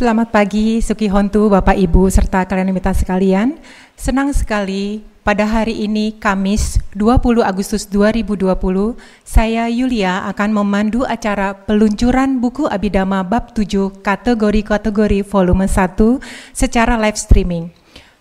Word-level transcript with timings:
Selamat 0.00 0.32
pagi, 0.32 0.80
Suki 0.80 1.12
Hontu, 1.12 1.52
Bapak 1.52 1.76
Ibu, 1.76 2.08
serta 2.08 2.48
kalian 2.48 2.72
minta 2.72 2.88
sekalian. 2.88 3.60
Senang 4.00 4.32
sekali 4.32 5.04
pada 5.20 5.44
hari 5.44 5.76
ini, 5.84 6.16
Kamis 6.16 6.80
20 6.96 7.44
Agustus 7.44 7.84
2020, 7.84 8.96
saya 9.28 9.68
Yulia 9.68 10.24
akan 10.32 10.56
memandu 10.56 11.04
acara 11.04 11.52
peluncuran 11.52 12.40
buku 12.40 12.64
Abidama 12.64 13.20
Bab 13.20 13.52
7 13.52 14.00
kategori-kategori 14.00 15.20
volume 15.20 15.68
1 15.68 16.16
secara 16.56 16.96
live 16.96 17.20
streaming. 17.20 17.68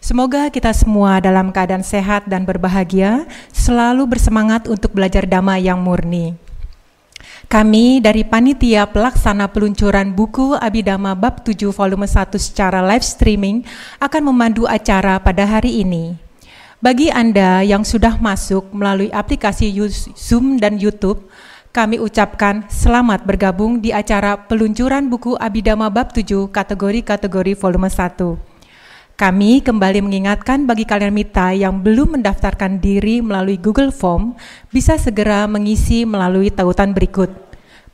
Semoga 0.04 0.52
kita 0.52 0.76
semua 0.76 1.24
dalam 1.24 1.56
keadaan 1.56 1.88
sehat 1.88 2.28
dan 2.28 2.44
berbahagia, 2.44 3.24
selalu 3.56 4.04
bersemangat 4.20 4.68
untuk 4.68 4.92
belajar 4.92 5.24
dhamma 5.24 5.56
yang 5.56 5.80
murni. 5.80 6.49
Kami 7.50 7.98
dari 7.98 8.22
Panitia 8.22 8.86
Pelaksana 8.86 9.50
Peluncuran 9.50 10.14
Buku 10.14 10.54
Abidama 10.54 11.18
Bab 11.18 11.42
7 11.42 11.74
Volume 11.74 12.06
1 12.06 12.38
secara 12.38 12.78
live 12.86 13.02
streaming 13.02 13.66
akan 13.98 14.30
memandu 14.30 14.70
acara 14.70 15.18
pada 15.18 15.50
hari 15.50 15.82
ini. 15.82 16.14
Bagi 16.78 17.10
Anda 17.10 17.66
yang 17.66 17.82
sudah 17.82 18.22
masuk 18.22 18.70
melalui 18.70 19.10
aplikasi 19.10 19.74
Zoom 20.14 20.62
dan 20.62 20.78
YouTube, 20.78 21.26
kami 21.74 21.98
ucapkan 21.98 22.70
selamat 22.70 23.26
bergabung 23.26 23.82
di 23.82 23.90
acara 23.90 24.38
peluncuran 24.38 25.10
buku 25.10 25.34
Abidama 25.34 25.90
Bab 25.90 26.14
7 26.14 26.54
kategori-kategori 26.54 27.58
volume 27.58 27.90
1. 27.90 28.49
Kami 29.20 29.60
kembali 29.60 30.00
mengingatkan 30.00 30.64
bagi 30.64 30.88
kalian 30.88 31.12
mita 31.12 31.52
yang 31.52 31.84
belum 31.84 32.16
mendaftarkan 32.16 32.80
diri 32.80 33.20
melalui 33.20 33.60
Google 33.60 33.92
Form, 33.92 34.32
bisa 34.72 34.96
segera 34.96 35.44
mengisi 35.44 36.08
melalui 36.08 36.48
tautan 36.48 36.96
berikut 36.96 37.28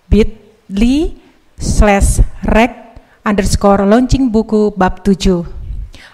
bit.ly 0.06 1.18
slash 1.58 2.22
rec 2.46 3.02
underscore 3.26 3.90
launching 3.90 4.30
buku 4.30 4.70
bab 4.78 5.02
7 5.02 5.42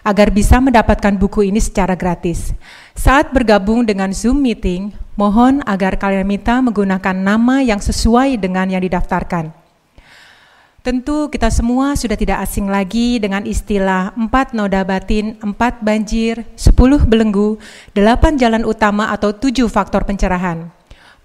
agar 0.08 0.32
bisa 0.32 0.64
mendapatkan 0.64 1.20
buku 1.20 1.52
ini 1.52 1.60
secara 1.60 2.00
gratis. 2.00 2.56
Saat 2.96 3.36
bergabung 3.36 3.84
dengan 3.84 4.16
Zoom 4.16 4.40
meeting, 4.40 4.96
mohon 5.20 5.60
agar 5.68 6.00
kalian 6.00 6.24
minta 6.24 6.64
menggunakan 6.64 7.20
nama 7.20 7.60
yang 7.60 7.84
sesuai 7.84 8.40
dengan 8.40 8.72
yang 8.72 8.80
didaftarkan. 8.80 9.61
Tentu 10.82 11.30
kita 11.30 11.54
semua 11.54 11.94
sudah 11.94 12.18
tidak 12.18 12.42
asing 12.42 12.66
lagi 12.66 13.22
dengan 13.22 13.46
istilah 13.46 14.18
empat 14.18 14.58
noda 14.58 14.82
batin, 14.82 15.38
empat 15.38 15.78
banjir, 15.78 16.42
sepuluh 16.58 16.98
belenggu, 17.06 17.62
delapan 17.94 18.34
jalan 18.34 18.66
utama 18.66 19.14
atau 19.14 19.30
tujuh 19.30 19.70
faktor 19.70 20.10
pencerahan. 20.10 20.74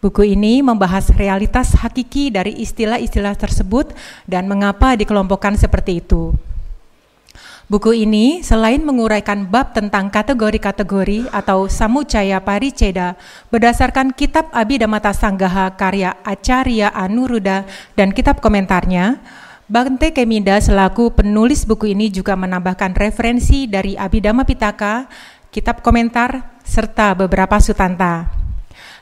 Buku 0.04 0.28
ini 0.28 0.60
membahas 0.60 1.08
realitas 1.16 1.72
hakiki 1.72 2.28
dari 2.28 2.52
istilah-istilah 2.60 3.32
tersebut 3.32 3.96
dan 4.28 4.44
mengapa 4.44 4.92
dikelompokkan 4.92 5.56
seperti 5.56 6.04
itu. 6.04 6.36
Buku 7.72 7.96
ini 7.96 8.44
selain 8.44 8.84
menguraikan 8.84 9.48
bab 9.48 9.72
tentang 9.72 10.12
kategori-kategori 10.12 11.32
atau 11.32 11.64
samucaya 11.64 12.44
pariceda 12.44 13.16
berdasarkan 13.48 14.12
kitab 14.12 14.52
Abhidhamata 14.52 15.16
Sanggaha 15.16 15.72
karya 15.80 16.12
Acarya 16.28 16.92
Anuruddha 16.92 17.64
dan 17.96 18.12
kitab 18.12 18.44
komentarnya, 18.44 19.18
Bante 19.66 20.14
Keminda 20.14 20.62
selaku 20.62 21.10
penulis 21.10 21.66
buku 21.66 21.90
ini 21.90 22.06
juga 22.06 22.38
menambahkan 22.38 22.94
referensi 22.94 23.66
dari 23.66 23.98
Abhidhamma 23.98 24.46
Pitaka, 24.46 25.10
kitab 25.50 25.82
komentar, 25.82 26.62
serta 26.62 27.18
beberapa 27.18 27.58
sutanta. 27.58 28.30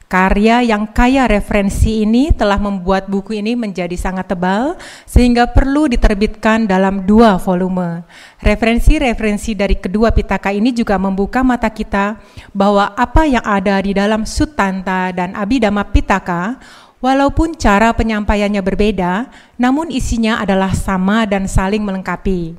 Karya 0.08 0.64
yang 0.64 0.88
kaya 0.88 1.28
referensi 1.28 2.08
ini 2.08 2.32
telah 2.32 2.56
membuat 2.56 3.12
buku 3.12 3.44
ini 3.44 3.52
menjadi 3.52 3.92
sangat 3.92 4.32
tebal 4.32 4.80
sehingga 5.04 5.52
perlu 5.52 5.84
diterbitkan 5.84 6.64
dalam 6.64 7.04
dua 7.04 7.36
volume. 7.36 8.00
Referensi-referensi 8.40 9.52
dari 9.52 9.76
kedua 9.76 10.16
pitaka 10.16 10.48
ini 10.48 10.72
juga 10.72 10.96
membuka 10.96 11.44
mata 11.44 11.68
kita 11.68 12.16
bahwa 12.56 12.96
apa 12.96 13.28
yang 13.28 13.44
ada 13.44 13.76
di 13.84 13.92
dalam 13.92 14.24
Sutanta 14.24 15.12
dan 15.12 15.36
Abhidhamma 15.36 15.92
Pitaka 15.92 16.56
walaupun 17.04 17.52
cara 17.52 17.92
penyampaiannya 17.92 18.64
berbeda, 18.64 19.28
namun 19.60 19.92
isinya 19.92 20.40
adalah 20.40 20.72
sama 20.72 21.28
dan 21.28 21.44
saling 21.44 21.84
melengkapi. 21.84 22.56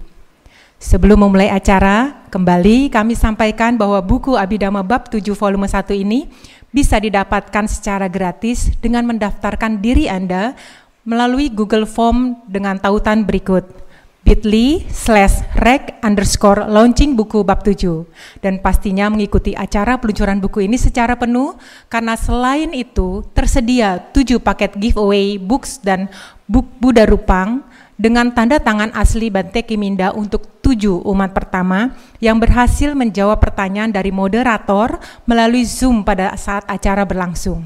Sebelum 0.78 1.18
memulai 1.18 1.50
acara, 1.50 2.14
kembali 2.30 2.94
kami 2.94 3.18
sampaikan 3.18 3.74
bahwa 3.74 3.98
buku 4.06 4.38
Abhidhamma 4.38 4.86
Bab 4.86 5.10
7 5.10 5.34
volume 5.34 5.66
1 5.66 5.98
ini 5.98 6.30
bisa 6.70 7.02
didapatkan 7.02 7.66
secara 7.66 8.06
gratis 8.06 8.70
dengan 8.78 9.10
mendaftarkan 9.10 9.82
diri 9.82 10.06
Anda 10.06 10.54
melalui 11.02 11.50
Google 11.50 11.90
Form 11.90 12.38
dengan 12.46 12.78
tautan 12.78 13.26
berikut 13.26 13.85
bit.ly 14.26 14.90
slash 14.90 15.46
rec 15.62 16.02
underscore 16.02 16.66
launching 16.66 17.14
buku 17.14 17.46
bab 17.46 17.62
7 17.62 18.10
dan 18.42 18.58
pastinya 18.58 19.06
mengikuti 19.06 19.54
acara 19.54 20.02
peluncuran 20.02 20.42
buku 20.42 20.66
ini 20.66 20.82
secara 20.82 21.14
penuh 21.14 21.54
karena 21.94 22.18
selain 22.18 22.74
itu 22.74 23.22
tersedia 23.38 24.02
7 24.02 24.42
paket 24.42 24.74
giveaway 24.82 25.38
books 25.38 25.78
dan 25.78 26.10
book 26.50 26.66
Buddha 26.82 27.06
Rupang 27.06 27.62
dengan 28.02 28.34
tanda 28.34 28.58
tangan 28.58 28.90
asli 28.98 29.30
Bante 29.30 29.62
Kiminda 29.62 30.10
untuk 30.10 30.60
tujuh 30.66 31.06
umat 31.06 31.30
pertama 31.30 31.94
yang 32.18 32.42
berhasil 32.42 32.98
menjawab 32.98 33.38
pertanyaan 33.38 33.94
dari 33.94 34.10
moderator 34.10 34.98
melalui 35.30 35.70
Zoom 35.70 36.02
pada 36.02 36.34
saat 36.34 36.66
acara 36.66 37.06
berlangsung. 37.06 37.62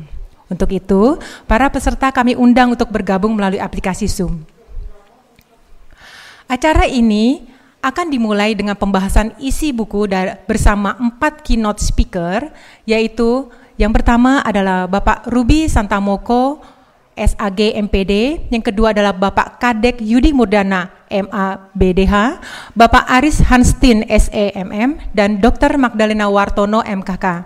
Untuk 0.51 0.75
itu, 0.75 1.17
para 1.47 1.71
peserta 1.71 2.11
kami 2.11 2.35
undang 2.35 2.73
untuk 2.75 2.91
bergabung 2.91 3.37
melalui 3.37 3.61
aplikasi 3.61 4.11
Zoom. 4.11 4.58
Acara 6.49 6.89
ini 6.89 7.45
akan 7.85 8.09
dimulai 8.09 8.57
dengan 8.57 8.73
pembahasan 8.73 9.37
isi 9.37 9.69
buku 9.69 10.09
bersama 10.49 10.97
empat 10.97 11.45
keynote 11.45 11.77
speaker, 11.77 12.49
yaitu 12.89 13.53
yang 13.77 13.93
pertama 13.93 14.41
adalah 14.41 14.89
Bapak 14.89 15.29
Ruby 15.29 15.69
Santamoko, 15.69 16.57
SAG 17.13 17.77
MPD, 17.77 18.47
yang 18.49 18.65
kedua 18.65 18.97
adalah 18.97 19.13
Bapak 19.13 19.61
Kadek 19.61 20.01
Yudi 20.01 20.33
Murdana 20.33 20.89
MA 21.05 21.69
BDH, 21.77 22.41
Bapak 22.73 23.05
Aris 23.05 23.45
Hanstin 23.45 24.01
SEMM, 24.09 24.97
dan 25.13 25.37
Dr. 25.37 25.77
Magdalena 25.77 26.33
Wartono 26.33 26.81
MKK. 26.81 27.45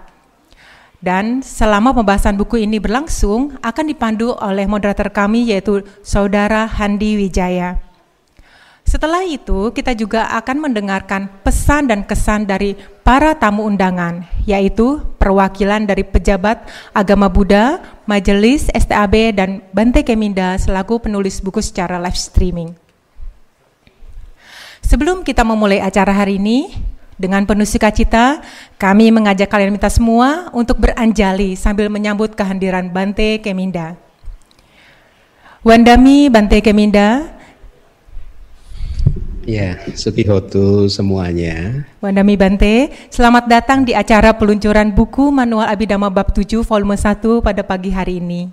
Dan 1.03 1.43
selama 1.43 1.91
pembahasan 1.91 2.39
buku 2.39 2.63
ini 2.63 2.79
berlangsung, 2.79 3.59
akan 3.59 3.85
dipandu 3.91 4.31
oleh 4.39 4.63
moderator 4.63 5.11
kami 5.11 5.51
yaitu 5.51 5.83
Saudara 5.99 6.71
Handi 6.71 7.19
Wijaya. 7.19 7.83
Setelah 8.83 9.23
itu, 9.25 9.71
kita 9.71 9.95
juga 9.95 10.27
akan 10.37 10.69
mendengarkan 10.69 11.25
pesan 11.41 11.89
dan 11.89 12.03
kesan 12.03 12.45
dari 12.45 12.75
para 13.01 13.33
tamu 13.33 13.65
undangan, 13.65 14.27
yaitu 14.43 15.01
perwakilan 15.17 15.87
dari 15.87 16.03
pejabat 16.03 16.67
agama 16.91 17.31
Buddha, 17.31 17.79
majelis 18.05 18.67
STAB, 18.69 19.33
dan 19.33 19.63
Bante 19.71 20.03
Keminda 20.03 20.59
selaku 20.59 20.99
penulis 20.99 21.39
buku 21.39 21.63
secara 21.63 21.97
live 21.97 22.19
streaming. 22.19 22.75
Sebelum 24.83 25.23
kita 25.23 25.41
memulai 25.47 25.79
acara 25.79 26.11
hari 26.11 26.37
ini, 26.37 26.75
dengan 27.17 27.45
penuh 27.45 27.65
sukacita, 27.65 28.41
kami 28.81 29.13
mengajak 29.13 29.47
kalian 29.47 29.73
minta 29.73 29.89
semua 29.89 30.49
untuk 30.51 30.81
beranjali 30.81 31.55
sambil 31.55 31.87
menyambut 31.87 32.33
kehadiran 32.33 32.89
Bante 32.89 33.39
Keminda. 33.39 33.95
Wandami 35.63 36.27
Bante 36.27 36.59
Keminda, 36.59 37.32
Ya, 39.43 39.75
Sukihotu 39.91 40.87
semuanya. 40.87 41.83
Wandami 41.99 42.39
Bante, 42.39 42.95
selamat 43.11 43.51
datang 43.51 43.83
di 43.83 43.91
acara 43.91 44.31
peluncuran 44.31 44.95
buku 44.95 45.35
Manual 45.35 45.67
Abhidhamma 45.67 46.07
Bab 46.07 46.31
7 46.31 46.63
volume 46.63 46.95
1 46.95 47.43
pada 47.43 47.59
pagi 47.59 47.91
hari 47.91 48.23
ini. 48.23 48.47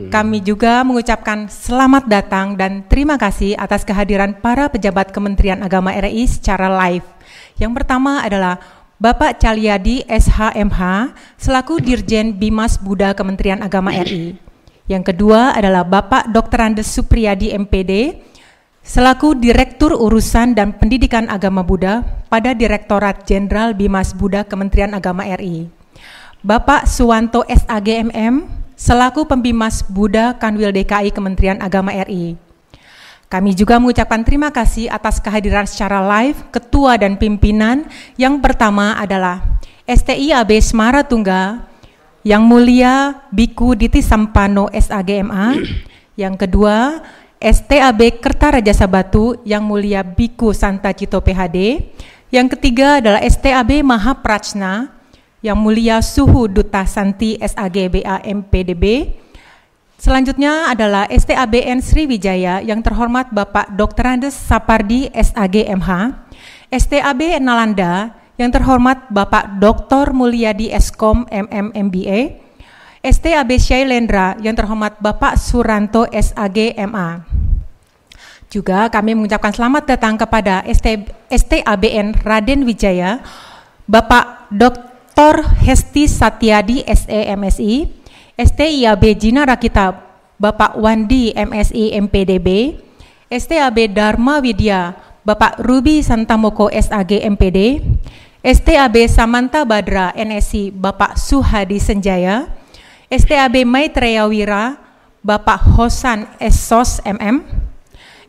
Hmm. 0.00 0.08
Kami 0.08 0.40
juga 0.40 0.80
mengucapkan 0.80 1.52
selamat 1.52 2.08
datang 2.08 2.56
dan 2.56 2.88
terima 2.88 3.20
kasih 3.20 3.52
atas 3.60 3.84
kehadiran 3.84 4.32
para 4.32 4.72
pejabat 4.72 5.12
Kementerian 5.12 5.60
Agama 5.60 5.92
RI 5.92 6.24
secara 6.24 6.72
live. 6.72 7.04
Yang 7.60 7.72
pertama 7.76 8.24
adalah 8.24 8.56
Bapak 8.96 9.36
Calyadi 9.36 10.08
SHMH 10.08 11.12
selaku 11.36 11.84
Dirjen 11.84 12.32
Bimas 12.32 12.80
Buddha 12.80 13.12
Kementerian 13.12 13.60
Agama 13.60 13.92
RI. 13.92 14.40
Yang 14.88 15.12
kedua 15.12 15.52
adalah 15.52 15.84
Bapak 15.84 16.32
Dr. 16.32 16.64
Andes 16.64 16.88
Supriyadi 16.88 17.52
MPD 17.52 18.24
selaku 18.88 19.36
Direktur 19.36 19.92
Urusan 19.92 20.56
dan 20.56 20.72
Pendidikan 20.72 21.28
Agama 21.28 21.60
Buddha 21.60 22.00
pada 22.32 22.56
Direktorat 22.56 23.28
Jenderal 23.28 23.76
Bimas 23.76 24.16
Buddha 24.16 24.48
Kementerian 24.48 24.96
Agama 24.96 25.28
RI. 25.28 25.68
Bapak 26.40 26.88
Suwanto 26.88 27.44
SAGMM 27.44 28.48
selaku 28.80 29.28
Pembimas 29.28 29.84
Buddha 29.84 30.32
Kanwil 30.40 30.72
DKI 30.72 31.12
Kementerian 31.12 31.60
Agama 31.60 31.92
RI. 31.92 32.40
Kami 33.28 33.52
juga 33.52 33.76
mengucapkan 33.76 34.24
terima 34.24 34.48
kasih 34.48 34.88
atas 34.88 35.20
kehadiran 35.20 35.68
secara 35.68 36.00
live 36.00 36.48
Ketua 36.48 36.96
dan 36.96 37.20
Pimpinan 37.20 37.84
yang 38.16 38.40
pertama 38.40 38.96
adalah 38.96 39.44
STI 39.84 40.32
AB 40.32 40.56
Semara 40.64 41.04
Tungga, 41.04 41.60
Yang 42.24 42.42
Mulia 42.48 43.20
Biku 43.28 43.76
Diti 43.76 44.00
Sampano 44.00 44.72
SAGMA, 44.72 45.60
yang 46.16 46.40
kedua 46.40 47.04
STAB 47.38 48.18
Kertaraja 48.18 48.74
Sabatu 48.74 49.38
yang 49.46 49.62
mulia 49.62 50.02
Biku 50.02 50.50
Santa 50.50 50.90
Cito 50.90 51.22
PhD. 51.22 51.86
Yang 52.34 52.58
ketiga 52.58 52.98
adalah 52.98 53.22
STAB 53.22 53.86
Mahaprachna 53.86 54.90
yang 55.38 55.54
mulia 55.54 56.02
Suhu 56.02 56.50
Duta 56.50 56.82
Santi 56.82 57.38
SAG 57.38 57.94
BA 57.94 58.26
MPDB. 58.26 59.14
Selanjutnya 59.98 60.70
adalah 60.70 61.06
STABN 61.10 61.78
Sriwijaya 61.78 62.62
yang 62.62 62.82
terhormat 62.82 63.30
Bapak 63.30 63.70
Dr. 63.74 64.18
Andes 64.18 64.34
Sapardi 64.34 65.10
SAG 65.14 65.62
MH. 65.62 65.90
STAB 66.74 67.38
Nalanda 67.38 68.18
yang 68.34 68.50
terhormat 68.50 69.10
Bapak 69.14 69.62
Dr. 69.62 70.10
Mulyadi 70.10 70.74
Eskom 70.74 71.26
MM 71.30 71.70
MBA. 72.98 73.08
STAB 73.08 73.50
Shailendra 73.62 74.34
yang 74.42 74.58
terhormat 74.58 74.98
Bapak 74.98 75.38
Suranto 75.38 76.06
SAG 76.10 76.74
MA. 76.90 77.22
Juga 78.48 78.88
kami 78.88 79.12
mengucapkan 79.12 79.52
selamat 79.52 79.84
datang 79.84 80.16
kepada 80.16 80.64
ST, 80.66 81.12
STABN 81.28 82.16
Raden 82.24 82.64
Wijaya, 82.64 83.20
Bapak 83.84 84.48
Dr. 84.48 85.44
Hesti 85.62 86.08
Satyadi 86.08 86.80
SEMSI, 86.88 87.92
STIAB 88.40 89.04
Jina 89.20 89.44
Rakita, 89.44 89.92
Bapak 90.40 90.80
Wandi 90.80 91.36
MSI 91.36 91.92
MPDB, 92.00 92.80
STAB 93.28 93.92
Dharma 93.92 94.40
Widya, 94.40 94.96
Bapak 95.28 95.60
Ruby 95.60 96.00
Santamoko 96.00 96.72
SAG 96.72 97.20
MPD, 97.20 97.84
STAB 98.40 98.96
Samanta 99.12 99.68
Badra 99.68 100.16
NSI, 100.16 100.72
Bapak 100.72 101.20
Suhadi 101.20 101.76
Senjaya, 101.76 102.48
STAB 103.08 103.64
Maitreya 103.64 104.28
Wira, 104.28 104.76
Bapak 105.24 105.64
Hosan 105.64 106.28
Esos 106.36 107.00
MM, 107.08 107.40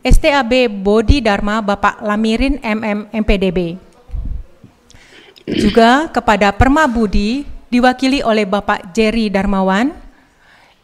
STAB 0.00 0.72
Bodi 0.72 1.20
Dharma, 1.20 1.60
Bapak 1.60 2.00
Lamirin 2.00 2.56
MM 2.64 3.12
MPDB. 3.12 3.76
Juga 5.44 6.08
kepada 6.08 6.48
Perma 6.56 6.88
Budi 6.88 7.44
diwakili 7.68 8.24
oleh 8.24 8.48
Bapak 8.48 8.96
Jerry 8.96 9.28
Darmawan, 9.28 9.92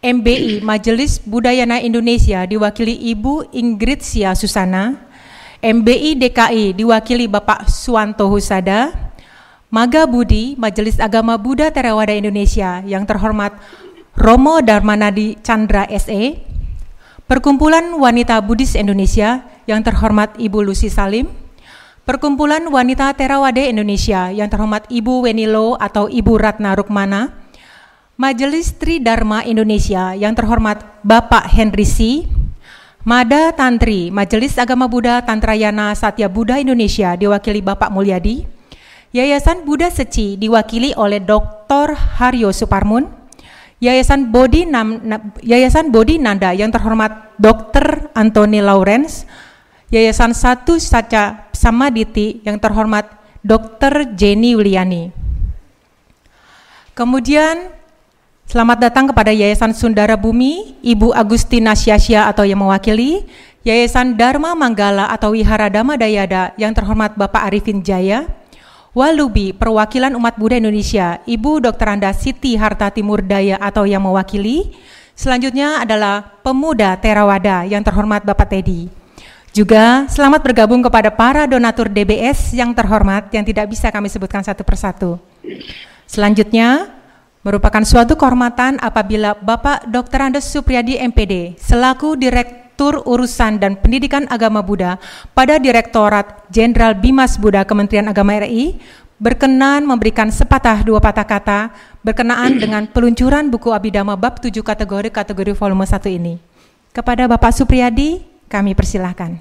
MBI 0.04 0.60
Majelis 0.60 1.16
Budayana 1.25 1.81
Indonesia 1.81 2.44
diwakili 2.44 2.92
Ibu 3.16 3.49
Ingrid 3.49 4.04
Sia 4.04 4.37
Susana, 4.37 4.92
MBI 5.64 6.20
DKI 6.20 6.76
diwakili 6.76 7.25
Bapak 7.32 7.64
Suwanto 7.72 8.28
Husada, 8.28 8.92
Maga 9.72 10.06
Budi 10.06 10.54
Majelis 10.54 11.00
Agama 11.02 11.34
Buddha 11.34 11.72
Theravada 11.75 12.14
Indonesia 12.14 12.84
yang 12.87 13.02
terhormat 13.02 13.56
Romo 14.16 14.64
Darmanadi 14.64 15.36
Chandra 15.44 15.84
SE, 15.92 16.40
Perkumpulan 17.28 17.92
Wanita 18.00 18.40
Buddhis 18.40 18.72
Indonesia 18.72 19.44
yang 19.68 19.84
terhormat 19.84 20.32
Ibu 20.40 20.64
Lucy 20.64 20.88
Salim, 20.88 21.28
Perkumpulan 22.08 22.64
Wanita 22.72 23.12
Terawada 23.12 23.60
Indonesia 23.60 24.32
yang 24.32 24.48
terhormat 24.48 24.88
Ibu 24.88 25.28
Wenilo 25.28 25.76
atau 25.76 26.08
Ibu 26.08 26.32
Ratna 26.40 26.72
Rukmana, 26.72 27.36
Majelis 28.16 28.72
Tri 28.80 29.04
Dharma 29.04 29.44
Indonesia 29.44 30.16
yang 30.16 30.32
terhormat 30.32 30.80
Bapak 31.04 31.52
Henry 31.52 31.84
C, 31.84 32.24
Mada 33.04 33.52
Tantri, 33.52 34.08
Majelis 34.08 34.56
Agama 34.56 34.88
Buddha 34.88 35.20
Tantrayana 35.20 35.92
Satya 35.92 36.32
Buddha 36.32 36.56
Indonesia 36.56 37.12
diwakili 37.20 37.60
Bapak 37.60 37.92
Mulyadi, 37.92 38.48
Yayasan 39.12 39.68
Buddha 39.68 39.92
Seci 39.92 40.40
diwakili 40.40 40.96
oleh 40.96 41.20
Dr. 41.20 41.92
Haryo 42.16 42.48
Suparmun, 42.56 43.25
Yayasan 43.76 44.32
Bodi 44.32 44.64
Nam, 44.64 45.05
Yayasan 45.44 45.93
Bodi 45.93 46.17
Nanda 46.17 46.56
yang 46.56 46.73
terhormat 46.73 47.37
Dr. 47.37 48.08
Anthony 48.17 48.64
Lawrence, 48.64 49.28
Yayasan 49.93 50.32
Satu 50.32 50.81
Saca 50.81 51.52
Samaditi 51.52 52.40
yang 52.40 52.56
terhormat 52.56 53.05
Dr. 53.44 54.17
Jenny 54.17 54.56
Wiliani. 54.56 55.12
Kemudian 56.96 57.69
selamat 58.49 58.88
datang 58.88 59.05
kepada 59.12 59.28
Yayasan 59.28 59.76
Sundara 59.76 60.17
Bumi, 60.17 60.81
Ibu 60.81 61.12
Agustina 61.12 61.76
Syasya 61.76 62.32
atau 62.32 62.49
yang 62.49 62.64
mewakili, 62.64 63.28
Yayasan 63.61 64.17
Dharma 64.17 64.56
Manggala 64.56 65.12
atau 65.12 65.37
Wihara 65.37 65.69
Dhamma 65.69 66.00
Dayada 66.00 66.56
yang 66.56 66.73
terhormat 66.73 67.12
Bapak 67.12 67.52
Arifin 67.52 67.84
Jaya, 67.84 68.25
Walubi, 68.96 69.52
perwakilan 69.52 70.16
umat 70.16 70.40
Buddha 70.40 70.56
Indonesia, 70.56 71.20
Ibu 71.28 71.60
Dr. 71.60 72.00
Anda 72.00 72.16
Siti 72.16 72.56
Harta 72.56 72.88
Timur 72.88 73.20
Daya 73.20 73.60
atau 73.60 73.84
yang 73.84 74.00
mewakili. 74.00 74.72
Selanjutnya 75.12 75.84
adalah 75.84 76.25
pemuda 76.40 76.96
Terawada 76.96 77.69
yang 77.69 77.84
terhormat 77.84 78.25
Bapak 78.25 78.48
Teddy. 78.48 78.88
Juga 79.52 80.08
selamat 80.08 80.40
bergabung 80.40 80.81
kepada 80.81 81.12
para 81.12 81.44
donatur 81.44 81.93
DBS 81.93 82.56
yang 82.56 82.72
terhormat 82.72 83.28
yang 83.37 83.44
tidak 83.44 83.69
bisa 83.69 83.93
kami 83.93 84.08
sebutkan 84.08 84.40
satu 84.40 84.64
persatu. 84.64 85.20
Selanjutnya, 86.08 86.88
merupakan 87.44 87.84
suatu 87.84 88.16
kehormatan 88.16 88.81
apabila 88.81 89.37
Bapak 89.37 89.92
Dr. 89.92 90.32
Andes 90.32 90.49
Supriyadi 90.49 90.96
MPD 91.04 91.60
selaku 91.60 92.16
Direktur 92.16 92.65
Direktur 92.76 93.08
Urusan 93.08 93.56
dan 93.56 93.81
Pendidikan 93.81 94.28
Agama 94.28 94.61
Buddha 94.61 95.00
pada 95.32 95.56
Direktorat 95.56 96.44
Jenderal 96.52 96.93
Bimas 96.93 97.40
Buddha 97.40 97.64
Kementerian 97.64 98.05
Agama 98.05 98.37
RI 98.44 98.76
berkenan 99.17 99.88
memberikan 99.88 100.28
sepatah 100.28 100.84
dua 100.84 101.00
patah 101.00 101.25
kata 101.25 101.73
berkenaan 102.05 102.52
dengan 102.61 102.84
peluncuran 102.84 103.49
buku 103.49 103.73
Abhidhamma 103.73 104.12
bab 104.20 104.44
7 104.44 104.52
kategori 104.61 105.08
kategori 105.08 105.56
volume 105.56 105.88
1 105.88 106.20
ini. 106.20 106.37
Kepada 106.93 107.25
Bapak 107.25 107.56
Supriyadi, 107.56 108.20
kami 108.44 108.76
persilahkan. 108.76 109.40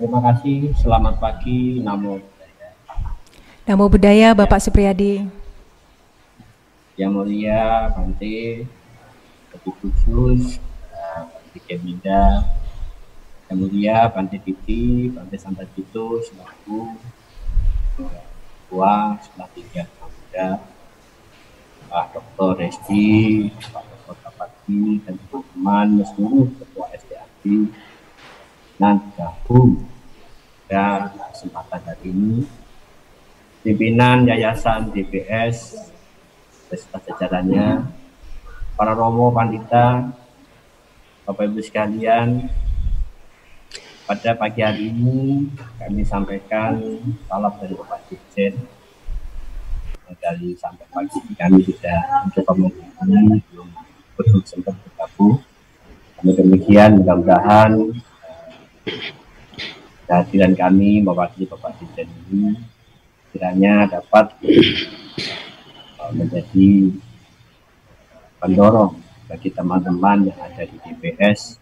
Terima 0.00 0.24
kasih, 0.24 0.72
selamat 0.80 1.20
pagi, 1.20 1.84
Namo. 1.84 2.16
Namo 3.68 3.84
Buddhaya, 3.92 4.32
Bapak 4.32 4.64
Supriyadi. 4.64 5.43
Yang 6.94 7.10
Mulia 7.10 7.90
Bante, 7.90 8.62
Ketua 9.50 9.74
Khusus, 9.82 10.62
Bante 11.30 11.58
Keminda, 11.66 12.46
Yang 13.50 13.56
Mulia 13.58 14.06
Bante 14.14 14.38
Titi, 14.38 15.10
Bante 15.10 15.34
Santa 15.34 15.66
Cito, 15.74 16.22
selaku 16.22 16.94
Ketua 17.98 19.18
sebelah 19.22 19.50
tiga 19.58 19.82
Muda, 19.98 20.48
Pak 21.90 22.06
Dr. 22.14 22.50
Resti, 22.62 23.50
Pak 23.74 23.82
Dr. 23.82 24.14
Kapati, 24.22 25.02
dan 25.02 25.14
teman-teman 25.18 25.88
seluruh 26.14 26.46
Ketua 26.62 26.86
SDAP, 26.94 27.42
dan 28.78 28.98
gabung 29.14 29.86
dan 30.66 31.10
kesempatan 31.30 31.82
hari 31.86 32.10
ini 32.10 32.42
pimpinan 33.62 34.26
Yayasan 34.26 34.90
DPS 34.90 35.90
beserta 36.74 36.98
jajarannya, 37.06 37.86
para 38.74 38.98
romo 38.98 39.30
pandita, 39.30 40.10
Bapak 41.22 41.46
Ibu 41.46 41.62
sekalian, 41.62 42.50
pada 44.10 44.34
pagi 44.34 44.58
hari 44.58 44.90
ini 44.90 45.46
kami 45.78 46.02
sampaikan 46.02 46.74
salam 47.30 47.54
dari 47.62 47.78
Bapak 47.78 48.10
Dirjen. 48.10 48.58
Dari 50.18 50.52
sampai 50.58 50.84
pagi 50.90 51.16
kami 51.38 51.62
sudah 51.62 52.26
mencoba 52.26 52.52
menghubungi, 52.58 53.38
belum 53.54 53.68
betul 54.18 54.42
sempat 54.42 54.74
bergabung. 54.82 55.40
Kami 56.18 56.30
demikian 56.34 57.00
mudah-mudahan 57.00 57.70
eh, 58.90 59.14
kehadiran 60.10 60.52
kami 60.58 61.06
mewakili 61.06 61.46
Bapak 61.46 61.78
Dirjen 61.78 62.10
ini 62.34 62.58
kiranya 63.30 63.88
dapat 63.88 64.34
menjadi 66.12 66.92
pendorong 68.42 69.00
bagi 69.24 69.48
teman-teman 69.48 70.28
yang 70.28 70.38
ada 70.42 70.68
di 70.68 70.76
DPS 70.84 71.56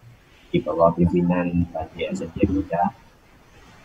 di 0.51 0.59
bawah 0.59 0.91
pimpinan 0.91 1.63
Bagi 1.71 2.11
SDM 2.11 2.59
Muda 2.59 2.91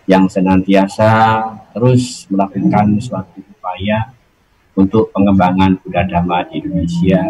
yang 0.08 0.26
senantiasa 0.26 1.44
terus 1.70 2.26
melakukan 2.32 2.98
suatu 2.98 3.38
upaya 3.44 4.10
untuk 4.74 5.14
pengembangan 5.14 5.78
Buddha 5.78 6.02
Dhamma 6.08 6.48
di 6.48 6.64
Indonesia 6.64 7.22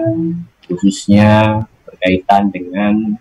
khususnya 0.64 1.64
berkaitan 1.84 2.52
dengan 2.52 3.18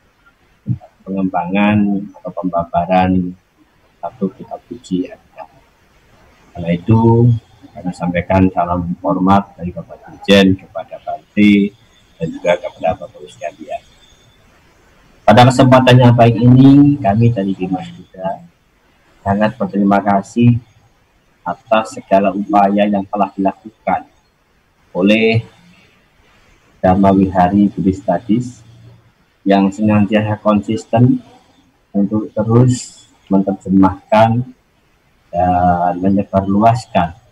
pengembangan 1.07 2.03
atau 2.19 2.31
pembabaran 2.35 3.31
satu 4.03 4.27
kitab 4.35 4.59
suci. 4.67 5.07
Karena 6.51 6.69
itu 6.75 7.31
kami 7.77 7.93
sampaikan 7.93 8.41
salam 8.49 8.89
hormat 9.05 9.53
dari 9.53 9.69
Bapak 9.69 10.01
Dirjen 10.01 10.57
kepada 10.57 10.97
Bante 11.05 11.69
dan 12.17 12.27
juga 12.33 12.57
kepada 12.57 13.05
Bapak 13.05 13.21
sekalian. 13.29 13.81
Pada 15.21 15.45
kesempatan 15.45 16.01
yang 16.01 16.13
baik 16.17 16.41
ini, 16.41 16.97
kami 16.97 17.29
dari 17.29 17.53
Dimas 17.53 17.85
juga 17.93 18.41
sangat 19.21 19.53
berterima 19.61 20.01
kasih 20.01 20.57
atas 21.45 21.93
segala 21.93 22.33
upaya 22.33 22.89
yang 22.89 23.05
telah 23.05 23.29
dilakukan 23.37 24.09
oleh 24.89 25.45
Dharma 26.81 27.13
Wihari 27.13 27.69
Buddhist 27.69 28.01
Studies 28.01 28.65
yang 29.45 29.69
senantiasa 29.69 30.33
konsisten 30.41 31.21
untuk 31.93 32.33
terus 32.33 33.05
menerjemahkan 33.29 34.49
dan 35.29 35.93
menyebarluaskan 36.01 37.26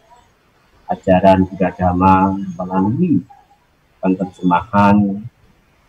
ajaran 0.86 1.50
Dhamma 1.50 2.38
melalui 2.58 3.26
penerjemahan 3.98 5.26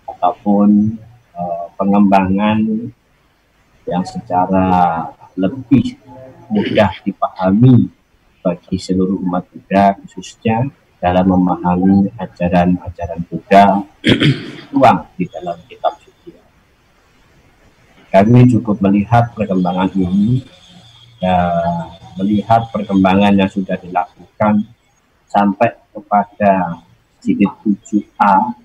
ataupun 0.09 0.97
uh, 1.37 1.67
pengembangan 1.77 2.89
yang 3.87 4.03
secara 4.03 5.05
lebih 5.37 6.01
mudah 6.49 6.91
dipahami 7.05 7.93
bagi 8.41 8.77
seluruh 8.79 9.21
umat 9.27 9.45
Buddha 9.53 9.99
khususnya 10.01 10.71
dalam 10.97 11.29
memahami 11.29 12.09
ajaran-ajaran 12.17 13.21
Buddha 13.29 13.85
tuang 14.73 14.99
di 15.19 15.25
dalam 15.29 15.59
kitab 15.69 15.99
suci. 16.01 16.33
Kami 18.09 18.49
cukup 18.49 18.81
melihat 18.81 19.35
perkembangan 19.37 19.93
ini 19.93 20.41
dan 21.21 21.93
melihat 22.17 22.65
perkembangan 22.73 23.37
yang 23.37 23.51
sudah 23.51 23.77
dilakukan 23.77 24.65
sampai 25.37 25.77
kepada 25.93 26.81
jilid 27.21 27.53
7A 27.61 28.57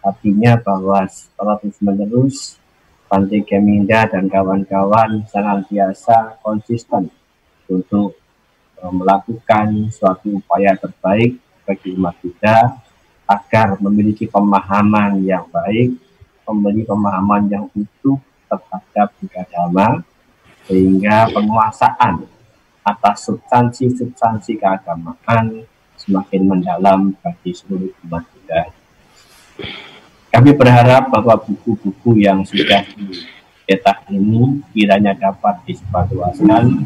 artinya 0.00 0.56
bahwa 0.56 1.04
setelah 1.04 1.60
terus 1.60 1.76
menerus 1.84 2.38
Pantai 3.04 3.44
Keminda 3.44 4.08
dan 4.08 4.32
kawan-kawan 4.32 5.28
senantiasa 5.28 6.40
konsisten 6.40 7.12
untuk 7.68 8.16
Eh, 8.84 8.92
melakukan 8.92 9.88
suatu 9.88 10.44
upaya 10.44 10.76
terbaik 10.76 11.40
bagi 11.64 11.96
umat 11.96 12.12
kita 12.20 12.76
agar 13.24 13.80
memiliki 13.80 14.28
pemahaman 14.28 15.24
yang 15.24 15.48
baik, 15.48 15.96
memiliki 16.44 16.84
pemahaman 16.92 17.48
yang 17.48 17.64
utuh 17.72 18.20
terhadap 18.44 19.08
agama, 19.32 20.04
sehingga 20.68 21.32
penguasaan 21.32 22.28
atas 22.84 23.24
substansi-substansi 23.24 24.60
keagamaan 24.60 25.64
semakin 25.96 26.42
mendalam 26.44 27.14
bagi 27.22 27.54
seluruh 27.54 27.90
umat 28.06 28.24
kita. 28.34 28.60
Kami 30.34 30.50
berharap 30.54 31.14
bahwa 31.14 31.38
buku-buku 31.38 32.18
yang 32.18 32.42
sudah 32.42 32.82
dicetak 32.98 34.10
ini 34.10 34.60
kiranya 34.74 35.14
dapat 35.14 35.62
disebarluaskan 35.64 36.84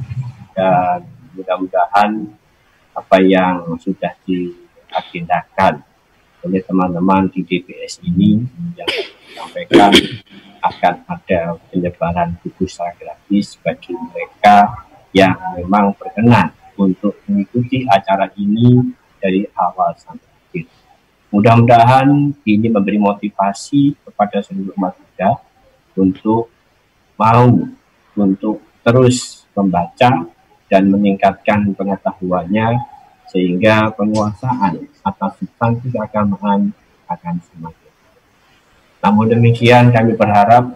dan 0.53 1.01
mudah-mudahan 1.33 2.29
apa 2.93 3.17
yang 3.25 3.79
sudah 3.81 4.13
diagendakan 4.27 5.81
oleh 6.45 6.63
teman-teman 6.63 7.27
di 7.33 7.43
DPS 7.43 8.03
ini 8.07 8.43
yang 8.79 8.91
menyampaikan 9.27 9.91
akan 10.59 10.95
ada 11.07 11.57
penyebaran 11.71 12.35
buku 12.43 12.67
secara 12.67 12.95
gratis 12.99 13.59
bagi 13.63 13.95
mereka 13.95 14.87
yang 15.15 15.35
memang 15.57 15.95
berkenan 15.97 16.55
untuk 16.79 17.19
mengikuti 17.27 17.87
acara 17.91 18.31
ini 18.39 18.95
dari 19.21 19.45
awal 19.55 19.95
sampai 19.99 20.27
akhir. 20.27 20.67
Mudah-mudahan 21.29 22.09
ini 22.49 22.67
memberi 22.73 22.97
motivasi 22.97 23.99
kepada 24.07 24.41
seluruh 24.41 24.73
umat 24.81 24.97
Buddha 24.97 25.31
untuk 25.99 26.49
mau 27.19 27.51
untuk 28.17 28.63
terus 28.81 29.45
membaca 29.53 30.25
dan 30.71 30.83
meningkatkan 30.89 31.75
pengetahuannya 31.75 32.79
sehingga 33.29 33.93
penguasaan 33.93 34.89
atas 35.05 35.31
substansi 35.43 35.93
keagamaan 35.93 36.73
akan 37.05 37.37
semakin. 37.53 37.93
Namun 39.05 39.27
demikian 39.29 39.93
kami 39.93 40.17
berharap 40.17 40.75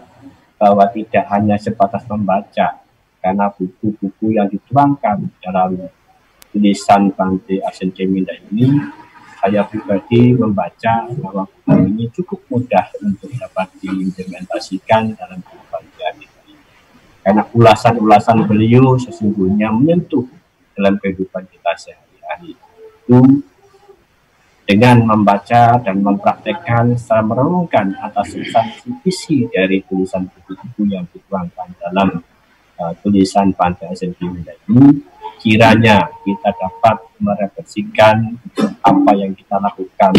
bahwa 0.61 0.85
tidak 0.93 1.25
hanya 1.33 1.57
sebatas 1.57 2.05
membaca 2.07 2.79
karena 3.19 3.47
buku-buku 3.51 4.35
yang 4.35 4.47
dituangkan 4.47 5.31
dalam 5.39 5.91
tulisan 6.53 7.09
Bante 7.09 7.57
Asen 7.65 7.89
Ceminda 7.89 8.37
ini 8.53 8.77
saya 9.41 9.65
pribadi 9.67 10.37
membaca 10.37 11.09
bahwa 11.19 11.43
buku 11.49 11.73
ini 11.89 12.05
cukup 12.15 12.39
mudah 12.47 12.87
untuk 13.03 13.27
dapat 13.35 13.67
diimplementasikan 13.81 15.17
dalam 15.19 15.43
kehidupan 15.43 15.83
sehari 15.99 16.25
karena 17.23 17.43
ulasan-ulasan 17.55 18.43
beliau 18.47 18.99
sesungguhnya 18.99 19.71
menyentuh 19.71 20.27
dalam 20.75 20.99
kehidupan 20.99 21.47
kita 21.47 21.71
sehari-hari. 21.79 22.59
Itu 23.03 23.19
dengan 24.63 25.03
membaca 25.03 25.79
dan 25.79 26.03
mempraktekkan 26.03 26.95
secara 26.99 27.23
merenungkan 27.23 27.95
atas 27.99 28.35
substansi 28.35 28.91
isi 29.07 29.47
dari 29.51 29.83
tulisan 29.87 30.27
buku-buku 30.27 30.87
yang 30.87 31.07
dituangkan 31.11 31.67
dalam 31.79 32.23
uh, 32.79 32.93
tulisan 33.03 33.51
Pantai 33.55 33.91
SNP 33.95 34.19
ini, 34.23 35.03
kiranya 35.43 36.07
kita 36.23 36.55
dapat 36.55 37.03
merefleksikan 37.19 38.39
apa 38.79 39.11
yang 39.11 39.35
kita 39.35 39.59
lakukan 39.59 40.15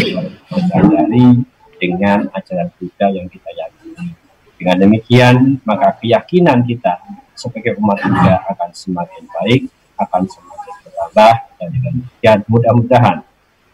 dari 0.69 1.41
dengan 1.81 2.29
ajaran 2.29 2.69
Buddha 2.77 3.09
yang 3.09 3.25
kita 3.25 3.49
yakini. 3.57 4.13
Dengan 4.55 4.77
demikian, 4.85 5.35
maka 5.65 5.97
keyakinan 5.97 6.61
kita 6.63 7.01
sebagai 7.33 7.73
umat 7.81 8.05
Buddha 8.05 8.45
akan 8.53 8.69
semakin 8.71 9.25
baik, 9.41 9.65
akan 9.97 10.23
semakin 10.29 10.73
bertambah, 10.85 11.33
dan 11.57 11.67
dengan 11.73 11.91
demikian 11.99 12.39
mudah-mudahan 12.45 13.17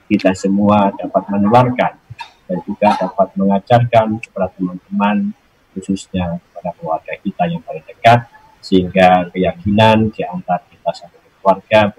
kita 0.08 0.32
semua 0.32 0.96
dapat 0.96 1.24
menularkan 1.36 2.00
dan 2.48 2.58
juga 2.64 2.96
dapat 2.96 3.28
mengajarkan 3.36 4.08
kepada 4.24 4.48
teman-teman 4.56 5.36
khususnya 5.72 6.40
kepada 6.52 6.76
keluarga 6.76 7.14
kita 7.16 7.44
yang 7.48 7.64
paling 7.64 7.84
dekat 7.88 8.28
sehingga 8.60 9.32
keyakinan 9.32 10.12
di 10.12 10.22
antara 10.28 10.60
kita 10.68 10.92
sebagai 10.92 11.21
keluarga 11.42 11.92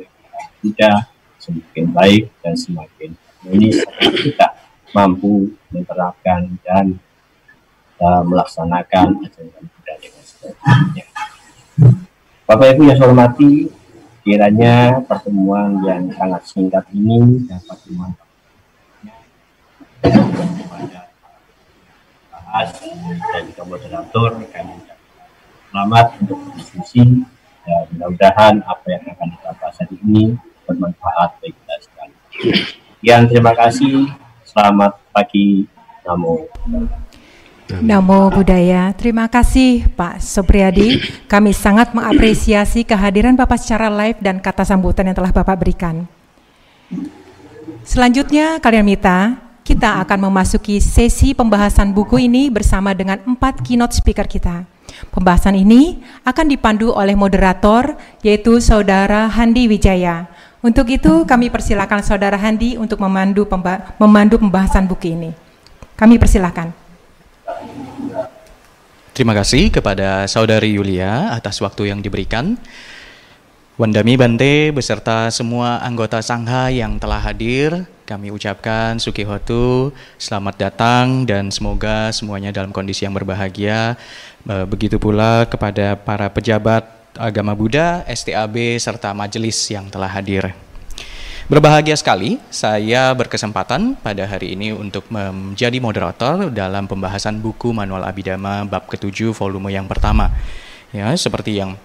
Buddha 0.62 1.10
semakin 1.42 1.84
baik 1.90 2.30
dan 2.38 2.54
semakin 2.54 3.10
harmonis 3.42 3.82
kita 4.22 4.54
mampu 4.94 5.50
menerapkan 5.74 6.46
dan 6.62 6.96
uh, 7.98 8.22
melaksanakan 8.22 9.18
ajaran 9.26 9.64
Buddha 9.66 9.94
dengan 9.98 10.22
sebaik 10.22 11.10
Bapak 12.42 12.76
Ibu 12.76 12.84
yang 12.84 12.98
saya 13.00 13.08
hormati, 13.08 13.70
kiranya 14.20 15.00
pertemuan 15.08 15.80
yang 15.88 16.12
sangat 16.12 16.42
singkat 16.44 16.84
ini 16.92 17.48
dapat 17.48 17.78
dimanfaatkan. 17.88 18.28
Dan 23.32 23.42
juga 23.48 23.62
moderator 23.64 24.30
kami 24.52 24.74
selamat 25.72 26.06
untuk 26.20 26.38
berdiskusi 26.44 27.24
dan 27.62 27.86
mudah-mudahan 27.94 28.54
apa 28.66 28.86
yang 28.90 29.02
akan 29.06 29.28
kita 29.38 29.50
bahas 29.58 29.76
hari 29.78 29.96
ini 30.02 30.24
bermanfaat 30.66 31.30
bagi 31.38 31.54
kita 31.54 31.74
sekali. 31.82 32.14
Sekian 32.98 33.22
terima 33.30 33.52
kasih. 33.54 34.10
Selamat 34.46 34.98
pagi. 35.14 35.66
Namo. 36.02 36.50
Namo 37.78 38.20
Buddhaya. 38.28 38.90
Terima 38.98 39.30
kasih 39.30 39.86
Pak 39.94 40.18
Sopriadi. 40.18 40.98
Kami 41.30 41.54
sangat 41.54 41.94
mengapresiasi 41.94 42.82
kehadiran 42.82 43.38
Bapak 43.38 43.62
secara 43.62 43.86
live 43.88 44.18
dan 44.18 44.42
kata 44.42 44.66
sambutan 44.66 45.08
yang 45.08 45.16
telah 45.16 45.30
Bapak 45.30 45.56
berikan. 45.62 46.04
Selanjutnya 47.86 48.58
kalian 48.58 48.86
Mita, 48.86 49.38
kita 49.62 50.02
akan 50.02 50.30
memasuki 50.30 50.82
sesi 50.82 51.32
pembahasan 51.32 51.94
buku 51.94 52.26
ini 52.26 52.50
bersama 52.50 52.92
dengan 52.92 53.22
empat 53.22 53.62
keynote 53.62 53.94
speaker 53.94 54.26
kita. 54.26 54.71
Pembahasan 55.10 55.58
ini 55.58 55.98
akan 56.22 56.46
dipandu 56.46 56.94
oleh 56.94 57.18
moderator 57.18 57.98
yaitu 58.22 58.62
Saudara 58.62 59.26
Handi 59.26 59.66
Wijaya. 59.66 60.30
Untuk 60.62 60.86
itu 60.94 61.26
kami 61.26 61.50
persilakan 61.50 62.06
Saudara 62.06 62.38
Handi 62.38 62.78
untuk 62.78 63.02
memandu, 63.02 63.42
pemba 63.42 63.98
memandu 63.98 64.38
pembahasan 64.38 64.86
buku 64.86 65.10
ini. 65.10 65.34
Kami 65.98 66.22
persilakan. 66.22 66.70
Terima 69.12 69.34
kasih 69.36 69.68
kepada 69.68 70.24
Saudari 70.30 70.78
Yulia 70.78 71.34
atas 71.34 71.58
waktu 71.58 71.90
yang 71.90 72.00
diberikan. 72.00 72.56
Wandami 73.76 74.14
Bante 74.14 74.70
beserta 74.70 75.28
semua 75.28 75.82
anggota 75.82 76.22
Sangha 76.22 76.70
yang 76.70 76.96
telah 76.96 77.18
hadir, 77.18 77.88
kami 78.12 78.28
ucapkan 78.28 79.00
Sukihotu, 79.00 79.88
selamat 80.20 80.68
datang 80.68 81.24
dan 81.24 81.48
semoga 81.48 82.12
semuanya 82.12 82.52
dalam 82.52 82.68
kondisi 82.68 83.08
yang 83.08 83.16
berbahagia. 83.16 83.96
E, 84.44 84.68
begitu 84.68 85.00
pula 85.00 85.48
kepada 85.48 85.96
para 85.96 86.28
pejabat 86.28 86.84
agama 87.16 87.56
Buddha, 87.56 88.04
STAB, 88.04 88.76
serta 88.76 89.16
majelis 89.16 89.56
yang 89.72 89.88
telah 89.88 90.12
hadir. 90.12 90.52
Berbahagia 91.48 91.96
sekali 91.96 92.36
saya 92.52 93.16
berkesempatan 93.16 93.96
pada 93.96 94.28
hari 94.28 94.60
ini 94.60 94.76
untuk 94.76 95.08
menjadi 95.08 95.80
moderator 95.80 96.52
dalam 96.52 96.84
pembahasan 96.84 97.40
buku 97.40 97.72
Manual 97.72 98.04
Abidama 98.04 98.68
bab 98.68 98.92
ketujuh 98.92 99.32
volume 99.32 99.72
yang 99.72 99.88
pertama. 99.88 100.28
Ya, 100.92 101.08
seperti 101.16 101.56
yang 101.56 101.80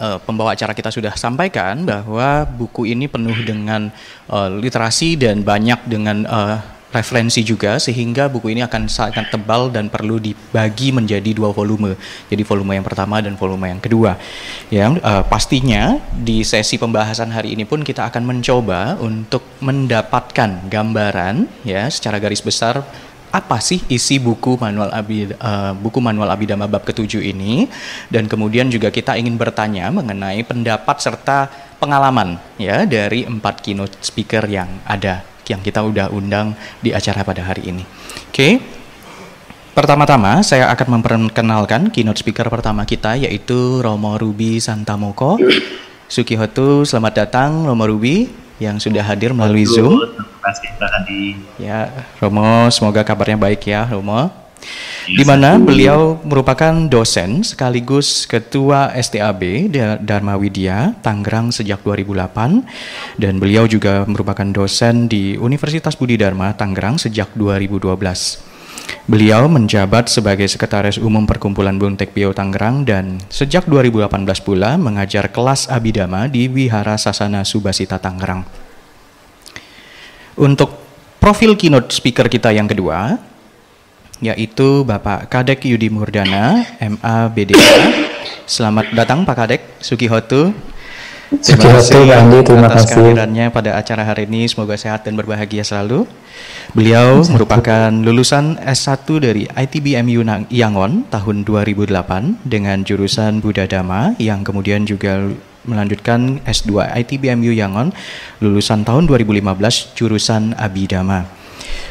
uh, 0.00 0.18
pembawa 0.22 0.52
acara 0.56 0.72
kita 0.72 0.92
sudah 0.92 1.12
sampaikan 1.16 1.84
bahwa 1.84 2.44
buku 2.46 2.88
ini 2.88 3.08
penuh 3.08 3.36
dengan 3.44 3.88
uh, 4.28 4.48
literasi 4.52 5.16
dan 5.16 5.42
banyak 5.44 5.80
dengan 5.88 6.24
uh, 6.28 6.76
referensi 6.94 7.44
juga 7.44 7.76
sehingga 7.76 8.30
buku 8.30 8.56
ini 8.56 8.64
akan 8.64 8.88
sangat 8.88 9.28
tebal 9.28 9.68
dan 9.68 9.92
perlu 9.92 10.16
dibagi 10.16 10.94
menjadi 10.94 11.36
dua 11.36 11.52
volume. 11.52 11.98
Jadi 12.32 12.42
volume 12.46 12.80
yang 12.80 12.86
pertama 12.86 13.20
dan 13.20 13.36
volume 13.36 13.68
yang 13.68 13.82
kedua. 13.82 14.16
Ya, 14.72 14.88
uh, 14.88 15.22
pastinya 15.26 16.00
di 16.16 16.40
sesi 16.46 16.80
pembahasan 16.80 17.28
hari 17.34 17.52
ini 17.52 17.68
pun 17.68 17.84
kita 17.84 18.08
akan 18.08 18.24
mencoba 18.24 18.96
untuk 19.02 19.44
mendapatkan 19.60 20.70
gambaran 20.72 21.44
ya 21.66 21.90
secara 21.92 22.16
garis 22.16 22.40
besar 22.40 22.80
apa 23.36 23.60
sih 23.60 23.84
isi 23.92 24.16
buku 24.16 24.56
manual 24.56 24.88
Abi, 24.96 25.28
uh, 25.28 25.76
buku 25.76 26.00
manual 26.00 26.32
Abidama 26.32 26.64
bab 26.64 26.88
ketujuh 26.88 27.20
ini 27.20 27.68
dan 28.08 28.24
kemudian 28.24 28.72
juga 28.72 28.88
kita 28.88 29.12
ingin 29.20 29.36
bertanya 29.36 29.92
mengenai 29.92 30.40
pendapat 30.48 30.96
serta 30.96 31.52
pengalaman 31.76 32.40
ya 32.56 32.88
dari 32.88 33.28
empat 33.28 33.60
keynote 33.60 34.00
speaker 34.00 34.48
yang 34.48 34.80
ada 34.88 35.20
yang 35.46 35.60
kita 35.60 35.84
udah 35.84 36.08
undang 36.10 36.56
di 36.80 36.90
acara 36.96 37.22
pada 37.22 37.44
hari 37.44 37.70
ini. 37.70 37.84
Oke. 37.84 38.32
Okay. 38.32 38.54
Pertama-tama 39.76 40.40
saya 40.40 40.72
akan 40.72 40.98
memperkenalkan 40.98 41.92
keynote 41.92 42.16
speaker 42.16 42.48
pertama 42.48 42.88
kita 42.88 43.20
yaitu 43.20 43.84
Romo 43.84 44.16
Ruby 44.16 44.56
Santamoko. 44.56 45.36
Sukihotu, 46.08 46.88
selamat 46.88 47.12
datang 47.28 47.68
Romo 47.68 47.84
Ruby 47.84 48.32
yang 48.56 48.80
sudah 48.80 49.04
hadir 49.04 49.36
melalui 49.36 49.68
Zoom. 49.68 50.00
Kasih 50.46 50.70
Pak 50.78 50.90
Adi. 51.02 51.34
Ya, 51.58 51.90
Romo, 52.22 52.70
semoga 52.70 53.02
kabarnya 53.02 53.34
baik 53.34 53.66
ya, 53.66 53.82
Romo. 53.90 54.30
Di 55.06 55.22
mana 55.22 55.58
beliau 55.58 56.18
merupakan 56.22 56.74
dosen 56.90 57.46
sekaligus 57.46 58.26
ketua 58.26 58.90
STAB 58.94 59.70
Dharma 60.02 60.34
Widya 60.34 60.98
Tangerang 61.02 61.54
sejak 61.54 61.82
2008 61.86 62.66
dan 63.14 63.38
beliau 63.38 63.70
juga 63.70 64.02
merupakan 64.06 64.46
dosen 64.50 65.06
di 65.06 65.38
Universitas 65.38 65.94
Budi 65.94 66.18
Dharma 66.18 66.54
Tangerang 66.58 66.98
sejak 66.98 67.30
2012. 67.38 67.94
Beliau 69.06 69.46
menjabat 69.46 70.10
sebagai 70.10 70.46
Sekretaris 70.50 70.98
Umum 70.98 71.26
Perkumpulan 71.26 71.78
Buntek 71.78 72.10
Bio 72.10 72.34
Tangerang 72.34 72.82
dan 72.82 73.22
sejak 73.30 73.66
2018 73.70 74.10
pula 74.42 74.74
mengajar 74.74 75.30
kelas 75.30 75.70
Abidama 75.70 76.26
di 76.26 76.50
Wihara 76.50 76.98
Sasana 76.98 77.46
Subasita 77.46 78.02
Tangerang. 78.02 78.65
Untuk 80.36 80.68
profil 81.16 81.56
keynote 81.56 81.88
speaker 81.88 82.28
kita 82.28 82.52
yang 82.52 82.68
kedua, 82.68 83.16
yaitu 84.20 84.84
Bapak 84.84 85.32
Kadek 85.32 85.64
Yudi 85.64 85.88
Murdana, 85.88 86.60
MA 86.76 87.16
BDA. 87.32 88.04
Selamat 88.44 88.92
datang 88.92 89.24
Pak 89.24 89.32
Kadek 89.32 89.62
Sukihotu. 89.80 90.52
Terima 91.26 91.80
kasih 91.80 92.06
Andi, 92.14 92.38
terima 92.46 92.68
atas 92.70 92.86
kasih. 92.86 93.02
kehadirannya 93.02 93.50
pada 93.50 93.80
acara 93.80 94.06
hari 94.06 94.30
ini. 94.30 94.46
Semoga 94.46 94.78
sehat 94.78 95.08
dan 95.08 95.16
berbahagia 95.16 95.64
selalu. 95.66 96.06
Beliau 96.76 97.24
merupakan 97.32 97.90
lulusan 97.90 98.60
S1 98.60 99.08
dari 99.18 99.48
ITBMU 99.48 100.20
Yangon 100.52 101.08
tahun 101.08 101.48
2008 101.48 102.44
dengan 102.46 102.84
jurusan 102.84 103.40
Buddha 103.40 103.64
Dhamma 103.64 104.14
yang 104.20 104.44
kemudian 104.46 104.84
juga 104.84 105.32
melanjutkan 105.66 106.40
S2 106.46 106.86
ITBMU 107.04 107.52
Yangon 107.52 107.92
lulusan 108.40 108.86
tahun 108.86 109.10
2015 109.10 109.98
jurusan 109.98 110.54
Abhidhamma. 110.54 111.36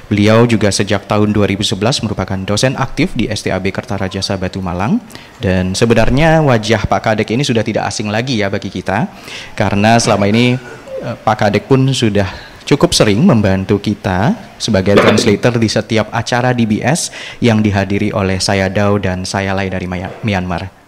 Beliau 0.06 0.46
juga 0.46 0.70
sejak 0.70 1.10
tahun 1.10 1.34
2011 1.34 1.82
merupakan 2.06 2.38
dosen 2.46 2.78
aktif 2.78 3.18
di 3.18 3.26
STAB 3.26 3.74
Kertaraja 3.74 4.22
Batu 4.38 4.62
Malang 4.62 5.02
dan 5.42 5.74
sebenarnya 5.74 6.46
wajah 6.46 6.86
Pak 6.86 7.02
Kadek 7.02 7.34
ini 7.34 7.42
sudah 7.42 7.66
tidak 7.66 7.90
asing 7.90 8.14
lagi 8.14 8.38
ya 8.38 8.54
bagi 8.54 8.70
kita 8.70 9.10
karena 9.58 9.98
selama 9.98 10.30
ini 10.30 10.62
eh, 11.02 11.16
Pak 11.18 11.38
Kadek 11.42 11.66
pun 11.66 11.90
sudah 11.90 12.30
cukup 12.70 12.94
sering 12.94 13.26
membantu 13.26 13.82
kita 13.82 14.38
sebagai 14.62 14.94
translator 14.98 15.58
di 15.58 15.70
setiap 15.70 16.14
acara 16.14 16.54
DBS 16.54 17.10
yang 17.42 17.66
dihadiri 17.66 18.14
oleh 18.14 18.38
saya 18.38 18.70
Dao 18.70 19.02
dan 19.02 19.26
saya 19.26 19.58
Lai 19.58 19.74
dari 19.74 19.90
Myanmar. 20.22 20.85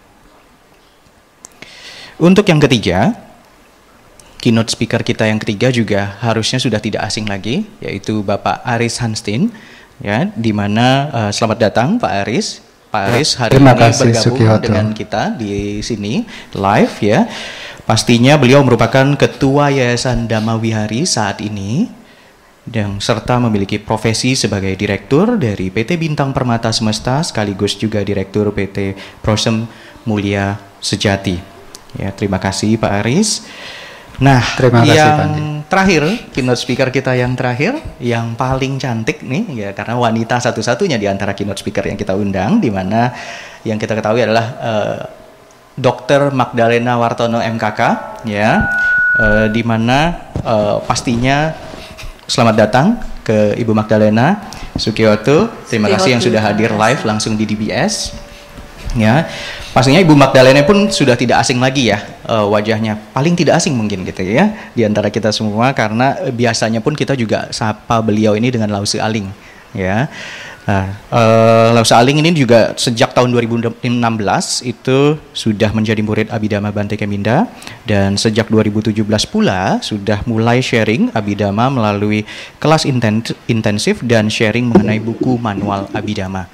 Untuk 2.17 2.49
yang 2.49 2.57
ketiga, 2.57 3.13
keynote 4.41 4.73
speaker 4.73 5.05
kita 5.05 5.29
yang 5.29 5.37
ketiga 5.37 5.69
juga 5.69 6.17
harusnya 6.17 6.57
sudah 6.57 6.81
tidak 6.81 7.05
asing 7.05 7.29
lagi, 7.29 7.69
yaitu 7.77 8.25
Bapak 8.25 8.65
Aris 8.65 8.97
Hanstein, 8.97 9.53
ya, 10.01 10.25
di 10.33 10.49
mana 10.49 11.13
uh, 11.13 11.31
selamat 11.33 11.57
datang 11.69 12.01
Pak 12.01 12.25
Aris. 12.25 12.65
Pak 12.89 13.01
ya, 13.05 13.07
Aris 13.13 13.29
hari 13.37 13.51
Terima 13.53 13.77
ini 13.77 13.81
kasih, 13.85 14.01
bergabung 14.09 14.25
Sukihoto. 14.33 14.63
dengan 14.65 14.87
kita 14.97 15.21
di 15.37 15.85
sini 15.85 16.25
live 16.57 16.95
ya. 17.05 17.29
Pastinya 17.85 18.33
beliau 18.35 18.65
merupakan 18.65 19.13
ketua 19.13 19.69
Yayasan 19.69 20.25
Dhamma 20.25 20.57
Wihari 20.57 21.05
saat 21.05 21.37
ini 21.45 21.85
dan 22.65 22.97
serta 22.97 23.37
memiliki 23.39 23.77
profesi 23.77 24.33
sebagai 24.33 24.73
direktur 24.73 25.37
dari 25.37 25.69
PT 25.69 26.01
Bintang 26.01 26.33
Permata 26.33 26.73
Semesta 26.73 27.21
sekaligus 27.21 27.77
juga 27.77 28.01
direktur 28.01 28.49
PT 28.51 28.97
Prosem 29.21 29.69
Mulia 30.03 30.59
Sejati. 30.81 31.56
Ya, 31.95 32.11
terima 32.11 32.41
kasih 32.41 32.75
Pak 32.75 32.91
Aris. 33.05 33.47
Nah, 34.17 34.41
Terima 34.57 34.81
kasih, 34.81 34.97
yang 34.97 35.17
Pandi. 35.21 35.41
terakhir, 35.69 36.03
keynote 36.33 36.57
speaker 36.57 36.89
kita 36.89 37.13
yang 37.13 37.37
terakhir, 37.37 37.77
yang 38.01 38.33
paling 38.33 38.81
cantik 38.81 39.21
nih, 39.21 39.45
ya 39.53 39.69
karena 39.77 39.93
wanita 39.93 40.41
satu-satunya 40.41 40.97
di 40.97 41.05
antara 41.05 41.37
keynote 41.37 41.61
speaker 41.61 41.85
yang 41.85 41.93
kita 41.93 42.17
undang, 42.17 42.57
di 42.57 42.73
mana 42.73 43.13
yang 43.61 43.77
kita 43.77 43.93
ketahui 43.93 44.25
adalah 44.25 44.45
uh, 44.57 44.99
Dr. 45.77 46.33
Magdalena 46.33 46.97
Wartono 46.97 47.37
MKK, 47.37 47.81
ya, 48.25 48.65
uh, 49.21 49.45
di 49.53 49.61
mana 49.61 50.33
uh, 50.41 50.81
pastinya 50.81 51.53
selamat 52.25 52.55
datang 52.57 52.97
ke 53.21 53.53
Ibu 53.53 53.77
Magdalena 53.77 54.49
Sukioto. 54.81 55.45
Terima 55.69 55.93
kasih 55.93 56.17
yang 56.17 56.23
sudah 56.25 56.41
hadir 56.41 56.73
live 56.73 57.05
langsung 57.05 57.37
di 57.37 57.45
DBS. 57.45 58.26
Ya, 58.97 59.29
pastinya 59.77 60.01
Ibu 60.01 60.17
Magdalena 60.17 60.65
pun 60.65 60.89
sudah 60.89 61.13
tidak 61.13 61.45
asing 61.45 61.61
lagi 61.61 61.93
ya 61.93 62.01
uh, 62.25 62.49
wajahnya. 62.49 62.97
Paling 63.13 63.37
tidak 63.37 63.61
asing 63.61 63.77
mungkin 63.77 64.01
gitu 64.09 64.25
ya 64.25 64.73
di 64.73 64.81
antara 64.81 65.13
kita 65.13 65.29
semua 65.29 65.69
karena 65.77 66.17
biasanya 66.33 66.81
pun 66.81 66.97
kita 66.97 67.13
juga 67.13 67.53
sapa 67.53 68.01
beliau 68.01 68.33
ini 68.33 68.49
dengan 68.49 68.73
Lause 68.73 68.97
Aling 68.97 69.29
ya. 69.77 70.09
Nah, 70.67 70.99
uh, 71.13 71.71
Lause 71.77 71.95
Aling 71.95 72.19
ini 72.19 72.35
juga 72.35 72.75
sejak 72.75 73.15
tahun 73.15 73.31
2016 73.31 73.87
itu 74.67 75.15
sudah 75.31 75.71
menjadi 75.71 76.01
murid 76.03 76.27
Abidama 76.27 76.73
Bante 76.75 76.99
Keminda 76.99 77.47
dan 77.87 78.19
sejak 78.19 78.51
2017 78.51 78.97
pula 79.31 79.79
sudah 79.79 80.25
mulai 80.27 80.59
sharing 80.59 81.13
Abidama 81.15 81.71
melalui 81.71 82.27
kelas 82.59 82.83
intensif 83.47 84.03
dan 84.03 84.27
sharing 84.27 84.67
mengenai 84.67 84.99
buku 84.99 85.39
manual 85.39 85.87
Abidama. 85.95 86.49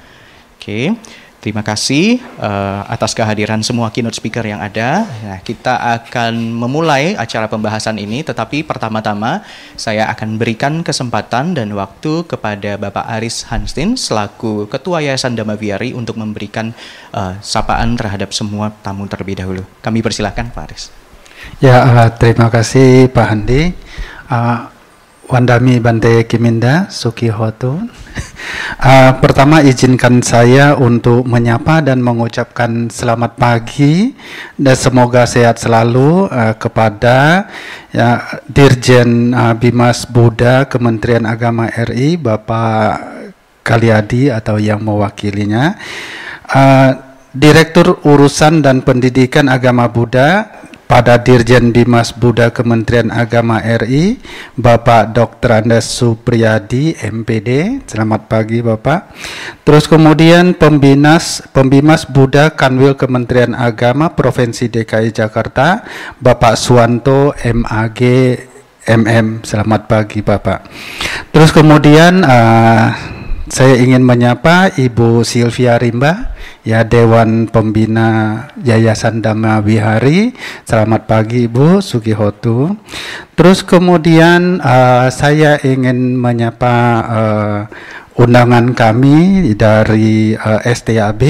Oke. 0.59 0.93
Okay. 0.93 1.22
Terima 1.43 1.59
kasih 1.59 2.23
uh, 2.39 2.87
atas 2.87 3.11
kehadiran 3.11 3.59
semua 3.59 3.91
keynote 3.91 4.15
speaker 4.15 4.47
yang 4.47 4.63
ada. 4.63 5.03
Nah, 5.03 5.43
kita 5.43 5.75
akan 5.99 6.39
memulai 6.39 7.19
acara 7.19 7.51
pembahasan 7.51 7.99
ini, 7.99 8.23
tetapi 8.23 8.63
pertama-tama 8.63 9.43
saya 9.75 10.07
akan 10.07 10.39
berikan 10.39 10.79
kesempatan 10.87 11.51
dan 11.51 11.75
waktu 11.75 12.23
kepada 12.31 12.79
Bapak 12.79 13.03
Aris 13.19 13.43
Hanstin 13.51 13.99
selaku 13.99 14.71
Ketua 14.71 15.03
Yayasan 15.03 15.35
Damaviari 15.35 15.91
untuk 15.91 16.15
memberikan 16.15 16.71
uh, 17.11 17.35
sapaan 17.43 17.99
terhadap 17.99 18.31
semua 18.31 18.71
tamu 18.79 19.03
terlebih 19.11 19.43
dahulu. 19.43 19.67
Kami 19.83 19.99
persilahkan 19.99 20.47
Pak 20.47 20.63
Aris. 20.63 20.95
Ya, 21.59 21.83
uh, 21.83 22.07
terima 22.15 22.47
kasih 22.47 23.11
Pak 23.11 23.27
Handi. 23.27 23.75
Uh, 24.31 24.71
Wandami 25.33 25.81
Bante 25.81 26.29
Kiminda 26.29 26.93
Sukihoto. 26.93 27.81
Uh, 28.77 29.11
pertama 29.25 29.65
izinkan 29.65 30.21
saya 30.21 30.77
untuk 30.77 31.25
menyapa 31.25 31.81
dan 31.81 32.05
mengucapkan 32.05 32.85
selamat 32.93 33.33
pagi 33.33 34.13
dan 34.61 34.77
semoga 34.77 35.25
sehat 35.25 35.57
selalu 35.57 36.29
uh, 36.29 36.53
kepada 36.53 37.49
ya, 37.89 38.21
Dirjen 38.45 39.33
uh, 39.33 39.57
Bimas 39.57 40.05
Buddha 40.05 40.69
Kementerian 40.69 41.25
Agama 41.25 41.65
RI 41.65 42.13
Bapak 42.13 43.01
Kaliadi 43.65 44.29
atau 44.29 44.61
yang 44.61 44.85
mewakilinya. 44.85 45.81
Uh, 46.45 47.12
Direktur 47.33 47.97
Urusan 48.05 48.61
dan 48.61 48.85
Pendidikan 48.85 49.49
Agama 49.49 49.89
Buddha 49.89 50.53
pada 50.85 51.17
Dirjen 51.17 51.73
Bimas 51.73 52.13
Buddha 52.13 52.53
Kementerian 52.53 53.09
Agama 53.09 53.57
RI, 53.57 54.21
Bapak 54.53 55.17
Dr. 55.17 55.65
Andes 55.65 55.89
Supriyadi, 55.89 56.93
MPD. 56.93 57.81
Selamat 57.89 58.29
pagi, 58.29 58.61
Bapak. 58.61 59.09
Terus 59.65 59.89
kemudian 59.89 60.53
Pembinas 60.53 61.41
Pembimas 61.49 62.05
Buddha 62.05 62.53
Kanwil 62.53 62.93
Kementerian 62.93 63.57
Agama 63.57 64.13
Provinsi 64.13 64.69
DKI 64.69 65.09
Jakarta, 65.09 65.81
Bapak 66.21 66.53
Suwanto, 66.53 67.33
MAG, 67.33 67.97
MM. 68.85 69.41
Selamat 69.41 69.89
pagi, 69.89 70.21
Bapak. 70.21 70.69
Terus 71.33 71.49
kemudian 71.49 72.21
uh, 72.21 73.12
saya 73.51 73.75
ingin 73.75 73.99
menyapa 73.99 74.71
Ibu 74.71 75.27
Silvia 75.27 75.75
Rimba, 75.75 76.31
ya 76.63 76.87
Dewan 76.87 77.51
Pembina 77.51 78.39
Yayasan 78.63 79.19
Dhamma 79.19 79.59
Wihari. 79.59 80.31
Selamat 80.63 81.03
pagi 81.11 81.51
Ibu 81.51 81.83
Sugihotu. 81.83 82.79
Terus 83.35 83.59
kemudian 83.67 84.63
uh, 84.63 85.11
saya 85.11 85.59
ingin 85.59 86.15
menyapa 86.15 86.75
uh, 87.03 87.59
undangan 88.13 88.77
kami 88.77 89.41
dari 89.57 90.37
uh, 90.37 90.61
eh, 90.61 90.73
STAB 90.73 91.21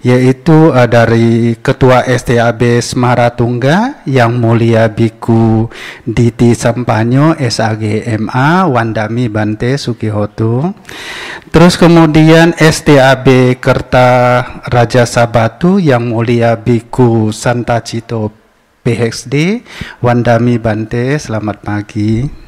yaitu 0.00 0.72
uh, 0.72 0.88
dari 0.88 1.56
Ketua 1.60 2.08
STAB 2.08 2.80
Semaratungga 2.80 4.06
yang 4.08 4.40
mulia 4.40 4.88
Biku 4.88 5.68
Diti 6.08 6.56
Sampanyo 6.56 7.36
SAGMA 7.36 8.64
Wandami 8.64 9.28
Bante 9.28 9.76
Sukihotu 9.76 10.72
terus 11.52 11.76
kemudian 11.76 12.56
STAB 12.56 13.60
Kerta 13.60 14.08
Raja 14.72 15.04
Sabatu 15.04 15.76
yang 15.76 16.08
mulia 16.08 16.56
Biku 16.56 17.28
Santa 17.28 17.84
Cito 17.84 18.32
PhD 18.80 19.60
Wandami 20.00 20.56
Bante 20.56 21.20
selamat 21.20 21.60
pagi 21.60 22.45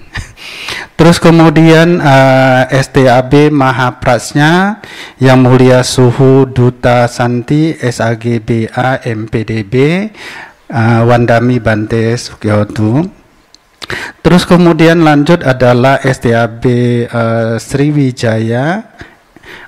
Terus 0.98 1.22
kemudian 1.22 2.02
uh, 2.02 2.66
eh, 2.66 2.82
STAB 2.82 3.54
Mahaprasnya 3.54 4.82
yang 5.22 5.46
mulia 5.46 5.86
Suhu 5.86 6.42
Duta 6.50 7.06
Santi 7.06 7.70
SAGBA 7.78 9.06
MPDB 9.06 9.74
uh, 10.74 11.06
Wandami 11.06 11.62
Bante 11.62 12.18
Sukyotu. 12.18 13.06
Terus 14.26 14.42
kemudian 14.42 15.06
lanjut 15.06 15.46
adalah 15.46 16.02
STAB 16.02 16.66
uh, 16.66 16.74
eh, 17.06 17.54
Sriwijaya 17.62 18.66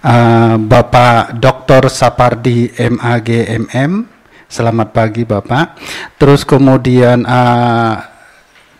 uh, 0.02 0.58
Bapak 0.58 1.38
Dr. 1.38 1.86
Sapardi 1.86 2.74
MAGMM. 2.74 4.18
Selamat 4.50 4.90
pagi 4.90 5.22
Bapak. 5.22 5.78
Terus 6.18 6.42
kemudian 6.42 7.22
uh, 7.22 8.10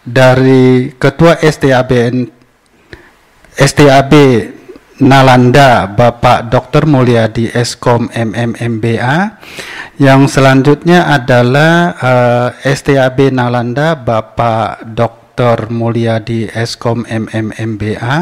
dari 0.05 0.93
Ketua 0.97 1.37
STABN 1.37 2.25
STAB 3.53 4.13
Nalanda 5.01 5.89
Bapak 5.89 6.53
Dr. 6.53 6.85
Mulyadi 6.85 7.49
Eskom 7.53 8.13
MMMBA 8.13 9.17
yang 10.01 10.29
selanjutnya 10.29 11.09
adalah 11.09 11.97
uh, 11.97 12.49
eh, 12.65 12.77
STAB 12.77 13.33
Nalanda 13.33 13.97
Bapak 13.97 14.85
Dr. 14.93 15.73
Mulyadi 15.73 16.49
Eskom 16.53 17.05
MMMBA 17.09 18.17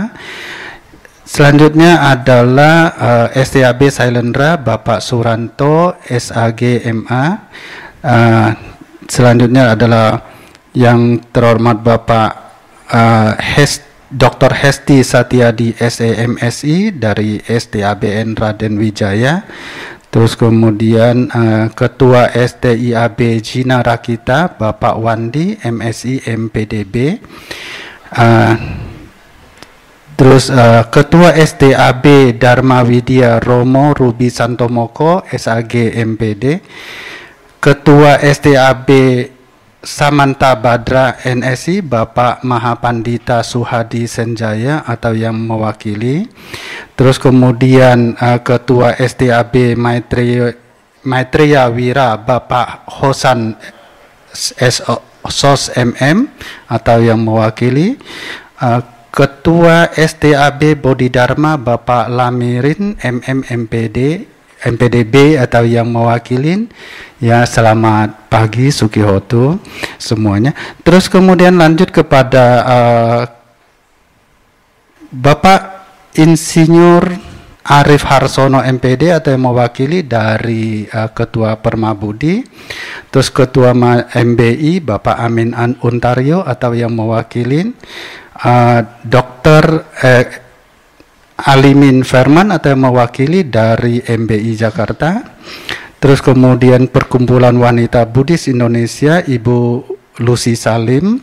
Selanjutnya 1.28 2.08
adalah 2.08 2.76
uh, 2.94 3.26
eh, 3.34 3.42
STAB 3.42 3.90
Sailendra 3.90 4.58
Bapak 4.58 5.02
Suranto 5.02 5.98
SAGMA 6.06 7.24
uh, 8.02 8.48
Selanjutnya 9.06 9.74
adalah 9.74 10.37
yang 10.76 11.22
terhormat 11.32 11.80
Bapak 11.80 12.30
uh, 12.92 13.32
Hest 13.38 13.88
Dr. 14.08 14.56
Hesti 14.56 15.04
Satyadi 15.04 15.76
SEMSI 15.76 16.96
dari 16.96 17.36
STABN 17.44 18.40
Raden 18.40 18.80
Wijaya 18.80 19.44
terus 20.08 20.32
kemudian 20.32 21.28
uh, 21.28 21.68
Ketua 21.76 22.32
STIAB 22.32 23.44
Jina 23.44 23.84
Rakita 23.84 24.56
Bapak 24.56 24.96
Wandi 24.96 25.60
MSI 25.60 26.24
MPDB 26.24 27.20
uh, 28.16 28.52
terus 30.16 30.48
uh, 30.48 30.88
Ketua 30.88 31.36
STAB 31.36 32.32
Dharma 32.40 32.80
Widya 32.88 33.44
Romo 33.44 33.92
Rubi 33.92 34.32
Santomoko 34.32 35.20
SAG 35.28 35.92
MPD 35.92 36.64
Ketua 37.60 38.24
STAB 38.24 38.88
Samanta 39.78 40.58
Badra 40.58 41.22
NSI 41.22 41.86
Bapak 41.86 42.42
Mahapandita 42.42 43.46
Suhadi 43.46 44.10
Senjaya 44.10 44.82
atau 44.82 45.14
yang 45.14 45.38
mewakili. 45.38 46.26
Terus 46.98 47.22
kemudian 47.22 48.18
uh, 48.18 48.42
Ketua 48.42 48.98
STAB 48.98 49.78
Maitreya, 49.78 50.58
Maitreya 51.06 51.70
Wira 51.70 52.18
Bapak 52.18 52.90
Hosan 52.90 53.54
SOS 54.34 55.70
MM 55.78 56.26
atau 56.66 56.98
yang 56.98 57.22
mewakili. 57.22 57.94
Uh, 58.58 58.82
Ketua 59.14 59.94
STAB 59.94 60.74
Bodhidharma 60.78 61.54
Bapak 61.54 62.10
Lamirin 62.10 62.98
MMMPD 62.98 64.26
MPDB 64.62 65.38
atau 65.38 65.62
yang 65.62 65.90
mewakilin. 65.90 66.70
Ya 67.18 67.42
selamat 67.42 68.30
pagi 68.30 68.70
Sukihoto 68.70 69.58
semuanya. 69.98 70.54
Terus 70.86 71.10
kemudian 71.10 71.58
lanjut 71.58 71.90
kepada 71.90 72.44
uh, 72.66 73.22
Bapak 75.08 75.60
Insinyur 76.18 77.28
Arif 77.68 78.00
Harsono 78.08 78.64
MPD 78.64 79.12
atau 79.12 79.36
yang 79.36 79.52
mewakili 79.52 80.00
dari 80.00 80.88
uh, 80.88 81.12
Ketua 81.12 81.60
Permabudi. 81.60 82.40
Terus 83.12 83.28
Ketua 83.28 83.76
MBI 84.08 84.80
Bapak 84.80 85.20
Amin 85.20 85.52
An 85.52 85.76
Untario 85.84 86.40
atau 86.40 86.72
yang 86.72 86.96
mewakili 86.96 87.76
uh, 88.40 88.80
Dokter 89.04 89.84
eh, 90.00 90.47
Alimin 91.38 92.02
Ferman 92.02 92.50
atau 92.50 92.74
yang 92.74 92.90
mewakili 92.90 93.46
dari 93.46 94.02
MBI 94.02 94.58
Jakarta. 94.58 95.22
Terus 96.02 96.18
kemudian 96.18 96.90
Perkumpulan 96.90 97.54
Wanita 97.54 98.06
Buddhis 98.10 98.50
Indonesia 98.50 99.22
Ibu 99.22 99.86
Lucy 100.22 100.58
Salim 100.58 101.22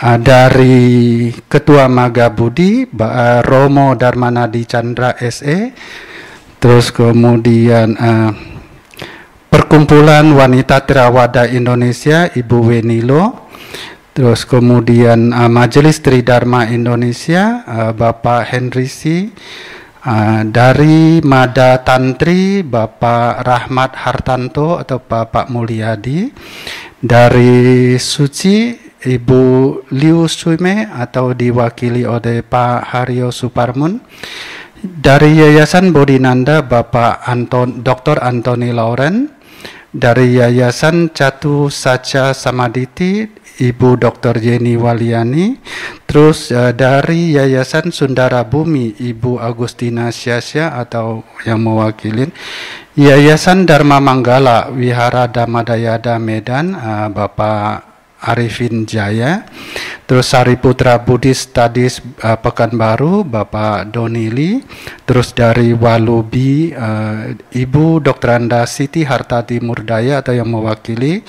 uh, 0.00 0.18
dari 0.20 1.28
Ketua 1.44 1.88
Maga 1.92 2.32
Budi 2.32 2.88
uh, 2.88 3.40
Romo 3.44 3.92
Darmanadi 3.92 4.64
Chandra 4.64 5.12
SE. 5.28 5.76
Terus 6.56 6.88
kemudian 6.88 7.96
uh, 8.00 8.32
Perkumpulan 9.52 10.24
Wanita 10.32 10.82
Terawada 10.88 11.44
Indonesia 11.46 12.32
Ibu 12.32 12.72
Wenilo 12.72 13.43
Terus 14.14 14.46
kemudian 14.46 15.34
uh, 15.34 15.50
Majelis 15.50 15.98
Tridharma 15.98 16.70
Indonesia 16.70 17.66
uh, 17.66 17.90
Bapak 17.90 18.46
Henry 18.46 18.86
Si 18.86 19.26
uh, 20.06 20.40
dari 20.46 21.18
Mada 21.18 21.82
Tantri 21.82 22.62
Bapak 22.62 23.42
Rahmat 23.42 23.98
Hartanto 23.98 24.78
atau 24.78 25.02
Bapak 25.02 25.50
Mulyadi 25.50 26.30
dari 27.02 27.98
Suci 27.98 28.78
Ibu 29.02 29.42
Liu 29.98 30.30
Suime 30.30 30.86
atau 30.86 31.34
diwakili 31.34 32.06
oleh 32.06 32.46
Pak 32.46 32.94
Haryo 32.94 33.34
Suparmun 33.34 33.98
dari 34.78 35.42
Yayasan 35.42 35.90
Bodinanda 35.90 36.62
Bapak 36.62 37.26
Anton 37.26 37.82
Dr. 37.82 38.22
Anthony 38.22 38.70
Lauren 38.70 39.26
dari 39.90 40.38
Yayasan 40.38 41.10
Catu 41.10 41.66
Saca 41.66 42.30
Samaditi 42.30 43.42
Ibu 43.54 44.02
Dr. 44.02 44.42
Jenny 44.42 44.74
Waliani, 44.74 45.54
terus 46.10 46.50
uh, 46.50 46.74
dari 46.74 47.38
Yayasan 47.38 47.94
Sundara 47.94 48.42
Bumi 48.42 48.98
Ibu 48.98 49.38
Agustina 49.38 50.10
Syasya 50.10 50.74
atau 50.74 51.22
yang 51.46 51.62
mewakilin 51.62 52.34
Yayasan 52.98 53.66
Dharma 53.66 54.02
Manggala 54.02 54.70
Wihara 54.74 55.30
Damadayada 55.30 56.18
Medan 56.18 56.74
uh, 56.74 57.10
Bapak 57.10 57.94
Arifin 58.24 58.88
Jaya, 58.88 59.44
terus 60.08 60.32
Sariputra 60.32 60.96
Buddhis 60.96 61.44
Studies 61.44 62.00
uh, 62.24 62.40
Pekanbaru 62.40 63.20
Bapak 63.20 63.92
Donili, 63.92 64.64
terus 65.04 65.36
dari 65.36 65.76
Walubi 65.76 66.72
uh, 66.72 67.36
Ibu 67.52 68.00
Dr. 68.00 68.40
Anda 68.40 68.64
Siti 68.64 69.04
Hartati 69.04 69.60
Murdaya 69.60 70.24
atau 70.24 70.32
yang 70.32 70.48
mewakili 70.48 71.20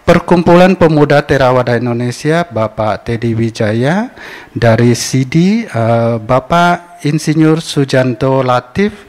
Perkumpulan 0.00 0.80
Pemuda 0.80 1.20
Terawada 1.22 1.76
Indonesia 1.76 2.48
Bapak 2.48 3.04
Teddy 3.04 3.36
Wijaya 3.36 4.10
dari 4.56 4.96
CD 4.96 5.68
uh, 5.68 6.16
Bapak 6.16 7.04
Insinyur 7.04 7.60
Sujanto 7.60 8.40
Latif 8.40 9.06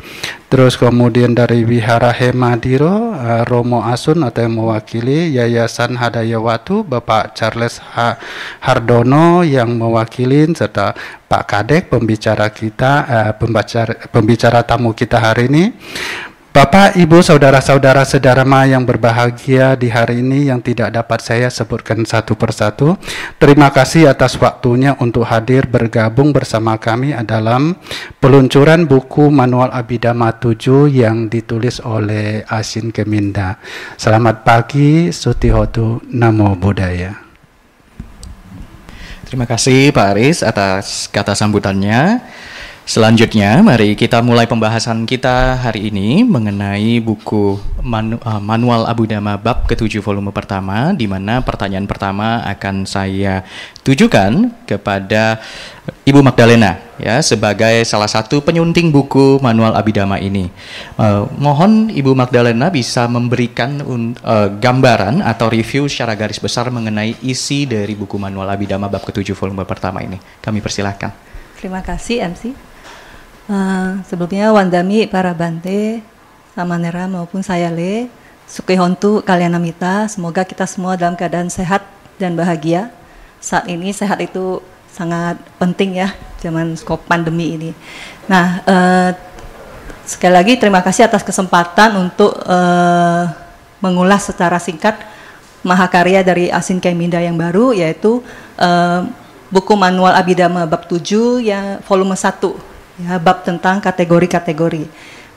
terus 0.52 0.76
kemudian 0.76 1.32
dari 1.32 1.64
Wihara 1.64 2.12
Hemadiro 2.12 3.16
uh, 3.16 3.48
Romo 3.48 3.88
Asun 3.88 4.20
atau 4.28 4.44
yang 4.44 4.60
mewakili 4.60 5.32
Yayasan 5.32 5.96
Hadayawatu 5.96 6.84
Bapak 6.84 7.40
Charles 7.40 7.80
H. 7.80 8.20
Hardono 8.60 9.48
yang 9.48 9.80
mewakili 9.80 10.44
serta 10.52 10.92
Pak 11.26 11.44
Kadek 11.48 11.88
pembicara 11.88 12.52
kita 12.52 12.92
uh, 13.08 13.32
pembicara, 13.40 13.96
pembicara 14.12 14.60
tamu 14.68 14.92
kita 14.92 15.24
hari 15.24 15.48
ini 15.48 15.64
Bapak, 16.52 17.00
Ibu, 17.00 17.24
saudara-saudara 17.24 18.04
sedarma 18.04 18.68
yang 18.68 18.84
berbahagia 18.84 19.80
di 19.80 19.88
hari 19.88 20.20
ini 20.20 20.52
yang 20.52 20.60
tidak 20.60 20.92
dapat 20.92 21.24
saya 21.24 21.48
sebutkan 21.48 22.04
satu 22.04 22.36
persatu. 22.36 23.00
Terima 23.40 23.72
kasih 23.72 24.12
atas 24.12 24.36
waktunya 24.36 24.92
untuk 25.00 25.24
hadir 25.32 25.64
bergabung 25.72 26.36
bersama 26.36 26.76
kami 26.76 27.16
dalam 27.24 27.80
peluncuran 28.20 28.84
buku 28.84 29.32
Manual 29.32 29.72
Abidama 29.72 30.36
7 30.36 30.92
yang 30.92 31.32
ditulis 31.32 31.80
oleh 31.88 32.44
Asin 32.44 32.92
Keminda. 32.92 33.56
Selamat 33.96 34.44
pagi, 34.44 35.08
Sutihotu, 35.16 36.04
Namo 36.12 36.60
Buddhaya. 36.60 37.16
Terima 39.24 39.48
kasih 39.48 39.96
Pak 39.96 40.06
Aris 40.12 40.44
atas 40.44 41.08
kata 41.08 41.32
sambutannya. 41.32 42.20
Selanjutnya, 42.82 43.62
mari 43.62 43.94
kita 43.94 44.26
mulai 44.26 44.50
pembahasan 44.50 45.06
kita 45.06 45.54
hari 45.54 45.94
ini 45.94 46.26
mengenai 46.26 46.98
buku 46.98 47.62
Manu, 47.86 48.18
uh, 48.26 48.42
Manual 48.42 48.90
Abu 48.90 49.06
Dhamma 49.06 49.38
bab 49.38 49.70
ke-7 49.70 50.02
volume 50.02 50.34
pertama 50.34 50.90
di 50.90 51.06
mana 51.06 51.46
pertanyaan 51.46 51.86
pertama 51.86 52.42
akan 52.42 52.90
saya 52.90 53.46
tujukan 53.86 54.66
kepada 54.66 55.38
Ibu 56.10 56.26
Magdalena 56.26 56.82
ya 56.98 57.22
sebagai 57.22 57.86
salah 57.86 58.10
satu 58.10 58.42
penyunting 58.42 58.90
buku 58.90 59.38
Manual 59.46 59.78
Abidama 59.78 60.18
ini. 60.18 60.50
Uh, 60.98 61.30
mohon 61.38 61.94
Ibu 61.94 62.18
Magdalena 62.18 62.74
bisa 62.74 63.06
memberikan 63.06 63.78
uh, 64.26 64.50
gambaran 64.58 65.22
atau 65.22 65.54
review 65.54 65.86
secara 65.86 66.18
garis 66.18 66.42
besar 66.42 66.74
mengenai 66.74 67.14
isi 67.22 67.70
dari 67.70 67.94
buku 67.94 68.18
Manual 68.18 68.50
Abidama 68.50 68.90
bab 68.90 69.06
ke-7 69.06 69.38
volume 69.38 69.70
pertama 69.70 70.02
ini. 70.02 70.18
Kami 70.42 70.58
persilahkan. 70.66 71.14
Terima 71.62 71.86
kasih 71.86 72.26
MC. 72.26 72.71
Uh, 73.50 73.98
sebelumnya 74.06 74.54
Wandami 74.54 75.10
para 75.10 75.34
Bante, 75.34 76.06
Samanera 76.54 77.10
maupun 77.10 77.42
saya 77.42 77.74
Le, 77.74 78.06
Sukihontu 78.46 79.24
kalian 79.26 79.58
Namita, 79.58 80.06
semoga 80.12 80.46
kita 80.46 80.68
semua 80.70 80.94
dalam 81.00 81.18
keadaan 81.18 81.50
sehat 81.50 81.82
dan 82.22 82.38
bahagia. 82.38 82.94
Saat 83.42 83.66
ini 83.72 83.90
sehat 83.96 84.22
itu 84.22 84.62
sangat 84.92 85.42
penting 85.58 85.98
ya, 85.98 86.14
zaman 86.38 86.78
skop 86.78 87.02
pandemi 87.10 87.58
ini. 87.58 87.72
Nah, 88.30 88.62
uh, 88.68 89.10
sekali 90.06 90.36
lagi 90.36 90.54
terima 90.62 90.86
kasih 90.86 91.10
atas 91.10 91.26
kesempatan 91.26 91.98
untuk 91.98 92.36
uh, 92.46 93.26
mengulas 93.82 94.28
secara 94.28 94.62
singkat 94.62 95.00
mahakarya 95.66 96.22
dari 96.22 96.54
Asin 96.54 96.78
Keminda 96.78 97.18
yang 97.18 97.40
baru, 97.40 97.74
yaitu 97.74 98.22
uh, 98.62 99.02
buku 99.50 99.74
manual 99.74 100.14
Abidama 100.14 100.70
bab 100.70 100.86
7 100.86 101.42
ya 101.42 101.82
volume 101.90 102.14
1 102.14 102.71
ya 103.00 103.22
bab 103.22 103.46
tentang 103.48 103.80
kategori-kategori. 103.80 104.90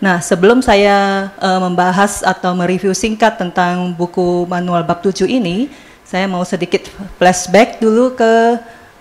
Nah, 0.03 0.19
sebelum 0.19 0.61
saya 0.61 1.31
uh, 1.39 1.61
membahas 1.63 2.21
atau 2.27 2.53
mereview 2.53 2.93
singkat 2.93 3.39
tentang 3.39 3.95
buku 3.95 4.45
manual 4.51 4.83
bab 4.83 5.01
7 5.01 5.25
ini, 5.31 5.71
saya 6.03 6.27
mau 6.27 6.43
sedikit 6.45 6.91
flashback 7.17 7.81
dulu 7.81 8.13
ke 8.13 8.59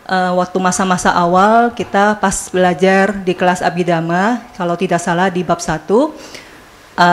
uh, 0.07 0.31
waktu 0.37 0.57
masa-masa 0.63 1.11
awal 1.11 1.73
kita 1.75 2.15
pas 2.21 2.47
belajar 2.47 3.11
di 3.25 3.33
kelas 3.35 3.59
Abidama, 3.59 4.39
kalau 4.55 4.77
tidak 4.79 5.01
salah 5.03 5.27
di 5.27 5.43
bab 5.43 5.59
1, 5.59 5.89
uh, 5.91 6.09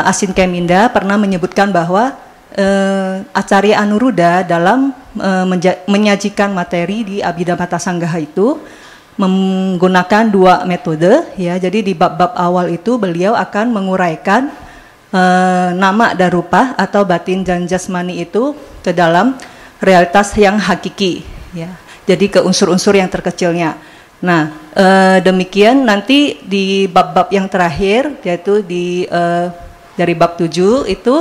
Asin 0.07 0.31
Keminda 0.37 0.87
pernah 0.93 1.19
menyebutkan 1.19 1.73
bahwa 1.73 2.15
uh, 2.55 3.15
Acarya 3.35 3.81
Anuruddha 3.83 4.47
dalam 4.47 4.95
uh, 5.19 5.47
menyajikan 5.89 6.53
materi 6.55 7.03
di 7.03 7.17
Abhidhamma 7.19 7.67
Sanggaha 7.81 8.19
itu 8.23 8.61
menggunakan 9.21 10.33
dua 10.33 10.65
metode 10.65 11.29
ya. 11.37 11.61
Jadi 11.61 11.85
di 11.85 11.93
bab-bab 11.93 12.33
awal 12.33 12.73
itu 12.73 12.97
beliau 12.97 13.37
akan 13.37 13.69
menguraikan 13.69 14.49
uh, 15.13 15.77
nama 15.77 16.17
dan 16.17 16.33
rupa 16.33 16.73
atau 16.81 17.05
batin 17.05 17.45
dan 17.45 17.69
jasmani 17.69 18.25
itu 18.25 18.57
ke 18.81 18.97
dalam 18.97 19.37
realitas 19.85 20.33
yang 20.41 20.57
hakiki 20.57 21.21
ya. 21.53 21.69
Jadi 22.09 22.33
ke 22.33 22.41
unsur-unsur 22.41 22.97
yang 22.97 23.13
terkecilnya. 23.13 23.77
Nah, 24.25 24.53
uh, 24.77 25.19
demikian 25.21 25.85
nanti 25.85 26.41
di 26.45 26.89
bab-bab 26.89 27.29
yang 27.29 27.49
terakhir 27.49 28.21
yaitu 28.25 28.65
di 28.65 29.05
uh, 29.09 29.53
dari 29.97 30.17
bab 30.17 30.41
7 30.41 30.89
itu 30.89 31.15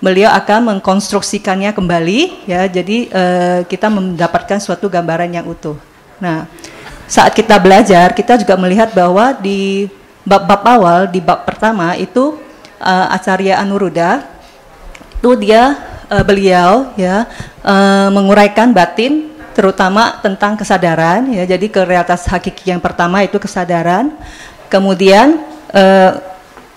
beliau 0.00 0.32
akan 0.32 0.74
mengkonstruksikannya 0.74 1.74
kembali 1.74 2.46
ya. 2.46 2.70
Jadi 2.70 3.10
uh, 3.10 3.66
kita 3.66 3.90
mendapatkan 3.90 4.62
suatu 4.62 4.86
gambaran 4.86 5.34
yang 5.34 5.46
utuh. 5.50 5.74
Nah, 6.22 6.46
saat 7.10 7.34
kita 7.34 7.58
belajar 7.58 8.14
kita 8.14 8.38
juga 8.38 8.54
melihat 8.54 8.94
bahwa 8.94 9.34
di 9.34 9.90
bab-bab 10.22 10.62
awal 10.62 11.00
di 11.10 11.18
bab 11.18 11.42
pertama 11.42 11.98
itu 11.98 12.38
uh, 12.78 13.06
Acarya 13.10 13.58
Anuruddha 13.58 14.22
itu 15.18 15.34
dia 15.42 15.74
uh, 16.06 16.22
beliau 16.22 16.94
ya 16.94 17.26
uh, 17.66 18.08
menguraikan 18.14 18.70
batin 18.70 19.26
terutama 19.50 20.22
tentang 20.22 20.54
kesadaran 20.54 21.26
ya. 21.34 21.44
Jadi 21.44 21.66
ke 21.66 21.82
realitas 21.82 22.30
hakiki 22.30 22.70
yang 22.70 22.80
pertama 22.80 23.26
itu 23.26 23.36
kesadaran. 23.42 24.14
Kemudian 24.70 25.42
uh, 25.74 26.14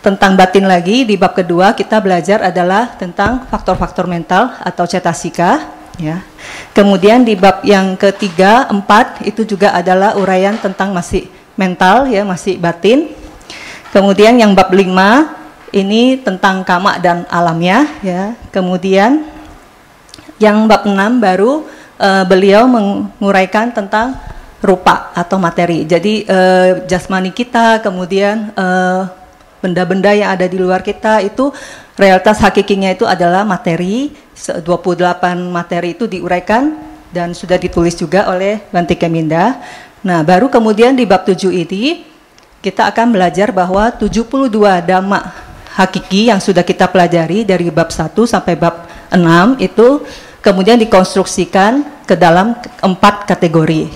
tentang 0.01 0.35
batin 0.35 0.65
lagi 0.65 1.05
di 1.05 1.15
bab 1.15 1.37
kedua 1.37 1.77
kita 1.77 2.01
belajar 2.01 2.41
adalah 2.43 2.97
tentang 2.97 3.45
faktor-faktor 3.47 4.09
mental 4.09 4.51
atau 4.59 4.83
cetasika 4.83 5.82
ya. 5.97 6.21
Kemudian 6.73 7.21
di 7.21 7.37
bab 7.37 7.61
yang 7.61 7.93
ketiga, 7.97 8.65
empat 8.69 9.21
itu 9.25 9.45
juga 9.45 9.73
adalah 9.77 10.17
uraian 10.17 10.57
tentang 10.57 10.93
masih 10.93 11.29
mental 11.53 12.09
ya, 12.09 12.25
masih 12.25 12.57
batin. 12.57 13.13
Kemudian 13.93 14.33
yang 14.41 14.57
bab 14.57 14.73
lima 14.73 15.37
ini 15.69 16.17
tentang 16.17 16.65
kama 16.65 16.97
dan 16.97 17.29
alamnya 17.29 17.85
ya. 18.01 18.33
Kemudian 18.49 19.25
yang 20.41 20.65
bab 20.65 20.89
enam 20.89 21.21
baru 21.21 21.65
uh, 22.01 22.23
beliau 22.25 22.65
menguraikan 22.65 23.69
tentang 23.69 24.17
rupa 24.63 25.11
atau 25.13 25.37
materi. 25.37 25.85
Jadi 25.85 26.25
uh, 26.25 26.87
jasmani 26.89 27.29
kita, 27.35 27.83
kemudian 27.83 28.49
uh, 28.55 29.11
benda-benda 29.59 30.11
yang 30.11 30.35
ada 30.35 30.47
di 30.47 30.59
luar 30.59 30.83
kita 30.83 31.23
itu 31.23 31.51
realitas 31.97 32.41
hakikinya 32.41 32.93
itu 32.93 33.05
adalah 33.05 33.45
materi 33.45 34.13
28 34.33 34.65
materi 35.49 35.93
itu 35.93 36.09
diuraikan 36.09 36.73
dan 37.13 37.37
sudah 37.37 37.61
ditulis 37.61 37.93
juga 37.93 38.25
oleh 38.29 38.65
Banti 38.73 38.97
Keminda. 38.97 39.61
Nah, 40.01 40.25
baru 40.25 40.49
kemudian 40.49 40.97
di 40.97 41.05
bab 41.05 41.23
7 41.23 41.53
ini 41.53 42.03
kita 42.59 42.89
akan 42.89 43.13
belajar 43.13 43.53
bahwa 43.53 43.93
72 43.93 44.49
dhamma 44.83 45.19
hakiki 45.77 46.33
yang 46.33 46.41
sudah 46.41 46.65
kita 46.65 46.89
pelajari 46.89 47.45
dari 47.45 47.69
bab 47.69 47.93
1 47.93 48.13
sampai 48.25 48.57
bab 48.57 48.89
6 49.13 49.61
itu 49.61 50.01
kemudian 50.43 50.75
dikonstruksikan 50.81 52.03
ke 52.03 52.17
dalam 52.17 52.57
empat 52.81 53.29
kategori. 53.29 53.87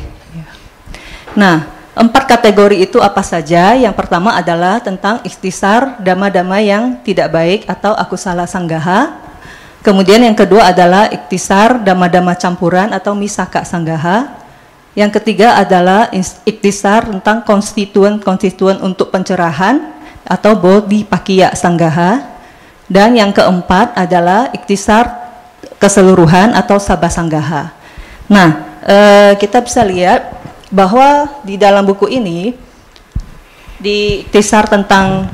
Nah, 1.38 1.77
Empat 1.98 2.30
kategori 2.30 2.78
itu 2.78 3.02
apa 3.02 3.26
saja? 3.26 3.74
Yang 3.74 3.98
pertama 3.98 4.38
adalah 4.38 4.78
tentang 4.78 5.18
istisar 5.26 5.98
dama-dama 5.98 6.62
yang 6.62 7.02
tidak 7.02 7.34
baik 7.34 7.66
atau 7.66 7.98
aku 7.98 8.14
salah 8.14 8.46
sanggaha. 8.46 9.18
Kemudian 9.82 10.22
yang 10.22 10.38
kedua 10.38 10.70
adalah 10.70 11.10
iktisar 11.10 11.82
dama-dama 11.82 12.38
campuran 12.38 12.94
atau 12.94 13.18
misaka 13.18 13.66
sanggaha. 13.66 14.30
Yang 14.94 15.22
ketiga 15.22 15.58
adalah 15.58 16.14
iktisar 16.46 17.10
tentang 17.10 17.42
konstituen-konstituen 17.42 18.78
untuk 18.86 19.10
pencerahan 19.10 19.82
atau 20.22 20.54
bodhi 20.54 21.02
pakia 21.02 21.58
sanggaha. 21.58 22.22
Dan 22.86 23.18
yang 23.18 23.34
keempat 23.34 23.98
adalah 23.98 24.54
iktisar 24.54 25.34
keseluruhan 25.82 26.54
atau 26.54 26.78
sabah 26.78 27.10
sanggaha. 27.10 27.74
Nah, 28.30 28.50
eh, 28.86 29.34
kita 29.42 29.66
bisa 29.66 29.82
lihat 29.82 30.37
bahwa 30.68 31.42
di 31.44 31.56
dalam 31.56 31.88
buku 31.88 32.12
ini 32.12 32.54
di 33.78 34.26
tisar 34.34 34.68
tentang 34.68 35.30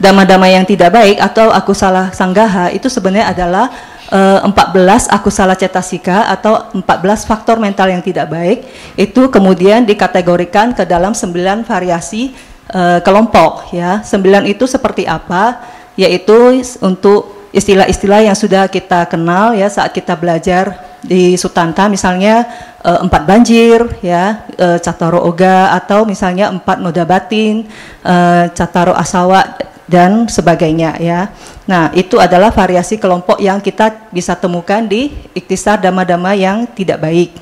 dama-dama 0.00 0.48
yang 0.48 0.64
tidak 0.64 0.96
baik 0.96 1.20
atau 1.20 1.52
aku 1.52 1.76
salah 1.76 2.08
sanggaha 2.12 2.72
itu 2.72 2.88
sebenarnya 2.88 3.32
adalah 3.32 3.66
eh, 4.08 4.38
14 4.40 5.10
aku 5.12 5.28
salah 5.28 5.56
cetasika 5.56 6.28
atau 6.32 6.72
14 6.72 7.28
faktor 7.28 7.60
mental 7.60 7.92
yang 7.92 8.00
tidak 8.00 8.32
baik 8.32 8.64
itu 8.96 9.28
kemudian 9.28 9.84
dikategorikan 9.84 10.72
ke 10.72 10.88
dalam 10.88 11.12
9 11.12 11.68
variasi 11.68 12.32
uh, 12.74 12.98
kelompok 13.02 13.70
ya. 13.74 14.02
9 14.02 14.46
itu 14.46 14.64
seperti 14.66 15.04
apa? 15.06 15.62
Yaitu 15.98 16.62
untuk 16.80 17.39
istilah-istilah 17.50 18.30
yang 18.30 18.36
sudah 18.38 18.70
kita 18.70 19.10
kenal 19.10 19.54
ya 19.54 19.66
saat 19.66 19.90
kita 19.90 20.14
belajar 20.14 20.90
di 21.02 21.34
Sutanta. 21.34 21.90
Misalnya 21.90 22.46
uh, 22.84 23.02
empat 23.02 23.22
banjir 23.26 23.82
ya 24.04 24.46
uh, 24.58 24.78
cataro 24.78 25.24
oga 25.26 25.74
atau 25.74 26.06
misalnya 26.06 26.52
empat 26.52 26.78
noda 26.78 27.02
batin 27.02 27.66
uh, 28.06 28.46
cataro 28.54 28.94
asawa 28.94 29.58
dan 29.90 30.30
sebagainya 30.30 30.94
ya. 31.02 31.34
Nah 31.66 31.90
itu 31.90 32.22
adalah 32.22 32.54
variasi 32.54 32.94
kelompok 33.02 33.42
yang 33.42 33.58
kita 33.58 34.10
bisa 34.14 34.38
temukan 34.38 34.86
di 34.86 35.10
iktisar 35.34 35.82
dama-dama 35.82 36.30
yang 36.38 36.62
tidak 36.70 37.02
baik. 37.02 37.34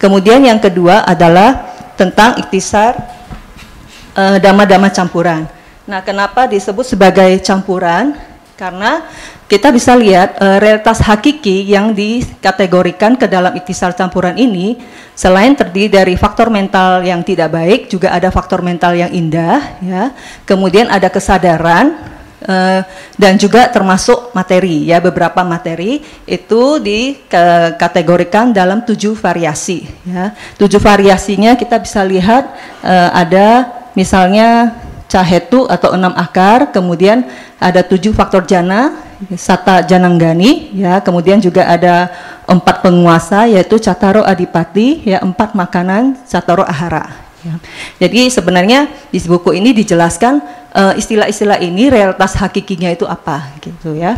Kemudian 0.00 0.40
yang 0.40 0.56
kedua 0.58 1.04
adalah 1.04 1.76
tentang 1.94 2.40
iktisar 2.40 2.96
dama-dama 4.40 4.92
campuran. 4.92 5.44
Nah 5.84 6.00
kenapa 6.04 6.44
disebut 6.48 6.84
sebagai 6.84 7.38
campuran 7.44 8.16
karena 8.62 9.10
kita 9.50 9.74
bisa 9.74 9.98
lihat 9.98 10.38
uh, 10.38 10.62
realitas 10.62 11.02
hakiki 11.02 11.66
yang 11.66 11.90
dikategorikan 11.90 13.18
ke 13.18 13.26
dalam 13.26 13.50
ikhtisar 13.58 13.90
campuran 13.90 14.38
ini 14.38 14.78
selain 15.18 15.58
terdiri 15.58 15.90
dari 15.90 16.14
faktor 16.14 16.46
mental 16.46 17.02
yang 17.02 17.26
tidak 17.26 17.50
baik 17.50 17.90
juga 17.90 18.14
ada 18.14 18.30
faktor 18.30 18.62
mental 18.62 18.94
yang 18.94 19.10
indah 19.10 19.82
ya. 19.82 20.14
Kemudian 20.46 20.86
ada 20.94 21.10
kesadaran 21.10 21.98
uh, 22.46 22.86
dan 23.18 23.34
juga 23.34 23.66
termasuk 23.66 24.30
materi 24.30 24.86
ya. 24.86 25.02
Beberapa 25.02 25.42
materi 25.42 25.98
itu 26.22 26.78
dikategorikan 26.78 28.54
dalam 28.54 28.86
tujuh 28.86 29.18
variasi 29.18 29.90
ya. 30.06 30.38
Tujuh 30.54 30.78
variasinya 30.78 31.58
kita 31.58 31.82
bisa 31.82 32.06
lihat 32.06 32.46
uh, 32.86 33.10
ada 33.10 33.74
misalnya 33.98 34.70
cahetu 35.12 35.68
atau 35.68 35.92
enam 35.92 36.16
akar 36.16 36.72
kemudian 36.72 37.28
ada 37.60 37.84
tujuh 37.84 38.16
faktor 38.16 38.48
jana 38.48 38.96
Sata 39.36 39.84
Jananggani 39.84 40.72
ya 40.72 41.04
kemudian 41.04 41.36
juga 41.36 41.68
ada 41.68 42.08
empat 42.48 42.80
penguasa 42.80 43.44
yaitu 43.44 43.76
Cataro 43.76 44.24
Adipati 44.24 45.04
ya 45.04 45.20
empat 45.20 45.52
makanan 45.52 46.16
Cataro 46.24 46.64
Ahara 46.64 47.12
ya. 47.44 47.54
jadi 48.00 48.32
sebenarnya 48.32 48.88
di 49.12 49.20
buku 49.20 49.52
ini 49.52 49.76
dijelaskan 49.76 50.40
eh, 50.72 50.94
istilah-istilah 50.96 51.60
uh, 51.60 51.68
ini 51.68 51.92
realitas 51.92 52.32
hakikinya 52.40 52.88
itu 52.88 53.04
apa 53.04 53.52
gitu 53.60 53.92
ya 53.92 54.16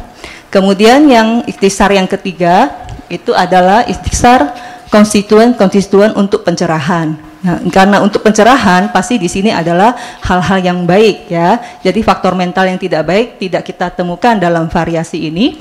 kemudian 0.54 1.10
yang 1.10 1.42
ikhtisar 1.44 1.90
yang 1.90 2.06
ketiga 2.06 2.70
itu 3.10 3.34
adalah 3.34 3.82
ikhtisar 3.84 4.54
konstituen-konstituen 4.88 6.14
untuk 6.14 6.46
pencerahan 6.46 7.33
Nah, 7.44 7.60
karena 7.68 8.00
untuk 8.00 8.24
pencerahan 8.24 8.88
pasti 8.88 9.20
di 9.20 9.28
sini 9.28 9.52
adalah 9.52 9.92
hal-hal 10.24 10.64
yang 10.64 10.88
baik 10.88 11.28
ya. 11.28 11.60
Jadi 11.84 12.00
faktor 12.00 12.32
mental 12.32 12.64
yang 12.64 12.80
tidak 12.80 13.04
baik 13.04 13.36
tidak 13.36 13.68
kita 13.68 13.92
temukan 13.92 14.40
dalam 14.40 14.72
variasi 14.72 15.28
ini. 15.28 15.60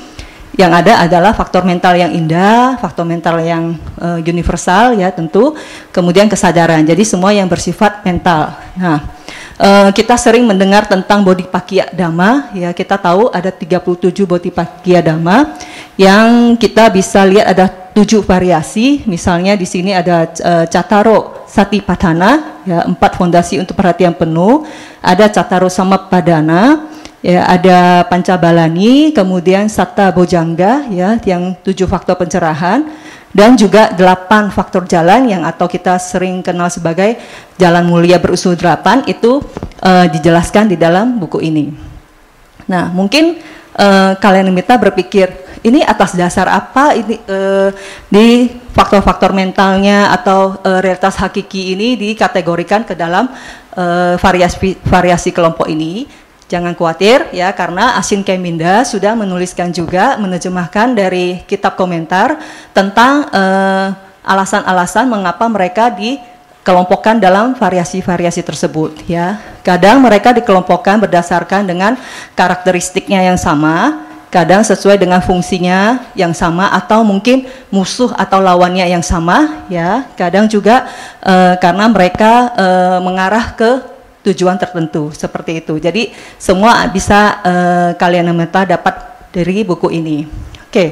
Yang 0.53 0.85
ada 0.85 0.93
adalah 1.03 1.33
faktor 1.33 1.65
mental 1.65 1.97
yang 1.97 2.13
indah, 2.13 2.77
faktor 2.77 3.09
mental 3.09 3.41
yang 3.41 3.73
uh, 3.97 4.21
universal 4.21 4.93
ya 4.93 5.09
tentu, 5.09 5.57
kemudian 5.89 6.29
kesadaran. 6.29 6.85
Jadi 6.85 7.03
semua 7.03 7.33
yang 7.33 7.49
bersifat 7.49 8.05
mental. 8.05 8.53
Nah, 8.77 9.01
uh, 9.57 9.89
kita 9.89 10.13
sering 10.13 10.45
mendengar 10.45 10.85
tentang 10.85 11.25
body 11.25 11.49
pakia 11.49 11.89
dhamma 11.89 12.53
ya. 12.53 12.69
Kita 12.69 13.01
tahu 13.01 13.33
ada 13.33 13.49
37 13.49 14.23
body 14.23 14.53
pakia 14.53 15.01
dhamma 15.01 15.57
yang 15.97 16.53
kita 16.53 16.85
bisa 16.93 17.25
lihat 17.25 17.49
ada 17.49 17.82
tujuh 17.93 18.25
variasi. 18.25 19.05
Misalnya 19.05 19.53
di 19.53 19.69
sini 19.69 19.93
ada 19.93 20.25
uh, 20.25 20.65
cataro 20.65 21.45
Sati 21.45 21.85
Padana, 21.85 22.61
ya, 22.65 22.81
empat 22.89 23.21
fondasi 23.21 23.61
untuk 23.61 23.77
perhatian 23.77 24.17
penuh, 24.17 24.65
ada 25.05 25.29
Cataro 25.29 25.69
Padana, 26.09 26.89
ya, 27.21 27.45
ada 27.45 28.01
Pancabalani, 28.09 29.13
kemudian 29.13 29.69
Sata 29.69 30.09
Bojangga, 30.09 30.89
ya, 30.89 31.21
yang 31.29 31.53
tujuh 31.61 31.85
faktor 31.85 32.17
pencerahan, 32.17 32.89
dan 33.29 33.53
juga 33.53 33.93
delapan 33.93 34.49
faktor 34.49 34.89
jalan 34.89 35.29
yang 35.29 35.45
atau 35.45 35.69
kita 35.69 36.01
sering 36.01 36.41
kenal 36.41 36.73
sebagai 36.73 37.21
jalan 37.61 37.85
mulia 37.85 38.17
berusul 38.17 38.57
delapan 38.57 39.05
itu 39.05 39.45
uh, 39.85 40.05
dijelaskan 40.09 40.73
di 40.73 40.77
dalam 40.77 41.21
buku 41.21 41.37
ini. 41.37 41.69
Nah, 42.65 42.89
mungkin 42.89 43.37
uh, 43.77 44.17
kalian 44.17 44.49
minta 44.49 44.73
berpikir 44.81 45.29
ini 45.63 45.79
atas 45.81 46.13
dasar 46.13 46.51
apa 46.51 46.91
ini 46.93 47.15
uh, 47.25 47.71
di 48.11 48.51
faktor-faktor 48.75 49.31
mentalnya 49.31 50.11
atau 50.11 50.59
uh, 50.59 50.79
realitas 50.83 51.15
hakiki 51.15 51.73
ini 51.73 51.95
dikategorikan 51.95 52.83
ke 52.83 52.93
dalam 52.93 53.31
uh, 53.79 54.19
variasi 54.19 54.75
variasi 54.83 55.31
kelompok 55.31 55.71
ini. 55.71 56.05
Jangan 56.51 56.75
khawatir 56.77 57.33
ya 57.33 57.49
karena 57.55 57.97
Asin 57.97 58.21
Keminda 58.21 58.83
sudah 58.85 59.17
menuliskan 59.17 59.73
juga 59.73 60.19
menerjemahkan 60.21 60.93
dari 60.93 61.41
kitab 61.49 61.73
komentar 61.79 62.37
tentang 62.75 63.25
alasan-alasan 64.21 65.07
uh, 65.07 65.11
mengapa 65.17 65.49
mereka 65.49 65.89
dikelompokkan 65.89 67.17
dalam 67.17 67.57
variasi-variasi 67.57 68.45
tersebut 68.45 69.01
ya. 69.09 69.41
Kadang 69.65 70.03
mereka 70.03 70.29
dikelompokkan 70.35 71.01
berdasarkan 71.01 71.65
dengan 71.65 71.97
karakteristiknya 72.37 73.33
yang 73.33 73.39
sama, 73.39 74.05
kadang 74.33 74.65
sesuai 74.65 74.97
dengan 74.97 75.21
fungsinya 75.21 76.09
yang 76.17 76.33
sama 76.33 76.73
atau 76.73 77.05
mungkin 77.05 77.45
musuh 77.69 78.09
atau 78.17 78.41
lawannya 78.41 78.89
yang 78.89 79.05
sama 79.05 79.69
ya 79.69 80.09
kadang 80.17 80.49
juga 80.49 80.89
uh, 81.21 81.53
karena 81.61 81.85
mereka 81.85 82.49
uh, 82.57 82.97
mengarah 83.05 83.53
ke 83.53 83.93
tujuan 84.25 84.57
tertentu 84.57 85.13
seperti 85.13 85.61
itu 85.61 85.77
jadi 85.77 86.09
semua 86.41 86.89
bisa 86.89 87.37
uh, 87.45 87.89
kalian 87.93 88.33
meta 88.33 88.65
dapat 88.65 88.97
dari 89.29 89.61
buku 89.61 89.93
ini 89.93 90.25
oke. 90.65 90.87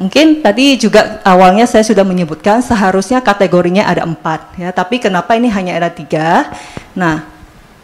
Mungkin 0.00 0.40
tadi 0.40 0.80
juga 0.80 1.20
awalnya 1.28 1.68
saya 1.68 1.84
sudah 1.84 2.08
menyebutkan 2.08 2.64
seharusnya 2.64 3.20
kategorinya 3.20 3.84
ada 3.84 4.08
empat 4.08 4.56
ya, 4.56 4.72
tapi 4.72 4.96
kenapa 4.96 5.36
ini 5.36 5.52
hanya 5.52 5.76
ada 5.76 5.92
tiga? 5.92 6.48
Nah, 6.96 7.28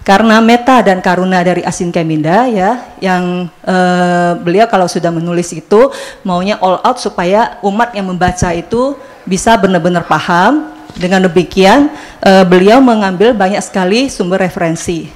karena 0.07 0.39
meta 0.39 0.87
dan 0.87 1.03
karuna 1.03 1.43
dari 1.43 1.67
Asin 1.67 1.91
Keminda 1.91 2.47
ya 2.47 2.95
yang 3.03 3.51
uh, 3.67 4.39
beliau 4.39 4.71
kalau 4.71 4.87
sudah 4.87 5.11
menulis 5.11 5.51
itu 5.51 5.91
maunya 6.23 6.55
all 6.63 6.79
out 6.87 7.03
supaya 7.03 7.59
umat 7.67 7.91
yang 7.91 8.15
membaca 8.15 8.55
itu 8.55 8.95
bisa 9.27 9.59
benar-benar 9.59 10.07
paham. 10.07 10.79
Dengan 10.97 11.29
demikian 11.29 11.93
uh, 12.25 12.41
beliau 12.47 12.81
mengambil 12.81 13.37
banyak 13.37 13.61
sekali 13.61 14.09
sumber 14.09 14.41
referensi. 14.41 15.11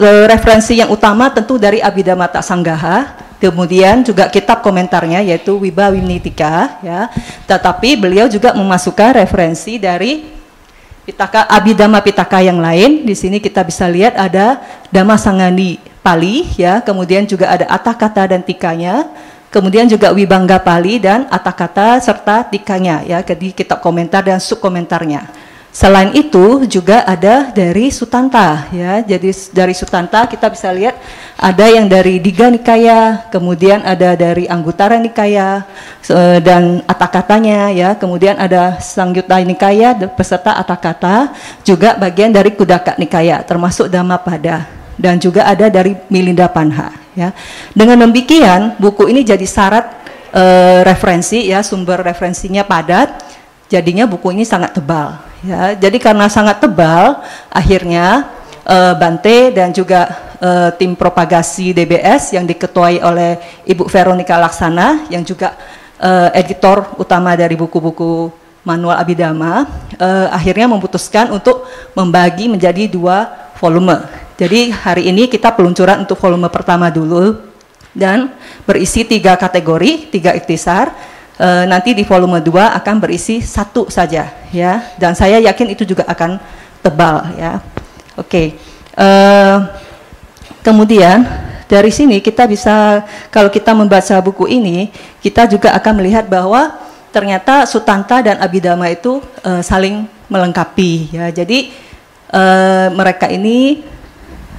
Uh, 0.00 0.26
referensi 0.26 0.80
yang 0.80 0.90
utama 0.90 1.30
tentu 1.30 1.54
dari 1.54 1.78
Abhidhamma 1.78 2.32
Sanggaha 2.42 3.14
kemudian 3.38 4.02
juga 4.02 4.26
kitab 4.26 4.64
komentarnya 4.64 5.22
yaitu 5.22 5.54
Wiba 5.60 5.92
Wimnitika 5.92 6.80
ya. 6.82 7.12
Tetapi 7.46 7.94
beliau 7.94 8.26
juga 8.26 8.56
memasukkan 8.56 9.22
referensi 9.22 9.78
dari 9.78 10.41
Pitaka 11.02 11.50
Abhidhamma 11.50 11.98
Pitaka 11.98 12.38
yang 12.38 12.62
lain. 12.62 13.02
Di 13.02 13.14
sini 13.18 13.42
kita 13.42 13.66
bisa 13.66 13.90
lihat 13.90 14.14
ada 14.14 14.62
Dhamma 14.94 15.18
Sangani 15.18 15.82
Pali 16.02 16.46
ya, 16.58 16.82
kemudian 16.82 17.26
juga 17.26 17.50
ada 17.50 17.66
Atakata 17.70 18.26
dan 18.26 18.42
tikanya, 18.42 19.06
kemudian 19.50 19.86
juga 19.86 20.10
Wibangga 20.10 20.58
Pali 20.62 20.98
dan 21.02 21.30
Atakata 21.30 21.98
serta 22.02 22.46
tikanya 22.46 23.02
ya, 23.06 23.22
di 23.22 23.54
kitab 23.54 23.78
komentar 23.82 24.22
dan 24.26 24.42
subkomentarnya. 24.42 25.51
Selain 25.72 26.12
itu 26.12 26.68
juga 26.68 27.00
ada 27.08 27.48
dari 27.48 27.88
Sutanta 27.88 28.68
ya. 28.68 29.00
Jadi 29.00 29.32
dari 29.56 29.72
Sutanta 29.72 30.28
kita 30.28 30.52
bisa 30.52 30.68
lihat 30.68 31.00
ada 31.40 31.64
yang 31.64 31.88
dari 31.88 32.20
Diga 32.20 32.52
Nikaya, 32.52 33.24
kemudian 33.32 33.80
ada 33.80 34.12
dari 34.12 34.44
Anggutara 34.44 35.00
Nikaya 35.00 35.64
dan 36.44 36.84
Atakatanya 36.84 37.72
ya. 37.72 37.96
Kemudian 37.96 38.36
ada 38.36 38.76
Sangyutta 38.84 39.40
Nikaya 39.40 39.96
beserta 40.12 40.60
Atakata, 40.60 41.32
juga 41.64 41.96
bagian 41.96 42.36
dari 42.36 42.52
Kudaka 42.52 42.92
Nikaya 43.00 43.40
termasuk 43.40 43.88
Dhammapada 43.88 44.68
dan 45.00 45.16
juga 45.16 45.48
ada 45.48 45.72
dari 45.72 45.96
Milinda 46.12 46.52
Panha 46.52 46.92
ya. 47.16 47.32
Dengan 47.72 48.04
demikian 48.04 48.76
buku 48.76 49.08
ini 49.08 49.24
jadi 49.24 49.48
syarat 49.48 49.88
uh, 50.36 50.84
referensi 50.84 51.48
ya, 51.48 51.64
sumber 51.64 52.04
referensinya 52.04 52.60
padat. 52.60 53.31
Jadinya 53.72 54.04
buku 54.04 54.36
ini 54.36 54.44
sangat 54.44 54.76
tebal 54.76 55.32
Ya, 55.42 55.74
jadi 55.74 55.98
karena 55.98 56.30
sangat 56.30 56.62
tebal, 56.62 57.18
akhirnya 57.50 58.30
uh, 58.62 58.94
Bante 58.94 59.50
dan 59.50 59.74
juga 59.74 60.06
uh, 60.38 60.70
tim 60.78 60.94
propagasi 60.94 61.74
DBS 61.74 62.38
yang 62.38 62.46
diketuai 62.46 63.02
oleh 63.02 63.42
Ibu 63.66 63.90
Veronica 63.90 64.38
Laksana 64.38 65.10
yang 65.10 65.26
juga 65.26 65.58
uh, 65.98 66.30
editor 66.30 66.94
utama 66.94 67.34
dari 67.34 67.58
buku-buku 67.58 68.30
manual 68.62 69.02
Abidama, 69.02 69.66
uh, 69.98 70.30
akhirnya 70.30 70.70
memutuskan 70.70 71.34
untuk 71.34 71.66
membagi 71.98 72.46
menjadi 72.46 72.86
dua 72.86 73.50
volume. 73.58 73.98
Jadi 74.38 74.70
hari 74.70 75.10
ini 75.10 75.26
kita 75.26 75.50
peluncuran 75.50 76.06
untuk 76.06 76.22
volume 76.22 76.46
pertama 76.54 76.86
dulu 76.86 77.34
dan 77.90 78.30
berisi 78.62 79.02
tiga 79.02 79.34
kategori, 79.34 80.06
tiga 80.14 80.38
iktisar 80.38 80.94
e, 81.42 81.48
nanti 81.66 81.90
di 81.98 82.06
volume 82.06 82.38
2 82.38 82.78
akan 82.78 82.96
berisi 83.02 83.42
satu 83.42 83.90
saja 83.90 84.30
ya. 84.54 84.94
Dan 84.94 85.18
saya 85.18 85.42
yakin 85.42 85.74
itu 85.74 85.82
juga 85.82 86.06
akan 86.06 86.38
tebal 86.78 87.34
ya. 87.34 87.58
Oke. 88.14 88.54
Eh, 88.92 89.56
kemudian 90.60 91.24
dari 91.64 91.88
sini 91.88 92.20
kita 92.20 92.44
bisa 92.44 93.00
kalau 93.32 93.48
kita 93.48 93.72
membaca 93.72 94.20
buku 94.20 94.44
ini 94.44 94.92
kita 95.24 95.48
juga 95.48 95.72
akan 95.72 96.04
melihat 96.04 96.28
bahwa 96.28 96.76
ternyata 97.08 97.64
Sutanta 97.64 98.20
dan 98.20 98.36
Abhidhamma 98.40 98.92
itu 98.92 99.20
e, 99.44 99.64
saling 99.64 100.04
melengkapi 100.28 101.12
ya. 101.12 101.32
Jadi 101.32 101.72
e, 102.28 102.42
mereka 102.92 103.28
ini 103.32 103.84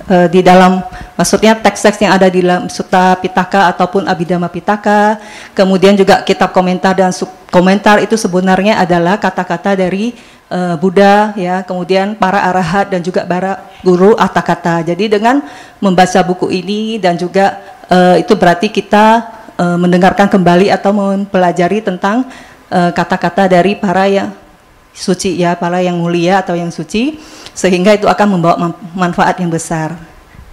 uh, 0.09 0.27
di 0.27 0.43
dalam 0.43 0.83
maksudnya 1.15 1.55
teks-teks 1.59 2.01
yang 2.03 2.13
ada 2.15 2.27
di 2.27 2.43
dalam 2.43 2.67
Sutta 2.67 3.15
Pitaka 3.19 3.69
ataupun 3.71 4.07
Abhidhamma 4.07 4.49
Pitaka, 4.51 5.19
kemudian 5.53 5.95
juga 5.95 6.23
kitab 6.25 6.51
komentar 6.51 6.97
dan 6.97 7.11
sub 7.13 7.29
komentar 7.53 8.01
itu 8.01 8.17
sebenarnya 8.17 8.81
adalah 8.81 9.21
kata-kata 9.21 9.77
dari 9.77 10.17
uh, 10.49 10.73
Buddha 10.75 11.37
ya, 11.37 11.61
kemudian 11.61 12.17
para 12.17 12.41
arahat 12.49 12.89
dan 12.89 13.05
juga 13.05 13.23
para 13.23 13.61
guru 13.85 14.17
kata-kata. 14.17 14.81
Jadi 14.81 15.19
dengan 15.19 15.45
membaca 15.77 16.19
buku 16.25 16.49
ini 16.49 16.97
dan 16.97 17.13
juga 17.13 17.61
uh, 17.93 18.17
itu 18.17 18.33
berarti 18.33 18.73
kita 18.73 19.21
uh, 19.55 19.77
mendengarkan 19.77 20.27
kembali 20.27 20.73
atau 20.73 20.91
mempelajari 20.91 21.79
tentang 21.85 22.25
kata-kata 22.73 23.45
dari 23.45 23.77
para 23.77 24.09
yang 24.09 24.33
suci 24.93 25.35
ya, 25.35 25.57
para 25.57 25.81
yang 25.81 25.97
mulia 25.97 26.45
atau 26.45 26.53
yang 26.53 26.69
suci, 26.69 27.17
sehingga 27.51 27.97
itu 27.97 28.05
akan 28.05 28.27
membawa 28.39 28.55
manfaat 28.93 29.41
yang 29.41 29.49
besar. 29.49 29.97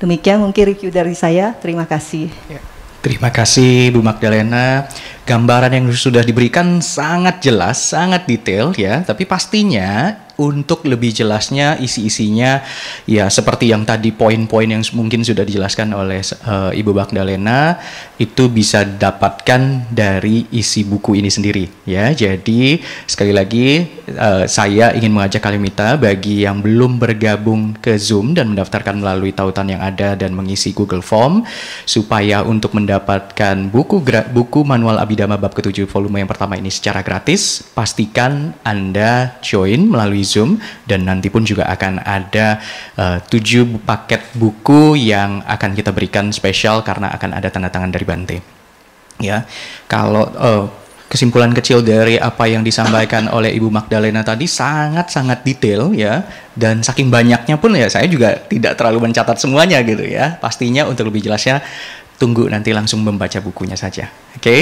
Demikian 0.01 0.41
mungkin 0.41 0.73
review 0.73 0.89
dari 0.89 1.13
saya. 1.13 1.53
Terima 1.61 1.85
kasih. 1.85 2.33
Ya. 2.49 2.61
Terima 3.01 3.33
kasih 3.33 3.97
Bu 3.97 4.05
Magdalena. 4.05 4.85
Gambaran 5.25 5.73
yang 5.73 5.89
sudah 5.93 6.21
diberikan 6.21 6.85
sangat 6.85 7.41
jelas, 7.41 7.81
sangat 7.81 8.29
detail 8.29 8.77
ya, 8.77 9.01
tapi 9.01 9.25
pastinya 9.25 10.21
untuk 10.41 10.89
lebih 10.89 11.13
jelasnya 11.13 11.77
isi-isinya 11.77 12.65
ya 13.05 13.29
seperti 13.29 13.69
yang 13.69 13.85
tadi 13.85 14.17
poin-poin 14.17 14.65
yang 14.65 14.81
mungkin 14.97 15.21
sudah 15.21 15.45
dijelaskan 15.45 15.93
oleh 15.93 16.25
uh, 16.49 16.73
Ibu 16.73 16.97
Magdalena 16.97 17.77
itu 18.17 18.49
bisa 18.49 18.89
dapatkan 18.89 19.93
dari 19.93 20.49
isi 20.57 20.89
buku 20.89 21.21
ini 21.21 21.29
sendiri 21.29 21.85
ya. 21.85 22.09
Jadi 22.17 22.81
sekali 23.05 23.37
lagi 23.37 23.85
uh, 24.17 24.49
saya 24.49 24.97
ingin 24.97 25.13
mengajak 25.13 25.45
Kalimita 25.45 26.01
bagi 26.01 26.45
yang 26.45 26.65
belum 26.65 26.97
bergabung 26.97 27.77
ke 27.77 28.01
Zoom 28.01 28.33
dan 28.33 28.53
mendaftarkan 28.53 29.01
melalui 29.01 29.37
tautan 29.37 29.69
yang 29.69 29.83
ada 29.83 30.17
dan 30.17 30.33
mengisi 30.33 30.73
Google 30.73 31.05
Form 31.05 31.45
supaya 31.85 32.47
untuk 32.47 32.73
mendapatkan 32.77 33.69
buku 33.69 34.01
buku 34.31 34.61
manual 34.63 35.03
Abidama 35.03 35.37
bab 35.37 35.53
ketujuh 35.53 35.91
volume 35.91 36.23
yang 36.23 36.31
pertama 36.31 36.55
ini 36.55 36.71
secara 36.71 37.03
gratis 37.03 37.65
pastikan 37.75 38.55
Anda 38.63 39.41
join 39.43 39.91
melalui 39.91 40.23
Zoom 40.31 40.63
dan 40.87 41.03
nanti 41.03 41.27
pun 41.27 41.43
juga 41.43 41.67
akan 41.67 42.07
ada 42.07 42.63
uh, 42.95 43.19
tujuh 43.27 43.83
paket 43.83 44.31
buku 44.39 44.95
yang 44.95 45.43
akan 45.43 45.75
kita 45.75 45.91
berikan 45.91 46.31
spesial 46.31 46.87
karena 46.87 47.11
akan 47.11 47.35
ada 47.35 47.51
tanda 47.51 47.67
tangan 47.67 47.91
dari 47.91 48.07
Bante. 48.07 48.39
Ya, 49.21 49.45
kalau 49.91 50.31
uh, 50.39 50.65
kesimpulan 51.11 51.51
kecil 51.51 51.83
dari 51.83 52.17
apa 52.17 52.47
yang 52.47 52.63
disampaikan 52.63 53.27
oleh 53.37 53.51
Ibu 53.59 53.69
Magdalena 53.69 54.23
tadi 54.23 54.47
sangat-sangat 54.47 55.43
detail 55.43 55.91
ya 55.91 56.23
dan 56.55 56.87
saking 56.87 57.11
banyaknya 57.11 57.59
pun 57.59 57.75
ya 57.75 57.91
saya 57.91 58.07
juga 58.07 58.39
tidak 58.47 58.79
terlalu 58.79 59.11
mencatat 59.11 59.37
semuanya 59.37 59.83
gitu 59.83 60.07
ya. 60.07 60.39
Pastinya 60.39 60.87
untuk 60.87 61.11
lebih 61.11 61.27
jelasnya 61.27 61.61
tunggu 62.21 62.47
nanti 62.53 62.71
langsung 62.71 63.03
membaca 63.03 63.43
bukunya 63.43 63.75
saja. 63.75 64.07
Oke. 64.39 64.45
Okay? 64.45 64.61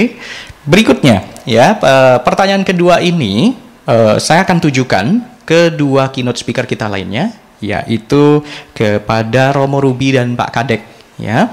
Berikutnya 0.65 1.29
ya 1.45 1.77
pertanyaan 2.25 2.65
kedua 2.65 3.03
ini 3.03 3.53
uh, 3.85 4.15
saya 4.17 4.47
akan 4.47 4.57
tujukan 4.63 5.05
kedua 5.49 6.13
keynote 6.13 6.37
speaker 6.37 6.69
kita 6.69 6.85
lainnya, 6.85 7.33
yaitu 7.57 8.45
kepada 8.77 9.49
Romo 9.49 9.81
Ruby 9.81 10.13
dan 10.13 10.37
Pak 10.37 10.49
Kadek, 10.53 10.81
ya. 11.17 11.49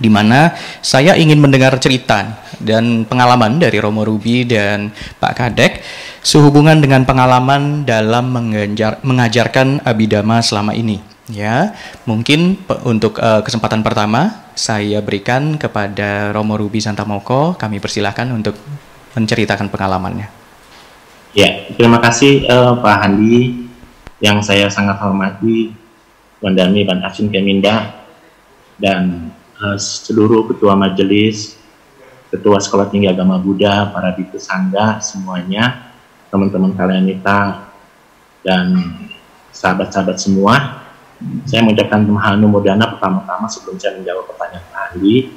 Di 0.00 0.08
mana 0.08 0.56
saya 0.80 1.18
ingin 1.18 1.36
mendengar 1.36 1.76
cerita 1.76 2.40
dan 2.56 3.04
pengalaman 3.04 3.60
dari 3.60 3.76
Romo 3.76 4.06
Ruby 4.06 4.48
dan 4.48 4.94
Pak 5.20 5.34
Kadek 5.36 5.84
sehubungan 6.24 6.80
dengan 6.80 7.04
pengalaman 7.04 7.84
dalam 7.84 8.32
mengajar, 8.32 8.96
mengajarkan 9.04 9.84
abidama 9.84 10.40
selama 10.40 10.72
ini. 10.72 11.04
Ya, 11.28 11.78
mungkin 12.08 12.58
untuk 12.82 13.20
uh, 13.20 13.44
kesempatan 13.44 13.86
pertama 13.86 14.50
saya 14.56 14.98
berikan 14.98 15.60
kepada 15.60 16.32
Romo 16.32 16.56
Ruby 16.56 16.80
Santamoko. 16.80 17.54
Kami 17.54 17.78
persilahkan 17.78 18.30
untuk 18.32 18.56
menceritakan 19.14 19.68
pengalamannya. 19.68 20.39
Ya, 21.30 21.62
terima 21.78 22.02
kasih 22.02 22.42
uh, 22.50 22.74
Pak 22.82 23.06
Handi 23.06 23.62
yang 24.18 24.42
saya 24.42 24.66
sangat 24.66 24.98
hormati, 24.98 25.70
Wandami 26.42 26.82
Ban 26.82 27.06
Asin 27.06 27.30
Keminda, 27.30 28.02
dan 28.82 29.30
uh, 29.62 29.78
seluruh 29.78 30.50
ketua 30.50 30.74
majelis, 30.74 31.54
ketua 32.34 32.58
sekolah 32.58 32.90
tinggi 32.90 33.06
agama 33.06 33.38
Buddha, 33.38 33.94
para 33.94 34.10
biku 34.10 34.42
sangga, 34.42 34.98
semuanya, 34.98 35.94
teman-teman 36.34 36.74
kalian 36.74 37.06
kita, 37.06 37.70
dan 38.42 38.90
sahabat-sahabat 39.54 40.18
semua. 40.18 40.82
Saya 41.46 41.62
mengucapkan 41.62 42.10
Mahanu 42.10 42.50
Modana 42.50 42.90
pertama-tama 42.90 43.46
sebelum 43.46 43.78
saya 43.78 43.94
menjawab 44.02 44.34
pertanyaan 44.34 44.66
Pak 44.66 44.82
Handi 44.82 45.30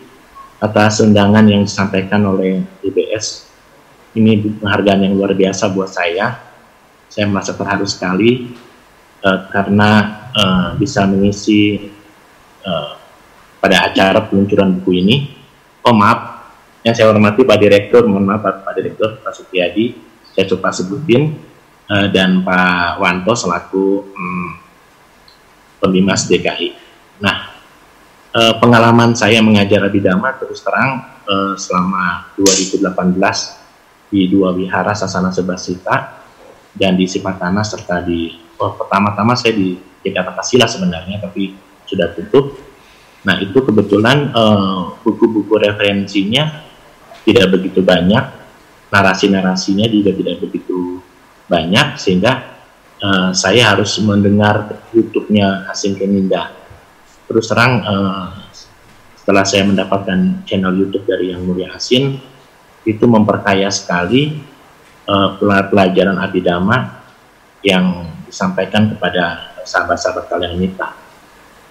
atas 0.57 1.05
undangan 1.05 1.45
yang 1.45 1.61
disampaikan 1.61 2.25
oleh 2.25 2.65
IBS 2.81 3.52
ini 4.13 4.61
penghargaan 4.61 5.09
yang 5.09 5.13
luar 5.17 5.33
biasa 5.33 5.73
buat 5.73 5.89
saya. 5.89 6.37
Saya 7.09 7.29
merasa 7.29 7.53
terharu 7.53 7.85
sekali 7.85 8.53
uh, 9.21 9.39
karena 9.49 9.89
uh, 10.33 10.69
bisa 10.77 11.05
mengisi 11.05 11.89
uh, 12.65 12.93
pada 13.61 13.89
acara 13.89 14.25
peluncuran 14.25 14.81
buku 14.81 14.91
ini. 14.97 15.15
Oh 15.85 15.93
maaf, 15.93 16.49
yang 16.83 16.93
saya 16.95 17.11
hormati 17.11 17.47
Pak 17.47 17.57
Direktur, 17.59 18.07
mohon 18.09 18.27
maaf 18.27 18.43
Pak, 18.43 18.73
Direktur, 18.75 19.19
Pak 19.23 19.33
Sutiadi, 19.35 19.93
saya 20.33 20.45
coba 20.51 20.73
sebutin, 20.73 21.37
uh, 21.87 22.07
dan 22.11 22.43
Pak 22.43 22.99
Wanto 22.99 23.33
selaku 23.35 23.85
um, 24.11 24.47
pembimas 25.79 26.27
DKI. 26.27 26.75
Nah, 27.23 27.55
uh, 28.35 28.53
pengalaman 28.59 29.15
saya 29.15 29.39
mengajar 29.39 29.85
Abidama 29.85 30.35
terus 30.35 30.59
terang 30.59 31.23
uh, 31.23 31.53
selama 31.55 32.35
2018 32.35 33.62
di 34.13 34.29
dua 34.29 34.53
wihara 34.53 34.93
Sasana 34.93 35.33
Sebasita 35.33 36.21
dan 36.77 36.93
di 36.93 37.09
Sipatana 37.09 37.65
serta 37.65 38.05
di 38.05 38.29
oh, 38.61 38.77
pertama-tama 38.77 39.33
saya 39.33 39.57
di 39.57 39.73
Jakarta 40.05 40.37
Kasila 40.37 40.69
sebenarnya 40.69 41.17
tapi 41.17 41.57
sudah 41.89 42.13
tutup. 42.13 42.53
Nah 43.25 43.41
itu 43.41 43.57
kebetulan 43.57 44.29
eh, 44.29 44.81
buku-buku 45.01 45.57
uh, 45.57 45.61
referensinya 45.65 46.61
tidak 47.23 47.55
begitu 47.55 47.79
banyak, 47.79 48.21
narasi-narasinya 48.91 49.87
juga 49.87 50.11
tidak 50.11 50.43
begitu 50.43 50.99
banyak 51.47 51.95
sehingga 51.95 52.59
uh, 52.99 53.31
saya 53.31 53.71
harus 53.71 53.95
mendengar 54.03 54.83
YouTube-nya 54.91 55.71
Asin 55.71 55.95
Keminda. 55.95 56.51
Terus 57.31 57.47
terang 57.47 57.79
uh, 57.79 58.27
setelah 59.15 59.47
saya 59.47 59.63
mendapatkan 59.63 60.43
channel 60.43 60.75
YouTube 60.75 61.07
dari 61.07 61.31
Yang 61.31 61.41
Mulia 61.47 61.71
Asin, 61.71 62.19
itu 62.83 63.07
memperkaya 63.07 63.71
sekali 63.71 64.43
uh, 65.07 65.39
pelajaran 65.71 66.19
abidama 66.19 67.03
yang 67.63 68.11
disampaikan 68.27 68.91
kepada 68.91 69.55
sahabat-sahabat 69.63 70.27
kalian 70.27 70.59
kita. 70.59 70.91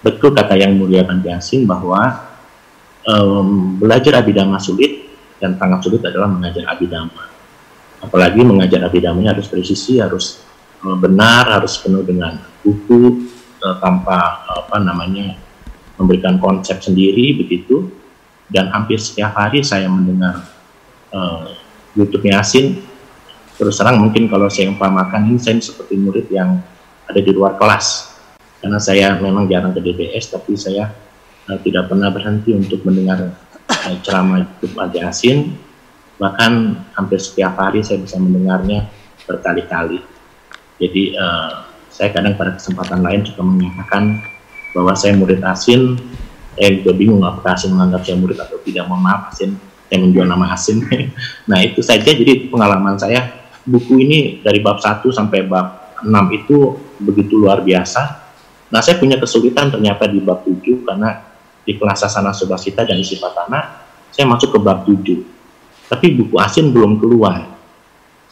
Betul 0.03 0.35
kata 0.35 0.57
yang 0.57 0.75
mulia 0.75 1.05
Bandiasin 1.05 1.63
bahwa 1.63 2.27
um, 3.07 3.77
belajar 3.79 4.19
abidama 4.19 4.57
sulit 4.59 5.07
dan 5.37 5.55
sangat 5.55 5.79
sulit 5.85 6.01
adalah 6.03 6.27
mengajar 6.27 6.65
abidama. 6.67 7.29
Apalagi 8.03 8.43
mengajar 8.43 8.83
abidamanya 8.83 9.31
harus 9.37 9.47
presisi, 9.47 10.01
harus 10.01 10.43
uh, 10.83 10.97
benar, 10.97 11.47
harus 11.61 11.79
penuh 11.79 12.03
dengan 12.03 12.35
buku 12.65 13.29
uh, 13.63 13.79
tanpa 13.79 14.43
apa 14.49 14.81
namanya 14.81 15.39
memberikan 15.95 16.41
konsep 16.41 16.81
sendiri 16.83 17.37
begitu. 17.37 18.01
Dan 18.53 18.69
hampir 18.69 18.99
setiap 19.01 19.33
hari 19.33 19.63
saya 19.63 19.87
mendengar 19.89 20.52
uh, 21.13 21.53
YouTube 21.93 22.25
Yasin 22.25 22.81
terus 23.53 23.77
terang 23.77 24.01
mungkin 24.01 24.25
kalau 24.27 24.49
saya 24.49 24.73
umpamakan 24.73 25.29
ini 25.29 25.37
saya 25.37 25.61
seperti 25.61 25.93
murid 25.95 26.25
yang 26.33 26.57
ada 27.05 27.19
di 27.21 27.31
luar 27.31 27.55
kelas. 27.55 28.11
Karena 28.63 28.79
saya 28.79 29.19
memang 29.19 29.45
jarang 29.51 29.75
ke 29.75 29.83
DBS 29.83 30.33
tapi 30.33 30.57
saya 30.57 30.89
uh, 31.47 31.59
tidak 31.61 31.91
pernah 31.91 32.09
berhenti 32.09 32.55
untuk 32.55 32.81
mendengar 32.87 33.37
uh, 33.69 33.95
ceramah 34.01 34.41
YouTube 34.41 34.75
Adi 34.79 34.99
Yasin 35.03 35.53
bahkan 36.17 36.79
hampir 36.95 37.19
setiap 37.19 37.57
hari 37.59 37.83
saya 37.83 37.99
bisa 37.99 38.15
mendengarnya 38.17 38.87
berkali-kali. 39.27 39.99
Jadi 40.79 41.17
uh, 41.19 41.67
saya 41.93 42.09
kadang 42.09 42.33
pada 42.33 42.57
kesempatan 42.57 43.05
lain 43.05 43.21
juga 43.21 43.41
menyatakan 43.45 44.23
bahwa 44.73 44.93
saya 44.97 45.13
murid 45.13 45.43
Asin. 45.45 45.99
Saya 46.53 46.69
juga 46.81 46.93
bingung 46.93 47.21
apakah 47.25 47.57
Asin 47.57 47.73
menganggap 47.73 48.05
saya 48.05 48.17
murid 48.17 48.37
atau 48.37 48.57
tidak. 48.61 48.85
Mohon 48.89 49.01
maaf 49.05 49.21
Asin 49.33 49.57
yang 49.93 50.09
menjual 50.09 50.25
nama 50.25 50.57
asing. 50.57 50.81
nah 51.49 51.61
itu 51.61 51.85
saja 51.85 52.09
jadi 52.09 52.49
pengalaman 52.49 52.97
saya 52.97 53.45
buku 53.61 54.01
ini 54.01 54.19
dari 54.41 54.59
bab 54.59 54.81
1 54.81 55.05
sampai 55.13 55.45
bab 55.45 56.01
6 56.01 56.09
itu 56.33 56.57
begitu 56.97 57.37
luar 57.37 57.61
biasa. 57.61 58.25
Nah 58.73 58.81
saya 58.81 58.97
punya 58.97 59.21
kesulitan 59.21 59.69
ternyata 59.69 60.09
di 60.09 60.17
bab 60.17 60.41
7 60.41 60.81
karena 60.81 61.21
di 61.63 61.77
kelas 61.77 62.03
Sasana 62.03 62.33
Subasita 62.33 62.83
dan 62.83 62.97
isi 62.99 63.21
Patana 63.21 63.85
saya 64.09 64.25
masuk 64.25 64.57
ke 64.57 64.59
bab 64.59 64.83
7. 64.83 65.21
Tapi 65.87 66.07
buku 66.17 66.35
asin 66.41 66.73
belum 66.73 66.97
keluar. 66.97 67.53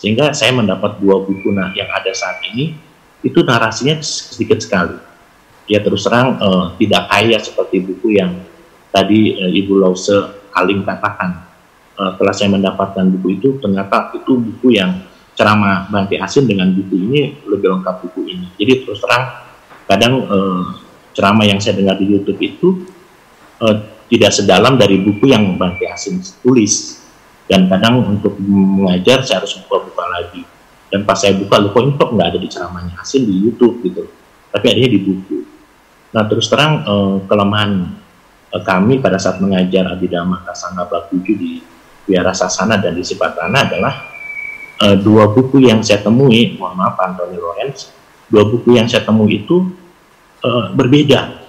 Sehingga 0.01 0.34
saya 0.34 0.49
mendapat 0.49 0.97
dua 0.97 1.22
buku 1.22 1.53
nah 1.53 1.70
yang 1.78 1.86
ada 1.93 2.09
saat 2.09 2.41
ini 2.49 2.74
itu 3.22 3.45
narasinya 3.45 4.01
sedikit 4.01 4.57
sekali. 4.57 4.97
Ya 5.70 5.78
terus 5.78 6.01
terang 6.01 6.41
uh, 6.41 6.74
tidak 6.82 7.05
kaya 7.05 7.38
seperti 7.38 7.86
buku 7.86 8.18
yang 8.18 8.34
tadi 8.89 9.38
uh, 9.38 9.45
Ibu 9.45 9.78
Lause 9.78 10.41
Alim 10.57 10.82
katakan 10.82 11.51
uh, 12.02 12.18
setelah 12.18 12.34
saya 12.34 12.49
mendapatkan 12.49 13.06
buku 13.14 13.38
itu 13.38 13.62
ternyata 13.62 14.10
itu 14.18 14.34
buku 14.34 14.74
yang 14.74 15.06
ceramah 15.38 15.86
Bante 15.93 16.18
Asin 16.18 16.49
dengan 16.49 16.74
buku 16.74 16.97
ini 16.97 17.45
lebih 17.45 17.78
lengkap 17.78 17.95
buku 18.10 18.22
ini. 18.26 18.47
Jadi 18.58 18.89
terus 18.89 18.99
terang 19.06 19.45
kadang 19.86 20.14
uh, 20.26 20.82
ceramah 21.14 21.45
yang 21.45 21.62
saya 21.62 21.78
dengar 21.78 22.02
di 22.02 22.10
YouTube 22.10 22.41
itu 22.41 22.89
uh, 23.62 23.76
tidak 24.10 24.34
sedalam 24.36 24.76
dari 24.76 24.99
buku 24.99 25.30
yang 25.30 25.56
Bante 25.56 25.86
Asin 25.86 26.20
tulis. 26.41 26.99
Dan 27.52 27.68
kadang 27.68 28.08
untuk 28.08 28.39
mengajar 28.39 29.28
saya 29.28 29.43
harus 29.43 29.60
buka-buka 29.68 30.08
lagi. 30.08 30.47
Dan 30.88 31.04
pas 31.04 31.20
saya 31.20 31.36
buka 31.36 31.60
kok 31.72 31.84
ini 31.84 31.95
nggak 31.95 32.28
ada 32.32 32.39
di 32.39 32.47
ceramahnya 32.47 32.95
Asin 32.99 33.28
di 33.28 33.43
YouTube 33.43 33.84
gitu. 33.84 34.08
Tapi 34.52 34.66
adanya 34.72 34.91
di 34.91 34.99
buku. 34.99 35.38
Nah 36.12 36.24
terus 36.28 36.52
terang 36.52 36.84
eh, 36.84 37.16
kelemahan 37.28 37.72
eh, 38.52 38.64
kami 38.64 38.99
pada 38.99 39.16
saat 39.16 39.39
mengajar 39.39 39.88
Abhidhamma 39.88 40.43
Kasanga 40.43 40.88
7 40.88 41.24
di 41.24 41.64
Biara 42.08 42.34
Sasana 42.34 42.82
dan 42.82 42.97
di 42.97 43.04
Sipatana 43.06 43.68
adalah 43.68 43.93
eh, 44.82 44.97
dua 44.99 45.30
buku 45.32 45.62
yang 45.64 45.86
saya 45.86 46.02
temui 46.02 46.58
mohon 46.58 46.78
maaf 46.78 46.97
Anthony 46.99 47.38
Lawrence 47.38 47.93
dua 48.32 48.47
buku 48.47 48.80
yang 48.80 48.88
saya 48.89 49.04
temui 49.04 49.43
itu 49.43 49.70
eh, 50.41 50.66
berbeda 50.74 51.41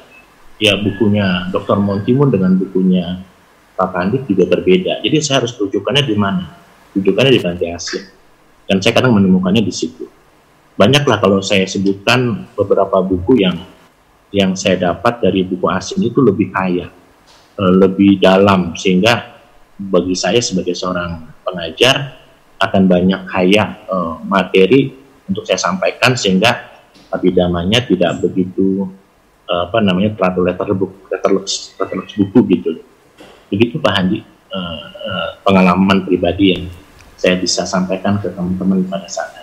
ya 0.63 0.79
bukunya 0.79 1.51
Dr. 1.51 1.83
Montimun 1.83 2.31
dengan 2.31 2.55
bukunya 2.55 3.19
Pak 3.75 3.89
Pandit 3.91 4.23
juga 4.31 4.47
berbeda. 4.47 5.03
Jadi 5.03 5.17
saya 5.19 5.43
harus 5.43 5.59
rujukannya 5.59 6.07
di 6.07 6.15
mana? 6.15 6.45
Rujukannya 6.95 7.33
di 7.35 7.41
Bante 7.43 7.67
Asia. 7.67 8.03
Dan 8.69 8.79
saya 8.79 8.95
kadang 8.95 9.19
menemukannya 9.19 9.65
di 9.65 9.75
situ. 9.75 10.07
Banyaklah 10.79 11.19
kalau 11.19 11.43
saya 11.43 11.67
sebutkan 11.67 12.47
beberapa 12.55 13.03
buku 13.03 13.43
yang 13.43 13.59
yang 14.33 14.57
saya 14.57 14.81
dapat 14.95 15.21
dari 15.21 15.45
buku 15.45 15.67
asing 15.69 16.01
itu 16.01 16.23
lebih 16.23 16.55
kaya, 16.55 16.89
eh, 17.59 17.75
lebih 17.75 18.23
dalam 18.23 18.73
sehingga 18.79 19.32
bagi 19.91 20.15
saya 20.15 20.39
sebagai 20.39 20.77
seorang 20.77 21.43
pengajar 21.43 22.23
akan 22.63 22.83
banyak 22.87 23.27
kaya 23.27 23.83
uh, 23.91 24.23
materi 24.23 24.95
untuk 25.27 25.43
saya 25.43 25.59
sampaikan 25.59 26.15
sehingga 26.15 26.71
abidamanya 27.11 27.83
tidak 27.85 28.23
begitu 28.23 28.89
apa 29.53 29.85
namanya 29.85 30.17
terlalu 30.17 30.49
letterbook 30.49 30.93
letterbox 31.13 31.77
letterbox 31.77 32.17
buku 32.17 32.41
gitu. 32.57 32.71
Begitu 33.53 33.77
Pak 33.77 33.93
Handi 33.93 34.25
uh, 34.49 34.85
uh, 34.89 35.29
pengalaman 35.45 36.09
pribadi 36.09 36.57
yang 36.57 36.65
saya 37.21 37.37
bisa 37.37 37.69
sampaikan 37.69 38.17
ke 38.17 38.33
teman-teman 38.33 38.81
pada 38.89 39.05
saat 39.13 39.42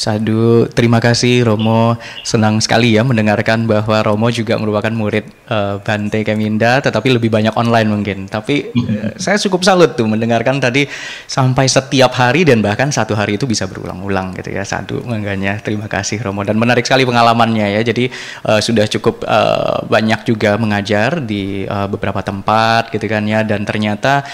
Sadu, 0.00 0.64
terima 0.72 0.96
kasih 0.96 1.44
Romo. 1.44 1.92
Senang 2.24 2.56
sekali 2.64 2.96
ya 2.96 3.04
mendengarkan 3.04 3.68
bahwa 3.68 4.00
Romo 4.00 4.32
juga 4.32 4.56
merupakan 4.56 4.88
murid 4.88 5.28
uh, 5.52 5.76
Bante 5.84 6.24
Keminda, 6.24 6.80
tetapi 6.80 7.20
lebih 7.20 7.28
banyak 7.28 7.52
online 7.52 7.84
mungkin. 7.92 8.24
Tapi 8.24 8.72
uh, 8.72 9.12
saya 9.20 9.36
cukup 9.36 9.60
salut 9.60 10.00
tuh 10.00 10.08
mendengarkan 10.08 10.56
tadi 10.56 10.88
sampai 11.28 11.68
setiap 11.68 12.16
hari 12.16 12.48
dan 12.48 12.64
bahkan 12.64 12.88
satu 12.88 13.12
hari 13.12 13.36
itu 13.36 13.44
bisa 13.44 13.68
berulang-ulang 13.68 14.32
gitu 14.40 14.56
ya. 14.56 14.64
Sadu, 14.64 15.04
makanya 15.04 15.60
terima 15.60 15.84
kasih 15.84 16.16
Romo 16.24 16.48
dan 16.48 16.56
menarik 16.56 16.88
sekali 16.88 17.04
pengalamannya 17.04 17.76
ya. 17.76 17.84
Jadi 17.84 18.08
uh, 18.48 18.56
sudah 18.56 18.88
cukup 18.88 19.20
uh, 19.28 19.84
banyak 19.84 20.24
juga 20.24 20.56
mengajar 20.56 21.20
di 21.20 21.68
uh, 21.68 21.92
beberapa 21.92 22.24
tempat 22.24 22.88
gitu 22.88 23.04
kan 23.04 23.28
ya 23.28 23.44
dan 23.44 23.68
ternyata 23.68 24.24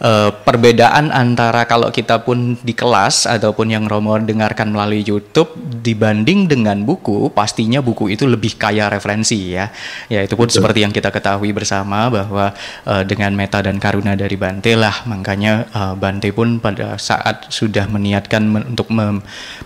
uh, 0.00 0.30
perbedaan 0.32 1.12
antara 1.12 1.64
kalau 1.68 1.92
kita 1.92 2.24
pun 2.24 2.56
di 2.60 2.72
kelas 2.74 3.28
ataupun 3.28 3.70
yang 3.70 3.84
Romo 3.86 4.16
dengarkan 4.20 4.72
melalui 4.72 5.04
YouTube 5.04 5.54
dibanding 5.80 6.50
dengan 6.50 6.82
buku, 6.84 7.30
pastinya 7.32 7.80
buku 7.80 8.12
itu 8.12 8.26
lebih 8.26 8.56
kaya 8.56 8.88
referensi 8.92 9.56
ya. 9.56 9.70
Ya 10.10 10.24
itu 10.24 10.34
pun 10.36 10.48
Betul. 10.48 10.60
seperti 10.60 10.78
yang 10.84 10.92
kita 10.92 11.08
ketahui 11.12 11.52
bersama 11.54 12.10
bahwa 12.10 12.52
uh, 12.88 13.02
dengan 13.04 13.32
meta 13.36 13.62
dan 13.64 13.78
karuna 13.78 14.16
dari 14.16 14.36
Bante 14.36 14.72
lah, 14.76 15.04
makanya 15.06 15.68
uh, 15.72 15.94
Bante 15.96 16.32
pun 16.32 16.58
pada 16.58 16.96
saat 16.96 17.48
sudah 17.52 17.86
meniatkan 17.88 18.42
men 18.44 18.62
untuk 18.70 18.92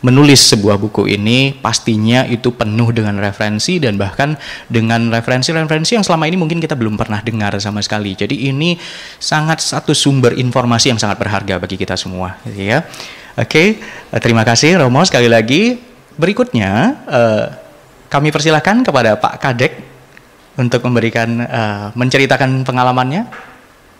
menulis 0.00 0.40
sebuah 0.48 0.80
buku 0.80 1.12
ini, 1.12 1.52
pastinya 1.60 2.24
itu 2.24 2.50
penuh 2.56 2.88
dengan 2.88 3.20
referensi 3.20 3.76
dan 3.76 4.00
bahkan 4.00 4.40
dengan 4.70 5.12
referensi-referensi 5.12 6.00
yang 6.00 6.04
selama 6.06 6.24
ini 6.24 6.40
mungkin 6.40 6.56
kita 6.56 6.72
belum 6.72 6.96
pernah 6.96 7.20
dengar 7.20 7.52
sama 7.60 7.84
sekali. 7.84 8.16
Jadi 8.16 8.48
ini 8.48 8.80
sangat 9.20 9.60
satu 9.60 9.92
sumber 9.92 10.23
sumber 10.24 10.40
informasi 10.40 10.88
yang 10.88 10.96
sangat 10.96 11.20
berharga 11.20 11.60
bagi 11.60 11.76
kita 11.76 12.00
semua, 12.00 12.40
gitu 12.48 12.64
ya. 12.64 12.88
Oke, 13.36 13.44
okay, 13.44 13.68
terima 14.24 14.40
kasih 14.40 14.80
Romo 14.80 15.04
sekali 15.04 15.28
lagi. 15.28 15.76
Berikutnya 16.16 16.96
uh, 17.04 17.44
kami 18.08 18.32
persilahkan 18.32 18.80
kepada 18.80 19.20
Pak 19.20 19.36
Kadek 19.36 19.72
untuk 20.56 20.80
memberikan 20.88 21.28
uh, 21.44 21.86
menceritakan 21.92 22.64
pengalamannya. 22.64 23.28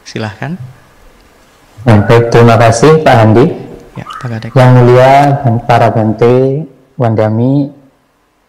Silahkan. 0.09 0.57
Baik, 1.85 2.33
terima 2.33 2.57
kasih 2.57 3.05
Pak 3.05 3.17
Andi. 3.21 3.47
Ya, 4.01 4.09
Pak 4.09 4.29
Kadek. 4.33 4.51
Yang 4.57 4.71
mulia 4.81 5.13
para 5.69 5.93
Bante, 5.93 6.65
Wandami, 6.97 7.69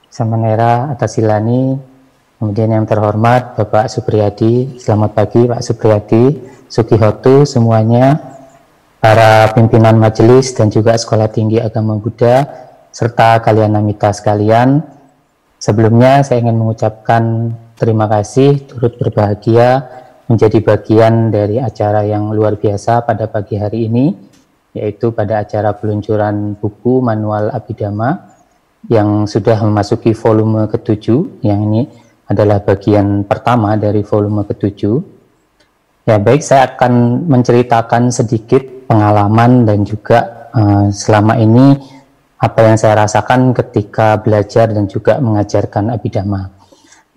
Samanera, 0.07 0.95
Atasilani, 0.95 1.75
kemudian 2.39 2.71
yang 2.71 2.87
terhormat 2.87 3.59
Bapak 3.59 3.91
Supriyadi, 3.91 4.79
selamat 4.79 5.11
pagi 5.11 5.43
Pak 5.43 5.59
Supriyadi, 5.59 6.23
Sukihotu 6.65 7.45
semuanya, 7.45 8.17
para 8.97 9.53
pimpinan 9.53 10.01
majelis 10.01 10.49
dan 10.57 10.73
juga 10.73 10.97
Sekolah 10.97 11.29
Tinggi 11.29 11.61
Agama 11.61 12.01
Buddha, 12.01 12.41
serta 12.89 13.37
kalian 13.43 13.77
namita 13.77 14.09
sekalian. 14.09 14.81
Sebelumnya 15.61 16.25
saya 16.25 16.41
ingin 16.41 16.57
mengucapkan 16.57 17.53
terima 17.77 18.09
kasih, 18.09 18.65
turut 18.65 18.97
berbahagia 18.97 19.85
menjadi 20.25 20.57
bagian 20.57 21.29
dari 21.29 21.61
acara 21.61 22.01
yang 22.01 22.33
luar 22.33 22.57
biasa 22.57 23.05
pada 23.05 23.29
pagi 23.29 23.61
hari 23.61 23.85
ini, 23.85 24.09
yaitu 24.73 25.13
pada 25.13 25.45
acara 25.45 25.77
peluncuran 25.77 26.57
buku 26.57 26.97
Manual 26.97 27.53
Abidama 27.53 28.33
yang 28.89 29.29
sudah 29.29 29.61
memasuki 29.61 30.17
volume 30.17 30.65
ketujuh, 30.65 31.45
yang 31.45 31.61
ini 31.69 31.85
adalah 32.25 32.57
bagian 32.57 33.21
pertama 33.21 33.77
dari 33.77 34.01
volume 34.01 34.49
ketujuh. 34.49 35.14
Ya 36.05 36.21
baik, 36.21 36.45
saya 36.45 36.69
akan 36.69 37.25
menceritakan 37.25 38.13
sedikit 38.13 38.61
pengalaman 38.85 39.65
dan 39.65 39.81
juga 39.81 40.53
uh, 40.53 40.85
selama 40.93 41.33
ini 41.41 41.81
apa 42.37 42.61
yang 42.61 42.77
saya 42.77 43.09
rasakan 43.09 43.57
ketika 43.57 44.21
belajar 44.21 44.69
dan 44.69 44.85
juga 44.85 45.17
mengajarkan 45.17 45.97
abidama. 45.97 46.53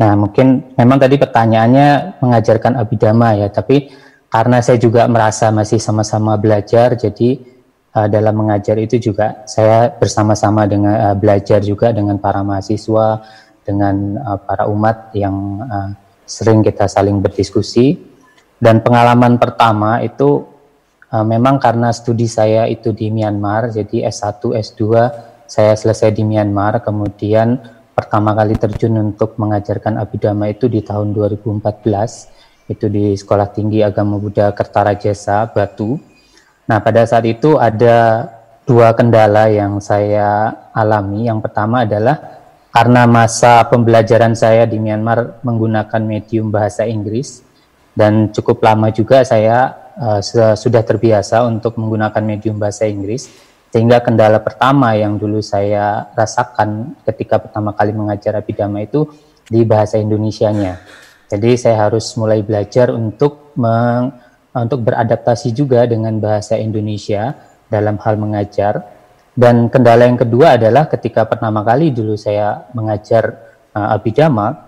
Nah 0.00 0.16
mungkin 0.16 0.72
memang 0.72 1.04
tadi 1.04 1.20
pertanyaannya 1.20 2.16
mengajarkan 2.16 2.80
abidama 2.80 3.36
ya, 3.36 3.52
tapi 3.52 3.92
karena 4.32 4.64
saya 4.64 4.80
juga 4.80 5.04
merasa 5.04 5.52
masih 5.52 5.76
sama-sama 5.76 6.40
belajar, 6.40 6.96
jadi 6.96 7.44
uh, 7.92 8.08
dalam 8.08 8.40
mengajar 8.40 8.80
itu 8.80 8.96
juga 9.12 9.44
saya 9.44 9.92
bersama-sama 9.92 10.64
dengan 10.64 11.12
uh, 11.12 11.16
belajar 11.18 11.60
juga 11.60 11.92
dengan 11.92 12.16
para 12.16 12.40
mahasiswa, 12.40 13.20
dengan 13.68 14.16
uh, 14.16 14.40
para 14.40 14.64
umat 14.64 15.12
yang 15.12 15.36
uh, 15.60 15.92
sering 16.24 16.64
kita 16.64 16.88
saling 16.88 17.20
berdiskusi 17.20 18.07
dan 18.58 18.82
pengalaman 18.82 19.38
pertama 19.38 20.02
itu 20.02 20.46
uh, 21.14 21.22
memang 21.26 21.62
karena 21.62 21.94
studi 21.94 22.26
saya 22.26 22.66
itu 22.66 22.90
di 22.90 23.10
Myanmar, 23.10 23.70
jadi 23.70 24.10
S1, 24.10 24.42
S2 24.42 24.82
saya 25.48 25.72
selesai 25.78 26.12
di 26.12 26.26
Myanmar, 26.26 26.82
kemudian 26.82 27.56
pertama 27.94 28.36
kali 28.36 28.54
terjun 28.54 28.94
untuk 28.98 29.38
mengajarkan 29.40 29.98
Abhidhamma 29.98 30.52
itu 30.52 30.66
di 30.66 30.84
tahun 30.84 31.16
2014, 31.16 32.70
itu 32.70 32.86
di 32.86 33.16
Sekolah 33.16 33.48
Tinggi 33.48 33.80
Agama 33.80 34.20
Buddha 34.20 34.52
Kertarajasa, 34.52 35.48
Batu. 35.50 35.96
Nah, 36.68 36.78
pada 36.84 37.08
saat 37.08 37.24
itu 37.24 37.56
ada 37.56 38.28
dua 38.68 38.92
kendala 38.92 39.48
yang 39.48 39.80
saya 39.80 40.52
alami. 40.76 41.24
Yang 41.24 41.48
pertama 41.48 41.88
adalah 41.88 42.44
karena 42.68 43.08
masa 43.08 43.64
pembelajaran 43.64 44.36
saya 44.36 44.68
di 44.68 44.76
Myanmar 44.76 45.40
menggunakan 45.40 46.02
medium 46.04 46.52
bahasa 46.52 46.84
Inggris, 46.84 47.40
dan 47.98 48.30
cukup 48.30 48.62
lama 48.62 48.94
juga 48.94 49.26
saya 49.26 49.74
uh, 49.98 50.22
sudah 50.54 50.86
terbiasa 50.86 51.42
untuk 51.50 51.74
menggunakan 51.74 52.22
medium 52.22 52.54
bahasa 52.54 52.86
Inggris 52.86 53.26
sehingga 53.74 53.98
kendala 53.98 54.38
pertama 54.38 54.94
yang 54.94 55.18
dulu 55.18 55.42
saya 55.42 56.06
rasakan 56.14 56.94
ketika 57.02 57.42
pertama 57.42 57.74
kali 57.74 57.90
mengajar 57.90 58.38
abidama 58.38 58.80
itu 58.86 59.10
di 59.50 59.66
bahasa 59.66 59.98
Indonesianya. 59.98 60.78
Jadi 61.28 61.58
saya 61.60 61.90
harus 61.90 62.08
mulai 62.16 62.40
belajar 62.40 62.88
untuk 62.88 63.52
meng, 63.60 64.14
untuk 64.56 64.80
beradaptasi 64.88 65.52
juga 65.52 65.84
dengan 65.84 66.16
bahasa 66.16 66.56
Indonesia 66.56 67.36
dalam 67.68 68.00
hal 68.00 68.16
mengajar. 68.16 68.80
Dan 69.36 69.68
kendala 69.68 70.08
yang 70.08 70.16
kedua 70.16 70.56
adalah 70.56 70.88
ketika 70.88 71.28
pertama 71.28 71.60
kali 71.60 71.92
dulu 71.92 72.16
saya 72.16 72.64
mengajar 72.72 73.36
uh, 73.76 73.92
abidama, 73.92 74.67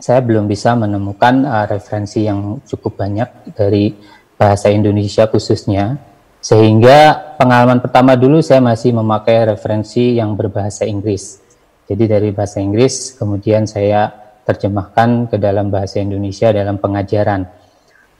saya 0.00 0.24
belum 0.24 0.48
bisa 0.48 0.72
menemukan 0.74 1.44
uh, 1.44 1.66
referensi 1.68 2.24
yang 2.24 2.64
cukup 2.64 2.96
banyak 2.98 3.52
dari 3.52 3.92
bahasa 4.40 4.72
Indonesia 4.72 5.28
khususnya. 5.28 6.00
Sehingga 6.40 7.36
pengalaman 7.36 7.84
pertama 7.84 8.16
dulu 8.16 8.40
saya 8.40 8.64
masih 8.64 8.96
memakai 8.96 9.44
referensi 9.44 10.16
yang 10.16 10.32
berbahasa 10.32 10.88
Inggris. 10.88 11.36
Jadi 11.84 12.08
dari 12.08 12.32
bahasa 12.32 12.64
Inggris 12.64 13.12
kemudian 13.20 13.68
saya 13.68 14.08
terjemahkan 14.48 15.28
ke 15.28 15.36
dalam 15.36 15.68
bahasa 15.68 16.00
Indonesia 16.00 16.48
dalam 16.48 16.80
pengajaran. 16.80 17.44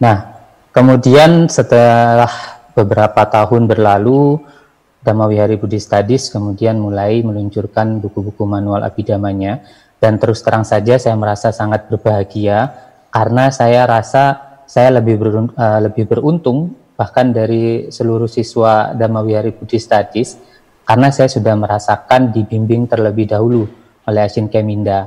Nah 0.05 0.16
kemudian 0.68 1.49
setelah 1.49 2.28
beberapa 2.76 3.24
tahun 3.24 3.64
berlalu 3.72 4.37
Dhamma 5.01 5.33
Wihari 5.33 5.57
Buddhist 5.57 5.89
Studies 5.89 6.28
kemudian 6.28 6.76
mulai 6.76 7.24
meluncurkan 7.24 8.05
buku-buku 8.05 8.45
manual 8.45 8.85
abidamanya 8.85 9.64
dan 10.01 10.16
terus 10.16 10.40
terang 10.40 10.64
saja 10.64 10.96
saya 10.96 11.14
merasa 11.14 11.53
sangat 11.53 11.86
berbahagia 11.92 12.72
karena 13.12 13.53
saya 13.53 13.84
rasa 13.84 14.51
saya 14.64 14.98
lebih 14.98 15.20
beruntung, 15.20 15.55
uh, 15.61 15.76
eh, 15.76 15.80
lebih 15.86 16.05
beruntung 16.09 16.59
bahkan 16.96 17.30
dari 17.32 17.92
seluruh 17.92 18.28
siswa 18.28 18.96
Dhamma 18.96 19.20
Wihari 19.20 19.53
Budi 19.53 19.76
Studies 19.76 20.40
karena 20.88 21.12
saya 21.12 21.28
sudah 21.28 21.55
merasakan 21.55 22.32
dibimbing 22.32 22.88
terlebih 22.88 23.30
dahulu 23.30 23.68
oleh 24.09 24.26
Asin 24.26 24.51
Keminda. 24.51 25.07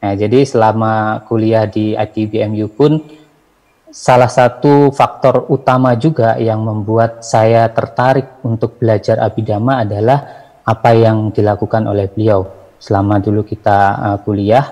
Nah, 0.00 0.14
jadi 0.14 0.46
selama 0.46 1.24
kuliah 1.26 1.66
di 1.66 1.96
ITBMU 1.98 2.66
pun 2.76 3.00
salah 3.90 4.30
satu 4.30 4.92
faktor 4.92 5.50
utama 5.50 5.96
juga 5.98 6.36
yang 6.38 6.62
membuat 6.62 7.26
saya 7.26 7.66
tertarik 7.72 8.44
untuk 8.44 8.78
belajar 8.78 9.18
abidama 9.18 9.82
adalah 9.82 10.18
apa 10.62 10.90
yang 10.94 11.32
dilakukan 11.34 11.88
oleh 11.90 12.06
beliau 12.06 12.65
selama 12.78 13.18
dulu 13.20 13.42
kita 13.42 13.78
uh, 13.96 14.18
kuliah. 14.22 14.64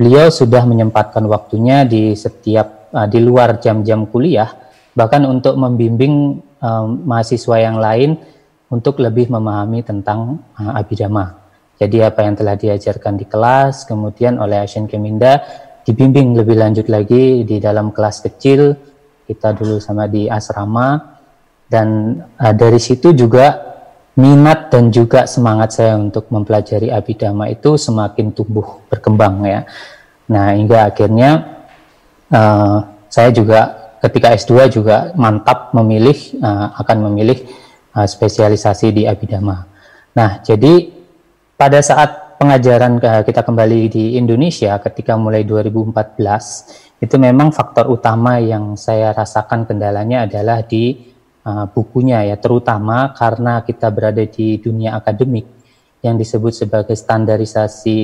Beliau 0.00 0.32
sudah 0.32 0.64
menyempatkan 0.64 1.20
waktunya 1.28 1.84
di 1.84 2.16
setiap 2.16 2.88
uh, 2.92 3.04
di 3.04 3.20
luar 3.20 3.60
jam-jam 3.60 4.08
kuliah, 4.08 4.48
bahkan 4.96 5.24
untuk 5.28 5.60
membimbing 5.60 6.40
um, 6.60 7.04
mahasiswa 7.04 7.56
yang 7.60 7.76
lain 7.76 8.16
untuk 8.72 9.02
lebih 9.02 9.28
memahami 9.28 9.84
tentang 9.84 10.40
uh, 10.56 10.72
abidama. 10.78 11.36
Jadi 11.80 12.04
apa 12.04 12.24
yang 12.24 12.36
telah 12.36 12.56
diajarkan 12.60 13.16
di 13.16 13.24
kelas, 13.24 13.88
kemudian 13.88 14.36
oleh 14.36 14.60
Asian 14.60 14.84
Keminda 14.84 15.40
dibimbing 15.84 16.36
lebih 16.36 16.60
lanjut 16.60 16.92
lagi 16.92 17.44
di 17.44 17.56
dalam 17.56 17.88
kelas 17.92 18.20
kecil, 18.20 18.76
kita 19.24 19.56
dulu 19.56 19.80
sama 19.80 20.04
di 20.04 20.28
asrama, 20.28 21.18
dan 21.68 22.20
uh, 22.36 22.52
dari 22.52 22.76
situ 22.76 23.16
juga 23.16 23.69
minat 24.20 24.68
dan 24.68 24.92
juga 24.92 25.24
semangat 25.24 25.80
saya 25.80 25.96
untuk 25.96 26.28
mempelajari 26.28 26.92
abidama 26.92 27.48
itu 27.48 27.80
semakin 27.80 28.36
tumbuh 28.36 28.84
berkembang 28.92 29.48
ya. 29.48 29.64
Nah 30.28 30.52
hingga 30.52 30.92
akhirnya 30.92 31.30
uh, 32.28 32.84
saya 33.08 33.32
juga 33.32 33.80
ketika 34.00 34.32
S2 34.32 34.52
juga 34.72 35.12
mantap 35.16 35.72
memilih 35.76 36.16
uh, 36.40 36.76
akan 36.80 37.10
memilih 37.10 37.44
uh, 37.96 38.06
spesialisasi 38.08 38.94
di 38.94 39.02
abidama. 39.04 39.66
Nah, 40.16 40.40
jadi 40.42 40.90
pada 41.54 41.78
saat 41.84 42.40
pengajaran 42.40 42.98
uh, 42.98 43.22
kita 43.22 43.44
kembali 43.44 43.92
di 43.92 44.04
Indonesia 44.16 44.80
ketika 44.80 45.14
mulai 45.14 45.44
2014 45.44 47.00
itu 47.00 47.16
memang 47.16 47.52
faktor 47.52 47.88
utama 47.88 48.40
yang 48.40 48.76
saya 48.76 49.12
rasakan 49.12 49.68
kendalanya 49.68 50.24
adalah 50.28 50.64
di 50.64 51.09
uh, 51.50 51.66
bukunya 51.66 52.22
ya, 52.30 52.38
terutama 52.38 53.10
karena 53.18 53.66
kita 53.66 53.90
berada 53.90 54.22
di 54.22 54.62
dunia 54.62 54.94
akademik 54.94 55.50
yang 56.06 56.14
disebut 56.14 56.54
sebagai 56.54 56.94
standarisasi 56.94 57.98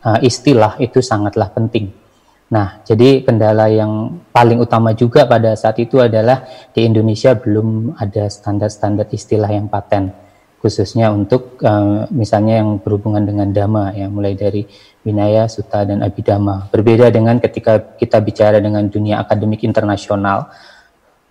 uh, 0.00 0.18
istilah 0.24 0.80
itu 0.80 1.04
sangatlah 1.04 1.52
penting 1.52 2.06
Nah, 2.46 2.78
jadi 2.86 3.26
kendala 3.26 3.66
yang 3.66 4.22
paling 4.30 4.62
utama 4.62 4.94
juga 4.94 5.26
pada 5.26 5.58
saat 5.58 5.82
itu 5.82 5.98
adalah 5.98 6.46
di 6.70 6.86
Indonesia 6.86 7.34
belum 7.34 7.98
ada 7.98 8.30
standar-standar 8.30 9.10
istilah 9.10 9.50
yang 9.50 9.66
paten, 9.66 10.14
khususnya 10.62 11.10
untuk 11.10 11.58
uh, 11.66 12.06
misalnya 12.14 12.62
yang 12.62 12.78
berhubungan 12.78 13.26
dengan 13.26 13.50
dhamma, 13.50 13.98
ya 13.98 14.06
mulai 14.06 14.38
dari 14.38 14.62
Vinaya, 15.02 15.50
Sutta, 15.50 15.82
dan 15.82 16.06
Abhidhamma. 16.06 16.70
Berbeda 16.70 17.10
dengan 17.10 17.42
ketika 17.42 17.82
kita 17.98 18.22
bicara 18.22 18.62
dengan 18.62 18.86
dunia 18.86 19.26
akademik 19.26 19.66
internasional, 19.66 20.46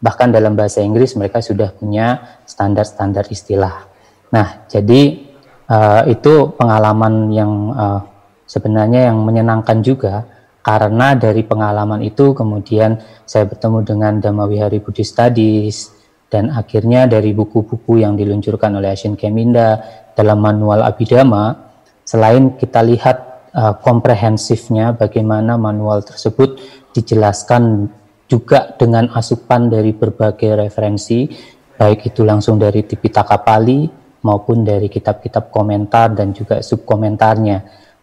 bahkan 0.06 0.30
dalam 0.30 0.54
bahasa 0.54 0.86
Inggris 0.86 1.18
mereka 1.18 1.42
sudah 1.42 1.74
punya 1.74 2.38
standar-standar 2.46 3.26
istilah. 3.34 3.90
Nah, 4.30 4.70
jadi 4.70 5.26
uh, 5.66 6.06
itu 6.06 6.54
pengalaman 6.54 7.34
yang 7.34 7.52
uh, 7.74 8.06
sebenarnya 8.46 9.10
yang 9.10 9.18
menyenangkan 9.26 9.82
juga 9.82 10.30
karena 10.62 11.18
dari 11.18 11.42
pengalaman 11.42 12.06
itu 12.06 12.38
kemudian 12.38 13.02
saya 13.26 13.50
bertemu 13.50 13.82
dengan 13.82 14.14
Dhamma 14.22 14.46
Wihari 14.46 14.78
Buddhist 14.78 15.18
Studies 15.18 15.90
dan 16.30 16.54
akhirnya 16.54 17.10
dari 17.10 17.34
buku-buku 17.34 18.02
yang 18.02 18.14
diluncurkan 18.14 18.78
oleh 18.78 18.94
Asian 18.94 19.18
Keminda 19.18 19.82
dalam 20.14 20.38
manual 20.38 20.86
Abhidhamma 20.86 21.74
selain 22.06 22.54
kita 22.62 22.86
lihat 22.86 23.50
uh, 23.58 23.74
komprehensifnya 23.82 24.94
bagaimana 24.94 25.58
manual 25.58 26.06
tersebut 26.06 26.62
dijelaskan 26.94 27.90
juga 28.26 28.74
dengan 28.74 29.10
asupan 29.14 29.70
dari 29.70 29.94
berbagai 29.94 30.66
referensi 30.66 31.30
baik 31.76 32.10
itu 32.10 32.26
langsung 32.26 32.58
dari 32.58 32.82
Tipitaka 32.88 33.38
Pali 33.44 33.86
maupun 34.26 34.66
dari 34.66 34.90
kitab-kitab 34.90 35.54
komentar 35.54 36.18
dan 36.18 36.34
juga 36.34 36.58
subkomentarnya. 36.64 37.58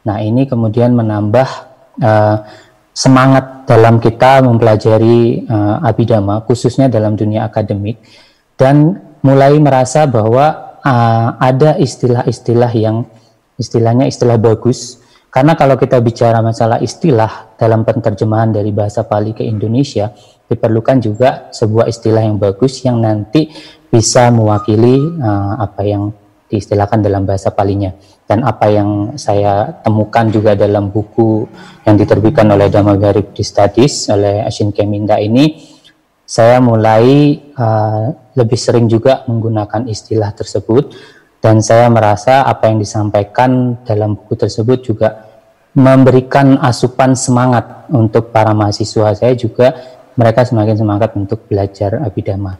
Nah, 0.07 0.23
ini 0.23 0.47
kemudian 0.47 0.95
menambah 0.95 1.49
uh, 1.99 2.37
semangat 2.95 3.67
dalam 3.67 3.99
kita 3.99 4.45
mempelajari 4.45 5.49
uh, 5.49 5.83
abidama 5.83 6.45
khususnya 6.47 6.87
dalam 6.93 7.17
dunia 7.17 7.49
akademik 7.49 7.99
dan 8.55 9.01
mulai 9.25 9.57
merasa 9.57 10.05
bahwa 10.05 10.79
uh, 10.85 11.29
ada 11.41 11.81
istilah-istilah 11.81 12.71
yang 12.77 13.09
istilahnya 13.57 14.07
istilah 14.07 14.37
bagus 14.37 15.02
karena 15.33 15.57
kalau 15.57 15.81
kita 15.81 15.97
bicara 16.05 16.45
masalah 16.45 16.77
istilah 16.85 17.57
dalam 17.57 17.89
penerjemahan 17.89 18.53
dari 18.53 18.69
bahasa 18.69 19.01
Pali 19.09 19.33
ke 19.33 19.41
Indonesia 19.41 20.13
diperlukan 20.45 21.01
juga 21.01 21.49
sebuah 21.49 21.89
istilah 21.89 22.21
yang 22.21 22.37
bagus 22.37 22.85
yang 22.85 23.01
nanti 23.01 23.49
bisa 23.89 24.29
mewakili 24.29 25.01
uh, 25.01 25.57
apa 25.57 25.89
yang 25.89 26.13
diistilahkan 26.53 27.01
dalam 27.01 27.25
bahasa 27.25 27.49
Palinya. 27.49 27.97
Dan 28.29 28.45
apa 28.45 28.69
yang 28.69 29.17
saya 29.17 29.73
temukan 29.81 30.29
juga 30.29 30.53
dalam 30.53 30.93
buku 30.93 31.49
yang 31.89 31.97
diterbitkan 31.97 32.53
oleh 32.53 32.69
Dhamma 32.69 33.01
Garib 33.01 33.33
Studies 33.33 34.13
oleh 34.13 34.45
Ashin 34.45 34.69
Keminda 34.69 35.17
ini 35.17 35.73
saya 36.29 36.61
mulai 36.61 37.41
uh, 37.57 38.13
lebih 38.37 38.57
sering 38.61 38.85
juga 38.89 39.25
menggunakan 39.29 39.89
istilah 39.89 40.33
tersebut 40.33 40.93
dan 41.43 41.59
saya 41.59 41.91
merasa 41.91 42.47
apa 42.47 42.71
yang 42.71 42.79
disampaikan 42.79 43.83
dalam 43.83 44.15
buku 44.15 44.39
tersebut 44.39 44.79
juga 44.79 45.09
memberikan 45.75 46.55
asupan 46.63 47.19
semangat 47.19 47.91
untuk 47.91 48.31
para 48.31 48.55
mahasiswa 48.55 49.11
saya 49.19 49.35
juga 49.35 49.75
mereka 50.15 50.47
semakin 50.47 50.79
semangat 50.79 51.11
untuk 51.19 51.51
belajar 51.51 51.99
abidama. 51.99 52.55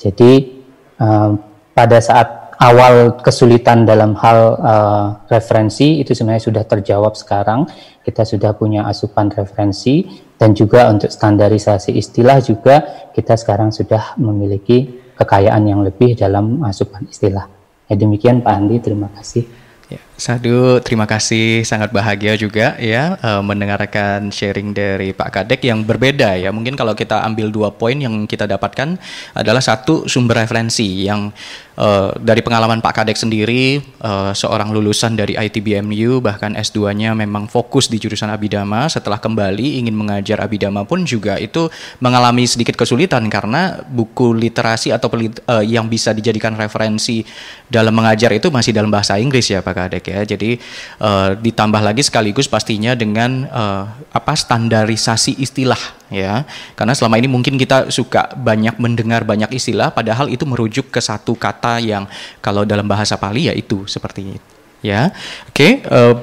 Jadi 0.00 0.64
uh, 0.98 1.30
pada 1.76 1.98
saat 2.02 2.50
awal 2.58 3.20
kesulitan 3.22 3.86
dalam 3.86 4.18
hal 4.18 4.38
uh, 4.58 5.06
referensi 5.30 6.02
itu 6.02 6.16
sebenarnya 6.16 6.44
sudah 6.50 6.64
terjawab 6.66 7.14
sekarang. 7.14 7.70
Kita 8.02 8.26
sudah 8.26 8.56
punya 8.56 8.88
asupan 8.88 9.30
referensi 9.30 10.04
dan 10.36 10.52
juga 10.52 10.90
untuk 10.90 11.08
standarisasi 11.08 11.94
istilah 11.94 12.42
juga 12.42 13.08
kita 13.14 13.38
sekarang 13.38 13.70
sudah 13.70 14.18
memiliki 14.18 15.04
kekayaan 15.14 15.62
yang 15.64 15.80
lebih 15.86 16.18
dalam 16.18 16.60
asupan 16.66 17.06
istilah. 17.06 17.53
Ya 17.90 17.94
demikian 18.00 18.40
Pak 18.40 18.52
Andi, 18.52 18.80
terima 18.80 19.12
kasih. 19.12 19.44
Ya, 19.92 20.00
Sadu, 20.14 20.78
terima 20.78 21.10
kasih. 21.10 21.66
Sangat 21.66 21.90
bahagia 21.90 22.38
juga 22.38 22.78
ya 22.78 23.18
uh, 23.18 23.42
mendengarkan 23.42 24.30
sharing 24.30 24.70
dari 24.70 25.10
Pak 25.10 25.34
Kadek 25.34 25.66
yang 25.66 25.82
berbeda 25.82 26.38
ya. 26.38 26.54
Mungkin 26.54 26.78
kalau 26.78 26.94
kita 26.94 27.26
ambil 27.26 27.50
dua 27.50 27.74
poin 27.74 27.98
yang 27.98 28.22
kita 28.30 28.46
dapatkan 28.46 28.94
adalah 29.34 29.58
satu 29.58 30.06
sumber 30.06 30.46
referensi 30.46 31.02
yang 31.02 31.34
Uh, 31.74 32.14
dari 32.22 32.38
pengalaman 32.38 32.78
Pak 32.78 33.02
Kadek 33.02 33.18
sendiri, 33.18 33.82
uh, 33.98 34.30
seorang 34.30 34.70
lulusan 34.70 35.18
dari 35.18 35.34
ITBMU 35.34 36.22
bahkan 36.22 36.54
S2-nya 36.54 37.18
memang 37.18 37.50
fokus 37.50 37.90
di 37.90 37.98
jurusan 37.98 38.30
Abidama. 38.30 38.86
Setelah 38.86 39.18
kembali 39.18 39.82
ingin 39.82 39.90
mengajar 39.90 40.38
Abidama 40.38 40.86
pun 40.86 41.02
juga 41.02 41.34
itu 41.34 41.66
mengalami 41.98 42.46
sedikit 42.46 42.78
kesulitan 42.78 43.26
karena 43.26 43.82
buku 43.90 44.38
literasi 44.38 44.94
atau 44.94 45.10
uh, 45.50 45.66
yang 45.66 45.90
bisa 45.90 46.14
dijadikan 46.14 46.54
referensi 46.54 47.26
dalam 47.66 47.90
mengajar 47.90 48.30
itu 48.30 48.54
masih 48.54 48.70
dalam 48.70 48.94
bahasa 48.94 49.18
Inggris 49.18 49.50
ya 49.50 49.58
Pak 49.58 49.74
Kadek 49.74 50.03
ya. 50.08 50.20
Jadi 50.24 50.60
uh, 51.00 51.34
ditambah 51.38 51.80
lagi 51.80 52.04
sekaligus 52.04 52.46
pastinya 52.46 52.92
dengan 52.92 53.48
uh, 53.48 53.88
apa 54.12 54.32
standarisasi 54.36 55.40
istilah 55.40 55.80
ya. 56.12 56.44
Karena 56.76 56.92
selama 56.92 57.16
ini 57.20 57.28
mungkin 57.28 57.56
kita 57.56 57.88
suka 57.88 58.32
banyak 58.36 58.76
mendengar 58.76 59.24
banyak 59.24 59.50
istilah 59.56 59.90
padahal 59.90 60.28
itu 60.28 60.44
merujuk 60.44 60.92
ke 60.92 61.00
satu 61.00 61.34
kata 61.34 61.80
yang 61.80 62.04
kalau 62.44 62.62
dalam 62.62 62.84
bahasa 62.84 63.16
Pali 63.16 63.48
ya 63.48 63.54
itu 63.56 63.84
seperti 63.88 64.36
itu 64.36 64.50
ya. 64.84 65.10
Oke 65.48 65.80
uh, 65.88 66.14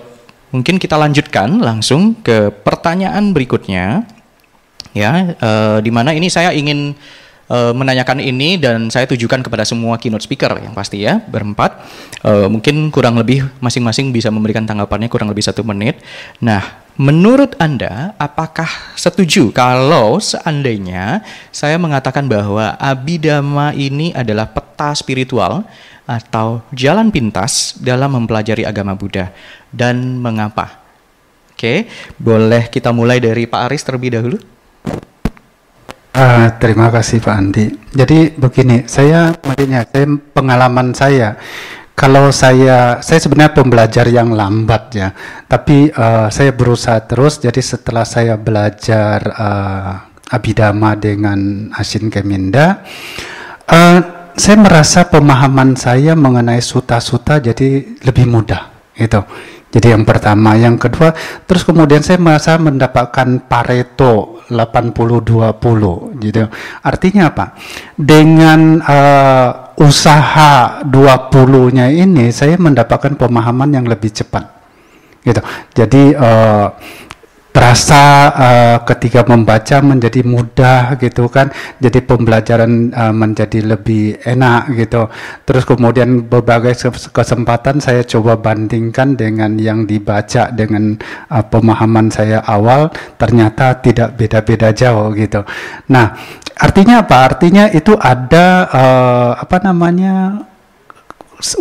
mungkin 0.53 0.77
kita 0.77 0.99
lanjutkan 0.99 1.59
langsung 1.59 2.19
ke 2.21 2.51
pertanyaan 2.51 3.33
berikutnya. 3.33 4.05
Ya 4.91 5.39
uh, 5.39 5.79
di 5.79 5.87
mana 5.87 6.11
ini 6.11 6.27
saya 6.27 6.51
ingin 6.51 6.91
uh, 7.51 7.75
menanyakan 7.75 8.23
ini 8.23 8.55
dan 8.55 8.87
saya 8.87 9.03
tujukan 9.11 9.43
kepada 9.43 9.67
semua 9.67 9.99
keynote 9.99 10.23
speaker 10.23 10.55
yang 10.63 10.71
pasti 10.71 11.03
ya 11.03 11.19
berempat 11.19 11.83
uh, 12.23 12.47
mungkin 12.47 12.87
kurang 12.95 13.19
lebih 13.19 13.43
masing-masing 13.59 14.15
bisa 14.15 14.31
memberikan 14.31 14.63
tanggapannya 14.63 15.11
kurang 15.11 15.27
lebih 15.27 15.43
satu 15.43 15.67
menit 15.67 15.99
nah 16.39 16.81
Menurut 16.99 17.55
Anda, 17.55 18.11
apakah 18.19 18.67
setuju 18.99 19.49
kalau 19.55 20.19
seandainya 20.19 21.23
saya 21.49 21.79
mengatakan 21.79 22.27
bahwa 22.27 22.75
abidama 22.77 23.71
ini 23.71 24.11
adalah 24.11 24.51
peta 24.51 24.91
spiritual 24.91 25.63
atau 26.03 26.59
jalan 26.75 27.07
pintas 27.07 27.79
dalam 27.79 28.19
mempelajari 28.19 28.67
agama 28.67 28.91
Buddha 28.93 29.31
dan 29.71 30.19
mengapa? 30.19 30.83
Oke, 31.55 31.87
boleh 32.19 32.67
kita 32.67 32.91
mulai 32.91 33.23
dari 33.23 33.47
Pak 33.47 33.71
Aris 33.71 33.87
terlebih 33.87 34.11
dahulu? 34.11 34.37
Uh, 36.11 36.51
terima 36.59 36.91
kasih 36.91 37.23
Pak 37.23 37.35
Andi. 37.39 37.71
Jadi 37.95 38.35
begini, 38.35 38.83
saya 38.83 39.31
melihatnya, 39.47 39.87
saya 39.87 40.05
pengalaman 40.35 40.91
saya, 40.91 41.39
kalau 41.95 42.35
saya, 42.35 42.99
saya 42.99 43.15
sebenarnya 43.15 43.55
pembelajar 43.55 44.11
yang 44.11 44.35
lambat 44.35 44.83
ya, 44.91 45.15
tapi 45.47 45.87
uh, 45.87 46.27
saya 46.27 46.51
berusaha 46.51 46.99
terus. 47.07 47.39
Jadi 47.39 47.63
setelah 47.63 48.03
saya 48.03 48.35
belajar 48.35 49.23
uh, 49.23 49.91
abidama 50.35 50.99
dengan 50.99 51.71
Asin 51.79 52.11
Keminda, 52.11 52.83
uh, 53.71 53.99
saya 54.35 54.57
merasa 54.59 55.07
pemahaman 55.07 55.79
saya 55.79 56.11
mengenai 56.11 56.59
suta-suta 56.59 57.39
jadi 57.39 57.87
lebih 58.03 58.27
mudah, 58.27 58.67
itu. 58.99 59.23
Jadi 59.71 59.87
yang 59.95 60.03
pertama, 60.03 60.59
yang 60.59 60.75
kedua, 60.75 61.15
terus 61.47 61.63
kemudian 61.63 62.03
saya 62.03 62.19
merasa 62.19 62.59
mendapatkan 62.59 63.47
Pareto 63.47 64.43
80-20 64.51 66.19
gitu. 66.19 66.43
Artinya 66.83 67.31
apa? 67.31 67.55
Dengan 67.95 68.83
uh, 68.83 69.49
usaha 69.79 70.83
20-nya 70.83 71.87
ini 71.87 72.35
saya 72.35 72.59
mendapatkan 72.59 73.15
pemahaman 73.15 73.71
yang 73.71 73.87
lebih 73.87 74.11
cepat. 74.11 74.43
Gitu. 75.23 75.39
Jadi 75.71 76.19
uh, 76.19 76.67
terasa 77.51 78.03
uh, 78.31 78.77
ketika 78.87 79.27
membaca 79.27 79.83
menjadi 79.83 80.23
mudah 80.23 80.95
gitu 80.95 81.27
kan 81.27 81.51
jadi 81.83 81.99
pembelajaran 81.99 82.95
uh, 82.95 83.11
menjadi 83.11 83.59
lebih 83.75 84.23
enak 84.23 84.71
gitu. 84.79 85.11
Terus 85.43 85.67
kemudian 85.67 86.25
berbagai 86.31 86.79
kesempatan 87.11 87.83
saya 87.83 88.07
coba 88.07 88.39
bandingkan 88.39 89.19
dengan 89.19 89.59
yang 89.59 89.83
dibaca 89.83 90.47
dengan 90.51 90.95
uh, 91.27 91.43
pemahaman 91.43 92.07
saya 92.07 92.39
awal 92.47 92.87
ternyata 93.19 93.83
tidak 93.83 94.15
beda-beda 94.15 94.71
jauh 94.71 95.11
gitu. 95.11 95.43
Nah 95.91 96.15
artinya 96.55 97.03
apa? 97.03 97.35
Artinya 97.35 97.67
itu 97.67 97.99
ada 97.99 98.47
uh, 98.71 99.31
apa 99.35 99.59
namanya 99.59 100.47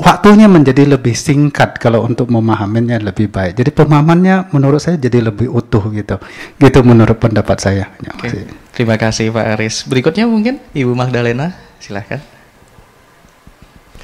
waktunya 0.00 0.46
menjadi 0.46 0.84
lebih 0.84 1.16
singkat 1.16 1.80
kalau 1.80 2.04
untuk 2.04 2.28
memahaminya 2.28 3.00
lebih 3.00 3.32
baik. 3.32 3.56
Jadi 3.56 3.70
pemahamannya 3.72 4.52
menurut 4.52 4.80
saya 4.80 5.00
jadi 5.00 5.32
lebih 5.32 5.48
utuh 5.48 5.82
gitu. 5.92 6.20
Gitu 6.60 6.78
menurut 6.84 7.16
pendapat 7.16 7.58
saya. 7.58 7.84
Oke. 8.20 8.44
Terima 8.76 9.00
kasih 9.00 9.32
Pak 9.32 9.46
Aris. 9.56 9.84
Berikutnya 9.88 10.28
mungkin 10.28 10.60
Ibu 10.76 10.92
Magdalena, 10.92 11.56
silahkan. 11.80 12.20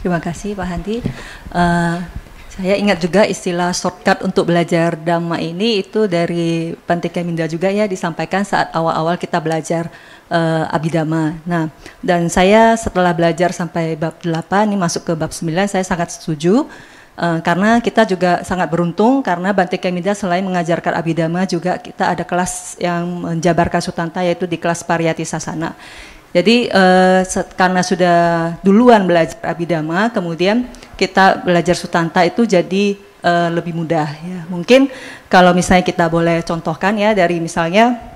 Terima 0.01 0.19
kasih 0.23 0.57
Pak 0.57 0.67
Handi. 0.67 0.97
Uh, 1.53 1.99
saya 2.57 2.73
ingat 2.81 3.05
juga 3.05 3.29
istilah 3.29 3.69
shortcut 3.77 4.25
untuk 4.25 4.49
belajar 4.49 4.97
dhamma 4.97 5.37
ini 5.37 5.85
itu 5.85 6.09
dari 6.09 6.73
Pantika 6.89 7.21
Minda 7.21 7.45
juga 7.45 7.69
ya 7.69 7.85
disampaikan 7.85 8.49
saat 8.49 8.73
awal-awal 8.73 9.21
kita 9.21 9.37
belajar 9.45 9.93
uh, 10.31 10.65
abidama. 10.71 11.39
Nah, 11.47 11.71
dan 12.03 12.27
saya 12.31 12.75
setelah 12.75 13.15
belajar 13.15 13.51
sampai 13.55 13.95
bab 13.99 14.19
8 14.23 14.71
ini 14.71 14.77
masuk 14.79 15.03
ke 15.07 15.13
bab 15.15 15.31
9 15.31 15.47
saya 15.71 15.85
sangat 15.87 16.15
setuju 16.15 16.67
uh, 17.19 17.39
karena 17.43 17.79
kita 17.83 18.07
juga 18.07 18.43
sangat 18.43 18.69
beruntung 18.71 19.23
karena 19.23 19.51
Bante 19.55 19.79
Kemida 19.79 20.15
selain 20.15 20.45
mengajarkan 20.45 20.99
abidama 20.99 21.47
juga 21.49 21.79
kita 21.79 22.15
ada 22.15 22.25
kelas 22.27 22.79
yang 22.79 23.07
menjabarkan 23.07 23.81
sutanta 23.83 24.23
yaitu 24.23 24.45
di 24.45 24.59
kelas 24.59 24.83
Pariyati 24.87 25.25
Sasana. 25.27 25.75
Jadi 26.35 26.69
uh, 26.69 27.25
karena 27.57 27.81
sudah 27.81 28.19
duluan 28.61 29.09
belajar 29.09 29.41
abidama, 29.41 30.13
kemudian 30.13 30.69
kita 31.01 31.41
belajar 31.41 31.73
sutanta 31.73 32.21
itu 32.29 32.45
jadi 32.45 32.99
uh, 33.25 33.49
lebih 33.49 33.73
mudah 33.73 34.05
ya. 34.21 34.41
Mungkin 34.53 34.93
kalau 35.33 35.57
misalnya 35.57 35.81
kita 35.87 36.13
boleh 36.13 36.45
contohkan 36.45 36.93
ya 37.01 37.17
dari 37.17 37.41
misalnya 37.41 38.16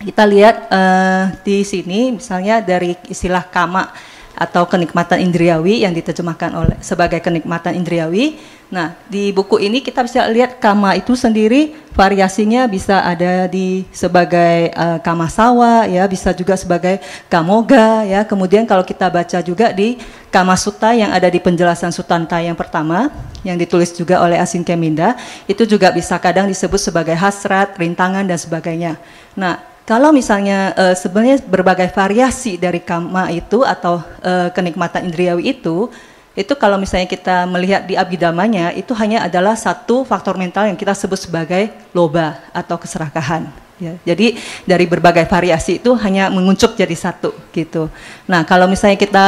kita 0.00 0.28
lihat 0.28 0.68
uh, 0.68 1.32
di 1.40 1.64
sini 1.64 2.20
misalnya 2.20 2.60
dari 2.60 2.96
istilah 3.08 3.48
kama 3.48 3.88
atau 4.36 4.68
kenikmatan 4.68 5.24
indriawi 5.24 5.80
yang 5.80 5.96
diterjemahkan 5.96 6.52
oleh 6.52 6.76
sebagai 6.84 7.24
kenikmatan 7.24 7.72
indriawi. 7.72 8.36
Nah, 8.68 8.92
di 9.08 9.32
buku 9.32 9.62
ini 9.62 9.80
kita 9.80 10.04
bisa 10.04 10.28
lihat 10.28 10.60
kama 10.60 10.92
itu 10.98 11.16
sendiri 11.16 11.72
variasinya 11.96 12.68
bisa 12.68 13.00
ada 13.00 13.48
di 13.48 13.88
sebagai 13.94 14.74
uh, 14.76 15.00
kama 15.00 15.32
sawa 15.32 15.88
ya, 15.88 16.04
bisa 16.04 16.36
juga 16.36 16.52
sebagai 16.58 17.00
kamoga 17.32 18.04
ya. 18.04 18.28
Kemudian 18.28 18.68
kalau 18.68 18.84
kita 18.84 19.08
baca 19.08 19.40
juga 19.40 19.72
di 19.72 19.96
Kama 20.28 20.52
Sutta 20.58 20.92
yang 20.92 21.16
ada 21.16 21.32
di 21.32 21.40
penjelasan 21.40 21.88
Sutanta 21.94 22.36
yang 22.44 22.58
pertama 22.58 23.08
yang 23.40 23.56
ditulis 23.56 23.94
juga 23.96 24.20
oleh 24.20 24.36
Asin 24.36 24.60
Keminda 24.60 25.16
itu 25.48 25.64
juga 25.64 25.88
bisa 25.94 26.18
kadang 26.20 26.44
disebut 26.44 26.76
sebagai 26.76 27.16
hasrat, 27.16 27.72
rintangan 27.80 28.26
dan 28.28 28.36
sebagainya. 28.36 29.00
Nah, 29.32 29.75
kalau 29.86 30.10
misalnya 30.10 30.74
uh, 30.74 30.94
sebenarnya 30.98 31.38
berbagai 31.46 31.94
variasi 31.94 32.58
dari 32.58 32.82
kama 32.82 33.30
itu 33.30 33.62
atau 33.62 34.02
uh, 34.02 34.50
kenikmatan 34.50 35.06
indriawi 35.06 35.54
itu, 35.54 35.86
itu 36.34 36.52
kalau 36.58 36.76
misalnya 36.76 37.06
kita 37.06 37.46
melihat 37.46 37.86
di 37.86 37.94
abidamanya 37.94 38.74
itu 38.74 38.90
hanya 38.98 39.24
adalah 39.24 39.54
satu 39.54 40.02
faktor 40.02 40.34
mental 40.36 40.66
yang 40.66 40.76
kita 40.76 40.90
sebut 40.92 41.16
sebagai 41.30 41.70
loba 41.94 42.42
atau 42.50 42.76
keserakahan. 42.76 43.46
Ya, 43.76 43.94
jadi 44.02 44.34
dari 44.66 44.88
berbagai 44.88 45.28
variasi 45.28 45.78
itu 45.78 45.94
hanya 46.02 46.32
menguncup 46.34 46.74
jadi 46.74 46.96
satu 46.96 47.30
gitu. 47.54 47.86
Nah 48.26 48.42
kalau 48.42 48.66
misalnya 48.66 48.98
kita 48.98 49.26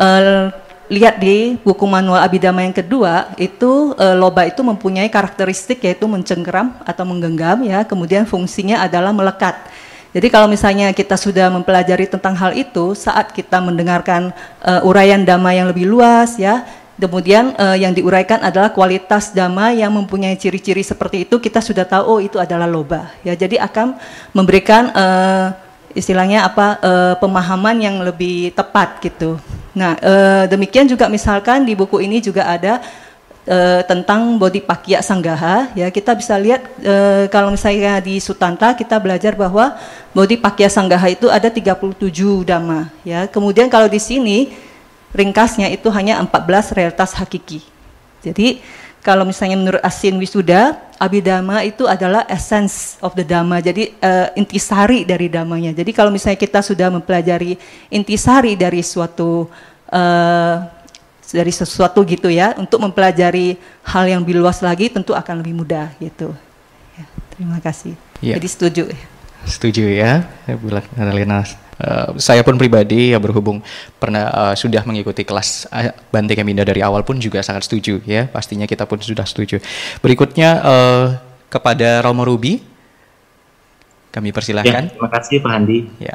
uh, 0.00 0.63
lihat 0.92 1.16
di 1.16 1.56
buku 1.64 1.84
manual 1.88 2.20
abidama 2.20 2.60
yang 2.60 2.76
kedua 2.76 3.32
itu 3.40 3.96
e, 3.96 4.06
loba 4.12 4.44
itu 4.44 4.60
mempunyai 4.60 5.08
karakteristik 5.08 5.80
yaitu 5.80 6.04
mencengkeram 6.04 6.76
atau 6.84 7.04
menggenggam 7.08 7.64
ya. 7.64 7.82
Kemudian 7.88 8.28
fungsinya 8.28 8.84
adalah 8.84 9.12
melekat. 9.12 9.56
Jadi 10.14 10.30
kalau 10.30 10.46
misalnya 10.46 10.94
kita 10.94 11.18
sudah 11.18 11.50
mempelajari 11.50 12.06
tentang 12.06 12.38
hal 12.38 12.54
itu 12.54 12.94
saat 12.94 13.32
kita 13.32 13.58
mendengarkan 13.58 14.30
e, 14.62 14.72
uraian 14.84 15.24
dhamma 15.24 15.56
yang 15.56 15.72
lebih 15.72 15.88
luas 15.88 16.36
ya 16.38 16.62
kemudian 16.94 17.54
e, 17.58 17.82
yang 17.82 17.90
diuraikan 17.90 18.38
adalah 18.38 18.70
kualitas 18.70 19.34
dhamma 19.34 19.74
yang 19.74 19.90
mempunyai 19.90 20.38
ciri-ciri 20.38 20.86
seperti 20.86 21.26
itu 21.26 21.42
kita 21.42 21.58
sudah 21.58 21.82
tahu 21.82 22.04
oh 22.06 22.20
itu 22.22 22.38
adalah 22.38 22.70
loba 22.70 23.10
ya. 23.26 23.34
Jadi 23.34 23.58
akan 23.58 23.98
memberikan 24.30 24.94
e, 24.94 25.04
istilahnya 25.94 26.44
apa 26.44 26.76
e, 26.82 26.92
pemahaman 27.22 27.78
yang 27.78 27.96
lebih 28.02 28.50
tepat 28.52 28.98
gitu. 29.00 29.38
Nah 29.72 29.94
e, 29.98 30.12
demikian 30.50 30.90
juga 30.90 31.06
misalkan 31.06 31.62
di 31.62 31.78
buku 31.78 32.02
ini 32.02 32.18
juga 32.18 32.50
ada 32.50 32.82
e, 33.46 33.80
tentang 33.86 34.34
pakya 34.38 35.00
sanggaha 35.00 35.70
ya 35.78 35.88
kita 35.94 36.18
bisa 36.18 36.34
lihat 36.34 36.66
e, 36.82 37.26
kalau 37.30 37.54
misalnya 37.54 38.02
di 38.02 38.18
Sutanta 38.18 38.74
kita 38.74 38.98
belajar 38.98 39.38
bahwa 39.38 39.78
body 40.10 40.42
pakya 40.42 40.66
sanggaha 40.66 41.14
itu 41.14 41.30
ada 41.30 41.46
37 41.46 41.94
dhamma 42.42 42.90
ya. 43.06 43.30
Kemudian 43.30 43.70
kalau 43.70 43.86
di 43.86 44.02
sini 44.02 44.50
ringkasnya 45.14 45.70
itu 45.70 45.86
hanya 45.94 46.18
14 46.18 46.74
realitas 46.74 47.14
hakiki. 47.14 47.62
Jadi 48.24 48.58
kalau 49.04 49.28
misalnya 49.28 49.60
menurut 49.60 49.82
Asin 49.84 50.16
Wisuda, 50.16 50.80
Abhidhamma 50.96 51.60
itu 51.60 51.84
adalah 51.84 52.24
essence 52.24 52.96
of 53.04 53.12
the 53.12 53.20
Dhamma, 53.20 53.60
jadi 53.60 53.92
uh, 54.00 54.32
intisari 54.32 55.04
dari 55.04 55.28
damanya. 55.28 55.76
Jadi 55.76 55.92
kalau 55.92 56.08
misalnya 56.08 56.40
kita 56.40 56.64
sudah 56.64 56.88
mempelajari 56.88 57.60
intisari 57.92 58.56
dari 58.56 58.80
suatu 58.80 59.44
uh, 59.92 60.56
dari 61.28 61.52
sesuatu 61.52 62.00
gitu 62.08 62.32
ya, 62.32 62.56
untuk 62.56 62.80
mempelajari 62.80 63.60
hal 63.84 64.08
yang 64.08 64.24
lebih 64.24 64.40
luas 64.40 64.64
lagi 64.64 64.88
tentu 64.88 65.12
akan 65.12 65.44
lebih 65.44 65.52
mudah 65.52 65.92
gitu. 66.00 66.32
Ya, 66.96 67.04
terima 67.36 67.60
kasih. 67.60 67.92
Ya. 68.24 68.40
Jadi 68.40 68.48
setuju. 68.48 68.82
Setuju 69.44 69.84
ya, 69.84 70.24
Bulan 70.64 70.80
Annalena 70.96 71.44
Uh, 71.74 72.14
saya 72.22 72.46
pun 72.46 72.54
pribadi 72.54 73.10
ya 73.10 73.18
berhubung 73.18 73.58
pernah 73.98 74.30
uh, 74.30 74.54
sudah 74.54 74.86
mengikuti 74.86 75.26
kelas 75.26 75.66
uh, 75.74 75.90
Bante 76.14 76.38
Keminda 76.38 76.62
dari 76.62 76.78
awal 76.86 77.02
pun 77.02 77.18
juga 77.18 77.42
sangat 77.42 77.66
setuju 77.66 77.98
ya 78.06 78.30
pastinya 78.30 78.62
kita 78.62 78.86
pun 78.86 79.02
sudah 79.02 79.26
setuju. 79.26 79.58
Berikutnya 79.98 80.62
uh, 80.62 81.06
kepada 81.50 81.98
Romo 82.06 82.22
Ruby 82.22 82.62
kami 84.14 84.30
persilahkan. 84.30 84.86
Ya, 84.86 84.94
terima 84.94 85.10
kasih 85.10 85.42
Pak 85.42 85.50
Handi. 85.50 85.78
Ya. 85.98 86.14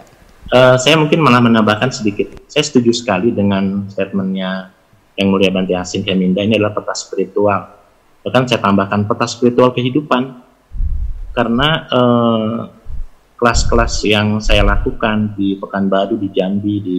Uh, 0.49 0.79
saya 0.79 0.95
mungkin 0.95 1.19
malah 1.19 1.43
menambahkan 1.43 1.91
sedikit. 1.91 2.39
Saya 2.47 2.63
setuju 2.63 2.95
sekali 2.95 3.35
dengan 3.35 3.85
statementnya 3.91 4.71
yang 5.19 5.27
mulia 5.27 5.51
Bante 5.51 5.75
Asin 5.75 6.07
Keminda 6.07 6.39
ini 6.39 6.55
adalah 6.55 6.71
peta 6.71 6.95
spiritual. 6.95 7.75
Bahkan 8.23 8.47
saya 8.47 8.63
tambahkan 8.63 9.03
peta 9.03 9.27
spiritual 9.27 9.75
kehidupan 9.75 10.39
karena 11.35 11.67
uh, 11.91 12.78
kelas-kelas 13.39 14.03
yang 14.03 14.43
saya 14.43 14.67
lakukan 14.67 15.31
di 15.39 15.55
Pekanbaru, 15.55 16.19
di 16.19 16.27
Jambi, 16.35 16.75
di 16.83 16.97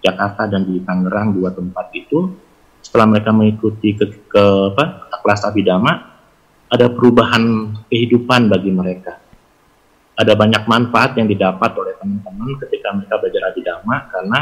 Jakarta 0.00 0.48
dan 0.48 0.64
di 0.64 0.80
Tangerang 0.80 1.36
dua 1.36 1.52
tempat 1.52 1.92
itu 1.92 2.32
setelah 2.80 3.12
mereka 3.12 3.36
mengikuti 3.36 3.92
ke, 3.92 4.08
ke 4.32 4.44
apa, 4.72 5.12
kelas 5.20 5.44
abidama 5.44 5.92
ada 6.72 6.88
perubahan 6.88 7.76
kehidupan 7.92 8.48
bagi 8.48 8.72
mereka. 8.72 9.20
Ada 10.18 10.34
banyak 10.34 10.64
manfaat 10.66 11.14
yang 11.20 11.28
didapat 11.28 11.70
oleh 11.76 11.94
teman-teman 12.00 12.58
ketika 12.64 12.88
mereka 12.96 13.14
belajar 13.20 13.42
abidama 13.52 13.96
karena 14.08 14.40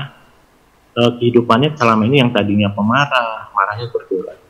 eh, 0.95 1.11
kehidupannya 1.21 1.75
selama 1.75 2.07
ini 2.07 2.23
yang 2.23 2.31
tadinya 2.31 2.71
pemarah, 2.71 3.51
marahnya 3.51 3.91
berkurang. 3.91 4.41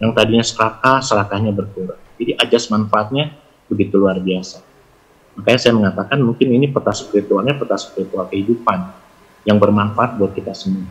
Yang 0.00 0.10
tadinya 0.16 0.44
serakah, 0.44 0.98
serakahnya 1.04 1.52
berkurang. 1.52 2.00
Jadi 2.16 2.32
ajas 2.40 2.72
manfaatnya 2.72 3.36
begitu 3.68 4.00
luar 4.00 4.18
biasa 4.18 4.67
Makanya 5.38 5.60
saya 5.62 5.72
mengatakan 5.78 6.18
mungkin 6.18 6.50
ini 6.50 6.66
peta 6.66 6.90
spiritualnya 6.90 7.54
peta 7.54 7.78
spiritual 7.78 8.26
kehidupan 8.26 8.90
yang 9.46 9.62
bermanfaat 9.62 10.18
buat 10.18 10.34
kita 10.34 10.50
semua. 10.50 10.90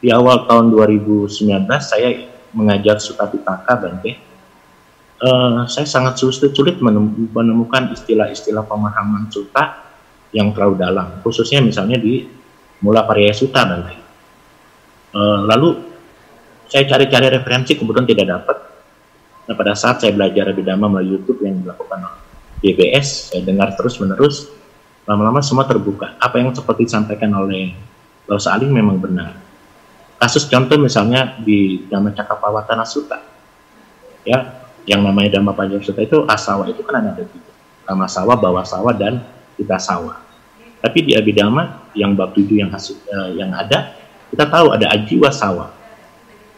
Di 0.00 0.08
awal 0.08 0.48
tahun 0.48 0.72
2019 0.72 1.36
saya 1.84 2.24
mengajar 2.56 2.96
Suta 3.04 3.28
Pitaka 3.28 3.76
Bante. 3.76 4.12
Uh, 5.18 5.66
saya 5.66 5.82
sangat 5.82 6.22
sulit 6.22 6.78
menemukan 7.34 7.90
istilah-istilah 7.90 8.62
pemahaman 8.64 9.26
suta 9.28 9.82
yang 10.30 10.54
terlalu 10.54 10.78
dalam, 10.78 11.18
khususnya 11.26 11.58
misalnya 11.58 11.98
di 11.98 12.22
Mula 12.78 13.02
Pariyaya 13.02 13.34
Suta 13.34 13.66
Bante. 13.66 13.98
Uh, 15.12 15.42
lalu 15.50 15.82
saya 16.70 16.86
cari-cari 16.86 17.28
referensi 17.34 17.74
kemudian 17.74 18.06
tidak 18.06 18.26
dapat. 18.30 18.56
Nah, 19.50 19.54
pada 19.58 19.74
saat 19.74 19.98
saya 19.98 20.14
belajar 20.14 20.54
Abhidhamma 20.54 20.86
melalui 20.86 21.18
YouTube 21.18 21.42
yang 21.42 21.58
dilakukan 21.66 22.27
GBS, 22.58 23.30
saya 23.30 23.42
dengar 23.46 23.74
terus 23.78 23.98
menerus, 24.02 24.50
lama-lama 25.06 25.38
semua 25.40 25.64
terbuka. 25.64 26.18
Apa 26.18 26.42
yang 26.42 26.50
seperti 26.50 26.90
disampaikan 26.90 27.30
oleh 27.34 27.72
Laus 28.26 28.44
Aling 28.50 28.68
memang 28.68 28.98
benar. 28.98 29.38
Kasus 30.18 30.50
contoh 30.50 30.74
misalnya 30.76 31.38
di 31.38 31.86
Dhamma 31.86 32.10
Cakapawatana 32.10 32.82
Sutta, 32.82 33.22
ya, 34.26 34.66
yang 34.84 35.06
namanya 35.06 35.38
Dhamma 35.38 35.54
Panjang 35.54 35.80
Sutta 35.80 36.02
itu 36.02 36.26
asawa 36.26 36.66
itu 36.66 36.82
kan 36.82 37.06
ada 37.06 37.22
tiga, 37.22 37.52
Dhamma 37.86 38.10
sawa, 38.10 38.34
bawah 38.34 38.66
sawa, 38.66 38.90
dan 38.90 39.22
kita 39.54 39.78
sawa. 39.78 40.18
Tapi 40.78 40.98
di 41.06 41.12
Abhidhamma 41.14 41.94
yang 41.94 42.18
bab 42.18 42.34
tujuh 42.34 42.58
yang 42.58 42.70
hasil, 42.70 42.98
uh, 43.10 43.30
yang 43.34 43.54
ada, 43.54 43.94
kita 44.30 44.46
tahu 44.46 44.74
ada 44.74 44.90
ajiwa 44.94 45.30
sawa. 45.30 45.74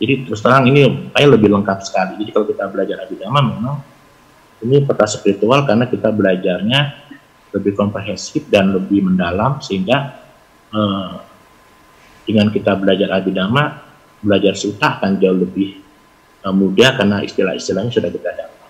Jadi 0.00 0.24
terus 0.24 0.40
terang 0.40 0.64
ini 0.64 1.12
kayak 1.12 1.28
lebih 1.36 1.52
lengkap 1.52 1.84
sekali. 1.84 2.16
Jadi 2.24 2.30
kalau 2.32 2.46
kita 2.48 2.64
belajar 2.72 2.96
Abhidhamma 3.04 3.40
memang 3.44 3.76
ini 4.60 4.84
peta 4.84 5.08
spiritual 5.08 5.64
karena 5.64 5.88
kita 5.88 6.12
belajarnya 6.12 6.80
lebih 7.50 7.72
komprehensif 7.74 8.46
dan 8.46 8.70
lebih 8.70 9.02
mendalam 9.10 9.58
sehingga 9.58 10.20
eh, 10.70 11.12
dengan 12.28 12.52
kita 12.52 12.78
belajar 12.78 13.10
abidama 13.10 13.82
belajar 14.20 14.54
suta 14.54 15.00
akan 15.00 15.16
jauh 15.18 15.38
lebih 15.40 15.80
eh, 16.44 16.54
mudah 16.54 17.00
karena 17.00 17.24
istilah-istilahnya 17.24 17.90
sudah 17.90 18.10
kita 18.12 18.30
dapat. 18.36 18.68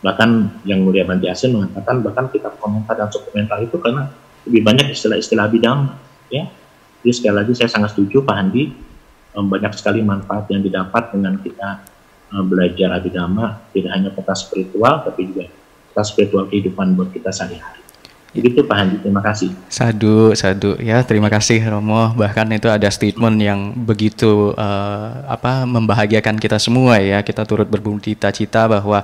Bahkan 0.00 0.30
yang 0.64 0.80
mulia 0.80 1.04
Bante 1.04 1.28
Asin 1.28 1.52
mengatakan 1.52 2.00
bahkan 2.00 2.32
kitab 2.32 2.56
komentar 2.56 2.96
dan 2.96 3.08
subkomentar 3.12 3.60
itu 3.60 3.76
karena 3.76 4.08
lebih 4.48 4.64
banyak 4.64 4.92
istilah-istilah 4.96 5.48
abidama 5.48 5.96
ya. 6.32 6.48
Jadi 7.00 7.12
sekali 7.16 7.36
lagi 7.40 7.52
saya 7.56 7.72
sangat 7.72 7.96
setuju 7.96 8.20
Pak 8.22 8.36
Handi 8.36 8.70
eh, 9.32 9.44
banyak 9.44 9.72
sekali 9.72 10.04
manfaat 10.04 10.46
yang 10.52 10.60
didapat 10.60 11.16
dengan 11.16 11.40
kita 11.40 11.99
belajar 12.30 12.94
abidama 12.94 13.58
tidak 13.74 13.90
hanya 13.90 14.10
peta 14.14 14.34
spiritual 14.38 15.02
tapi 15.02 15.26
juga 15.26 15.50
peta 15.90 16.02
spiritual 16.06 16.46
kehidupan 16.46 16.94
buat 16.94 17.10
kita 17.10 17.34
sehari-hari. 17.34 17.82
Begitu 18.30 18.62
Pak 18.62 18.76
Handi, 18.78 18.96
terima 19.02 19.18
kasih. 19.26 19.50
Sadu, 19.66 20.30
sadu 20.38 20.78
ya, 20.78 21.02
terima 21.02 21.26
kasih 21.26 21.66
Romo. 21.66 22.14
Bahkan 22.14 22.46
itu 22.54 22.70
ada 22.70 22.86
statement 22.86 23.42
yang 23.42 23.74
begitu 23.74 24.54
uh, 24.54 25.26
apa 25.26 25.66
membahagiakan 25.66 26.38
kita 26.38 26.62
semua 26.62 27.02
ya. 27.02 27.26
Kita 27.26 27.42
turut 27.42 27.66
cita-cita 27.98 28.70
bahwa 28.70 29.02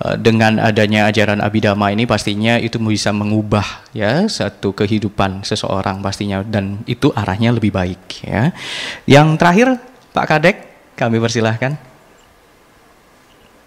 uh, 0.00 0.16
dengan 0.16 0.56
adanya 0.56 1.04
ajaran 1.04 1.44
abidama 1.44 1.92
ini 1.92 2.08
pastinya 2.08 2.56
itu 2.56 2.80
bisa 2.80 3.12
mengubah 3.12 3.84
ya 3.92 4.24
satu 4.24 4.72
kehidupan 4.72 5.44
seseorang 5.44 6.00
pastinya 6.00 6.40
dan 6.40 6.80
itu 6.88 7.12
arahnya 7.12 7.52
lebih 7.52 7.76
baik 7.76 8.24
ya. 8.24 8.56
Yang 9.04 9.36
terakhir 9.36 9.68
Pak 10.16 10.26
Kadek, 10.32 10.56
kami 10.96 11.20
persilahkan. 11.20 11.95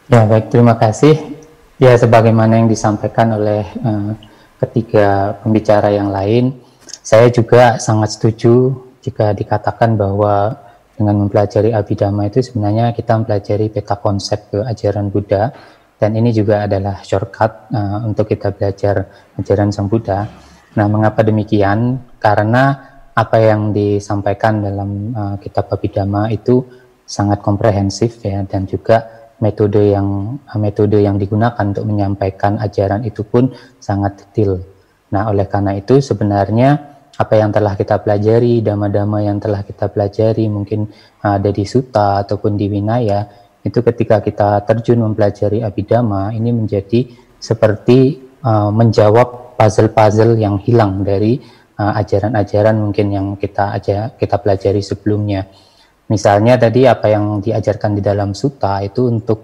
Ya 0.09 0.25
baik, 0.25 0.49
terima 0.49 0.73
kasih. 0.73 1.21
Ya 1.77 1.93
sebagaimana 1.93 2.57
yang 2.57 2.65
disampaikan 2.65 3.29
oleh 3.29 3.61
uh, 3.85 4.17
ketiga 4.57 5.37
pembicara 5.37 5.93
yang 5.93 6.09
lain, 6.09 6.57
saya 7.05 7.29
juga 7.29 7.77
sangat 7.77 8.17
setuju 8.17 8.73
jika 9.05 9.37
dikatakan 9.37 10.01
bahwa 10.01 10.57
dengan 10.97 11.21
mempelajari 11.21 11.77
Abhidhamma 11.77 12.25
itu 12.25 12.41
sebenarnya 12.41 12.89
kita 12.97 13.21
mempelajari 13.21 13.69
peta 13.69 14.01
konsep 14.01 14.49
ke 14.49 14.65
ajaran 14.65 15.13
Buddha 15.13 15.53
dan 16.01 16.17
ini 16.17 16.33
juga 16.33 16.65
adalah 16.65 17.05
shortcut 17.05 17.69
uh, 17.69 18.01
untuk 18.01 18.33
kita 18.33 18.49
belajar 18.49 19.05
ajaran 19.37 19.69
Sang 19.69 19.93
Buddha. 19.93 20.25
Nah, 20.73 20.89
mengapa 20.89 21.21
demikian? 21.21 22.01
Karena 22.17 22.81
apa 23.13 23.37
yang 23.37 23.77
disampaikan 23.77 24.65
dalam 24.65 25.13
uh, 25.13 25.35
kitab 25.37 25.69
Abhidhamma 25.69 26.33
itu 26.33 26.65
sangat 27.05 27.45
komprehensif 27.45 28.25
ya 28.25 28.41
dan 28.49 28.65
juga 28.65 29.18
metode 29.39 29.95
yang 29.95 30.39
metode 30.59 30.99
yang 30.99 31.15
digunakan 31.15 31.59
untuk 31.63 31.87
menyampaikan 31.87 32.59
ajaran 32.59 33.03
itu 33.07 33.23
pun 33.23 33.51
sangat 33.79 34.27
detail. 34.27 34.59
Nah, 35.09 35.31
oleh 35.31 35.49
karena 35.49 35.73
itu 35.73 35.97
sebenarnya 36.03 36.99
apa 37.19 37.35
yang 37.35 37.51
telah 37.51 37.75
kita 37.75 37.99
pelajari, 37.99 38.63
dama-dama 38.63 39.19
yang 39.19 39.43
telah 39.43 39.65
kita 39.67 39.91
pelajari 39.91 40.47
mungkin 40.47 40.87
ada 41.19 41.51
di 41.51 41.67
suta 41.67 42.23
ataupun 42.23 42.55
di 42.55 42.71
winaya, 42.71 43.27
itu 43.59 43.83
ketika 43.83 44.23
kita 44.23 44.63
terjun 44.63 45.03
mempelajari 45.03 45.59
abidama 45.59 46.31
ini 46.31 46.55
menjadi 46.55 47.11
seperti 47.35 48.19
uh, 48.43 48.71
menjawab 48.71 49.59
puzzle-puzzle 49.59 50.39
yang 50.39 50.63
hilang 50.63 51.03
dari 51.03 51.43
uh, 51.75 51.99
ajaran-ajaran 51.99 52.75
uh, 52.79 52.81
mungkin 52.87 53.07
yang 53.11 53.27
kita 53.35 53.75
aja 53.75 54.15
kita 54.15 54.39
pelajari 54.39 54.79
sebelumnya. 54.79 55.47
Misalnya 56.09 56.57
tadi 56.57 56.89
apa 56.89 57.05
yang 57.05 57.37
diajarkan 57.37 57.93
di 57.93 58.01
dalam 58.01 58.33
suta 58.33 58.81
itu 58.81 59.05
untuk 59.05 59.39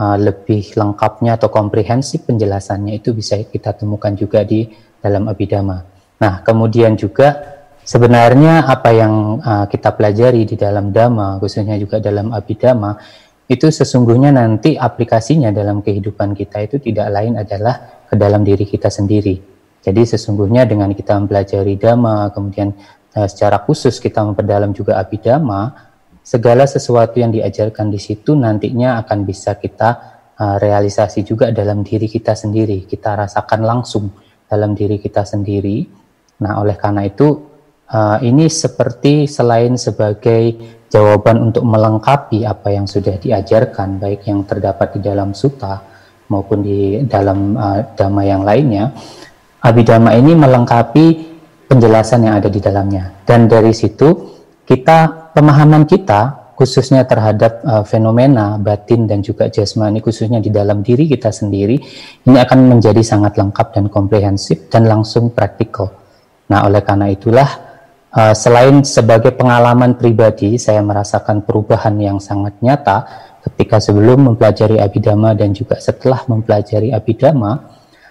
uh, 0.00 0.16
lebih 0.16 0.72
lengkapnya 0.72 1.36
atau 1.36 1.52
komprehensif 1.52 2.24
penjelasannya 2.24 2.96
itu 2.96 3.12
bisa 3.12 3.36
kita 3.44 3.76
temukan 3.76 4.16
juga 4.16 4.40
di 4.40 4.64
dalam 5.04 5.28
Abhidhamma. 5.28 5.78
Nah, 6.18 6.42
kemudian 6.42 6.98
juga 6.98 7.60
sebenarnya 7.84 8.66
apa 8.66 8.90
yang 8.90 9.38
uh, 9.38 9.64
kita 9.70 9.94
pelajari 9.94 10.48
di 10.48 10.56
dalam 10.58 10.90
Dhamma, 10.90 11.38
khususnya 11.38 11.78
juga 11.78 12.02
dalam 12.02 12.34
Abhidhamma, 12.34 12.98
itu 13.48 13.70
sesungguhnya 13.72 14.34
nanti 14.34 14.76
aplikasinya 14.76 15.48
dalam 15.54 15.80
kehidupan 15.80 16.36
kita 16.36 16.68
itu 16.68 16.76
tidak 16.84 17.08
lain 17.08 17.40
adalah 17.40 18.04
ke 18.04 18.14
dalam 18.16 18.44
diri 18.44 18.68
kita 18.68 18.92
sendiri. 18.92 19.40
Jadi 19.80 20.02
sesungguhnya 20.04 20.68
dengan 20.68 20.92
kita 20.92 21.16
mempelajari 21.16 21.78
Dhamma, 21.78 22.34
kemudian 22.34 22.74
uh, 23.14 23.28
secara 23.30 23.62
khusus 23.62 24.02
kita 24.02 24.20
memperdalam 24.26 24.74
juga 24.74 24.98
Abhidhamma, 24.98 25.87
segala 26.28 26.68
sesuatu 26.68 27.16
yang 27.16 27.32
diajarkan 27.32 27.88
di 27.88 27.96
situ 27.96 28.36
nantinya 28.36 29.00
akan 29.00 29.24
bisa 29.24 29.56
kita 29.56 30.20
uh, 30.36 30.60
realisasi 30.60 31.24
juga 31.24 31.48
dalam 31.48 31.80
diri 31.80 32.04
kita 32.04 32.36
sendiri, 32.36 32.84
kita 32.84 33.16
rasakan 33.16 33.64
langsung 33.64 34.12
dalam 34.44 34.76
diri 34.76 35.00
kita 35.00 35.24
sendiri. 35.24 35.88
Nah, 36.44 36.60
oleh 36.60 36.76
karena 36.76 37.08
itu 37.08 37.32
uh, 37.88 38.20
ini 38.20 38.44
seperti 38.52 39.24
selain 39.24 39.80
sebagai 39.80 40.76
jawaban 40.92 41.48
untuk 41.48 41.64
melengkapi 41.64 42.44
apa 42.44 42.76
yang 42.76 42.84
sudah 42.84 43.16
diajarkan, 43.16 43.96
baik 43.96 44.28
yang 44.28 44.44
terdapat 44.44 45.00
di 45.00 45.08
dalam 45.08 45.32
suta 45.32 45.80
maupun 46.28 46.60
di 46.60 47.08
dalam 47.08 47.56
uh, 47.56 47.80
dhamma 47.96 48.22
yang 48.28 48.44
lainnya, 48.44 48.92
abhidhamma 49.64 50.12
ini 50.12 50.36
melengkapi 50.36 51.06
penjelasan 51.72 52.28
yang 52.28 52.36
ada 52.36 52.52
di 52.52 52.60
dalamnya. 52.60 53.24
Dan 53.24 53.48
dari 53.48 53.72
situ 53.72 54.37
kita 54.68 55.32
pemahaman 55.32 55.88
kita 55.88 56.52
khususnya 56.52 57.08
terhadap 57.08 57.64
uh, 57.64 57.86
fenomena 57.88 58.60
batin 58.60 59.08
dan 59.08 59.24
juga 59.24 59.48
jasmani 59.48 60.04
khususnya 60.04 60.44
di 60.44 60.52
dalam 60.52 60.84
diri 60.84 61.08
kita 61.08 61.32
sendiri 61.32 61.78
ini 62.28 62.36
akan 62.36 62.76
menjadi 62.76 63.00
sangat 63.00 63.40
lengkap 63.40 63.72
dan 63.72 63.86
komprehensif 63.88 64.68
dan 64.68 64.84
langsung 64.84 65.32
praktikal. 65.32 65.88
Nah, 66.52 66.68
oleh 66.68 66.82
karena 66.84 67.08
itulah 67.08 67.48
uh, 68.12 68.34
selain 68.36 68.84
sebagai 68.84 69.32
pengalaman 69.32 69.96
pribadi 69.96 70.60
saya 70.60 70.84
merasakan 70.84 71.46
perubahan 71.46 71.96
yang 71.96 72.18
sangat 72.20 72.60
nyata 72.60 73.06
ketika 73.48 73.80
sebelum 73.80 74.34
mempelajari 74.34 74.82
abidama 74.82 75.32
dan 75.32 75.56
juga 75.56 75.80
setelah 75.80 76.26
mempelajari 76.28 76.92
abidama 76.92 77.56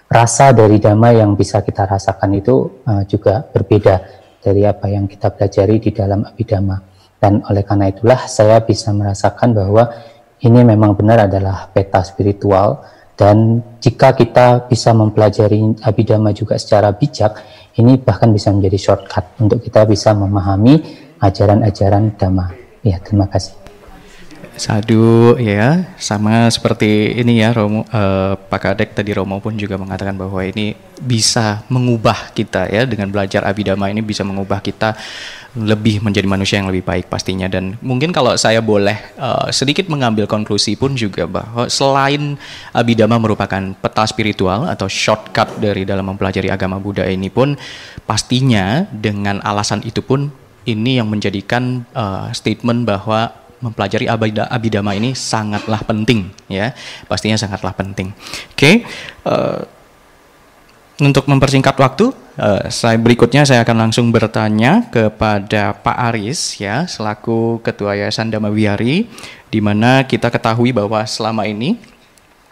rasa 0.08 0.56
dari 0.56 0.80
dhamma 0.80 1.12
yang 1.12 1.36
bisa 1.36 1.60
kita 1.60 1.84
rasakan 1.84 2.32
itu 2.34 2.82
uh, 2.88 3.04
juga 3.04 3.44
berbeda 3.44 4.17
dari 4.38 4.62
apa 4.64 4.86
yang 4.88 5.10
kita 5.10 5.34
pelajari 5.34 5.82
di 5.82 5.90
dalam 5.90 6.24
abidama. 6.24 6.78
Dan 7.18 7.42
oleh 7.46 7.66
karena 7.66 7.90
itulah 7.90 8.30
saya 8.30 8.62
bisa 8.62 8.94
merasakan 8.94 9.50
bahwa 9.50 9.90
ini 10.38 10.62
memang 10.62 10.94
benar 10.94 11.26
adalah 11.26 11.66
peta 11.74 12.00
spiritual 12.06 12.78
dan 13.18 13.58
jika 13.82 14.14
kita 14.14 14.70
bisa 14.70 14.94
mempelajari 14.94 15.82
abidama 15.82 16.30
juga 16.30 16.54
secara 16.54 16.94
bijak, 16.94 17.34
ini 17.74 17.98
bahkan 17.98 18.30
bisa 18.30 18.54
menjadi 18.54 18.78
shortcut 18.78 19.42
untuk 19.42 19.58
kita 19.58 19.82
bisa 19.90 20.14
memahami 20.14 20.78
ajaran-ajaran 21.18 22.14
dhamma. 22.14 22.54
Ya, 22.86 23.02
terima 23.02 23.26
kasih. 23.26 23.67
Sadu 24.58 25.38
ya, 25.38 25.94
sama 26.02 26.50
seperti 26.50 27.14
ini 27.14 27.38
ya 27.38 27.54
Romo 27.54 27.86
uh, 27.86 28.34
Pak 28.34 28.60
Kadek 28.60 28.90
tadi 28.90 29.14
Romo 29.14 29.38
pun 29.38 29.54
juga 29.54 29.78
mengatakan 29.78 30.18
bahwa 30.18 30.42
ini 30.42 30.74
bisa 30.98 31.62
mengubah 31.70 32.34
kita 32.34 32.66
ya 32.66 32.82
dengan 32.82 33.06
belajar 33.14 33.46
abidama 33.46 33.86
ini 33.86 34.02
bisa 34.02 34.26
mengubah 34.26 34.58
kita 34.58 34.98
lebih 35.54 36.02
menjadi 36.02 36.26
manusia 36.26 36.58
yang 36.58 36.66
lebih 36.68 36.82
baik 36.82 37.06
pastinya. 37.06 37.46
Dan 37.46 37.78
mungkin 37.78 38.10
kalau 38.10 38.34
saya 38.34 38.58
boleh 38.58 38.98
uh, 39.14 39.46
sedikit 39.54 39.86
mengambil 39.86 40.26
konklusi 40.26 40.74
pun 40.74 40.98
juga 40.98 41.30
bahwa 41.30 41.70
selain 41.70 42.34
abidama 42.74 43.16
merupakan 43.16 43.62
peta 43.78 44.04
spiritual 44.10 44.66
atau 44.66 44.90
shortcut 44.90 45.62
dari 45.62 45.86
dalam 45.86 46.02
mempelajari 46.10 46.50
agama 46.50 46.82
Buddha 46.82 47.06
ini 47.06 47.30
pun 47.30 47.54
pastinya 48.04 48.90
dengan 48.90 49.38
alasan 49.46 49.86
itu 49.86 50.02
pun 50.02 50.34
ini 50.66 51.00
yang 51.00 51.08
menjadikan 51.08 51.86
uh, 51.94 52.28
statement 52.34 52.84
bahwa 52.84 53.47
mempelajari 53.58 54.06
abidama 54.46 54.94
ini 54.94 55.14
sangatlah 55.18 55.82
penting 55.82 56.30
ya 56.46 56.70
pastinya 57.10 57.34
sangatlah 57.34 57.74
penting 57.74 58.14
oke 58.14 58.54
okay. 58.54 58.74
uh, 59.26 59.58
eh, 59.58 59.60
untuk 60.98 61.30
mempersingkat 61.30 61.78
waktu 61.78 62.10
uh, 62.38 62.66
saya 62.70 62.98
berikutnya 62.98 63.46
saya 63.46 63.62
akan 63.62 63.88
langsung 63.88 64.10
bertanya 64.10 64.86
kepada 64.90 65.74
Pak 65.74 65.98
Aris 66.10 66.58
ya 66.58 66.86
selaku 66.86 67.62
ketua 67.62 67.98
Yayasan 67.98 68.30
Dhamma 68.30 68.50
Wihari 68.50 69.06
di 69.48 69.60
mana 69.62 70.06
kita 70.06 70.30
ketahui 70.30 70.74
bahwa 70.74 71.02
selama 71.06 71.46
ini 71.46 71.78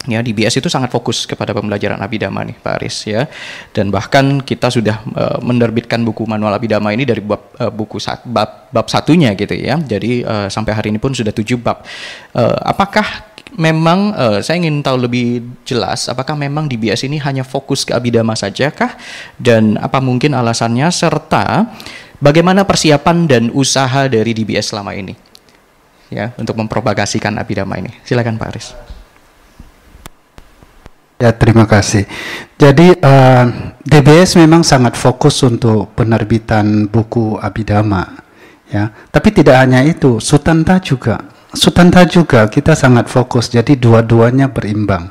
ya 0.06 0.22
di 0.22 0.30
BS 0.30 0.62
itu 0.62 0.70
sangat 0.70 0.88
fokus 0.94 1.26
kepada 1.26 1.50
pembelajaran 1.52 1.98
abidama 1.98 2.46
nih 2.46 2.56
Pak 2.58 2.72
Aris 2.80 2.96
ya. 3.06 3.26
Dan 3.74 3.90
bahkan 3.90 4.40
kita 4.40 4.70
sudah 4.70 5.02
uh, 5.12 5.38
menerbitkan 5.42 6.00
buku 6.06 6.24
manual 6.24 6.54
abidama 6.54 6.94
ini 6.94 7.02
dari 7.02 7.20
bab 7.20 7.52
uh, 7.58 7.70
buku 7.70 7.98
bab 8.30 8.70
bab 8.70 8.86
satunya 8.86 9.34
gitu 9.34 9.52
ya. 9.52 9.76
Jadi 9.76 10.22
uh, 10.22 10.46
sampai 10.46 10.72
hari 10.72 10.88
ini 10.94 11.02
pun 11.02 11.12
sudah 11.12 11.34
tujuh 11.34 11.58
bab. 11.58 11.82
Uh, 12.32 12.56
apakah 12.62 13.04
memang 13.58 14.14
uh, 14.14 14.38
saya 14.42 14.58
ingin 14.62 14.82
tahu 14.82 15.06
lebih 15.06 15.42
jelas 15.62 16.10
apakah 16.10 16.34
memang 16.34 16.66
di 16.66 16.74
BS 16.74 17.06
ini 17.06 17.22
hanya 17.22 17.46
fokus 17.46 17.86
ke 17.86 17.94
abidama 17.94 18.34
saja 18.34 18.74
kah 18.74 18.94
dan 19.38 19.78
apa 19.78 19.98
mungkin 19.98 20.34
alasannya? 20.34 20.88
Serta 20.90 21.66
bagaimana 22.22 22.62
persiapan 22.62 23.26
dan 23.26 23.42
usaha 23.50 24.06
dari 24.06 24.32
DBS 24.34 24.70
selama 24.70 24.94
ini? 24.94 25.14
Ya 26.06 26.30
untuk 26.38 26.54
mempropagasikan 26.54 27.34
abidama 27.34 27.82
ini. 27.82 27.90
Silakan 28.06 28.38
Pak 28.38 28.50
Aris 28.54 28.95
Ya, 31.16 31.32
terima 31.32 31.64
kasih. 31.64 32.04
Jadi 32.60 32.92
uh, 33.00 33.08
eh, 33.08 33.44
DBS 33.88 34.36
memang 34.36 34.60
sangat 34.60 35.00
fokus 35.00 35.40
untuk 35.48 35.96
penerbitan 35.96 36.92
buku 36.92 37.40
Abidama, 37.40 38.04
ya. 38.68 38.92
Tapi 39.08 39.32
tidak 39.32 39.56
hanya 39.64 39.80
itu, 39.80 40.20
Sutanta 40.20 40.76
juga. 40.76 41.24
Sutanta 41.56 42.04
juga 42.04 42.44
kita 42.52 42.76
sangat 42.76 43.08
fokus. 43.08 43.48
Jadi 43.48 43.80
dua-duanya 43.80 44.52
berimbang. 44.52 45.08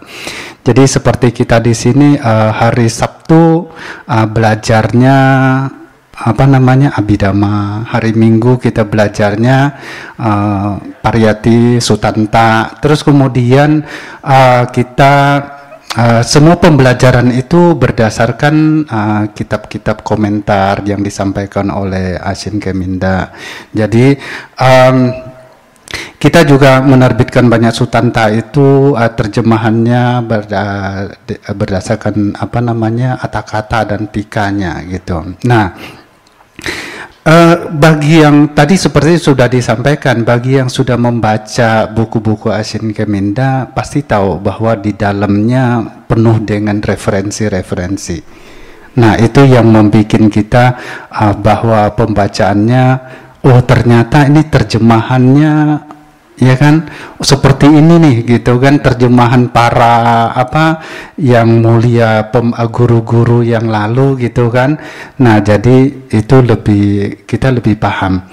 Jadi 0.61 0.85
seperti 0.85 1.33
kita 1.33 1.57
di 1.57 1.73
sini 1.73 2.21
uh, 2.21 2.53
hari 2.53 2.85
Sabtu 2.85 3.65
uh, 4.05 4.27
belajarnya 4.29 5.17
apa 6.15 6.45
namanya 6.45 6.93
Abidama. 6.93 7.81
Hari 7.89 8.13
Minggu 8.13 8.61
kita 8.61 8.85
belajarnya 8.85 9.57
uh, 10.21 10.77
Pariyati 11.01 11.81
Sutanta. 11.81 12.77
Terus 12.77 13.01
kemudian 13.01 13.81
uh, 14.21 14.69
kita 14.69 15.13
Uh, 15.95 16.19
semua 16.27 16.59
pembelajaran 16.59 17.31
itu 17.31 17.71
berdasarkan 17.71 18.83
uh, 18.83 19.23
kitab-kitab 19.31 20.03
uh, 20.03 20.03
komentar 20.03 20.83
yang 20.83 20.99
disampaikan 20.99 21.71
oleh 21.71 22.19
Asin 22.19 22.59
Keminda. 22.59 23.31
Jadi 23.71 24.11
um, 24.59 24.97
kita 26.19 26.43
juga 26.43 26.83
menerbitkan 26.83 27.47
banyak 27.47 27.71
sutanta 27.71 28.27
itu 28.27 28.91
uh, 28.91 29.07
terjemahannya 29.07 30.19
berda 30.27 30.63
berdasarkan 31.55 32.43
apa 32.43 32.59
namanya 32.59 33.15
kata-kata 33.15 33.95
dan 33.95 34.11
tikanya 34.11 34.83
gitu. 34.91 35.31
Nah, 35.47 35.79
Uh, 37.25 37.73
bagi 37.73 38.21
yang 38.21 38.53
tadi 38.53 38.77
seperti 38.77 39.17
sudah 39.17 39.49
disampaikan, 39.49 40.21
bagi 40.21 40.61
yang 40.61 40.69
sudah 40.69 40.93
membaca 40.93 41.89
buku-buku 41.89 42.53
Asin 42.53 42.93
Keminda 42.93 43.65
pasti 43.73 44.05
tahu 44.05 44.37
bahwa 44.37 44.77
di 44.77 44.93
dalamnya 44.93 45.81
penuh 46.05 46.37
dengan 46.45 46.77
referensi-referensi. 46.85 48.21
Nah 49.01 49.17
itu 49.17 49.41
yang 49.41 49.73
membuat 49.73 50.21
kita 50.29 50.65
uh, 51.09 51.33
bahwa 51.33 51.89
pembacaannya, 51.97 52.85
oh 53.41 53.59
ternyata 53.65 54.29
ini 54.29 54.45
terjemahannya 54.45 55.53
ya 56.39 56.55
kan? 56.59 56.87
Seperti 57.19 57.67
ini 57.71 57.95
nih 57.99 58.15
gitu 58.37 58.59
kan? 58.59 58.79
Terjemahan 58.79 59.49
para 59.51 60.31
apa 60.35 60.83
yang 61.15 61.63
mulia 61.63 62.27
guru-guru 62.71 63.41
yang 63.43 63.71
lalu 63.71 64.27
gitu 64.27 64.51
kan? 64.51 64.79
Nah 65.19 65.39
jadi 65.39 66.07
itu 66.11 66.37
lebih 66.43 67.23
kita 67.23 67.51
lebih 67.51 67.79
paham. 67.79 68.23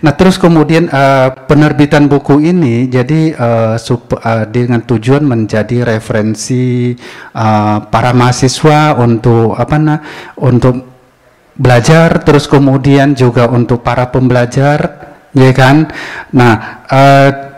Nah 0.00 0.12
terus 0.16 0.40
kemudian 0.40 0.88
uh, 0.88 1.32
penerbitan 1.48 2.08
buku 2.08 2.40
ini 2.40 2.88
jadi 2.88 3.20
uh, 3.36 3.74
sup, 3.76 4.16
uh, 4.16 4.48
dengan 4.48 4.84
tujuan 4.84 5.24
menjadi 5.24 5.84
referensi 5.84 6.96
uh, 7.36 7.84
para 7.88 8.12
mahasiswa 8.16 8.96
untuk 8.96 9.56
apa 9.56 9.76
nah 9.76 9.98
untuk 10.40 10.88
belajar 11.60 12.24
terus 12.24 12.48
kemudian 12.48 13.12
juga 13.12 13.44
untuk 13.52 13.84
para 13.84 14.08
pembelajar 14.08 15.12
ya 15.36 15.52
kan? 15.52 15.92
Nah 16.32 16.84
uh, 16.88 17.49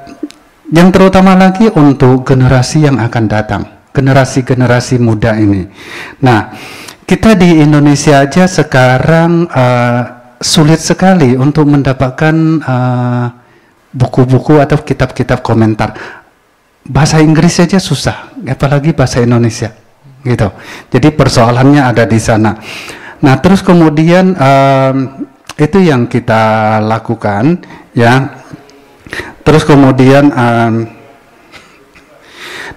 yang 0.73 0.89
terutama 0.89 1.37
lagi 1.37 1.69
untuk 1.69 2.25
generasi 2.25 2.89
yang 2.89 2.97
akan 2.97 3.25
datang, 3.29 3.63
generasi-generasi 3.93 4.97
muda 4.97 5.37
ini. 5.37 5.69
Nah, 6.25 6.49
kita 7.05 7.37
di 7.37 7.61
Indonesia 7.61 8.25
aja 8.25 8.49
sekarang 8.49 9.53
uh, 9.53 10.01
sulit 10.41 10.81
sekali 10.81 11.37
untuk 11.37 11.69
mendapatkan 11.69 12.35
uh, 12.65 13.27
buku-buku 13.93 14.57
atau 14.65 14.81
kitab-kitab 14.81 15.45
komentar. 15.45 15.93
Bahasa 16.89 17.21
Inggris 17.21 17.61
saja 17.61 17.77
susah, 17.77 18.33
apalagi 18.49 18.97
bahasa 18.97 19.21
Indonesia, 19.21 19.71
gitu. 20.25 20.49
Jadi 20.89 21.13
persoalannya 21.13 21.85
ada 21.85 22.09
di 22.09 22.17
sana. 22.19 22.57
Nah, 23.23 23.39
terus 23.39 23.61
kemudian 23.61 24.35
um, 24.35 24.97
itu 25.55 25.79
yang 25.79 26.09
kita 26.09 26.81
lakukan, 26.83 27.61
ya 27.95 28.41
Terus 29.43 29.63
kemudian 29.67 30.31
um, 30.31 30.75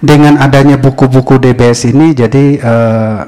dengan 0.01 0.41
adanya 0.41 0.75
buku-buku 0.81 1.37
DBS 1.37 1.89
ini 1.93 2.11
jadi 2.11 2.43
uh, 2.59 3.21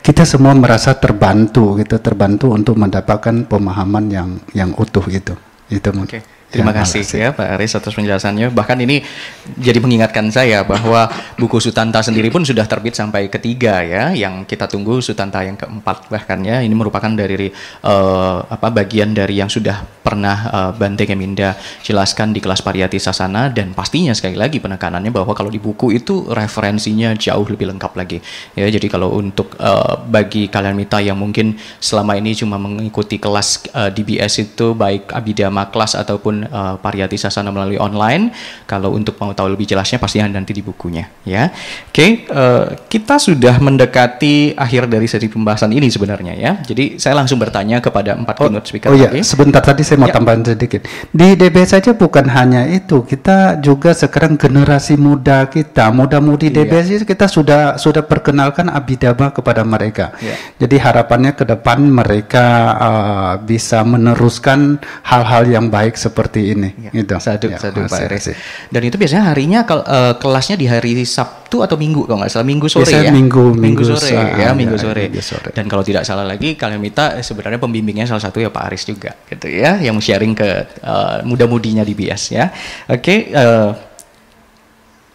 kita 0.00 0.24
semua 0.24 0.56
merasa 0.56 0.96
terbantu 0.96 1.78
gitu, 1.78 2.00
terbantu 2.00 2.50
untuk 2.56 2.74
mendapatkan 2.80 3.46
pemahaman 3.46 4.04
yang 4.10 4.28
yang 4.56 4.70
utuh 4.74 5.04
gitu. 5.06 5.36
Itu 5.70 5.94
mungkin. 5.94 6.20
Okay. 6.20 6.39
Terima 6.50 6.74
ya, 6.74 6.82
kasih 6.82 7.06
ya 7.14 7.30
Pak 7.30 7.46
Aris 7.54 7.78
atas 7.78 7.94
penjelasannya. 7.94 8.50
Bahkan 8.50 8.78
ini 8.82 9.06
jadi 9.54 9.78
mengingatkan 9.78 10.26
saya 10.34 10.66
bahwa 10.66 11.06
buku 11.38 11.62
Sutanta 11.62 12.02
sendiri 12.02 12.26
pun 12.26 12.42
sudah 12.42 12.66
terbit 12.66 12.98
sampai 12.98 13.30
ketiga 13.30 13.86
ya, 13.86 14.10
yang 14.10 14.42
kita 14.42 14.66
tunggu 14.66 14.98
Sutanta 14.98 15.46
yang 15.46 15.54
keempat 15.54 16.10
bahkan 16.10 16.42
ya. 16.42 16.58
Ini 16.58 16.74
merupakan 16.74 17.06
dari 17.06 17.54
uh, 17.86 18.42
apa 18.50 18.66
bagian 18.74 19.14
dari 19.14 19.38
yang 19.38 19.46
sudah 19.46 19.78
pernah 20.02 20.38
uh, 20.50 20.70
Bante 20.74 21.06
Keminda 21.06 21.54
jelaskan 21.86 22.34
di 22.34 22.42
kelas 22.42 22.66
Pariyati 22.66 22.98
Sasana 22.98 23.46
dan 23.46 23.70
pastinya 23.70 24.10
sekali 24.10 24.34
lagi 24.34 24.58
penekanannya 24.58 25.14
bahwa 25.14 25.30
kalau 25.38 25.54
di 25.54 25.62
buku 25.62 25.94
itu 25.94 26.26
referensinya 26.34 27.14
jauh 27.14 27.46
lebih 27.46 27.70
lengkap 27.70 27.94
lagi. 27.94 28.18
Ya, 28.58 28.66
jadi 28.66 28.90
kalau 28.90 29.14
untuk 29.14 29.54
uh, 29.62 30.02
bagi 30.02 30.50
kalian 30.50 30.74
mita 30.74 30.98
yang 30.98 31.14
mungkin 31.14 31.54
selama 31.78 32.18
ini 32.18 32.34
cuma 32.34 32.58
mengikuti 32.58 33.22
kelas 33.22 33.70
uh, 33.70 33.86
DBS 33.94 34.50
itu 34.50 34.74
baik 34.74 35.14
abidama 35.14 35.70
kelas 35.70 35.94
ataupun 35.94 36.39
uh, 36.48 36.76
Pariyati 36.80 37.16
Sasana 37.18 37.50
melalui 37.50 37.76
online. 37.76 38.32
Kalau 38.64 38.94
untuk 38.94 39.18
mau 39.18 39.34
tahu 39.34 39.52
lebih 39.58 39.66
jelasnya 39.66 39.98
pastinya 39.98 40.30
nanti 40.30 40.54
di 40.54 40.62
bukunya 40.62 41.10
ya. 41.26 41.50
Oke, 41.50 41.92
okay, 41.92 42.10
uh, 42.30 42.38
eh, 42.38 42.64
kita 42.86 43.18
sudah 43.18 43.58
mendekati 43.58 44.54
akhir 44.54 44.86
dari 44.86 45.10
sesi 45.10 45.26
pembahasan 45.26 45.74
ini 45.74 45.90
sebenarnya 45.90 46.38
ya. 46.38 46.52
Jadi 46.62 47.02
saya 47.02 47.18
langsung 47.18 47.42
bertanya 47.42 47.82
kepada 47.82 48.14
empat 48.14 48.34
oh, 48.40 48.46
keynote 48.46 48.66
speaker 48.70 48.88
Oh 48.92 48.96
iya, 48.96 49.10
sebentar 49.26 49.60
tadi 49.60 49.82
saya 49.82 49.98
mau 49.98 50.08
ya. 50.08 50.14
tambahin 50.14 50.46
sedikit. 50.46 50.86
Di 51.10 51.34
DB 51.34 51.56
saja 51.66 51.90
bukan 51.92 52.30
hanya 52.30 52.70
itu, 52.70 53.02
kita 53.02 53.58
juga 53.58 53.90
sekarang 53.90 54.38
generasi 54.38 54.94
muda 54.94 55.50
kita, 55.50 55.90
muda-mudi 55.90 56.54
iya. 56.54 56.62
DB 56.62 57.02
kita 57.02 57.26
sudah 57.26 57.74
sudah 57.74 58.06
perkenalkan 58.06 58.70
abidama 58.70 59.34
kepada 59.34 59.66
mereka. 59.66 60.14
Ya. 60.22 60.38
Jadi 60.62 60.78
harapannya 60.78 61.34
ke 61.34 61.42
depan 61.42 61.82
mereka 61.82 62.46
uh, 62.78 63.34
bisa 63.42 63.82
meneruskan 63.82 64.78
hal-hal 65.02 65.50
yang 65.50 65.66
baik 65.66 65.98
seperti 65.98 66.29
seperti 66.30 66.54
ini. 66.54 66.70
Ya. 66.78 66.90
Gitu. 66.94 67.14
Sadu, 67.18 67.46
ya, 67.50 67.58
sadu 67.58 67.82
Pak 67.90 68.00
Eres. 68.06 68.30
Dan 68.70 68.82
itu 68.86 68.94
biasanya 68.94 69.34
harinya 69.34 69.66
kalau 69.66 69.82
uh, 69.82 70.14
kelasnya 70.14 70.54
di 70.54 70.70
hari 70.70 71.02
Sabtu 71.02 71.66
atau 71.66 71.74
Minggu 71.74 72.06
kalau 72.06 72.22
nggak 72.22 72.30
salah 72.30 72.46
Minggu 72.46 72.70
sore 72.70 72.86
biasanya 72.86 73.10
ya. 73.10 73.12
Minggu, 73.12 73.44
Minggu, 73.58 73.82
sore 73.82 74.08
ya, 74.14 74.22
ya, 74.38 74.48
Minggu 74.54 74.78
sore. 74.78 75.10
Ya, 75.10 75.24
sore. 75.26 75.50
Dan 75.50 75.66
kalau 75.66 75.82
tidak 75.82 76.06
salah 76.06 76.22
lagi 76.22 76.54
kalian 76.54 76.78
minta 76.78 77.18
eh, 77.18 77.26
sebenarnya 77.26 77.58
pembimbingnya 77.58 78.06
salah 78.06 78.22
satu 78.22 78.38
ya 78.38 78.54
Pak 78.54 78.62
Aris 78.70 78.86
juga 78.86 79.18
gitu 79.26 79.50
ya, 79.50 79.82
yang 79.82 79.98
sharing 79.98 80.38
ke 80.38 80.78
uh, 80.86 81.26
muda-mudinya 81.26 81.82
di 81.82 81.98
BIAS 81.98 82.22
ya. 82.30 82.46
Oke. 82.86 83.02
Okay, 83.02 83.18
uh, 83.34 83.90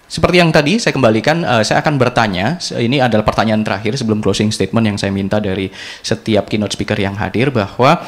seperti 0.05 0.37
yang 0.37 0.53
tadi 0.53 0.77
saya 0.77 0.93
kembalikan, 0.93 1.41
uh, 1.41 1.65
saya 1.65 1.81
akan 1.81 1.97
bertanya. 1.97 2.61
Ini 2.61 3.01
adalah 3.01 3.25
pertanyaan 3.25 3.65
terakhir 3.65 3.97
sebelum 3.97 4.21
closing 4.21 4.53
statement 4.53 4.85
yang 4.85 4.97
saya 5.01 5.09
minta 5.09 5.41
dari 5.41 5.71
setiap 6.05 6.45
keynote 6.45 6.77
speaker 6.77 6.99
yang 6.99 7.17
hadir 7.17 7.49
bahwa 7.49 8.05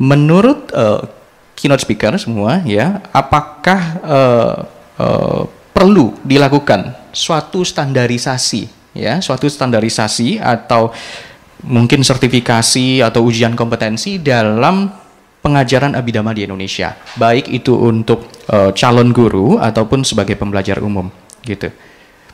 menurut 0.00 0.72
uh, 0.72 1.17
keynote 1.58 1.82
speaker 1.82 2.14
semua 2.14 2.62
ya, 2.62 3.02
apakah 3.10 3.80
uh, 4.06 4.56
uh, 4.94 5.42
perlu 5.74 6.14
dilakukan 6.22 6.94
suatu 7.10 7.66
standarisasi 7.66 8.94
ya, 8.94 9.18
suatu 9.18 9.50
standarisasi 9.50 10.38
atau 10.38 10.94
mungkin 11.66 12.06
sertifikasi 12.06 13.02
atau 13.02 13.26
ujian 13.26 13.58
kompetensi 13.58 14.22
dalam 14.22 14.86
pengajaran 15.42 15.98
abidama 15.98 16.30
di 16.30 16.46
Indonesia, 16.46 16.94
baik 17.18 17.50
itu 17.50 17.74
untuk 17.74 18.30
uh, 18.54 18.70
calon 18.70 19.10
guru 19.10 19.58
ataupun 19.58 20.06
sebagai 20.06 20.38
pembelajar 20.38 20.78
umum 20.78 21.10
gitu. 21.42 21.70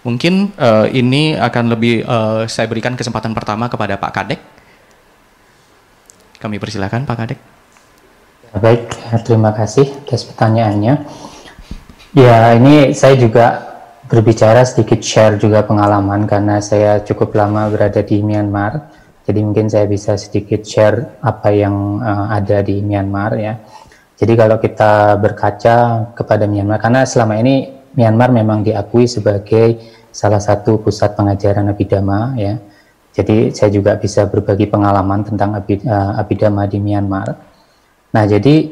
Mungkin 0.05 0.53
uh, 0.61 0.85
ini 0.93 1.33
akan 1.33 1.73
lebih 1.73 2.05
uh, 2.05 2.45
saya 2.45 2.69
berikan 2.69 2.93
kesempatan 2.93 3.33
pertama 3.33 3.73
kepada 3.73 3.97
Pak 3.97 4.13
Kadek. 4.13 4.41
Kami 6.37 6.61
persilakan 6.61 7.09
Pak 7.09 7.17
Kadek. 7.17 7.54
Baik, 8.55 8.87
terima 9.27 9.51
kasih 9.51 9.83
atas 10.07 10.23
pertanyaannya. 10.31 11.03
Ya, 12.15 12.55
ini 12.55 12.95
saya 12.95 13.19
juga 13.19 13.59
berbicara 14.07 14.63
sedikit 14.63 15.03
share 15.03 15.43
juga 15.43 15.67
pengalaman 15.67 16.23
karena 16.31 16.63
saya 16.63 17.03
cukup 17.03 17.35
lama 17.35 17.67
berada 17.67 17.99
di 18.07 18.23
Myanmar. 18.23 18.95
Jadi 19.27 19.43
mungkin 19.43 19.67
saya 19.67 19.91
bisa 19.91 20.15
sedikit 20.15 20.63
share 20.63 21.19
apa 21.19 21.51
yang 21.51 21.99
uh, 21.99 22.31
ada 22.31 22.63
di 22.63 22.79
Myanmar 22.79 23.35
ya. 23.43 23.59
Jadi 24.15 24.39
kalau 24.39 24.63
kita 24.63 25.19
berkaca 25.19 25.77
kepada 26.15 26.47
Myanmar 26.47 26.79
karena 26.79 27.03
selama 27.03 27.35
ini 27.43 27.75
Myanmar 27.99 28.31
memang 28.31 28.63
diakui 28.63 29.11
sebagai 29.11 29.83
salah 30.15 30.39
satu 30.39 30.79
pusat 30.79 31.19
pengajaran 31.19 31.75
abidama 31.75 32.39
ya. 32.39 32.55
Jadi 33.11 33.51
saya 33.51 33.75
juga 33.75 33.99
bisa 33.99 34.31
berbagi 34.31 34.71
pengalaman 34.71 35.27
tentang 35.27 35.59
uh, 35.59 36.23
abidama 36.23 36.71
di 36.71 36.79
Myanmar. 36.79 37.54
Nah, 38.15 38.25
jadi 38.31 38.71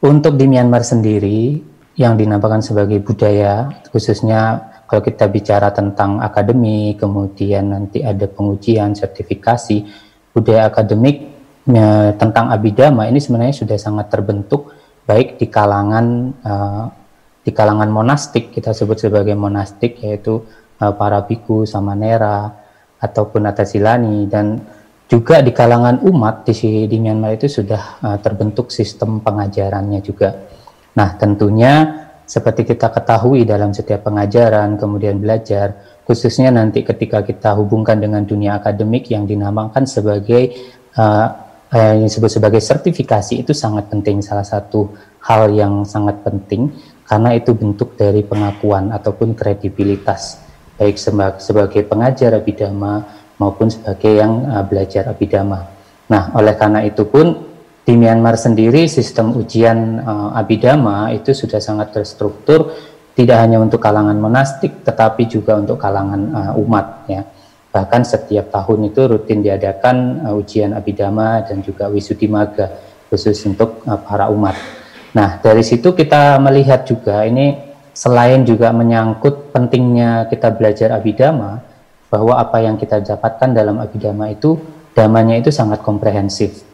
untuk 0.00 0.40
di 0.40 0.48
Myanmar 0.48 0.80
sendiri 0.80 1.60
yang 2.00 2.16
dinamakan 2.16 2.64
sebagai 2.64 3.04
budaya, 3.04 3.68
khususnya 3.92 4.72
kalau 4.88 5.04
kita 5.04 5.28
bicara 5.28 5.68
tentang 5.68 6.24
akademi, 6.24 6.96
kemudian 6.96 7.68
nanti 7.68 8.00
ada 8.00 8.24
pengujian, 8.24 8.96
sertifikasi, 8.96 9.84
budaya 10.32 10.72
akademik 10.72 11.28
ya, 11.68 12.16
tentang 12.16 12.48
abidama 12.48 13.04
ini 13.04 13.20
sebenarnya 13.20 13.60
sudah 13.60 13.76
sangat 13.76 14.08
terbentuk 14.08 14.72
baik 15.04 15.36
di 15.36 15.52
kalangan 15.52 16.32
uh, 16.40 16.84
di 17.44 17.50
kalangan 17.52 17.88
monastik 17.88 18.52
kita 18.52 18.76
sebut 18.76 19.00
sebagai 19.00 19.32
monastik 19.32 20.00
yaitu 20.04 20.44
uh, 20.80 20.92
para 20.96 21.24
biku, 21.24 21.68
samanera 21.68 22.52
ataupun 23.00 23.48
atasilani 23.48 24.28
dan 24.28 24.60
juga 25.08 25.40
di 25.40 25.56
kalangan 25.56 26.04
umat 26.04 26.44
di, 26.44 26.84
di 26.84 26.96
Myanmar 27.00 27.40
itu 27.40 27.48
sudah 27.48 27.82
uh, 28.04 28.18
terbentuk 28.20 28.68
sistem 28.68 29.24
pengajarannya 29.24 30.04
juga. 30.04 30.36
Nah, 30.94 31.16
tentunya 31.16 32.04
seperti 32.28 32.68
kita 32.68 32.92
ketahui 32.92 33.48
dalam 33.48 33.72
setiap 33.72 34.04
pengajaran, 34.04 34.76
kemudian 34.76 35.16
belajar, 35.16 35.98
khususnya 36.04 36.52
nanti 36.52 36.84
ketika 36.84 37.24
kita 37.24 37.56
hubungkan 37.56 37.96
dengan 37.96 38.28
dunia 38.28 38.60
akademik 38.60 39.08
yang 39.08 39.24
dinamakan 39.24 39.88
sebagai 39.88 40.52
uh, 41.00 41.48
disebut 41.72 42.40
sebagai 42.40 42.60
sertifikasi 42.60 43.44
itu 43.44 43.52
sangat 43.52 43.88
penting, 43.92 44.20
salah 44.20 44.44
satu 44.44 44.92
hal 45.24 45.52
yang 45.52 45.84
sangat 45.84 46.20
penting 46.24 46.72
karena 47.04 47.36
itu 47.36 47.56
bentuk 47.56 47.96
dari 47.96 48.24
pengakuan 48.24 48.92
ataupun 48.92 49.32
kredibilitas 49.32 50.48
baik 50.78 50.94
sebagai 51.42 51.82
pengajar 51.90 52.38
abidama 52.38 53.17
maupun 53.38 53.70
sebagai 53.70 54.18
yang 54.18 54.44
uh, 54.46 54.62
belajar 54.66 55.08
abidama. 55.08 55.64
Nah, 56.10 56.34
oleh 56.34 56.54
karena 56.58 56.82
itu 56.84 57.06
pun 57.06 57.48
di 57.88 57.96
Myanmar 57.96 58.36
sendiri 58.36 58.84
sistem 58.84 59.32
ujian 59.32 60.04
uh, 60.04 60.36
abidama 60.36 61.08
itu 61.16 61.32
sudah 61.32 61.56
sangat 61.56 61.96
terstruktur 61.96 62.76
tidak 63.16 63.40
hanya 63.40 63.58
untuk 63.58 63.80
kalangan 63.80 64.14
monastik 64.20 64.84
tetapi 64.84 65.24
juga 65.26 65.56
untuk 65.56 65.80
kalangan 65.80 66.20
uh, 66.30 66.52
umat 66.60 67.08
ya. 67.08 67.24
Bahkan 67.68 68.02
setiap 68.04 68.52
tahun 68.52 68.92
itu 68.92 69.00
rutin 69.08 69.40
diadakan 69.40 70.26
uh, 70.28 70.38
ujian 70.38 70.76
abidama 70.76 71.40
dan 71.42 71.64
juga 71.64 71.88
wisudimaga 71.88 72.76
khusus 73.08 73.40
untuk 73.48 73.80
uh, 73.88 73.96
para 73.96 74.28
umat. 74.28 74.54
Nah, 75.16 75.40
dari 75.40 75.64
situ 75.64 75.96
kita 75.96 76.36
melihat 76.38 76.84
juga 76.84 77.24
ini 77.24 77.56
selain 77.96 78.44
juga 78.44 78.70
menyangkut 78.70 79.50
pentingnya 79.50 80.28
kita 80.28 80.52
belajar 80.54 80.94
abidama, 80.94 81.64
bahwa 82.08 82.40
apa 82.40 82.64
yang 82.64 82.80
kita 82.80 83.04
dapatkan 83.04 83.52
dalam 83.52 83.80
abidama 83.80 84.32
itu 84.32 84.56
damanya 84.96 85.38
itu 85.38 85.52
sangat 85.52 85.84
komprehensif 85.84 86.64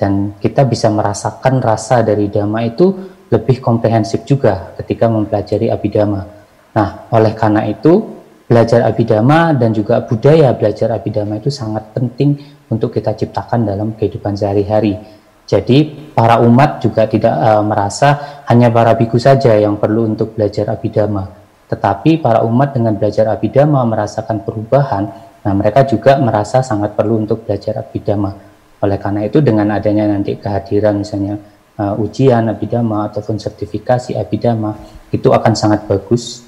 dan 0.00 0.34
kita 0.40 0.64
bisa 0.64 0.88
merasakan 0.88 1.60
rasa 1.60 2.00
dari 2.00 2.32
dhamma 2.32 2.64
itu 2.64 2.86
lebih 3.30 3.62
komprehensif 3.62 4.26
juga 4.26 4.74
ketika 4.80 5.06
mempelajari 5.06 5.70
abidama. 5.70 6.26
Nah, 6.74 7.06
oleh 7.14 7.36
karena 7.36 7.68
itu 7.68 8.18
belajar 8.50 8.82
abidama 8.82 9.54
dan 9.54 9.70
juga 9.70 10.02
budaya 10.02 10.50
belajar 10.56 10.90
abidama 10.90 11.38
itu 11.38 11.54
sangat 11.54 11.94
penting 11.94 12.34
untuk 12.66 12.90
kita 12.90 13.14
ciptakan 13.14 13.62
dalam 13.62 13.94
kehidupan 13.94 14.34
sehari-hari. 14.34 14.98
Jadi 15.46 16.10
para 16.14 16.42
umat 16.42 16.82
juga 16.82 17.06
tidak 17.06 17.34
uh, 17.34 17.62
merasa 17.62 18.42
hanya 18.50 18.70
para 18.70 18.94
biku 18.94 19.18
saja 19.18 19.54
yang 19.54 19.78
perlu 19.78 20.10
untuk 20.14 20.34
belajar 20.34 20.70
abidama, 20.70 21.26
tetapi 21.70 22.18
para 22.18 22.42
umat 22.42 22.74
dengan 22.74 22.98
belajar 22.98 23.30
abidama 23.30 23.86
merasakan 23.86 24.42
perubahan, 24.42 25.06
nah 25.46 25.54
mereka 25.54 25.86
juga 25.86 26.18
merasa 26.18 26.66
sangat 26.66 26.98
perlu 26.98 27.22
untuk 27.22 27.46
belajar 27.46 27.78
abidama. 27.78 28.34
Oleh 28.82 28.98
karena 28.98 29.22
itu 29.22 29.38
dengan 29.38 29.70
adanya 29.70 30.10
nanti 30.10 30.34
kehadiran 30.34 30.98
misalnya 30.98 31.38
uh, 31.78 31.94
ujian 32.02 32.50
abidama 32.50 33.06
ataupun 33.06 33.38
sertifikasi 33.38 34.18
abidama 34.18 34.74
itu 35.14 35.30
akan 35.30 35.52
sangat 35.54 35.86
bagus 35.86 36.42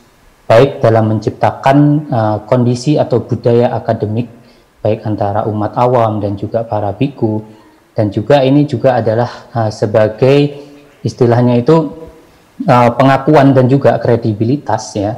baik 0.50 0.82
dalam 0.82 1.06
menciptakan 1.14 1.78
uh, 2.10 2.36
kondisi 2.44 2.98
atau 2.98 3.22
budaya 3.22 3.72
akademik 3.78 4.26
baik 4.82 5.06
antara 5.06 5.46
umat 5.46 5.78
awam 5.78 6.18
dan 6.18 6.34
juga 6.34 6.66
para 6.66 6.90
biku 6.90 7.40
dan 7.94 8.10
juga 8.10 8.42
ini 8.42 8.66
juga 8.66 8.98
adalah 8.98 9.30
uh, 9.54 9.70
sebagai 9.70 10.58
istilahnya 11.06 11.62
itu 11.62 12.01
uh, 12.68 12.90
pengakuan 12.94 13.56
dan 13.56 13.66
juga 13.68 13.96
kredibilitas 14.00 14.96
ya 14.96 15.16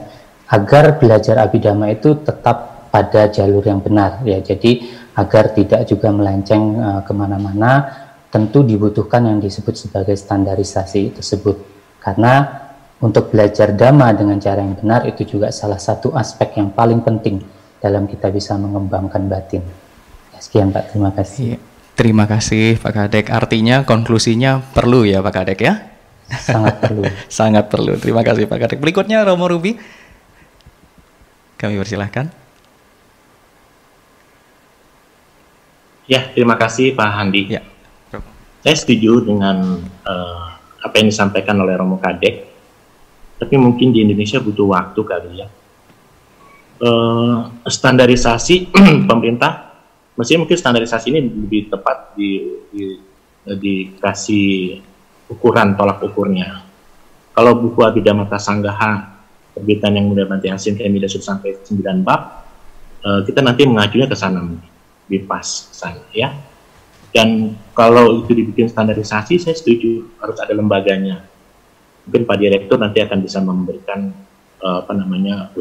agar 0.51 1.01
belajar 1.01 1.41
abidama 1.41 1.91
itu 1.91 2.21
tetap 2.23 2.89
pada 2.95 3.27
jalur 3.33 3.65
yang 3.65 3.83
benar 3.83 4.23
ya 4.23 4.39
jadi 4.39 4.87
agar 5.19 5.55
tidak 5.55 5.87
juga 5.87 6.11
melenceng 6.15 6.63
uh, 6.79 7.01
ke 7.03 7.13
mana-mana 7.15 7.87
tentu 8.31 8.67
dibutuhkan 8.67 9.27
yang 9.27 9.39
disebut 9.39 9.75
sebagai 9.79 10.15
standarisasi 10.19 11.15
tersebut 11.19 11.57
karena 12.03 12.65
untuk 13.05 13.31
belajar 13.31 13.75
dhamma 13.75 14.15
dengan 14.15 14.39
cara 14.41 14.65
yang 14.65 14.79
benar 14.79 15.05
itu 15.05 15.27
juga 15.37 15.53
salah 15.53 15.79
satu 15.79 16.15
aspek 16.17 16.57
yang 16.57 16.73
paling 16.73 17.05
penting 17.05 17.43
dalam 17.85 18.09
kita 18.09 18.33
bisa 18.33 18.57
mengembangkan 18.57 19.29
batin. 19.29 19.61
Ya, 20.33 20.39
sekian 20.41 20.73
Pak, 20.73 20.97
terima 20.97 21.13
kasih. 21.13 21.45
Iya. 21.53 21.59
Terima 21.95 22.25
kasih 22.27 22.81
Pak 22.83 22.91
Kadek. 22.91 23.27
Artinya 23.31 23.87
konklusinya 23.87 24.59
perlu 24.75 25.07
ya 25.07 25.23
Pak 25.23 25.31
Kadek 25.31 25.61
ya? 25.63 25.94
Sangat 26.31 26.75
perlu. 26.81 27.03
Sangat 27.41 27.65
perlu. 27.69 27.93
Terima 28.01 28.23
kasih 28.25 28.49
Pak 28.49 28.59
Kadek. 28.65 28.79
Berikutnya 28.81 29.25
Romo 29.25 29.45
Ruby. 29.49 29.77
Kami 31.61 31.77
persilahkan. 31.81 32.29
Ya, 36.05 36.21
terima 36.37 36.61
kasih 36.61 36.93
Pak 36.93 37.09
Handi. 37.17 37.57
Ya. 37.57 37.65
Saya 38.61 38.77
setuju 38.77 39.25
dengan 39.25 39.81
uh, 40.05 40.45
apa 40.81 40.95
yang 41.01 41.09
disampaikan 41.09 41.57
oleh 41.61 41.77
Romo 41.77 41.97
Kadek. 42.01 42.49
Tapi 43.41 43.55
mungkin 43.57 43.93
di 43.93 44.05
Indonesia 44.05 44.41
butuh 44.41 44.69
waktu 44.73 45.01
kali 45.01 45.31
ya. 45.41 45.49
Uh, 46.81 47.49
standarisasi 47.65 48.69
pemerintah, 49.11 49.73
mestinya 50.17 50.45
mungkin 50.45 50.59
standarisasi 50.59 51.07
ini 51.09 51.21
lebih 51.25 51.73
tepat 51.73 52.13
di, 52.19 52.61
di, 52.69 52.85
dikasih 53.49 54.81
ukuran 55.29 55.77
tolak 55.79 56.01
ukurnya. 56.05 56.65
Kalau 57.35 57.59
buku 57.59 57.83
Abhidhamma 57.83 58.31
Sanggaha 58.39 59.23
terbitan 59.55 59.95
yang 59.95 60.11
mudah 60.11 60.27
banti 60.27 60.51
asin 60.51 60.79
kami 60.79 61.03
sudah 61.07 61.39
sampai 61.39 61.59
9 61.63 62.07
bab, 62.07 62.21
uh, 63.03 63.21
kita 63.27 63.43
nanti 63.43 63.67
mengajunya 63.67 64.07
ke 64.07 64.17
sana 64.19 64.43
di 65.07 65.19
pas 65.23 65.47
sana 65.75 66.03
ya. 66.15 66.31
Dan 67.15 67.55
kalau 67.79 68.27
itu 68.27 68.35
dibikin 68.35 68.67
standarisasi, 68.67 69.39
saya 69.39 69.55
setuju 69.55 70.19
harus 70.19 70.39
ada 70.43 70.51
lembaganya. 70.51 71.23
Mungkin 72.07 72.27
Pak 72.27 72.37
Direktur 72.43 72.77
nanti 72.83 72.99
akan 72.99 73.19
bisa 73.23 73.39
memberikan 73.39 74.11
uh, 74.61 74.83
apa 74.83 74.93
namanya 74.93 75.55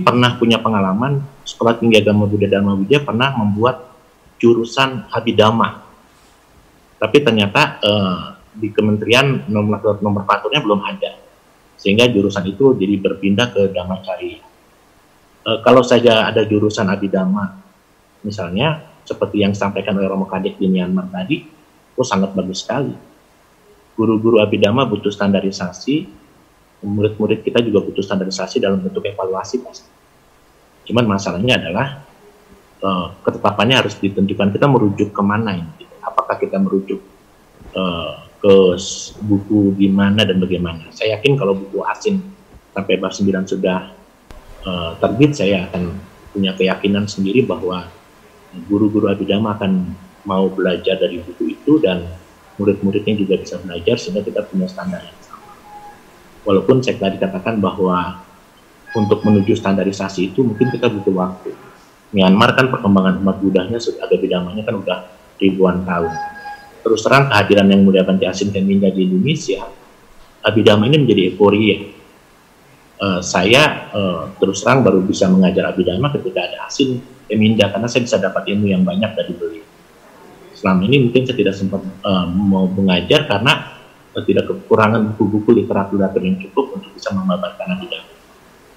pernah 0.00 0.40
punya 0.40 0.56
pengalaman 0.56 1.20
sekolah 1.44 1.76
tinggi 1.76 2.00
agama 2.00 2.24
Buddha 2.24 2.48
Dharma 2.48 2.72
Widya 2.72 3.04
pernah 3.04 3.36
membuat 3.36 3.92
jurusan 4.40 5.04
Abhidhamma 5.12 5.91
tapi 7.02 7.18
ternyata 7.18 7.82
uh, 7.82 8.38
di 8.54 8.70
kementerian 8.70 9.42
nomor 9.50 9.98
nomenklaturnya 9.98 10.62
belum 10.62 10.86
ada 10.86 11.18
sehingga 11.74 12.06
jurusan 12.06 12.46
itu 12.46 12.78
jadi 12.78 12.94
berpindah 13.02 13.50
ke 13.50 13.74
Dhammacarya. 13.74 14.38
Uh, 15.42 15.58
kalau 15.66 15.82
saja 15.82 16.30
ada 16.30 16.46
jurusan 16.46 16.86
Abhidhamma 16.86 17.58
misalnya 18.22 18.86
seperti 19.02 19.42
yang 19.42 19.50
disampaikan 19.50 19.98
oleh 19.98 20.06
Romo 20.06 20.30
Kadek 20.30 20.62
di 20.62 20.70
Myanmar 20.70 21.10
tadi 21.10 21.42
oh 21.98 22.06
sangat 22.06 22.38
bagus 22.38 22.62
sekali. 22.62 22.94
Guru-guru 23.98 24.38
abidama 24.38 24.86
butuh 24.86 25.10
standarisasi, 25.10 26.06
murid-murid 26.86 27.42
kita 27.42 27.60
juga 27.60 27.82
butuh 27.82 28.00
standarisasi 28.00 28.62
dalam 28.62 28.78
bentuk 28.78 29.04
evaluasi 29.04 29.58
pasti. 29.60 29.90
Cuman 30.86 31.04
masalahnya 31.10 31.58
adalah 31.58 32.00
uh, 32.78 33.10
ketetapannya 33.26 33.84
harus 33.84 33.98
ditentukan 33.98 34.54
kita 34.54 34.70
merujuk 34.70 35.10
ke 35.10 35.22
mana 35.22 35.58
ini. 35.58 35.91
Apakah 36.02 36.36
kita 36.36 36.58
merujuk 36.58 37.00
uh, 37.72 38.26
ke 38.42 38.54
buku 39.22 39.78
gimana 39.78 40.26
dan 40.26 40.42
bagaimana? 40.42 40.90
Saya 40.90 41.18
yakin 41.18 41.38
kalau 41.38 41.54
buku 41.54 41.80
asing 41.86 42.18
sampai 42.74 42.98
bab 42.98 43.14
9 43.14 43.46
sudah 43.46 43.94
uh, 44.66 44.92
terbit, 44.98 45.38
saya 45.38 45.70
akan 45.70 45.94
punya 46.32 46.52
keyakinan 46.58 47.06
sendiri 47.06 47.44
bahwa 47.46 47.86
guru-guru 48.68 49.08
abidama 49.08 49.56
akan 49.56 49.94
mau 50.28 50.48
belajar 50.50 50.98
dari 50.98 51.20
buku 51.22 51.56
itu 51.56 51.78
dan 51.82 52.04
murid-muridnya 52.56 53.14
juga 53.16 53.34
bisa 53.40 53.58
belajar 53.60 53.96
sehingga 53.98 54.22
kita 54.22 54.44
punya 54.46 54.68
standar 54.68 55.02
yang 55.02 55.18
sama. 55.24 55.48
Walaupun 56.42 56.82
saya 56.84 56.98
tadi 56.98 57.16
katakan 57.16 57.58
bahwa 57.58 58.22
untuk 58.92 59.24
menuju 59.24 59.56
standarisasi 59.56 60.34
itu 60.34 60.44
mungkin 60.44 60.68
kita 60.68 60.92
butuh 60.92 61.14
waktu. 61.16 61.50
Myanmar 62.12 62.52
kan 62.52 62.68
perkembangan 62.68 63.24
umat 63.24 63.40
Budanya 63.40 63.80
sudah 63.80 64.04
ada 64.04 64.16
bidamanya 64.20 64.62
kan 64.68 64.76
udah 64.76 64.98
ribuan 65.40 65.86
tahun. 65.86 66.12
Terus 66.82 67.00
terang 67.06 67.30
kehadiran 67.30 67.70
yang 67.70 67.86
mulia 67.86 68.02
Banti 68.02 68.26
Asin 68.26 68.50
dan 68.50 68.66
Minda 68.66 68.90
di 68.90 69.06
Indonesia, 69.06 69.62
Abidama 70.42 70.90
ini 70.90 70.96
menjadi 71.06 71.22
euforia. 71.30 71.78
Uh, 73.02 73.18
saya 73.18 73.90
uh, 73.90 74.30
terus 74.38 74.62
terang 74.62 74.86
baru 74.86 75.02
bisa 75.02 75.26
mengajar 75.26 75.74
Abidama 75.74 76.10
ketika 76.14 76.46
ada 76.46 76.70
Asin 76.70 77.02
Eminda 77.26 77.66
karena 77.70 77.90
saya 77.90 78.06
bisa 78.06 78.18
dapat 78.18 78.46
ilmu 78.46 78.70
yang 78.70 78.86
banyak 78.86 79.10
dari 79.18 79.34
beliau 79.34 79.66
selama 80.62 80.86
ini 80.86 81.10
mungkin 81.10 81.26
saya 81.26 81.34
tidak 81.34 81.58
sempat 81.58 81.82
uh, 82.06 82.22
mau 82.30 82.70
mengajar 82.70 83.26
karena 83.26 83.82
uh, 84.14 84.22
tidak 84.22 84.46
kekurangan 84.46 85.10
buku-buku 85.10 85.58
literatur 85.58 85.98
yang 86.22 86.38
cukup 86.38 86.78
untuk 86.78 86.94
bisa 86.94 87.10
memaparkan 87.10 87.74
Abidama. 87.74 88.14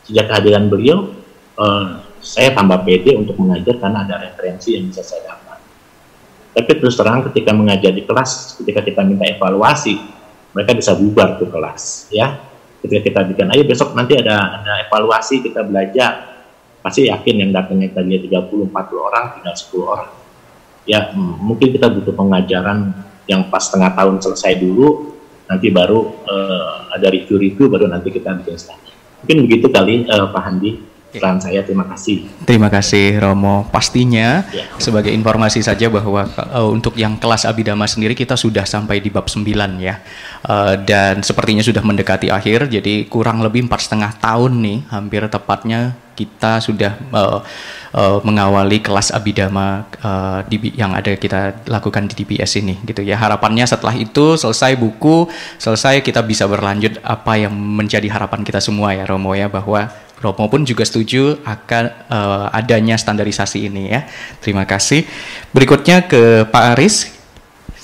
Sejak 0.02 0.26
kehadiran 0.34 0.66
beliau, 0.66 1.14
uh, 1.62 2.02
saya 2.26 2.58
tambah 2.58 2.82
pede 2.82 3.14
untuk 3.14 3.38
mengajar 3.38 3.78
karena 3.78 4.02
ada 4.02 4.18
referensi 4.18 4.74
yang 4.74 4.90
bisa 4.90 5.06
saya 5.06 5.30
dapat. 5.30 5.45
Tapi 6.56 6.72
terus 6.80 6.96
terang 6.96 7.20
ketika 7.28 7.52
mengajar 7.52 7.92
di 7.92 8.08
kelas, 8.08 8.56
ketika 8.64 8.80
kita 8.80 9.04
minta 9.04 9.28
evaluasi, 9.28 10.00
mereka 10.56 10.72
bisa 10.72 10.96
bubar 10.96 11.36
ke 11.36 11.52
kelas, 11.52 12.08
ya. 12.16 12.40
Ketika 12.80 13.02
kita 13.04 13.20
bikin, 13.28 13.52
ayo 13.52 13.68
besok 13.68 13.92
nanti 13.92 14.16
ada 14.16 14.62
ada 14.64 14.88
evaluasi 14.88 15.44
kita 15.44 15.68
belajar, 15.68 16.40
pasti 16.80 17.12
yakin 17.12 17.44
yang 17.44 17.52
datangnya 17.52 17.92
tadinya 17.92 18.46
30 18.46 18.72
40 18.72 19.08
orang 19.10 19.24
tinggal 19.36 19.56
10 19.58 19.84
orang. 19.84 20.12
Ya 20.86 21.12
mungkin 21.18 21.74
kita 21.76 21.92
butuh 21.92 22.14
pengajaran 22.14 22.94
yang 23.26 23.50
pas 23.50 23.66
setengah 23.66 23.92
tahun 23.98 24.22
selesai 24.22 24.54
dulu 24.62 25.18
nanti 25.46 25.70
baru 25.70 26.26
uh, 26.26 26.94
ada 26.94 27.08
review-review 27.10 27.70
baru 27.70 27.86
nanti 27.90 28.10
kita 28.10 28.34
bikin 28.42 28.58
selanjutnya 28.58 28.94
mungkin 29.22 29.38
begitu 29.46 29.68
kali 29.70 29.96
uh, 30.10 30.30
Pak 30.34 30.42
Handi 30.42 30.72
peran 31.18 31.40
saya 31.40 31.64
terima 31.64 31.86
kasih. 31.88 32.28
Terima 32.44 32.70
kasih 32.70 33.18
Romo. 33.20 33.68
Pastinya 33.72 34.44
ya. 34.52 34.68
sebagai 34.78 35.12
informasi 35.12 35.64
saja 35.64 35.88
bahwa 35.88 36.28
uh, 36.28 36.68
untuk 36.68 37.00
yang 37.00 37.16
kelas 37.18 37.48
abidama 37.48 37.88
sendiri 37.88 38.14
kita 38.14 38.36
sudah 38.36 38.68
sampai 38.68 39.00
di 39.00 39.10
bab 39.10 39.28
9 39.28 39.46
ya. 39.80 40.04
Uh, 40.46 40.76
dan 40.84 41.24
sepertinya 41.24 41.64
sudah 41.66 41.82
mendekati 41.82 42.30
akhir 42.30 42.70
jadi 42.70 43.08
kurang 43.10 43.42
lebih 43.42 43.66
empat 43.66 43.90
setengah 43.90 44.12
tahun 44.22 44.62
nih 44.62 44.80
hampir 44.92 45.22
tepatnya 45.32 45.98
kita 46.16 46.64
sudah 46.64 46.96
uh, 47.12 47.44
uh, 47.92 48.18
mengawali 48.24 48.80
kelas 48.80 49.12
abidama 49.12 49.84
uh, 50.00 50.40
di, 50.48 50.72
yang 50.74 50.96
ada 50.96 51.12
kita 51.20 51.68
lakukan 51.68 52.08
di 52.08 52.24
DPS 52.24 52.64
ini 52.64 52.80
gitu 52.88 53.04
ya. 53.04 53.20
Harapannya 53.20 53.68
setelah 53.68 53.94
itu 53.94 54.40
selesai 54.40 54.80
buku 54.80 55.28
selesai 55.60 56.00
kita 56.02 56.24
bisa 56.24 56.48
berlanjut 56.48 57.04
apa 57.04 57.36
yang 57.36 57.52
menjadi 57.52 58.08
harapan 58.08 58.48
kita 58.48 58.64
semua 58.64 58.96
ya 58.96 59.04
Romo 59.04 59.36
ya 59.36 59.52
bahwa 59.52 59.92
Romo 60.26 60.50
pun 60.50 60.66
juga 60.66 60.82
setuju 60.82 61.38
akan 61.46 61.84
uh, 62.10 62.48
adanya 62.50 62.98
standarisasi 62.98 63.70
ini 63.70 63.94
ya 63.94 64.10
terima 64.42 64.66
kasih 64.66 65.06
berikutnya 65.54 66.10
ke 66.10 66.50
Pak 66.50 66.66
Aris 66.74 67.16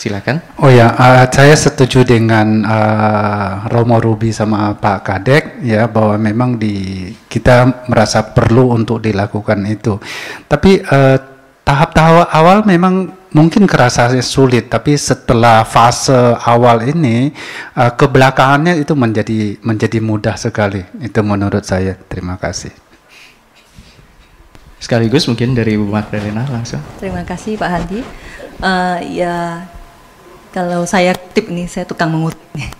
Silakan. 0.01 0.41
Oh 0.57 0.73
ya, 0.73 0.97
uh, 0.97 1.29
saya 1.29 1.53
setuju 1.53 2.01
dengan 2.01 2.65
uh, 2.65 3.69
Romo 3.69 4.01
Ruby 4.01 4.33
sama 4.33 4.73
Pak 4.73 5.05
Kadek 5.05 5.61
ya 5.61 5.85
bahwa 5.85 6.17
memang 6.17 6.57
di 6.57 7.05
kita 7.29 7.85
merasa 7.85 8.25
perlu 8.33 8.73
untuk 8.73 8.97
dilakukan 8.97 9.61
itu. 9.69 10.01
Tapi 10.49 10.81
uh, 10.81 11.30
tahap-tahap 11.71 12.27
awal 12.35 12.57
memang 12.67 13.15
mungkin 13.31 13.63
kerasa 13.63 14.11
sulit, 14.19 14.67
tapi 14.67 14.99
setelah 14.99 15.63
fase 15.63 16.35
awal 16.43 16.83
ini 16.83 17.31
uh, 17.79 17.87
kebelakangannya 17.95 18.75
itu 18.83 18.91
menjadi 18.91 19.55
menjadi 19.63 20.03
mudah 20.03 20.35
sekali. 20.35 20.83
Itu 20.99 21.23
menurut 21.23 21.63
saya. 21.63 21.95
Terima 21.95 22.35
kasih. 22.35 22.75
Sekaligus 24.83 25.31
mungkin 25.31 25.55
dari 25.55 25.79
Bu 25.79 25.87
Magdalena 25.87 26.43
langsung. 26.51 26.83
Terima 26.99 27.23
kasih 27.23 27.55
Pak 27.55 27.69
Handi. 27.71 28.03
Uh, 28.59 28.97
ya 29.07 29.63
kalau 30.51 30.83
saya 30.83 31.15
tip 31.15 31.47
nih, 31.47 31.71
saya 31.71 31.87
tukang 31.87 32.11
mengutip 32.11 32.43
nih. 32.51 32.67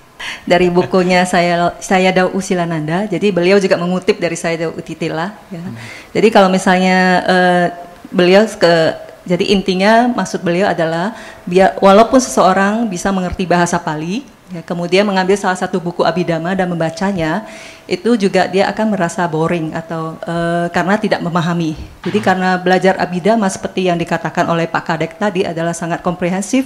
Dari 0.51 0.69
bukunya 0.69 1.25
saya 1.25 1.73
saya 1.81 2.13
Dau 2.13 2.33
Usilananda, 2.33 3.09
jadi 3.09 3.33
beliau 3.33 3.57
juga 3.57 3.77
mengutip 3.77 4.21
dari 4.21 4.37
saya 4.37 4.53
Dau 4.57 4.73
Utitila. 4.73 5.33
Ya. 5.49 5.61
Hmm. 5.61 5.73
Jadi 6.13 6.27
kalau 6.33 6.49
misalnya 6.49 6.97
uh, 7.25 7.67
beliau 8.11 8.45
ke 8.45 8.93
jadi 9.21 9.53
intinya 9.53 10.09
maksud 10.09 10.41
beliau 10.41 10.67
adalah 10.67 11.13
biar 11.45 11.77
walaupun 11.77 12.17
seseorang 12.17 12.89
bisa 12.89 13.13
mengerti 13.13 13.45
bahasa 13.45 13.77
Pali, 13.77 14.25
ya, 14.49 14.65
kemudian 14.65 15.05
mengambil 15.05 15.37
salah 15.37 15.57
satu 15.57 15.77
buku 15.77 16.01
Abhidhamma 16.01 16.57
dan 16.57 16.65
membacanya, 16.65 17.45
itu 17.85 18.17
juga 18.17 18.49
dia 18.49 18.65
akan 18.73 18.97
merasa 18.97 19.21
boring 19.29 19.77
atau 19.77 20.17
uh, 20.25 20.67
karena 20.73 20.97
tidak 20.97 21.21
memahami. 21.21 21.77
Jadi 22.01 22.17
karena 22.17 22.57
belajar 22.57 22.97
Abhidhamma 22.97 23.45
seperti 23.45 23.93
yang 23.93 24.01
dikatakan 24.01 24.49
oleh 24.49 24.65
Pak 24.65 24.89
Kadek 24.89 25.21
tadi 25.21 25.45
adalah 25.45 25.77
sangat 25.77 26.01
komprehensif, 26.01 26.65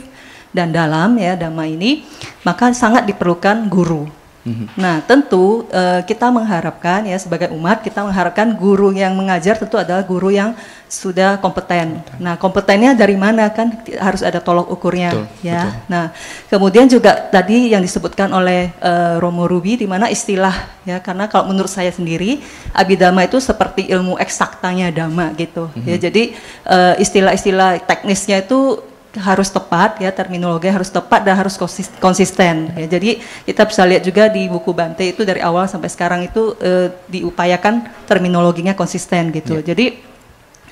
dan 0.56 0.72
dalam 0.72 1.20
ya 1.20 1.36
dhamma 1.36 1.68
ini, 1.68 2.08
maka 2.48 2.72
sangat 2.72 3.04
diperlukan 3.04 3.68
guru. 3.68 4.08
Mm-hmm. 4.46 4.68
Nah, 4.78 5.02
tentu 5.02 5.66
uh, 5.74 6.06
kita 6.06 6.30
mengharapkan 6.30 7.02
ya 7.02 7.18
sebagai 7.18 7.50
umat 7.50 7.82
kita 7.82 8.06
mengharapkan 8.06 8.54
guru 8.54 8.94
yang 8.94 9.18
mengajar 9.18 9.58
tentu 9.58 9.82
adalah 9.82 10.06
guru 10.06 10.30
yang 10.30 10.54
sudah 10.86 11.42
kompeten. 11.42 12.06
Nah, 12.22 12.38
kompetennya 12.38 12.94
dari 12.94 13.18
mana 13.18 13.50
kan 13.50 13.74
harus 13.98 14.22
ada 14.22 14.38
tolok 14.38 14.70
ukurnya 14.70 15.18
betul, 15.18 15.26
ya. 15.42 15.62
Betul. 15.66 15.90
Nah, 15.90 16.06
kemudian 16.46 16.86
juga 16.86 17.18
tadi 17.18 17.74
yang 17.74 17.82
disebutkan 17.82 18.30
oleh 18.30 18.70
uh, 18.86 19.18
Romo 19.18 19.50
Ruby 19.50 19.82
di 19.82 19.90
mana 19.90 20.14
istilah 20.14 20.54
ya 20.86 21.02
karena 21.02 21.26
kalau 21.26 21.50
menurut 21.50 21.74
saya 21.74 21.90
sendiri 21.90 22.38
abidama 22.70 23.26
itu 23.26 23.42
seperti 23.42 23.90
ilmu 23.90 24.22
eksaktanya 24.22 24.94
dhamma 24.94 25.34
gitu. 25.42 25.74
Mm-hmm. 25.74 25.90
Ya, 25.90 25.98
jadi 25.98 26.24
uh, 26.70 26.94
istilah-istilah 27.02 27.82
teknisnya 27.90 28.46
itu 28.46 28.78
harus 29.20 29.48
tepat 29.48 30.04
ya 30.04 30.12
terminologi 30.12 30.68
harus 30.68 30.92
tepat 30.92 31.24
dan 31.24 31.36
harus 31.40 31.56
konsisten 32.00 32.72
ya 32.76 32.88
jadi 32.88 33.24
kita 33.48 33.64
bisa 33.68 33.82
lihat 33.88 34.04
juga 34.04 34.28
di 34.28 34.48
buku 34.52 34.76
Bante 34.76 35.08
itu 35.08 35.24
dari 35.24 35.40
awal 35.40 35.66
sampai 35.72 35.88
sekarang 35.88 36.28
itu 36.28 36.56
uh, 36.60 36.88
diupayakan 37.08 37.88
terminologinya 38.06 38.76
konsisten 38.76 39.32
gitu 39.32 39.60
yeah. 39.62 39.68
jadi 39.68 39.86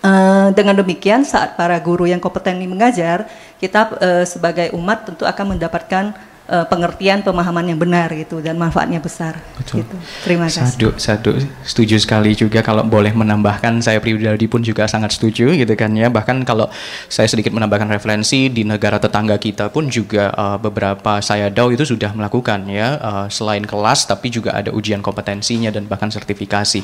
uh, 0.03 0.47
dengan 0.51 0.83
demikian 0.83 1.23
saat 1.23 1.55
para 1.55 1.79
guru 1.79 2.05
yang 2.05 2.19
kompeten 2.19 2.59
ini 2.59 2.67
mengajar 2.67 3.25
kita 3.57 3.95
uh, 3.95 4.25
sebagai 4.27 4.75
umat 4.75 5.07
tentu 5.07 5.23
akan 5.23 5.55
mendapatkan 5.55 6.32
uh, 6.49 6.65
pengertian 6.67 7.23
pemahaman 7.23 7.63
yang 7.63 7.79
benar 7.79 8.11
gitu 8.11 8.43
dan 8.43 8.59
manfaatnya 8.59 8.99
besar. 8.99 9.39
Betul. 9.55 9.83
Gitu. 9.83 9.95
Terima 10.27 10.47
kasih. 10.49 10.75
Sadu, 10.75 10.89
sadu, 10.99 11.31
setuju 11.63 11.95
sekali 11.99 12.35
juga 12.35 12.59
kalau 12.65 12.83
boleh 12.83 13.15
menambahkan 13.15 13.79
saya 13.79 14.03
pribadi 14.03 14.47
pun 14.49 14.59
juga 14.63 14.87
sangat 14.89 15.15
setuju 15.15 15.55
gitu 15.55 15.73
kan 15.77 15.93
ya. 15.95 16.11
Bahkan 16.11 16.43
kalau 16.43 16.67
saya 17.07 17.29
sedikit 17.29 17.55
menambahkan 17.55 17.87
referensi 17.91 18.51
di 18.51 18.67
negara 18.67 18.99
tetangga 18.99 19.39
kita 19.39 19.71
pun 19.71 19.87
juga 19.87 20.33
uh, 20.35 20.57
beberapa 20.59 21.23
saya 21.23 21.47
tahu 21.47 21.75
itu 21.75 21.87
sudah 21.87 22.11
melakukan 22.11 22.67
ya 22.67 22.99
uh, 22.99 23.25
selain 23.31 23.63
kelas 23.63 24.09
tapi 24.09 24.27
juga 24.33 24.55
ada 24.55 24.73
ujian 24.73 24.99
kompetensinya 24.99 25.71
dan 25.71 25.87
bahkan 25.87 26.11
sertifikasi. 26.11 26.81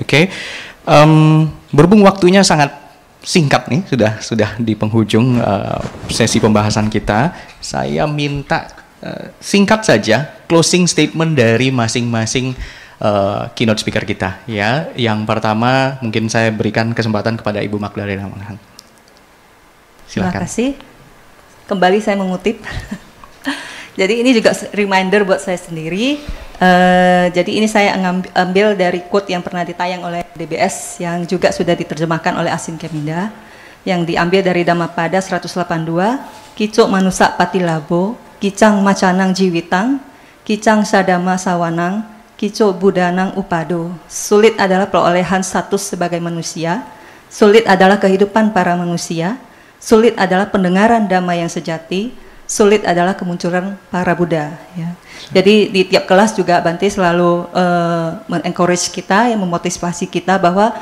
Oke. 0.00 0.04
Okay. 0.04 0.24
Um, 0.88 1.52
berhubung 1.68 2.00
waktunya 2.00 2.40
sangat 2.40 2.72
singkat 3.20 3.68
nih 3.68 3.84
sudah 3.84 4.12
sudah 4.24 4.50
di 4.56 4.72
penghujung 4.72 5.36
uh, 5.36 5.82
sesi 6.08 6.40
pembahasan 6.40 6.88
kita 6.88 7.34
saya 7.60 8.08
minta 8.08 8.87
Eh, 8.98 9.30
singkat 9.38 9.86
saja 9.86 10.26
closing 10.50 10.82
statement 10.90 11.38
dari 11.38 11.70
masing-masing 11.70 12.50
uh, 12.98 13.46
keynote 13.54 13.78
speaker 13.78 14.02
kita 14.02 14.42
ya. 14.50 14.90
Yang 14.98 15.22
pertama 15.22 16.02
mungkin 16.02 16.26
saya 16.26 16.50
berikan 16.50 16.90
kesempatan 16.90 17.38
kepada 17.38 17.62
Ibu 17.62 17.78
Magdalena 17.78 18.26
Manghan. 18.26 18.58
Silakan. 20.10 20.34
Terima 20.34 20.42
kasih. 20.42 20.70
Kembali 21.70 21.98
saya 22.02 22.18
mengutip. 22.18 22.58
jadi 24.00 24.18
ini 24.18 24.34
juga 24.34 24.50
reminder 24.74 25.22
buat 25.22 25.38
saya 25.46 25.62
sendiri. 25.62 26.18
Uh, 26.58 27.30
jadi 27.30 27.50
ini 27.54 27.70
saya 27.70 27.94
ambil 28.34 28.74
dari 28.74 29.06
quote 29.06 29.30
yang 29.30 29.46
pernah 29.46 29.62
ditayang 29.62 30.02
oleh 30.02 30.26
DBS 30.34 30.98
yang 30.98 31.22
juga 31.22 31.54
sudah 31.54 31.78
diterjemahkan 31.78 32.34
oleh 32.34 32.50
Asin 32.50 32.74
Keminda 32.74 33.30
yang 33.86 34.02
diambil 34.02 34.42
dari 34.42 34.66
Dhammapada 34.66 35.22
182 35.22 35.54
kicuk 36.58 36.90
manusak 36.90 37.38
patilabo, 37.38 38.18
kicang 38.38 38.80
macanang 38.82 39.34
jiwitang, 39.34 39.98
kicang 40.46 40.86
sadama 40.86 41.34
sawanang, 41.38 42.06
kicuk 42.38 42.78
budanang 42.78 43.34
upado. 43.34 43.90
Sulit 44.06 44.54
adalah 44.56 44.86
perolehan 44.86 45.42
status 45.42 45.94
sebagai 45.94 46.22
manusia, 46.22 46.86
sulit 47.26 47.66
adalah 47.66 47.98
kehidupan 47.98 48.54
para 48.54 48.78
manusia, 48.78 49.36
sulit 49.82 50.14
adalah 50.14 50.46
pendengaran 50.48 51.10
damai 51.10 51.42
yang 51.42 51.50
sejati, 51.50 52.14
sulit 52.48 52.86
adalah 52.86 53.18
kemunculan 53.18 53.76
para 53.92 54.14
Buddha. 54.14 54.54
Ya. 54.78 54.94
Jadi 55.34 55.68
di 55.68 55.82
tiap 55.84 56.08
kelas 56.08 56.32
juga 56.32 56.62
Bante 56.64 56.88
selalu 56.88 57.50
uh, 57.52 58.22
mengencourage 58.30 58.88
kita, 58.88 59.34
yang 59.34 59.42
memotivasi 59.42 60.08
kita 60.08 60.40
bahwa 60.40 60.72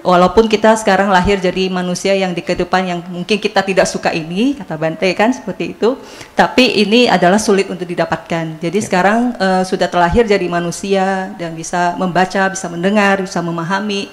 walaupun 0.00 0.48
kita 0.48 0.76
sekarang 0.76 1.12
lahir 1.12 1.40
jadi 1.40 1.68
manusia 1.68 2.16
yang 2.16 2.32
di 2.32 2.40
kehidupan 2.40 2.82
yang 2.84 3.00
mungkin 3.08 3.36
kita 3.36 3.60
tidak 3.64 3.86
suka 3.88 4.12
ini 4.12 4.56
kata 4.56 4.76
Bante 4.76 5.08
kan 5.16 5.32
seperti 5.32 5.76
itu. 5.76 5.96
Tapi 6.36 6.84
ini 6.84 7.06
adalah 7.06 7.36
sulit 7.36 7.68
untuk 7.68 7.84
didapatkan. 7.84 8.60
Jadi 8.60 8.78
ya. 8.80 8.84
sekarang 8.84 9.36
uh, 9.36 9.62
sudah 9.64 9.88
terlahir 9.88 10.24
jadi 10.24 10.46
manusia 10.48 11.32
dan 11.36 11.52
bisa 11.52 11.96
membaca 11.96 12.48
bisa 12.52 12.66
mendengar 12.68 13.20
bisa 13.24 13.40
memahami. 13.40 14.08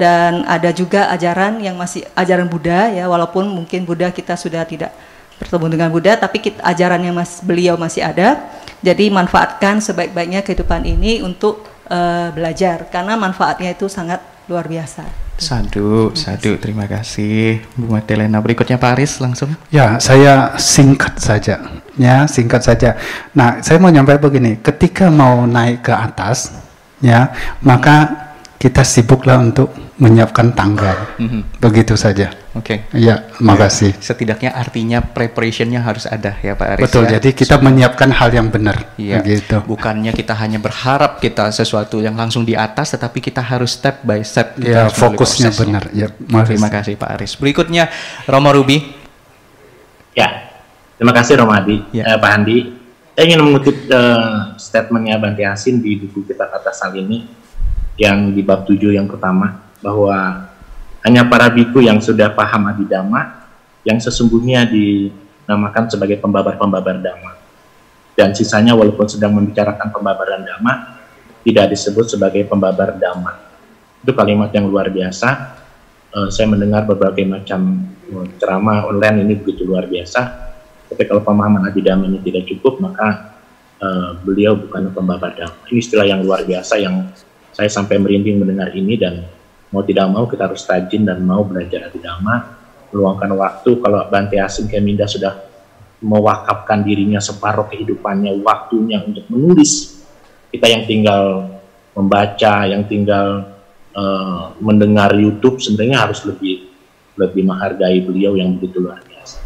Dan 0.00 0.48
ada 0.48 0.72
juga 0.72 1.12
ajaran 1.12 1.60
yang 1.60 1.76
masih 1.76 2.08
ajaran 2.16 2.48
Buddha 2.48 2.88
ya. 2.88 3.04
Walaupun 3.04 3.44
mungkin 3.52 3.84
Buddha 3.84 4.08
kita 4.08 4.32
sudah 4.32 4.64
tidak 4.64 4.96
bertemu 5.36 5.66
dengan 5.72 5.88
Buddha 5.92 6.16
tapi 6.16 6.40
kita, 6.40 6.60
ajarannya 6.64 7.12
mas 7.12 7.44
beliau 7.44 7.76
masih 7.76 8.04
ada. 8.04 8.40
Jadi 8.80 9.12
manfaatkan 9.12 9.76
sebaik-baiknya 9.84 10.40
kehidupan 10.40 10.88
ini 10.88 11.20
untuk 11.20 11.68
uh, 11.92 12.32
belajar. 12.32 12.88
Karena 12.88 13.12
manfaatnya 13.20 13.76
itu 13.76 13.92
sangat 13.92 14.24
luar 14.50 14.66
biasa. 14.66 15.06
Sadu, 15.38 16.10
sadu, 16.18 16.58
terima 16.58 16.90
kasih 16.90 17.62
Bu 17.78 17.94
Magdalena. 17.94 18.42
Berikutnya 18.42 18.82
Pak 18.82 18.98
Aris 18.98 19.22
langsung. 19.22 19.54
Ya, 19.70 20.02
saya 20.02 20.58
singkat 20.58 21.22
saja. 21.22 21.62
Ya, 21.94 22.26
singkat 22.26 22.66
saja. 22.66 22.98
Nah, 23.30 23.62
saya 23.62 23.78
mau 23.78 23.94
nyampe 23.94 24.18
begini, 24.18 24.58
ketika 24.58 25.06
mau 25.06 25.46
naik 25.46 25.86
ke 25.86 25.94
atas, 25.94 26.50
ya, 26.98 27.30
maka 27.62 28.10
kita 28.58 28.82
sibuklah 28.82 29.38
untuk 29.38 29.70
menyiapkan 30.00 30.56
tangga. 30.56 31.12
Mm-hmm. 31.20 31.60
Begitu 31.60 31.94
saja. 31.94 32.32
Oke. 32.56 32.88
Okay. 32.88 33.04
Ya, 33.04 33.28
makasih. 33.36 33.92
Ya, 33.92 34.00
setidaknya 34.00 34.50
artinya 34.56 35.04
preparationnya 35.04 35.84
harus 35.84 36.08
ada 36.08 36.40
ya 36.40 36.56
Pak 36.56 36.66
Aris. 36.74 36.84
Betul. 36.88 37.04
Ya. 37.06 37.20
Jadi 37.20 37.28
kita 37.36 37.60
so, 37.60 37.62
menyiapkan 37.62 38.08
hal 38.08 38.32
yang 38.32 38.48
benar. 38.48 38.96
Iya. 38.96 39.20
Begitu. 39.20 39.60
Bukannya 39.68 40.16
kita 40.16 40.32
hanya 40.40 40.56
berharap 40.56 41.20
kita 41.20 41.52
sesuatu 41.52 42.00
yang 42.00 42.16
langsung 42.16 42.48
di 42.48 42.56
atas, 42.56 42.96
tetapi 42.96 43.20
kita 43.20 43.44
harus 43.44 43.76
step 43.76 44.00
by 44.00 44.24
step. 44.24 44.56
Ya, 44.56 44.88
fokusnya 44.88 45.52
benar. 45.52 45.92
Ya, 45.92 46.08
makasih. 46.26 46.56
Terima 46.56 46.68
kasih 46.72 46.92
Pak 46.96 47.10
Aris. 47.20 47.32
Berikutnya 47.36 47.92
Romo 48.24 48.50
Ruby. 48.56 48.96
Ya, 50.16 50.50
terima 50.98 51.14
kasih 51.14 51.38
Romadi, 51.38 51.86
ya. 51.94 52.02
eh, 52.02 52.18
Pak 52.18 52.30
Andi. 52.34 52.58
Saya 53.14 53.24
ingin 53.30 53.40
mengutip 53.44 53.76
uh, 53.92 54.56
statementnya 54.56 55.20
Banti 55.20 55.44
Asin 55.44 55.78
di 55.84 55.92
buku 56.00 56.24
kita 56.24 56.48
kata 56.48 56.72
sal 56.72 56.96
ini 56.96 57.28
yang 58.00 58.32
di 58.32 58.40
bab 58.40 58.64
7 58.64 58.96
yang 58.96 59.04
pertama 59.04 59.69
bahwa 59.80 60.48
hanya 61.00 61.24
para 61.24 61.48
biku 61.48 61.80
yang 61.80 61.98
sudah 62.00 62.32
paham 62.32 62.68
abidama 62.68 63.40
yang 63.84 63.96
sesungguhnya 63.96 64.68
dinamakan 64.68 65.88
sebagai 65.88 66.20
pembabar-pembabar 66.20 67.00
dhamma. 67.00 67.32
Dan 68.12 68.36
sisanya 68.36 68.76
walaupun 68.76 69.08
sedang 69.08 69.32
membicarakan 69.32 69.88
pembabaran 69.88 70.44
dhamma 70.44 71.00
tidak 71.40 71.72
disebut 71.72 72.12
sebagai 72.12 72.44
pembabar 72.44 72.92
dhamma. 73.00 73.40
Itu 74.04 74.12
kalimat 74.12 74.52
yang 74.52 74.68
luar 74.68 74.92
biasa. 74.92 75.56
Uh, 76.10 76.28
saya 76.28 76.50
mendengar 76.50 76.84
berbagai 76.84 77.24
macam 77.24 77.86
uh, 78.12 78.26
ceramah 78.36 78.84
online 78.92 79.24
ini 79.24 79.34
begitu 79.40 79.64
luar 79.64 79.88
biasa. 79.88 80.52
Tapi 80.92 81.02
kalau 81.08 81.24
pemahaman 81.24 81.64
abidama 81.64 82.04
ini 82.04 82.20
tidak 82.20 82.44
cukup 82.50 82.82
maka 82.82 83.38
uh, 83.80 84.20
beliau 84.20 84.52
bukan 84.60 84.92
pembabar 84.92 85.32
dhamma. 85.32 85.64
Ini 85.72 85.80
istilah 85.80 86.04
yang 86.04 86.20
luar 86.20 86.44
biasa 86.44 86.76
yang 86.76 87.08
saya 87.56 87.72
sampai 87.72 87.96
merinding 87.96 88.36
mendengar 88.36 88.68
ini 88.76 89.00
dan 89.00 89.24
mau 89.70 89.82
tidak 89.86 90.06
mau 90.10 90.26
kita 90.26 90.50
harus 90.50 90.66
rajin 90.66 91.06
dan 91.06 91.22
mau 91.22 91.46
belajar 91.46 91.90
agama, 91.90 92.58
meluangkan 92.90 93.30
waktu. 93.38 93.70
Kalau 93.78 93.98
Bante 94.10 94.36
Asin 94.38 94.66
Keminda 94.66 95.06
sudah 95.06 95.38
mewakafkan 96.02 96.82
dirinya 96.82 97.22
separuh 97.22 97.70
kehidupannya, 97.70 98.40
waktunya 98.42 98.98
untuk 99.04 99.24
menulis. 99.30 100.02
Kita 100.50 100.66
yang 100.66 100.82
tinggal 100.88 101.46
membaca, 101.94 102.66
yang 102.66 102.82
tinggal 102.90 103.46
uh, 103.94 104.56
mendengar 104.58 105.14
YouTube, 105.14 105.62
sebenarnya 105.62 106.10
harus 106.10 106.26
lebih 106.26 106.70
lebih 107.20 107.44
menghargai 107.44 108.00
beliau 108.00 108.34
yang 108.34 108.56
begitu 108.56 108.80
luar 108.80 109.04
biasa. 109.04 109.38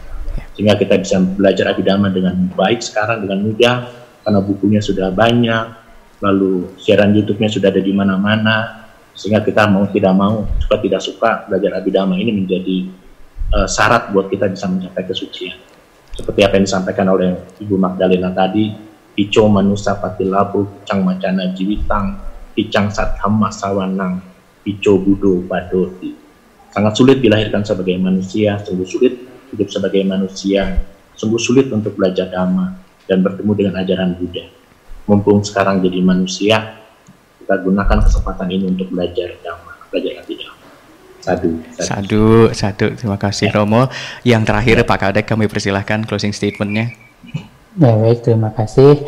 Sehingga 0.55 0.79
kita 0.79 0.95
bisa 1.03 1.19
belajar 1.19 1.75
abidama 1.75 2.07
dengan 2.09 2.49
baik 2.55 2.81
sekarang 2.81 3.27
dengan 3.27 3.51
mudah, 3.51 3.77
karena 4.23 4.41
bukunya 4.41 4.81
sudah 4.81 5.11
banyak, 5.11 5.65
lalu 6.23 6.71
siaran 6.79 7.11
YouTube-nya 7.13 7.51
sudah 7.51 7.69
ada 7.75 7.83
di 7.83 7.91
mana-mana, 7.91 8.84
sehingga 9.15 9.41
kita 9.47 9.71
mau 9.71 9.87
tidak 9.89 10.15
mau, 10.15 10.45
suka 10.59 10.77
tidak 10.83 11.01
suka, 11.01 11.47
belajar 11.47 11.79
abidama 11.79 12.19
ini 12.19 12.35
menjadi 12.35 12.77
uh, 13.55 13.69
syarat 13.71 14.11
buat 14.11 14.29
kita 14.29 14.51
bisa 14.51 14.67
mencapai 14.67 15.07
kesucian. 15.07 15.57
Seperti 16.15 16.47
apa 16.47 16.59
yang 16.59 16.67
disampaikan 16.67 17.07
oleh 17.11 17.35
Ibu 17.59 17.75
Magdalena 17.75 18.31
tadi, 18.31 18.71
Ico 19.15 19.47
manusa 19.47 19.99
patilabu, 19.99 20.83
Cang 20.87 21.07
macana 21.07 21.51
jiwitang, 21.55 22.19
Icang 22.59 22.91
satham 22.91 23.39
masawanang, 23.39 24.19
Ico 24.67 24.99
budo 24.99 25.43
badoti. 25.47 26.15
Sangat 26.75 26.99
sulit 26.99 27.23
dilahirkan 27.23 27.63
sebagai 27.63 27.95
manusia, 27.99 28.59
sungguh 28.63 28.87
sulit 28.87 29.15
hidup 29.55 29.71
sebagai 29.71 30.03
manusia, 30.03 30.75
sungguh 31.15 31.39
sulit 31.39 31.71
untuk 31.71 31.95
belajar 31.95 32.27
dhamma 32.31 32.75
dan 33.07 33.23
bertemu 33.23 33.53
dengan 33.55 33.75
ajaran 33.79 34.19
Buddha 34.19 34.65
mumpung 35.05 35.45
sekarang 35.45 35.85
jadi 35.85 36.01
manusia, 36.01 36.84
kita 37.45 37.61
gunakan 37.61 37.99
kesempatan 38.01 38.49
ini 38.49 38.73
untuk 38.73 38.89
belajar 38.89 39.37
dhamma, 39.45 39.73
belajar 39.93 40.25
arti 40.25 40.35
dhamma. 40.41 40.67
Sadu, 41.21 41.51
sadu, 41.77 41.85
sadu, 41.85 42.25
sadu. 42.57 42.87
Terima 42.97 43.21
kasih 43.21 43.53
ya. 43.53 43.61
Romo. 43.61 43.93
Yang 44.25 44.43
terakhir 44.49 44.77
ya. 44.81 44.85
Pak 44.89 44.99
Kadek 45.05 45.25
kami 45.29 45.45
persilahkan 45.45 46.09
closing 46.09 46.33
statementnya. 46.33 46.97
Ya 47.77 47.93
baik, 48.01 48.25
terima 48.25 48.49
kasih. 48.57 49.05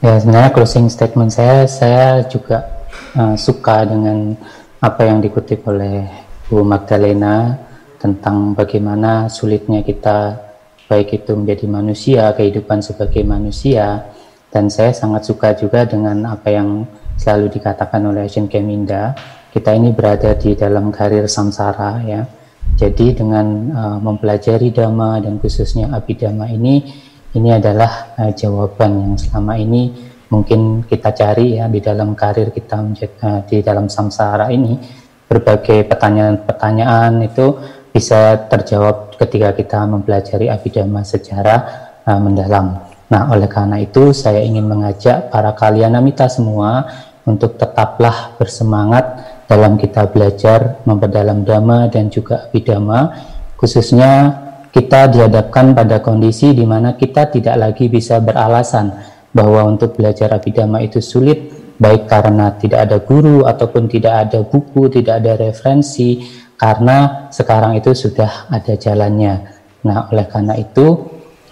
Ya 0.00 0.16
sebenarnya 0.16 0.56
closing 0.56 0.88
statement 0.88 1.36
saya, 1.36 1.68
saya 1.68 2.24
juga 2.32 2.64
uh, 3.12 3.36
suka 3.36 3.84
dengan 3.84 4.40
apa 4.80 5.04
yang 5.04 5.20
dikutip 5.20 5.64
oleh 5.68 6.08
Bu 6.48 6.64
Magdalena 6.64 7.60
tentang 8.00 8.56
bagaimana 8.56 9.28
sulitnya 9.28 9.84
kita 9.84 10.36
baik 10.88 11.24
itu 11.24 11.32
menjadi 11.36 11.66
manusia, 11.68 12.32
kehidupan 12.32 12.80
sebagai 12.80 13.20
manusia, 13.26 14.06
dan 14.48 14.72
saya 14.72 14.96
sangat 14.96 15.28
suka 15.28 15.52
juga 15.52 15.84
dengan 15.84 16.24
apa 16.24 16.48
yang 16.52 16.88
selalu 17.16 17.52
dikatakan 17.58 18.00
oleh 18.06 18.28
Asian 18.28 18.46
Keminda 18.46 19.16
kita 19.50 19.72
ini 19.72 19.92
berada 19.96 20.36
di 20.36 20.52
dalam 20.52 20.92
karir 20.92 21.24
samsara 21.26 22.04
ya 22.04 22.22
jadi 22.76 23.16
dengan 23.16 23.46
uh, 23.72 23.98
mempelajari 24.04 24.68
dhamma 24.68 25.24
dan 25.24 25.40
khususnya 25.40 25.88
abhidhamma 25.96 26.48
ini 26.52 26.84
ini 27.32 27.48
adalah 27.52 28.12
uh, 28.20 28.32
jawaban 28.36 29.00
yang 29.00 29.14
selama 29.16 29.56
ini 29.56 29.96
mungkin 30.28 30.84
kita 30.84 31.14
cari 31.16 31.56
ya 31.56 31.70
di 31.72 31.80
dalam 31.80 32.12
karir 32.12 32.52
kita 32.52 32.76
uh, 32.84 33.40
di 33.48 33.64
dalam 33.64 33.88
samsara 33.88 34.52
ini 34.52 34.76
berbagai 35.26 35.88
pertanyaan-pertanyaan 35.88 37.24
itu 37.24 37.56
bisa 37.90 38.46
terjawab 38.46 39.16
ketika 39.16 39.56
kita 39.56 39.78
mempelajari 39.88 40.52
abhidhamma 40.52 41.00
secara 41.00 41.54
uh, 42.04 42.20
mendalam. 42.20 42.76
Nah, 43.06 43.30
oleh 43.30 43.46
karena 43.46 43.78
itu 43.78 44.10
saya 44.10 44.42
ingin 44.42 44.66
mengajak 44.66 45.30
para 45.30 45.54
kalian 45.54 45.94
namita 45.94 46.26
semua 46.26 46.84
untuk 47.26 47.58
tetaplah 47.58 48.38
bersemangat 48.38 49.04
dalam 49.50 49.74
kita 49.74 50.06
belajar 50.08 50.82
memperdalam 50.86 51.42
dhamma 51.42 51.90
dan 51.90 52.08
juga 52.08 52.46
abidama 52.46 53.12
khususnya 53.58 54.42
kita 54.70 55.08
dihadapkan 55.10 55.72
pada 55.72 55.98
kondisi 56.04 56.52
di 56.52 56.62
mana 56.62 56.94
kita 56.94 57.32
tidak 57.32 57.56
lagi 57.56 57.88
bisa 57.90 58.20
beralasan 58.22 58.92
bahwa 59.32 59.68
untuk 59.68 59.96
belajar 59.96 60.32
abidama 60.32 60.80
itu 60.80 61.00
sulit 61.00 61.52
baik 61.76 62.08
karena 62.08 62.56
tidak 62.56 62.88
ada 62.88 62.98
guru 63.04 63.44
ataupun 63.44 63.88
tidak 63.88 64.28
ada 64.28 64.40
buku, 64.44 64.88
tidak 64.88 65.20
ada 65.20 65.32
referensi 65.36 66.24
karena 66.56 67.28
sekarang 67.28 67.76
itu 67.76 67.92
sudah 67.92 68.48
ada 68.48 68.72
jalannya. 68.76 69.34
Nah, 69.84 70.08
oleh 70.08 70.24
karena 70.24 70.56
itu 70.56 71.04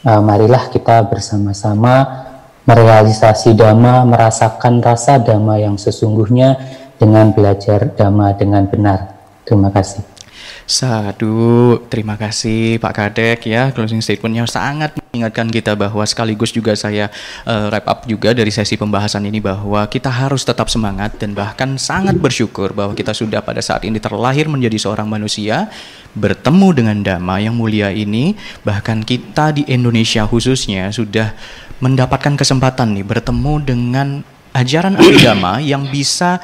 uh, 0.05 0.21
marilah 0.25 0.73
kita 0.73 1.05
bersama-sama 1.09 2.25
merealisasi 2.65 3.53
dhamma, 3.53 4.09
merasakan 4.09 4.81
rasa 4.81 5.20
dhamma 5.20 5.61
yang 5.61 5.77
sesungguhnya 5.77 6.57
dengan 6.97 7.32
belajar 7.36 7.93
dhamma 7.93 8.32
dengan 8.36 8.65
benar. 8.65 9.15
Terima 9.45 9.69
kasih. 9.69 10.01
Sadu, 10.65 11.77
terima 11.93 12.16
kasih 12.16 12.81
Pak 12.81 12.93
Kadek 12.97 13.45
ya, 13.45 13.69
closing 13.77 14.01
statementnya 14.01 14.49
sangat 14.49 14.97
ingatkan 15.15 15.47
kita 15.49 15.78
bahwa 15.78 16.03
sekaligus 16.03 16.51
juga 16.51 16.74
saya 16.74 17.09
uh, 17.47 17.70
wrap 17.70 17.86
up 17.86 17.99
juga 18.05 18.35
dari 18.35 18.51
sesi 18.51 18.74
pembahasan 18.74 19.24
ini 19.24 19.39
bahwa 19.39 19.86
kita 19.86 20.11
harus 20.11 20.43
tetap 20.43 20.66
semangat 20.66 21.16
dan 21.23 21.32
bahkan 21.32 21.78
sangat 21.78 22.19
bersyukur 22.19 22.74
bahwa 22.74 22.93
kita 22.93 23.15
sudah 23.15 23.41
pada 23.41 23.62
saat 23.62 23.86
ini 23.86 24.03
terlahir 24.03 24.51
menjadi 24.51 24.77
seorang 24.77 25.07
manusia 25.07 25.70
bertemu 26.19 26.69
dengan 26.74 26.97
dhamma 27.01 27.39
yang 27.39 27.55
mulia 27.55 27.95
ini. 27.95 28.35
Bahkan 28.66 29.07
kita 29.07 29.55
di 29.55 29.62
Indonesia 29.70 30.27
khususnya 30.27 30.91
sudah 30.91 31.32
mendapatkan 31.78 32.35
kesempatan 32.35 32.99
nih 32.99 33.07
bertemu 33.07 33.55
dengan 33.62 34.09
ajaran 34.55 34.95
agama 34.95 35.59
yang 35.59 35.91
bisa 35.91 36.39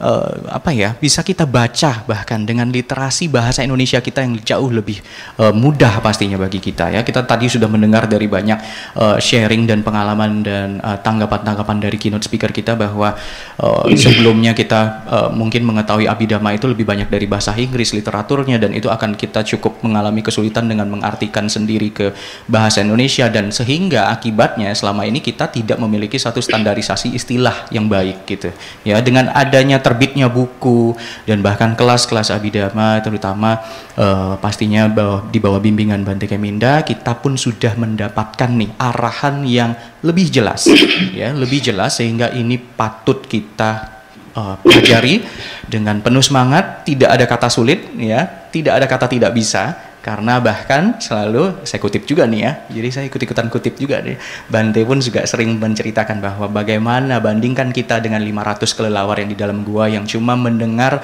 uh, 0.00 0.50
apa 0.50 0.74
ya 0.74 0.96
bisa 0.98 1.22
kita 1.22 1.46
baca 1.46 2.02
bahkan 2.08 2.42
dengan 2.42 2.70
literasi 2.70 3.30
bahasa 3.30 3.62
Indonesia 3.62 4.00
kita 4.02 4.24
yang 4.24 4.40
jauh 4.42 4.70
lebih 4.72 4.98
uh, 5.38 5.54
mudah 5.54 6.00
pastinya 6.00 6.40
bagi 6.40 6.58
kita 6.58 6.90
ya. 6.90 7.00
Kita 7.04 7.22
tadi 7.22 7.46
sudah 7.46 7.68
mendengar 7.70 8.08
dari 8.10 8.26
banyak 8.26 8.58
uh, 8.98 9.16
sharing 9.20 9.68
dan 9.68 9.84
pengalaman 9.84 10.42
dan 10.42 10.80
tanggapan-tanggapan 10.80 11.76
uh, 11.78 11.82
dari 11.90 11.96
keynote 12.00 12.26
speaker 12.26 12.50
kita 12.50 12.74
bahwa 12.74 13.14
uh, 13.60 13.84
sebelumnya 13.94 14.56
kita 14.56 14.80
uh, 15.06 15.30
mungkin 15.30 15.62
mengetahui 15.66 16.08
abidama 16.08 16.56
itu 16.56 16.66
lebih 16.66 16.88
banyak 16.88 17.12
dari 17.12 17.28
bahasa 17.28 17.52
Inggris 17.54 17.92
literaturnya 17.92 18.56
dan 18.56 18.72
itu 18.72 18.88
akan 18.88 19.14
kita 19.14 19.44
cukup 19.54 19.84
mengalami 19.84 20.24
kesulitan 20.24 20.66
dengan 20.66 20.88
mengartikan 20.88 21.46
sendiri 21.46 21.92
ke 21.92 22.06
bahasa 22.48 22.80
Indonesia. 22.80 23.28
Dan 23.28 23.52
sehingga 23.52 24.08
akibatnya 24.08 24.72
selama 24.72 25.04
ini 25.04 25.20
kita 25.20 25.52
tidak 25.52 25.76
memiliki 25.76 26.16
satu 26.16 26.40
standarisasi 26.40 27.12
istilah 27.12 27.68
yang 27.68 27.86
baik 27.86 28.24
gitu 28.24 28.48
ya. 28.86 28.98
Dengan 29.04 29.28
adanya 29.34 29.83
terbitnya 29.84 30.32
buku 30.32 30.96
dan 31.28 31.44
bahkan 31.44 31.76
kelas-kelas 31.76 32.32
abidama 32.32 33.04
terutama 33.04 33.60
uh, 34.00 34.40
pastinya 34.40 34.88
bahwa 34.88 35.28
di 35.28 35.38
bawah 35.38 35.60
bimbingan 35.60 36.00
Bante 36.00 36.24
Keminda 36.24 36.80
kita 36.80 37.20
pun 37.20 37.36
sudah 37.36 37.76
mendapatkan 37.76 38.48
nih 38.48 38.72
arahan 38.80 39.44
yang 39.44 39.76
lebih 40.00 40.32
jelas 40.32 40.64
ya 41.20 41.36
lebih 41.36 41.60
jelas 41.60 42.00
sehingga 42.00 42.32
ini 42.32 42.56
patut 42.56 43.28
kita 43.28 44.00
uh, 44.32 44.56
pelajari 44.64 45.20
dengan 45.68 46.00
penuh 46.00 46.24
semangat. 46.24 46.88
Tidak 46.88 47.08
ada 47.08 47.24
kata 47.28 47.52
sulit 47.52 47.92
ya 48.00 48.48
tidak 48.54 48.72
ada 48.78 48.86
kata 48.86 49.06
tidak 49.10 49.34
bisa 49.34 49.93
karena 50.04 50.36
bahkan 50.36 51.00
selalu 51.00 51.64
saya 51.64 51.80
kutip 51.80 52.04
juga 52.04 52.28
nih 52.28 52.40
ya 52.44 52.52
jadi 52.68 52.88
saya 52.92 53.04
ikut-ikutan 53.08 53.48
kutip 53.48 53.80
juga 53.80 54.04
nih. 54.04 54.20
Bante 54.52 54.84
pun 54.84 55.00
juga 55.00 55.24
sering 55.24 55.56
menceritakan 55.56 56.20
bahwa 56.20 56.52
bagaimana 56.52 57.24
bandingkan 57.24 57.72
kita 57.72 58.04
dengan 58.04 58.20
500 58.20 58.68
kelelawar 58.76 59.16
yang 59.24 59.32
di 59.32 59.38
dalam 59.40 59.64
gua 59.64 59.88
yang 59.88 60.04
cuma 60.04 60.36
mendengar 60.36 61.00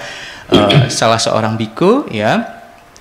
uh, 0.53 0.85
salah 0.93 1.17
seorang 1.17 1.57
biku 1.57 2.05
ya 2.13 2.45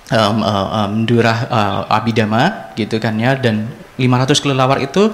um, 0.08 0.40
uh, 0.40 0.88
um, 0.88 1.04
durah 1.04 1.38
uh, 1.52 1.80
abidama 1.92 2.72
gitu 2.80 2.96
kan 2.96 3.20
ya 3.20 3.36
dan 3.36 3.68
500 4.00 4.40
kelelawar 4.40 4.80
itu 4.80 5.12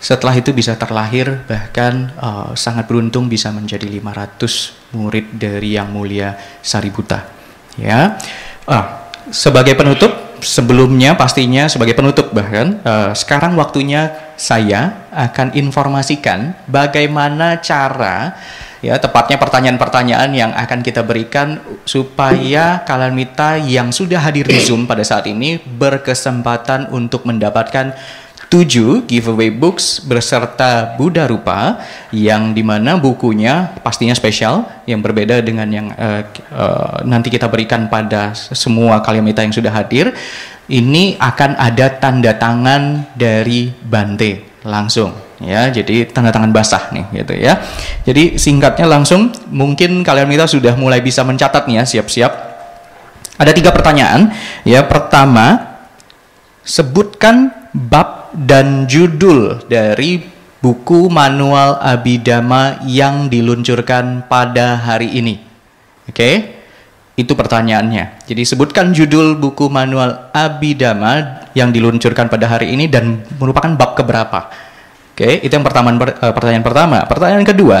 setelah 0.00 0.32
itu 0.34 0.50
bisa 0.56 0.74
terlahir 0.80 1.44
bahkan 1.44 2.08
uh, 2.16 2.56
sangat 2.56 2.88
beruntung 2.88 3.28
bisa 3.28 3.52
menjadi 3.52 3.84
500 3.84 4.96
murid 4.96 5.36
dari 5.36 5.76
yang 5.76 5.92
mulia 5.92 6.34
Saributa 6.64 7.28
ya. 7.76 8.16
Uh, 8.64 9.01
sebagai 9.30 9.78
penutup 9.78 10.10
sebelumnya 10.42 11.14
pastinya 11.14 11.70
sebagai 11.70 11.94
penutup 11.94 12.34
bahkan 12.34 12.82
uh, 12.82 13.14
sekarang 13.14 13.54
waktunya 13.54 14.34
saya 14.34 15.06
akan 15.14 15.54
informasikan 15.54 16.58
bagaimana 16.66 17.62
cara 17.62 18.34
ya 18.82 18.98
tepatnya 18.98 19.38
pertanyaan-pertanyaan 19.38 20.30
yang 20.34 20.50
akan 20.50 20.82
kita 20.82 21.06
berikan 21.06 21.62
supaya 21.86 22.82
kalian 22.82 23.14
yang 23.70 23.94
sudah 23.94 24.18
hadir 24.18 24.42
di 24.42 24.58
Zoom 24.58 24.90
pada 24.90 25.06
saat 25.06 25.30
ini 25.30 25.62
berkesempatan 25.62 26.90
untuk 26.90 27.22
mendapatkan 27.22 27.94
7 28.52 29.08
giveaway 29.08 29.48
books 29.48 30.04
berserta 30.04 30.92
Buddha 31.00 31.24
Rupa 31.24 31.80
yang 32.12 32.52
di 32.52 32.60
mana 32.60 33.00
bukunya 33.00 33.72
pastinya 33.80 34.12
spesial 34.12 34.68
yang 34.84 35.00
berbeda 35.00 35.40
dengan 35.40 35.72
yang 35.72 35.88
uh, 35.96 36.20
uh, 36.52 37.00
nanti 37.08 37.32
kita 37.32 37.48
berikan 37.48 37.88
pada 37.88 38.36
semua 38.36 39.00
kalian 39.00 39.24
yang 39.32 39.56
sudah 39.56 39.72
hadir. 39.72 40.12
Ini 40.68 41.16
akan 41.16 41.56
ada 41.56 41.96
tanda 41.96 42.36
tangan 42.36 43.16
dari 43.16 43.72
Bante 43.72 44.60
langsung 44.68 45.16
ya. 45.40 45.72
Jadi 45.72 46.12
tanda 46.12 46.28
tangan 46.28 46.52
basah 46.52 46.92
nih 46.92 47.24
gitu 47.24 47.32
ya. 47.40 47.56
Jadi 48.04 48.36
singkatnya 48.36 48.84
langsung 48.84 49.32
mungkin 49.48 50.04
kalian 50.04 50.28
minta 50.28 50.44
sudah 50.44 50.76
mulai 50.76 51.00
bisa 51.00 51.24
mencatat 51.24 51.64
nih 51.64 51.80
ya 51.80 51.84
siap-siap. 51.88 52.32
Ada 53.40 53.56
tiga 53.56 53.72
pertanyaan. 53.72 54.28
Ya 54.68 54.84
pertama 54.84 55.72
sebutkan 56.62 57.48
bab 57.72 58.21
dan 58.34 58.88
judul 58.88 59.60
dari 59.68 60.24
buku 60.62 61.10
manual 61.10 61.76
Abidama 61.82 62.80
yang 62.86 63.26
diluncurkan 63.26 64.30
pada 64.30 64.78
hari 64.78 65.10
ini. 65.18 65.42
Oke, 66.06 66.14
okay? 66.14 66.34
itu 67.18 67.34
pertanyaannya. 67.34 68.24
Jadi 68.24 68.42
sebutkan 68.46 68.94
judul 68.94 69.36
buku 69.36 69.66
manual 69.66 70.30
Abidama 70.30 71.44
yang 71.52 71.74
diluncurkan 71.74 72.30
pada 72.30 72.46
hari 72.46 72.72
ini 72.72 72.86
dan 72.86 73.26
merupakan 73.42 73.74
bab 73.74 73.98
keberapa. 73.98 74.48
Oke, 75.12 75.18
okay? 75.18 75.32
itu 75.42 75.52
yang 75.52 75.66
pertama 75.66 75.92
eh, 75.98 76.32
pertanyaan 76.32 76.64
pertama. 76.64 76.98
Pertanyaan 77.10 77.44
kedua, 77.44 77.78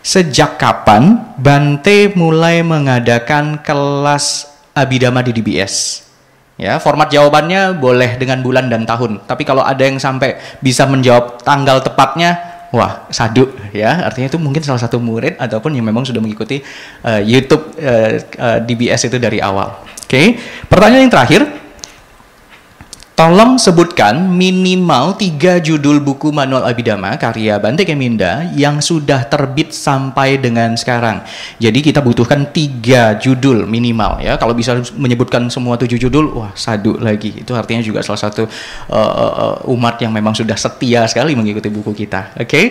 sejak 0.00 0.56
kapan 0.62 1.34
Bante 1.36 2.14
mulai 2.14 2.62
mengadakan 2.62 3.58
kelas 3.60 4.46
Abidama 4.72 5.26
di 5.26 5.34
DBS? 5.34 6.05
Ya, 6.56 6.80
format 6.80 7.12
jawabannya 7.12 7.76
boleh 7.76 8.16
dengan 8.16 8.40
bulan 8.40 8.72
dan 8.72 8.88
tahun. 8.88 9.28
Tapi 9.28 9.44
kalau 9.44 9.60
ada 9.60 9.84
yang 9.84 10.00
sampai 10.00 10.40
bisa 10.64 10.88
menjawab 10.88 11.44
tanggal 11.44 11.84
tepatnya, 11.84 12.40
wah 12.72 13.04
sadu 13.12 13.52
ya. 13.76 14.08
Artinya 14.08 14.32
itu 14.32 14.40
mungkin 14.40 14.64
salah 14.64 14.80
satu 14.80 14.96
murid 14.96 15.36
ataupun 15.36 15.76
yang 15.76 15.84
memang 15.84 16.08
sudah 16.08 16.24
mengikuti 16.24 16.64
uh, 17.04 17.20
YouTube 17.20 17.76
uh, 17.76 18.16
uh, 18.40 18.58
DBS 18.64 19.12
itu 19.12 19.20
dari 19.20 19.36
awal. 19.36 19.84
Oke. 19.84 20.08
Okay. 20.08 20.26
Pertanyaan 20.64 21.04
yang 21.04 21.12
terakhir, 21.12 21.40
Tolong 23.16 23.56
sebutkan 23.56 24.28
minimal 24.28 25.16
tiga 25.16 25.56
judul 25.56 26.04
buku 26.04 26.28
manual 26.36 26.68
Abidama 26.68 27.16
karya 27.16 27.56
Bante 27.56 27.88
Keminda 27.88 28.44
yang 28.52 28.84
sudah 28.84 29.24
terbit 29.24 29.72
sampai 29.72 30.36
dengan 30.36 30.76
sekarang. 30.76 31.24
Jadi 31.56 31.80
kita 31.80 32.04
butuhkan 32.04 32.52
tiga 32.52 33.16
judul 33.16 33.64
minimal 33.64 34.20
ya. 34.20 34.36
Kalau 34.36 34.52
bisa 34.52 34.76
menyebutkan 35.00 35.48
semua 35.48 35.80
tujuh 35.80 35.96
judul, 35.96 36.28
wah 36.36 36.52
sadu 36.52 37.00
lagi. 37.00 37.40
Itu 37.40 37.56
artinya 37.56 37.80
juga 37.80 38.04
salah 38.04 38.20
satu 38.20 38.44
uh, 38.92 39.64
umat 39.64 39.96
yang 40.04 40.12
memang 40.12 40.36
sudah 40.36 40.60
setia 40.60 41.08
sekali 41.08 41.32
mengikuti 41.32 41.72
buku 41.72 41.96
kita. 41.96 42.36
Oke? 42.36 42.44
Okay? 42.44 42.64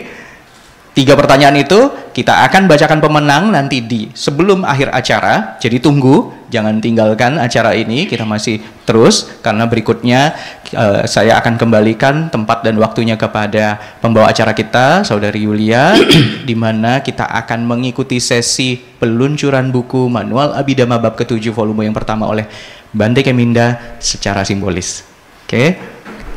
Tiga 0.95 1.11
pertanyaan 1.11 1.59
itu 1.59 1.91
kita 2.15 2.47
akan 2.47 2.71
bacakan 2.71 3.03
pemenang 3.03 3.51
nanti 3.51 3.83
di 3.83 4.07
sebelum 4.15 4.63
akhir 4.63 4.95
acara. 4.95 5.59
Jadi 5.59 5.83
tunggu, 5.83 6.31
jangan 6.47 6.79
tinggalkan 6.79 7.35
acara 7.35 7.75
ini. 7.75 8.07
Kita 8.07 8.23
masih 8.23 8.63
terus 8.87 9.27
karena 9.43 9.67
berikutnya 9.67 10.31
uh, 10.71 11.03
saya 11.03 11.35
akan 11.43 11.59
kembalikan 11.59 12.31
tempat 12.31 12.63
dan 12.63 12.79
waktunya 12.79 13.19
kepada 13.19 13.75
pembawa 13.99 14.31
acara 14.31 14.55
kita, 14.55 15.03
Saudari 15.03 15.43
Yulia, 15.43 15.99
di 16.47 16.55
mana 16.55 17.03
kita 17.03 17.27
akan 17.27 17.67
mengikuti 17.67 18.23
sesi 18.23 18.79
peluncuran 18.79 19.75
buku 19.75 20.07
Manual 20.07 20.55
Abidama 20.55 20.95
bab 20.95 21.19
ketujuh 21.19 21.51
volume 21.51 21.91
yang 21.91 21.95
pertama 21.95 22.31
oleh 22.31 22.47
Bante 22.95 23.19
Keminda 23.19 23.99
secara 23.99 24.47
simbolis. 24.47 25.03
Oke. 25.43 25.51
Okay? 25.51 25.94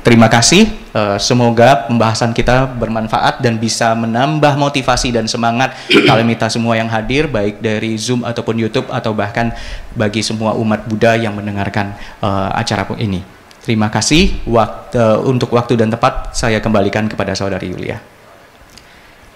Terima 0.08 0.24
kasih. 0.24 0.72
Uh, 0.96 1.20
semoga 1.20 1.84
pembahasan 1.84 2.32
kita 2.32 2.64
bermanfaat 2.80 3.44
dan 3.44 3.60
bisa 3.60 3.92
menambah 3.92 4.56
motivasi 4.56 5.12
dan 5.12 5.28
semangat 5.28 5.76
kalian 6.08 6.32
kita 6.32 6.48
semua 6.48 6.80
yang 6.80 6.88
hadir, 6.88 7.28
baik 7.28 7.60
dari 7.60 7.92
Zoom 8.00 8.24
ataupun 8.24 8.56
YouTube 8.56 8.88
atau 8.88 9.12
bahkan 9.12 9.52
bagi 9.92 10.24
semua 10.24 10.56
umat 10.56 10.88
Buddha 10.88 11.12
yang 11.12 11.36
mendengarkan 11.36 11.92
uh, 12.24 12.48
acara 12.56 12.88
ini. 12.96 13.20
Terima 13.60 13.92
kasih. 13.92 14.48
Waktu, 14.48 14.96
uh, 14.96 15.20
untuk 15.28 15.52
waktu 15.52 15.76
dan 15.76 15.92
tepat 15.92 16.32
saya 16.32 16.56
kembalikan 16.64 17.04
kepada 17.04 17.36
saudari 17.36 17.68
Yulia. 17.68 18.00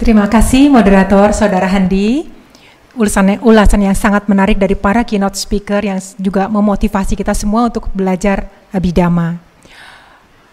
Terima 0.00 0.24
kasih 0.24 0.72
moderator 0.72 1.36
saudara 1.36 1.68
Handi. 1.68 2.32
Ulasan, 2.96 3.44
ulasan 3.44 3.84
yang 3.84 3.92
sangat 3.92 4.24
menarik 4.24 4.56
dari 4.56 4.72
para 4.72 5.04
keynote 5.04 5.36
speaker 5.36 5.84
yang 5.84 6.00
juga 6.16 6.48
memotivasi 6.48 7.12
kita 7.12 7.36
semua 7.36 7.68
untuk 7.68 7.92
belajar 7.92 8.48
abidama. 8.72 9.51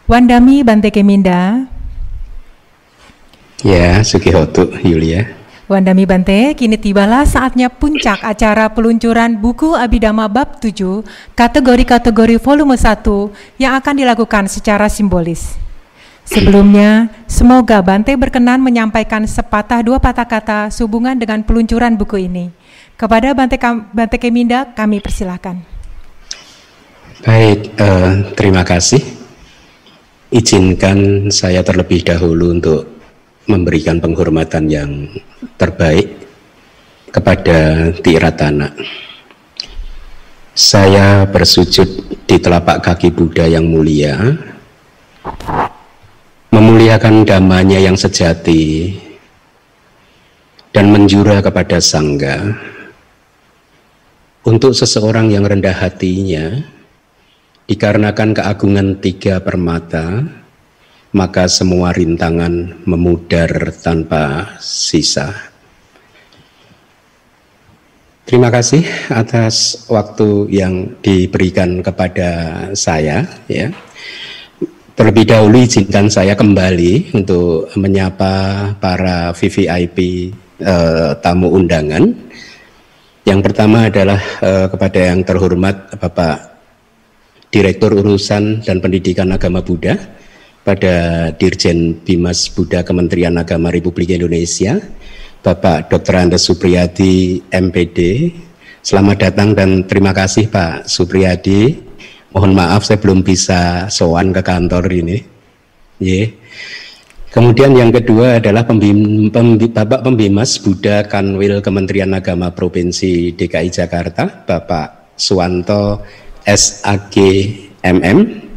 Wandami 0.09 0.65
Bante 0.65 0.89
Keminda. 0.89 1.69
Ya, 3.61 4.01
Sukihotu 4.01 4.73
Yulia. 4.81 5.37
Wandami 5.69 6.09
Bante, 6.09 6.57
kini 6.57 6.81
tibalah 6.81 7.29
saatnya 7.29 7.69
puncak 7.69 8.17
acara 8.25 8.73
peluncuran 8.73 9.37
buku 9.37 9.77
Abidama 9.77 10.25
Bab 10.25 10.57
7, 10.57 11.05
kategori-kategori 11.37 12.41
volume 12.41 12.73
1 12.73 13.61
yang 13.61 13.77
akan 13.77 13.93
dilakukan 14.01 14.49
secara 14.49 14.89
simbolis. 14.89 15.53
Sebelumnya, 16.25 17.13
semoga 17.29 17.77
Bante 17.85 18.17
berkenan 18.17 18.65
menyampaikan 18.65 19.29
sepatah 19.29 19.85
dua 19.85 20.01
patah 20.01 20.25
kata 20.25 20.73
sehubungan 20.73 21.21
dengan 21.21 21.45
peluncuran 21.45 21.93
buku 21.93 22.25
ini. 22.25 22.49
Kepada 22.97 23.29
Bante, 23.37 23.61
Bante 23.93 24.17
Keminda, 24.17 24.73
kami 24.73 25.05
persilahkan. 25.05 25.61
Baik, 27.21 27.77
uh, 27.77 28.33
terima 28.33 28.65
kasih 28.65 29.18
izinkan 30.29 31.29
saya 31.33 31.65
terlebih 31.65 32.05
dahulu 32.05 32.53
untuk 32.53 32.81
memberikan 33.49 33.97
penghormatan 33.97 34.69
yang 34.69 34.91
terbaik 35.57 36.21
kepada 37.09 37.89
Tiratana. 37.97 38.69
Saya 40.53 41.25
bersujud 41.25 41.89
di 42.29 42.37
telapak 42.37 42.85
kaki 42.85 43.09
Buddha 43.09 43.49
yang 43.49 43.65
mulia, 43.65 44.37
memuliakan 46.53 47.25
damanya 47.25 47.81
yang 47.81 47.97
sejati, 47.97 48.93
dan 50.69 50.93
menjura 50.93 51.41
kepada 51.41 51.81
Sangga 51.81 52.53
untuk 54.45 54.77
seseorang 54.77 55.33
yang 55.33 55.47
rendah 55.47 55.73
hatinya, 55.73 56.61
dikarenakan 57.69 58.33
keagungan 58.33 58.97
tiga 58.97 59.37
permata, 59.45 60.25
maka 61.13 61.45
semua 61.45 61.93
rintangan 61.93 62.81
memudar 62.89 63.69
tanpa 63.77 64.57
sisa. 64.57 65.29
Terima 68.25 68.49
kasih 68.49 68.85
atas 69.09 69.85
waktu 69.89 70.49
yang 70.49 70.97
diberikan 71.01 71.81
kepada 71.85 72.29
saya 72.73 73.25
ya. 73.45 73.69
Terlebih 74.93 75.31
dahulu 75.31 75.63
izinkan 75.63 76.11
saya 76.11 76.35
kembali 76.35 77.15
untuk 77.15 77.73
menyapa 77.73 78.33
para 78.77 79.31
VVIP 79.33 79.97
eh, 80.61 81.09
tamu 81.23 81.53
undangan. 81.53 82.05
Yang 83.25 83.39
pertama 83.45 83.89
adalah 83.89 84.21
eh, 84.43 84.67
kepada 84.67 84.99
yang 84.99 85.25
terhormat 85.25 85.97
Bapak 85.97 86.58
Direktur 87.49 87.97
Urusan 87.97 88.61
dan 88.61 88.77
Pendidikan 88.77 89.33
Agama 89.33 89.65
Buddha, 89.65 89.97
pada 90.61 91.29
Dirjen 91.33 91.97
Bimas 92.05 92.45
Buddha 92.53 92.85
Kementerian 92.85 93.33
Agama 93.41 93.73
Republik 93.73 94.13
Indonesia, 94.13 94.77
Bapak 95.41 95.89
Dr. 95.89 96.13
Andes 96.29 96.45
Supriyadi, 96.45 97.41
MPD. 97.49 98.29
Selamat 98.85 99.29
datang 99.29 99.57
dan 99.57 99.81
terima 99.89 100.13
kasih 100.13 100.45
Pak 100.45 100.85
Supriyadi. 100.85 101.89
Mohon 102.29 102.53
maaf 102.53 102.85
saya 102.85 103.01
belum 103.01 103.25
bisa 103.25 103.89
sowan 103.89 104.29
ke 104.29 104.45
kantor 104.45 104.85
ini. 104.93 105.17
Yeah. 105.97 106.29
Kemudian 107.29 107.73
yang 107.77 107.89
kedua 107.89 108.41
adalah 108.41 108.65
pembim, 108.65 109.29
Bapak 109.29 110.01
Pembimas 110.05 110.57
Buddha 110.61 111.05
Kanwil 111.05 111.61
Kementerian 111.65 112.13
Agama 112.13 112.53
Provinsi 112.53 113.33
DKI 113.33 113.69
Jakarta, 113.69 114.45
Bapak 114.45 115.13
Suwanto 115.13 116.01
SAG 116.49 117.15
MM. 117.85 118.49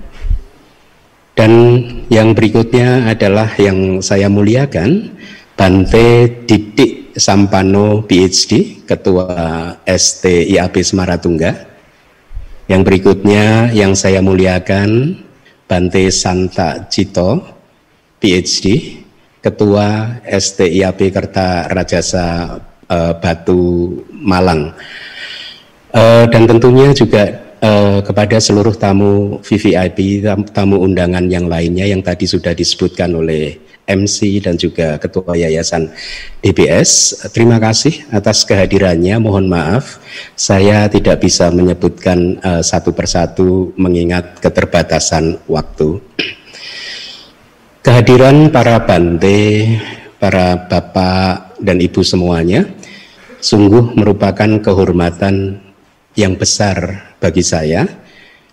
Dan 1.32 1.52
yang 2.12 2.36
berikutnya 2.36 3.08
adalah 3.08 3.48
yang 3.56 4.04
saya 4.04 4.28
muliakan, 4.28 5.16
Bante 5.56 6.28
Didik 6.44 7.16
Sampano 7.16 8.04
PhD, 8.04 8.84
Ketua 8.84 9.76
STIAP 9.84 10.80
Semaratungga. 10.80 11.72
Yang 12.68 12.82
berikutnya 12.88 13.72
yang 13.72 13.92
saya 13.96 14.20
muliakan, 14.24 15.20
Bante 15.68 16.08
Santa 16.12 16.84
Cito, 16.88 17.40
PhD, 18.20 18.96
Ketua 19.40 20.20
STIAP 20.24 21.00
Kerta 21.10 21.68
Rajasa 21.72 22.60
uh, 22.88 23.12
Batu 23.18 23.98
Malang. 24.12 24.72
Uh, 25.92 26.24
dan 26.32 26.48
tentunya 26.48 26.92
juga 26.96 27.51
uh, 27.62 28.02
kepada 28.02 28.42
seluruh 28.42 28.74
tamu 28.74 29.38
VVIP, 29.40 30.26
tamu 30.50 30.82
undangan 30.82 31.24
yang 31.30 31.46
lainnya 31.46 31.86
yang 31.86 32.02
tadi 32.02 32.26
sudah 32.26 32.52
disebutkan 32.52 33.14
oleh 33.14 33.62
MC 33.82 34.38
dan 34.42 34.54
juga 34.54 34.98
Ketua 34.98 35.34
Yayasan 35.34 35.90
DBS. 36.38 37.22
Terima 37.34 37.58
kasih 37.58 38.06
atas 38.14 38.46
kehadirannya. 38.46 39.18
Mohon 39.18 39.46
maaf, 39.50 39.98
saya 40.38 40.86
tidak 40.86 41.22
bisa 41.22 41.50
menyebutkan 41.50 42.38
uh, 42.42 42.62
satu 42.62 42.94
persatu 42.94 43.74
mengingat 43.74 44.38
keterbatasan 44.38 45.42
waktu. 45.50 45.98
Kehadiran 47.82 48.54
para 48.54 48.78
bante, 48.86 49.66
para 50.22 50.54
bapak 50.70 51.58
dan 51.58 51.82
ibu 51.82 52.06
semuanya, 52.06 52.62
sungguh 53.42 53.98
merupakan 53.98 54.62
kehormatan 54.62 55.58
yang 56.12 56.36
besar 56.36 57.10
bagi 57.16 57.40
saya 57.40 57.88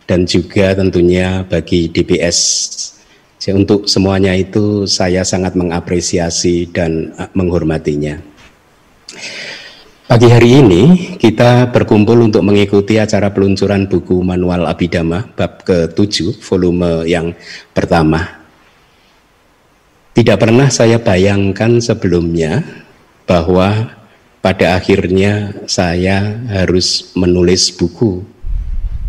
dan 0.08 0.26
juga 0.26 0.74
tentunya 0.74 1.46
bagi. 1.46 1.92
Jadi 1.92 3.56
untuk 3.56 3.88
semuanya 3.88 4.36
itu 4.36 4.84
saya 4.84 5.24
sangat 5.24 5.56
mengapresiasi 5.56 6.72
dan 6.74 7.16
uh, 7.16 7.30
menghormatinya. 7.32 8.20
Pagi 10.10 10.26
hari 10.26 10.58
ini 10.58 10.84
kita 11.22 11.70
berkumpul 11.70 12.18
untuk 12.26 12.42
mengikuti 12.42 12.98
acara 12.98 13.30
peluncuran 13.30 13.86
buku 13.86 14.26
Manual 14.26 14.66
Abidama 14.66 15.22
bab 15.38 15.62
ke-7 15.62 16.42
volume 16.42 17.06
yang 17.06 17.38
pertama. 17.78 18.42
Tidak 20.18 20.36
pernah 20.42 20.66
saya 20.74 20.98
bayangkan 20.98 21.78
sebelumnya 21.78 22.66
bahwa 23.30 23.99
pada 24.40 24.80
akhirnya 24.80 25.52
saya 25.68 26.40
harus 26.48 27.12
menulis 27.16 27.76
buku. 27.76 28.24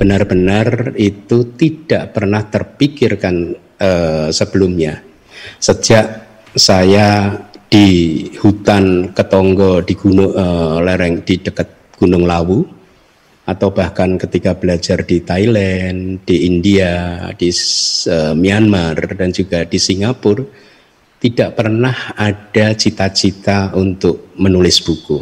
Benar-benar 0.01 0.97
itu 0.97 1.55
tidak 1.55 2.17
pernah 2.17 2.43
terpikirkan 2.49 3.55
uh, 3.79 4.29
sebelumnya. 4.33 5.05
Sejak 5.61 6.27
saya 6.57 7.37
di 7.71 8.27
hutan 8.43 9.15
Ketonggo 9.15 9.85
di 9.85 9.95
gunung 9.95 10.35
uh, 10.35 10.83
lereng 10.83 11.23
di 11.23 11.39
dekat 11.39 11.95
Gunung 11.95 12.25
Lawu 12.25 12.65
atau 13.45 13.69
bahkan 13.71 14.17
ketika 14.17 14.57
belajar 14.57 15.05
di 15.05 15.21
Thailand, 15.21 16.25
di 16.25 16.49
India, 16.49 17.29
di 17.37 17.53
uh, 17.53 18.35
Myanmar 18.35 18.97
dan 19.15 19.31
juga 19.31 19.69
di 19.69 19.77
Singapura 19.77 20.70
tidak 21.21 21.53
pernah 21.53 22.17
ada 22.17 22.73
cita-cita 22.73 23.77
untuk 23.77 24.33
menulis 24.41 24.81
buku. 24.81 25.21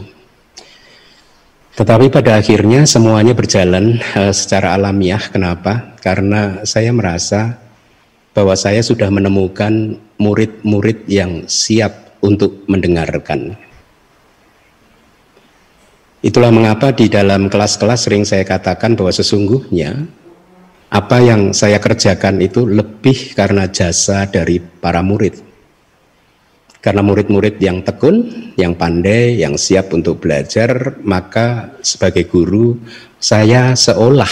Tetapi 1.75 2.11
pada 2.11 2.39
akhirnya 2.39 2.87
semuanya 2.87 3.35
berjalan 3.35 3.99
uh, 4.15 4.35
secara 4.35 4.75
alamiah. 4.79 5.23
Kenapa? 5.31 5.95
Karena 6.03 6.63
saya 6.67 6.95
merasa 6.95 7.59
bahwa 8.35 8.55
saya 8.55 8.83
sudah 8.83 9.11
menemukan 9.11 9.99
murid-murid 10.19 11.07
yang 11.11 11.47
siap 11.51 12.19
untuk 12.23 12.67
mendengarkan. 12.71 13.59
Itulah 16.19 16.51
mengapa 16.51 16.91
di 16.91 17.07
dalam 17.07 17.47
kelas-kelas 17.47 18.11
sering 18.11 18.27
saya 18.27 18.43
katakan 18.43 18.99
bahwa 18.99 19.15
sesungguhnya 19.15 20.03
apa 20.91 21.23
yang 21.23 21.55
saya 21.55 21.79
kerjakan 21.79 22.43
itu 22.43 22.67
lebih 22.67 23.39
karena 23.39 23.71
jasa 23.71 24.27
dari 24.27 24.59
para 24.59 24.99
murid. 24.99 25.48
Karena 26.79 27.03
murid-murid 27.03 27.59
yang 27.59 27.83
tekun, 27.83 28.51
yang 28.55 28.79
pandai, 28.79 29.43
yang 29.43 29.59
siap 29.59 29.91
untuk 29.91 30.23
belajar, 30.23 30.95
maka 31.03 31.75
sebagai 31.83 32.31
guru 32.31 32.79
saya 33.19 33.75
seolah 33.75 34.31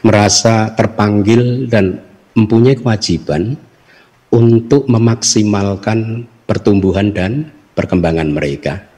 merasa 0.00 0.72
terpanggil 0.72 1.68
dan 1.68 2.00
mempunyai 2.32 2.80
kewajiban 2.80 3.54
untuk 4.32 4.88
memaksimalkan 4.88 6.24
pertumbuhan 6.48 7.12
dan 7.12 7.52
perkembangan 7.76 8.32
mereka. 8.32 8.88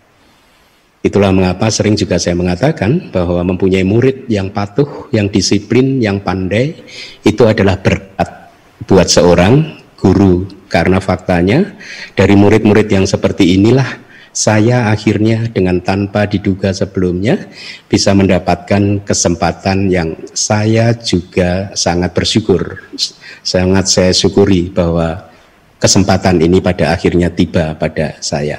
Itulah 1.05 1.36
mengapa 1.36 1.68
sering 1.68 2.01
juga 2.01 2.16
saya 2.16 2.32
mengatakan 2.32 3.12
bahwa 3.12 3.44
mempunyai 3.44 3.85
murid 3.85 4.24
yang 4.31 4.48
patuh, 4.48 5.12
yang 5.12 5.28
disiplin, 5.28 6.01
yang 6.01 6.22
pandai 6.24 6.81
itu 7.20 7.44
adalah 7.44 7.76
berkat 7.76 8.48
buat 8.89 9.05
seorang 9.12 9.84
guru 9.99 10.47
karena 10.69 10.99
faktanya 10.99 11.79
dari 12.19 12.35
murid-murid 12.35 12.91
yang 12.91 13.07
seperti 13.07 13.55
inilah 13.55 14.05
saya 14.35 14.91
akhirnya 14.91 15.47
dengan 15.47 15.79
tanpa 15.79 16.27
diduga 16.27 16.75
sebelumnya 16.75 17.39
bisa 17.87 18.11
mendapatkan 18.19 19.07
kesempatan 19.07 19.87
yang 19.87 20.19
saya 20.35 20.91
juga 20.99 21.71
sangat 21.79 22.11
bersyukur. 22.11 22.83
Sangat 23.47 23.87
saya 23.87 24.11
syukuri 24.11 24.75
bahwa 24.75 25.31
kesempatan 25.79 26.43
ini 26.43 26.59
pada 26.59 26.91
akhirnya 26.91 27.31
tiba 27.31 27.79
pada 27.79 28.19
saya. 28.19 28.59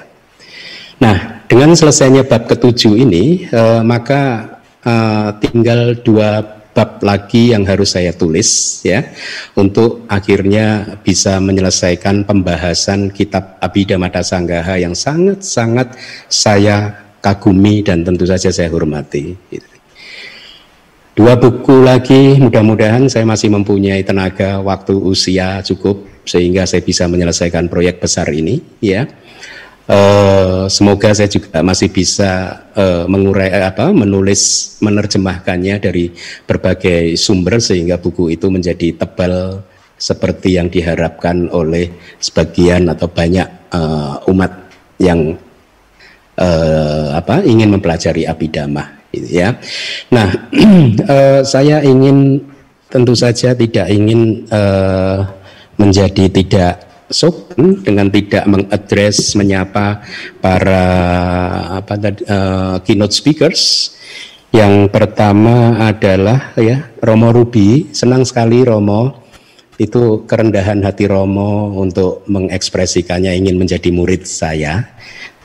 Nah, 1.03 1.43
dengan 1.51 1.75
selesainya 1.75 2.23
bab 2.23 2.47
ketujuh 2.47 2.95
ini, 2.95 3.51
eh, 3.51 3.81
maka 3.83 4.47
eh, 4.79 5.29
tinggal 5.43 5.99
dua 5.99 6.39
bab 6.75 6.99
lagi 6.99 7.55
yang 7.55 7.63
harus 7.63 7.95
saya 7.95 8.11
tulis 8.11 8.83
ya 8.83 9.07
untuk 9.55 10.03
akhirnya 10.11 10.99
bisa 10.99 11.39
menyelesaikan 11.39 12.27
pembahasan 12.27 13.15
kitab 13.15 13.55
Abhidhamma 13.63 14.11
Sanggaha 14.19 14.75
yang 14.75 14.91
sangat-sangat 14.91 15.95
saya 16.27 17.07
kagumi 17.23 17.79
dan 17.79 18.03
tentu 18.03 18.27
saja 18.27 18.51
saya 18.51 18.67
hormati. 18.67 19.33
dua 21.15 21.39
buku 21.39 21.79
lagi 21.79 22.35
mudah-mudahan 22.43 23.07
saya 23.07 23.23
masih 23.23 23.47
mempunyai 23.55 24.03
tenaga 24.03 24.59
waktu 24.59 24.99
usia 24.99 25.63
cukup 25.63 26.03
sehingga 26.27 26.67
saya 26.67 26.83
bisa 26.83 27.07
menyelesaikan 27.07 27.71
proyek 27.71 28.03
besar 28.03 28.27
ini 28.35 28.59
ya 28.83 29.07
Uh, 29.85 30.65
semoga 30.65 31.13
saya 31.13 31.29
juga 31.29 31.61
masih 31.61 31.93
bisa 31.93 32.65
uh, 32.73 33.05
mengurai 33.05 33.53
apa 33.53 33.93
menulis 33.93 34.73
menerjemahkannya 34.81 35.77
dari 35.77 36.09
berbagai 36.49 37.13
sumber 37.21 37.61
sehingga 37.61 38.01
buku 38.01 38.33
itu 38.33 38.49
menjadi 38.49 38.97
tebal 38.97 39.61
seperti 39.93 40.57
yang 40.57 40.73
diharapkan 40.73 41.53
oleh 41.53 41.93
sebagian 42.17 42.89
atau 42.89 43.05
banyak 43.05 43.45
uh, 43.77 44.25
umat 44.25 44.73
yang 44.97 45.37
uh, 46.41 47.07
apa 47.13 47.45
ingin 47.45 47.69
mempelajari 47.77 48.25
abidama 48.25 48.89
gitu 49.13 49.37
ya. 49.37 49.53
Nah, 50.09 50.49
uh, 51.05 51.39
saya 51.53 51.85
ingin 51.85 52.41
tentu 52.89 53.13
saja 53.13 53.53
tidak 53.53 53.87
ingin 53.93 54.49
uh, 54.49 55.29
menjadi 55.77 56.25
tidak 56.31 56.73
sopan 57.15 57.79
dengan 57.79 58.11
tidak 58.11 58.43
mengadres 58.43 59.31
menyapa 59.39 60.03
para 60.43 60.83
apa 61.79 61.95
uh, 62.27 62.75
keynote 62.83 63.15
speakers. 63.15 63.95
Yang 64.51 64.87
pertama 64.91 65.79
adalah 65.83 66.55
ya 66.55 66.91
Romo 66.99 67.31
Rubi, 67.31 67.91
senang 67.95 68.27
sekali 68.27 68.63
Romo. 68.63 69.23
Itu 69.75 70.23
kerendahan 70.23 70.79
hati 70.87 71.03
Romo 71.11 71.75
untuk 71.75 72.23
mengekspresikannya 72.31 73.35
ingin 73.35 73.59
menjadi 73.59 73.91
murid 73.91 74.23
saya. 74.23 74.95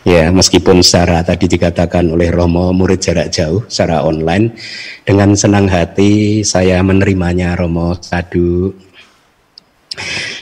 Ya, 0.06 0.30
meskipun 0.32 0.80
secara 0.80 1.26
tadi 1.26 1.50
dikatakan 1.50 2.06
oleh 2.14 2.30
Romo 2.30 2.70
murid 2.70 3.02
jarak 3.02 3.34
jauh 3.34 3.66
secara 3.66 4.06
online, 4.06 4.54
dengan 5.02 5.34
senang 5.34 5.66
hati 5.66 6.40
saya 6.46 6.78
menerimanya 6.80 7.58
Romo. 7.58 7.98
Sadu 7.98 8.70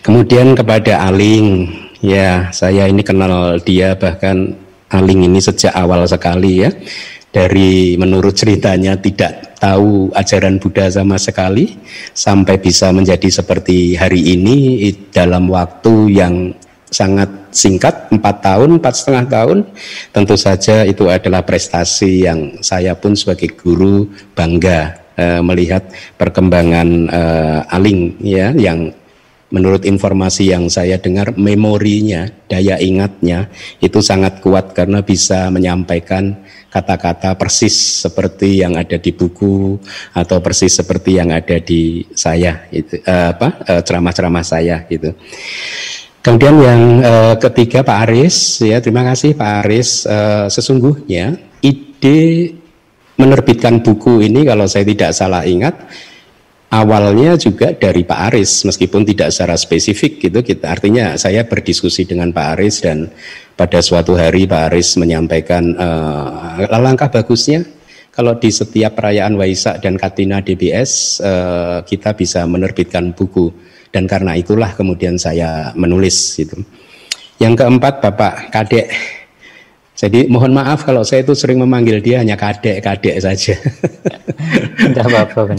Kemudian 0.08 0.56
kepada 0.56 1.04
Aling, 1.04 1.68
ya 2.00 2.48
saya 2.48 2.88
ini 2.88 3.04
kenal 3.04 3.60
dia 3.60 3.92
bahkan 3.92 4.56
Aling 4.88 5.28
ini 5.28 5.36
sejak 5.36 5.76
awal 5.76 6.08
sekali 6.08 6.64
ya. 6.64 6.72
Dari 7.28 7.92
menurut 8.00 8.32
ceritanya 8.32 8.96
tidak 8.96 9.60
tahu 9.60 10.08
ajaran 10.16 10.56
Buddha 10.56 10.88
sama 10.88 11.20
sekali 11.20 11.76
sampai 12.16 12.56
bisa 12.56 12.88
menjadi 12.88 13.28
seperti 13.28 14.00
hari 14.00 14.32
ini 14.32 14.88
dalam 15.12 15.52
waktu 15.52 16.16
yang 16.16 16.56
sangat 16.88 17.28
singkat 17.52 18.08
empat 18.08 18.40
tahun 18.40 18.80
empat 18.80 18.94
setengah 18.96 19.24
tahun 19.28 19.58
tentu 20.08 20.40
saja 20.40 20.88
itu 20.88 21.04
adalah 21.12 21.44
prestasi 21.44 22.24
yang 22.24 22.56
saya 22.64 22.96
pun 22.96 23.12
sebagai 23.12 23.52
guru 23.60 24.08
bangga 24.32 24.96
uh, 25.20 25.44
melihat 25.44 25.84
perkembangan 26.16 26.88
uh, 27.12 27.76
Aling 27.76 28.16
ya 28.24 28.56
yang 28.56 28.88
menurut 29.48 29.88
informasi 29.88 30.52
yang 30.52 30.68
saya 30.68 31.00
dengar 31.00 31.32
memorinya, 31.36 32.28
daya 32.48 32.76
ingatnya 32.76 33.48
itu 33.80 34.04
sangat 34.04 34.44
kuat 34.44 34.76
karena 34.76 35.00
bisa 35.00 35.48
menyampaikan 35.48 36.44
kata-kata 36.68 37.32
persis 37.40 38.04
seperti 38.04 38.60
yang 38.60 38.76
ada 38.76 39.00
di 39.00 39.08
buku 39.16 39.80
atau 40.12 40.38
persis 40.44 40.76
seperti 40.76 41.16
yang 41.16 41.32
ada 41.32 41.56
di 41.64 42.04
saya 42.12 42.68
itu 42.68 43.00
uh, 43.08 43.32
apa 43.32 43.48
uh, 43.64 43.80
ceramah-ceramah 43.80 44.44
saya 44.44 44.84
gitu. 44.92 45.16
Kemudian 46.20 46.54
yang 46.60 46.82
uh, 47.00 47.34
ketiga 47.40 47.80
Pak 47.80 47.98
Aris 48.04 48.60
ya 48.60 48.84
terima 48.84 49.00
kasih 49.00 49.32
Pak 49.32 49.64
Aris 49.64 50.04
uh, 50.04 50.44
sesungguhnya 50.52 51.40
ide 51.64 52.52
menerbitkan 53.16 53.80
buku 53.80 54.28
ini 54.28 54.44
kalau 54.44 54.68
saya 54.68 54.84
tidak 54.84 55.16
salah 55.16 55.48
ingat 55.48 55.88
awalnya 56.68 57.40
juga 57.40 57.72
dari 57.72 58.04
Pak 58.04 58.20
Aris 58.32 58.68
meskipun 58.68 59.04
tidak 59.08 59.32
secara 59.32 59.56
spesifik 59.56 60.20
gitu 60.20 60.44
kita 60.44 60.68
artinya 60.68 61.16
saya 61.16 61.44
berdiskusi 61.48 62.04
dengan 62.04 62.32
Pak 62.32 62.46
Aris 62.56 62.84
dan 62.84 63.08
pada 63.56 63.80
suatu 63.80 64.14
hari 64.14 64.44
Pak 64.44 64.72
Aris 64.72 65.00
menyampaikan 65.00 65.72
uh, 65.74 66.68
langkah 66.76 67.08
bagusnya 67.08 67.64
kalau 68.12 68.34
di 68.34 68.50
setiap 68.50 68.98
perayaan 68.98 69.38
Waisak 69.38 69.78
dan 69.78 69.94
Katina 69.94 70.42
DBS 70.42 71.22
uh, 71.22 71.28
eh, 71.30 71.78
kita 71.86 72.18
bisa 72.18 72.42
menerbitkan 72.50 73.14
buku 73.14 73.54
dan 73.94 74.10
karena 74.10 74.34
itulah 74.34 74.74
kemudian 74.74 75.14
saya 75.14 75.70
menulis 75.78 76.34
gitu. 76.34 76.58
Yang 77.38 77.62
keempat 77.62 78.02
Bapak 78.02 78.50
Kadek 78.50 78.90
jadi 79.98 80.30
mohon 80.30 80.54
maaf 80.54 80.86
kalau 80.86 81.02
saya 81.02 81.26
itu 81.26 81.34
sering 81.34 81.58
memanggil 81.58 81.98
dia 81.98 82.22
hanya 82.22 82.38
kadek-kadek 82.38 83.18
saja. 83.18 83.58
Tidak 84.78 85.02
apa-apa. 85.02 85.58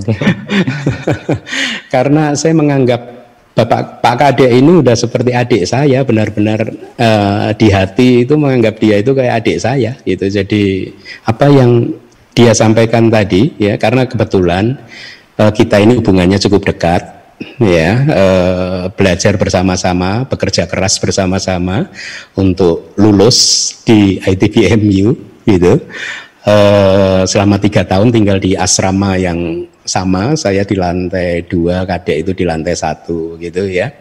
Karena 1.93 2.31
saya 2.39 2.55
menganggap 2.55 3.19
Bapak 3.59 3.99
Pak 3.99 4.15
Kadek 4.15 4.55
ini 4.55 4.79
udah 4.79 4.95
seperti 4.95 5.35
adik 5.35 5.67
saya, 5.67 6.07
benar-benar 6.07 6.71
uh, 6.95 7.51
di 7.51 7.67
hati 7.67 8.23
itu 8.23 8.39
menganggap 8.39 8.79
dia 8.79 9.03
itu 9.03 9.11
kayak 9.11 9.43
adik 9.43 9.59
saya 9.59 9.99
gitu. 10.07 10.31
Jadi 10.31 10.87
apa 11.27 11.51
yang 11.51 11.91
dia 12.31 12.55
sampaikan 12.55 13.11
tadi 13.11 13.51
ya 13.59 13.75
karena 13.75 14.07
kebetulan 14.07 14.79
uh, 15.35 15.51
kita 15.51 15.83
ini 15.83 15.99
hubungannya 15.99 16.39
cukup 16.39 16.71
dekat 16.71 17.18
ya 17.59 17.89
eh, 18.03 18.83
belajar 18.93 19.39
bersama-sama, 19.39 20.27
bekerja 20.27 20.67
keras 20.67 20.99
bersama-sama 20.99 21.87
untuk 22.35 22.93
lulus 22.99 23.71
di 23.87 24.19
ITBMU 24.19 25.07
gitu. 25.47 25.73
Eh, 26.49 27.23
selama 27.27 27.59
tiga 27.59 27.83
tahun 27.83 28.15
tinggal 28.15 28.39
di 28.39 28.55
asrama 28.55 29.19
yang 29.19 29.67
sama, 29.83 30.35
saya 30.39 30.63
di 30.63 30.75
lantai 30.75 31.43
dua, 31.43 31.83
kadek 31.83 32.23
itu 32.23 32.31
di 32.31 32.43
lantai 32.47 32.75
satu 32.75 33.35
gitu 33.39 33.67
ya, 33.67 33.91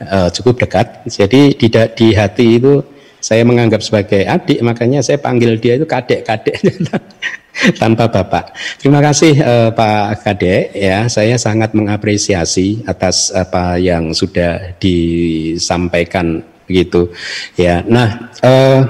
eh, 0.00 0.28
cukup 0.32 0.64
dekat. 0.64 1.04
Jadi 1.08 1.56
tidak 1.56 1.96
di 1.96 2.16
hati 2.16 2.60
itu 2.60 2.80
saya 3.22 3.46
menganggap 3.46 3.84
sebagai 3.86 4.26
adik, 4.26 4.58
makanya 4.66 4.98
saya 4.98 5.20
panggil 5.20 5.54
dia 5.62 5.78
itu 5.78 5.86
kadek-kadek 5.86 6.58
tanpa 7.80 8.08
bapak. 8.08 8.56
Terima 8.80 9.04
kasih 9.04 9.36
uh, 9.40 9.70
Pak 9.72 10.24
Kadek 10.24 10.72
ya, 10.72 11.06
saya 11.08 11.36
sangat 11.36 11.76
mengapresiasi 11.76 12.84
atas 12.88 13.30
apa 13.32 13.76
yang 13.76 14.16
sudah 14.16 14.76
disampaikan 14.80 16.40
begitu 16.64 17.12
ya. 17.56 17.84
Nah, 17.84 18.32
uh, 18.40 18.80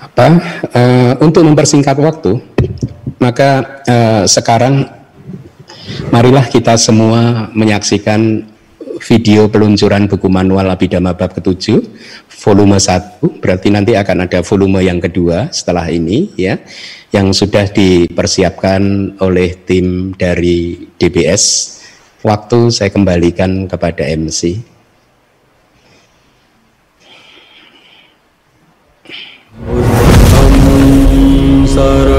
apa 0.00 0.26
uh, 0.72 1.12
untuk 1.20 1.44
mempersingkat 1.44 1.96
waktu, 2.00 2.40
maka 3.20 3.82
uh, 3.84 4.22
sekarang 4.24 4.88
marilah 6.08 6.48
kita 6.48 6.80
semua 6.80 7.52
menyaksikan 7.52 8.48
video 9.00 9.48
peluncuran 9.48 10.04
buku 10.04 10.28
manual 10.28 10.68
Abhidhamma 10.68 11.16
bab 11.16 11.32
ketujuh 11.32 11.80
volume 12.28 12.76
1 12.76 13.40
berarti 13.40 13.68
nanti 13.72 13.92
akan 13.96 14.28
ada 14.28 14.44
volume 14.44 14.84
yang 14.84 15.00
kedua 15.00 15.48
setelah 15.48 15.88
ini 15.88 16.32
ya 16.36 16.60
yang 17.10 17.34
sudah 17.34 17.66
dipersiapkan 17.70 19.14
oleh 19.18 19.58
tim 19.66 20.14
dari 20.14 20.86
DBS 20.94 21.76
waktu 22.22 22.70
saya 22.70 22.90
kembalikan 22.94 23.66
kepada 23.66 24.06
MC 24.06 24.62
Saranam 31.70 32.09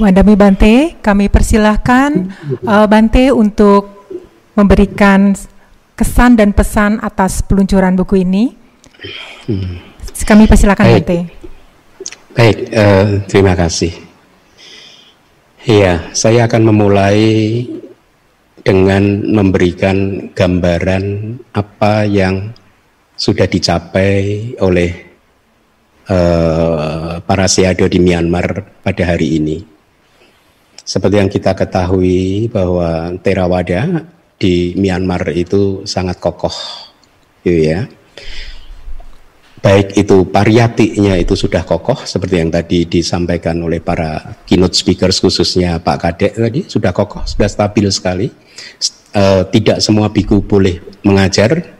Wandami 0.00 0.32
Bante, 0.32 0.96
kami 1.04 1.28
persilahkan 1.28 2.32
uh, 2.64 2.88
Bante 2.88 3.28
untuk 3.36 4.08
memberikan 4.56 5.36
kesan 5.92 6.40
dan 6.40 6.56
pesan 6.56 6.96
atas 7.04 7.44
peluncuran 7.44 8.00
buku 8.00 8.24
ini. 8.24 8.56
Hmm. 9.44 9.76
Kami 10.24 10.48
persilahkan 10.48 10.88
Baik. 10.88 10.96
Bante. 11.04 11.18
Baik, 12.32 12.56
uh, 12.72 13.08
terima 13.28 13.52
kasih. 13.52 13.92
Iya, 15.68 16.08
saya 16.16 16.48
akan 16.48 16.72
memulai 16.72 17.20
dengan 18.64 19.04
memberikan 19.20 20.28
gambaran 20.32 21.36
apa 21.52 22.08
yang 22.08 22.56
sudah 23.20 23.44
dicapai 23.44 24.56
oleh 24.64 24.90
uh, 26.08 27.20
para 27.20 27.44
siado 27.44 27.84
di 27.84 28.00
Myanmar 28.00 28.80
pada 28.80 29.04
hari 29.04 29.36
ini. 29.36 29.79
Seperti 30.90 31.22
yang 31.22 31.30
kita 31.30 31.54
ketahui 31.54 32.50
bahwa 32.50 33.14
Theravada 33.22 34.10
di 34.34 34.74
Myanmar 34.74 35.22
itu 35.30 35.86
sangat 35.86 36.18
kokoh, 36.18 36.50
gitu 37.46 37.62
ya. 37.70 37.86
Baik 39.62 39.94
itu 39.94 40.26
pariyatinya 40.26 41.14
itu 41.14 41.38
sudah 41.38 41.62
kokoh 41.62 41.94
seperti 42.02 42.42
yang 42.42 42.50
tadi 42.50 42.90
disampaikan 42.90 43.62
oleh 43.62 43.78
para 43.78 44.34
keynote 44.42 44.74
speakers 44.74 45.22
khususnya 45.22 45.78
Pak 45.78 45.96
Kadek 46.02 46.32
tadi 46.34 46.60
sudah 46.66 46.90
kokoh, 46.90 47.22
sudah 47.22 47.46
stabil 47.46 47.86
sekali. 47.94 48.26
Uh, 49.14 49.46
tidak 49.46 49.78
semua 49.78 50.10
biku 50.10 50.42
boleh 50.42 50.82
mengajar, 51.06 51.70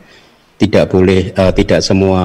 tidak 0.55 0.87
boleh, 0.87 1.35
uh, 1.35 1.51
tidak 1.51 1.83
semua 1.83 2.23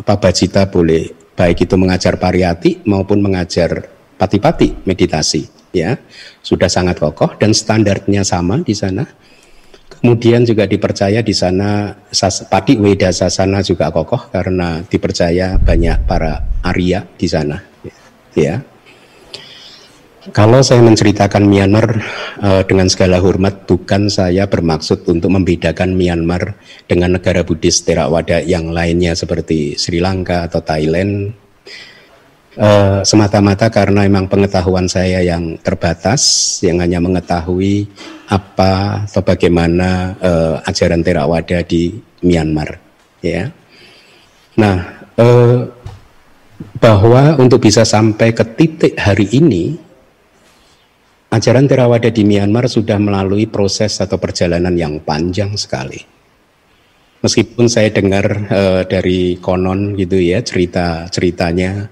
apa 0.00 0.16
bajita 0.16 0.72
boleh 0.72 1.12
baik 1.36 1.68
itu 1.68 1.76
mengajar 1.76 2.16
pariyati 2.16 2.80
maupun 2.88 3.20
mengajar 3.20 3.92
pati-pati 4.16 4.88
meditasi 4.88 5.57
ya 5.72 5.96
sudah 6.40 6.68
sangat 6.70 7.00
kokoh 7.00 7.36
dan 7.36 7.52
standarnya 7.52 8.24
sama 8.24 8.60
di 8.62 8.74
sana. 8.74 9.04
Kemudian 9.98 10.46
juga 10.46 10.62
dipercaya 10.62 11.26
di 11.26 11.34
sana 11.34 11.90
Pati 12.46 12.78
Weda 12.78 13.10
Sasana 13.10 13.66
juga 13.66 13.90
kokoh 13.90 14.30
karena 14.30 14.78
dipercaya 14.86 15.58
banyak 15.58 16.06
para 16.06 16.38
Arya 16.62 17.02
di 17.18 17.26
sana. 17.26 17.58
Ya. 18.38 18.62
Kalau 20.28 20.60
saya 20.60 20.84
menceritakan 20.84 21.48
Myanmar 21.48 22.04
uh, 22.44 22.62
dengan 22.68 22.86
segala 22.92 23.16
hormat, 23.16 23.64
bukan 23.64 24.12
saya 24.12 24.44
bermaksud 24.44 25.08
untuk 25.08 25.32
membedakan 25.32 25.96
Myanmar 25.96 26.52
dengan 26.84 27.16
negara 27.16 27.40
Buddhis 27.48 27.80
Theravada 27.80 28.44
yang 28.44 28.68
lainnya 28.68 29.16
seperti 29.16 29.80
Sri 29.80 30.04
Lanka 30.04 30.44
atau 30.44 30.60
Thailand 30.60 31.32
uh, 32.58 33.00
semata-mata 33.06 33.70
karena 33.70 34.04
memang 34.04 34.26
pengetahuan 34.26 34.90
saya 34.90 35.22
yang 35.22 35.56
terbatas, 35.62 36.58
yang 36.60 36.82
hanya 36.82 36.98
mengetahui 36.98 37.86
apa 38.28 39.06
atau 39.06 39.22
bagaimana 39.24 40.18
uh, 40.18 40.54
ajaran 40.66 41.00
Theravada 41.00 41.62
di 41.64 41.96
Myanmar, 42.26 42.76
ya. 43.22 43.48
Nah, 44.58 44.76
uh, 45.16 45.70
bahwa 46.82 47.38
untuk 47.38 47.62
bisa 47.62 47.86
sampai 47.86 48.34
ke 48.34 48.44
titik 48.58 48.98
hari 48.98 49.30
ini, 49.30 49.78
ajaran 51.30 51.70
Theravada 51.70 52.10
di 52.10 52.26
Myanmar 52.26 52.66
sudah 52.66 52.98
melalui 52.98 53.46
proses 53.46 54.02
atau 54.02 54.18
perjalanan 54.18 54.74
yang 54.74 54.98
panjang 55.00 55.54
sekali. 55.54 56.18
Meskipun 57.18 57.66
saya 57.66 57.90
dengar 57.90 58.26
uh, 58.46 58.82
dari 58.86 59.42
konon 59.42 59.98
gitu 59.98 60.22
ya 60.22 60.38
cerita 60.38 61.10
ceritanya 61.10 61.90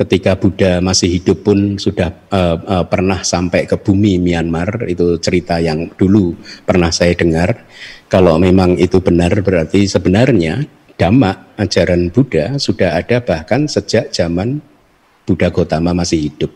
ketika 0.00 0.32
Buddha 0.40 0.80
masih 0.80 1.20
hidup 1.20 1.44
pun 1.44 1.76
sudah 1.76 2.08
uh, 2.32 2.56
uh, 2.56 2.84
pernah 2.88 3.20
sampai 3.20 3.68
ke 3.68 3.76
bumi 3.76 4.16
Myanmar. 4.16 4.88
Itu 4.88 5.20
cerita 5.20 5.60
yang 5.60 5.92
dulu 6.00 6.32
pernah 6.64 6.88
saya 6.88 7.12
dengar. 7.12 7.68
Kalau 8.08 8.40
memang 8.40 8.80
itu 8.80 8.98
benar 9.04 9.30
berarti 9.44 9.84
sebenarnya 9.84 10.64
Dhamma 10.96 11.56
ajaran 11.60 12.08
Buddha 12.08 12.56
sudah 12.56 12.96
ada 12.96 13.20
bahkan 13.20 13.68
sejak 13.68 14.12
zaman 14.12 14.60
Buddha 15.24 15.52
Gotama 15.52 15.92
masih 15.92 16.28
hidup. 16.28 16.52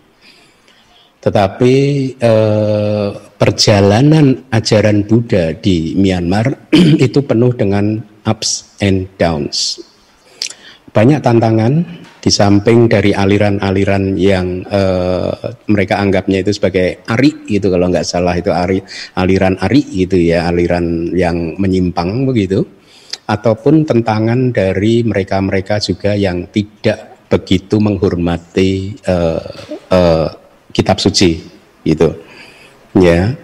Tetapi 1.25 1.75
eh, 2.21 3.09
perjalanan 3.41 4.45
ajaran 4.53 5.09
Buddha 5.09 5.57
di 5.57 5.97
Myanmar 5.97 6.69
itu 7.07 7.25
penuh 7.25 7.57
dengan 7.57 7.97
ups 8.29 8.77
and 8.85 9.09
downs. 9.17 9.81
Banyak 10.93 11.25
tantangan 11.25 12.05
di 12.25 12.33
samping 12.33 12.89
dari 12.89 13.13
aliran-aliran 13.13 14.17
yang 14.17 14.65
uh, 14.65 15.29
mereka 15.69 16.01
anggapnya 16.01 16.41
itu 16.41 16.57
sebagai 16.57 17.05
ari 17.05 17.45
gitu 17.45 17.69
kalau 17.69 17.93
nggak 17.93 18.09
salah 18.09 18.33
itu 18.33 18.49
ari 18.49 18.81
aliran 19.21 19.61
ari 19.61 19.85
gitu 19.85 20.17
ya 20.17 20.49
aliran 20.49 21.13
yang 21.13 21.53
menyimpang 21.61 22.25
begitu. 22.25 22.65
Ataupun 23.29 23.85
tentangan 23.85 24.57
dari 24.57 25.05
mereka-mereka 25.05 25.81
juga 25.85 26.17
yang 26.17 26.49
tidak 26.49 27.29
begitu 27.29 27.77
menghormati 27.77 28.97
uh, 29.05 29.45
uh, 29.93 30.29
kitab 30.73 31.05
suci 31.05 31.45
gitu 31.85 32.09
ya. 32.97 33.37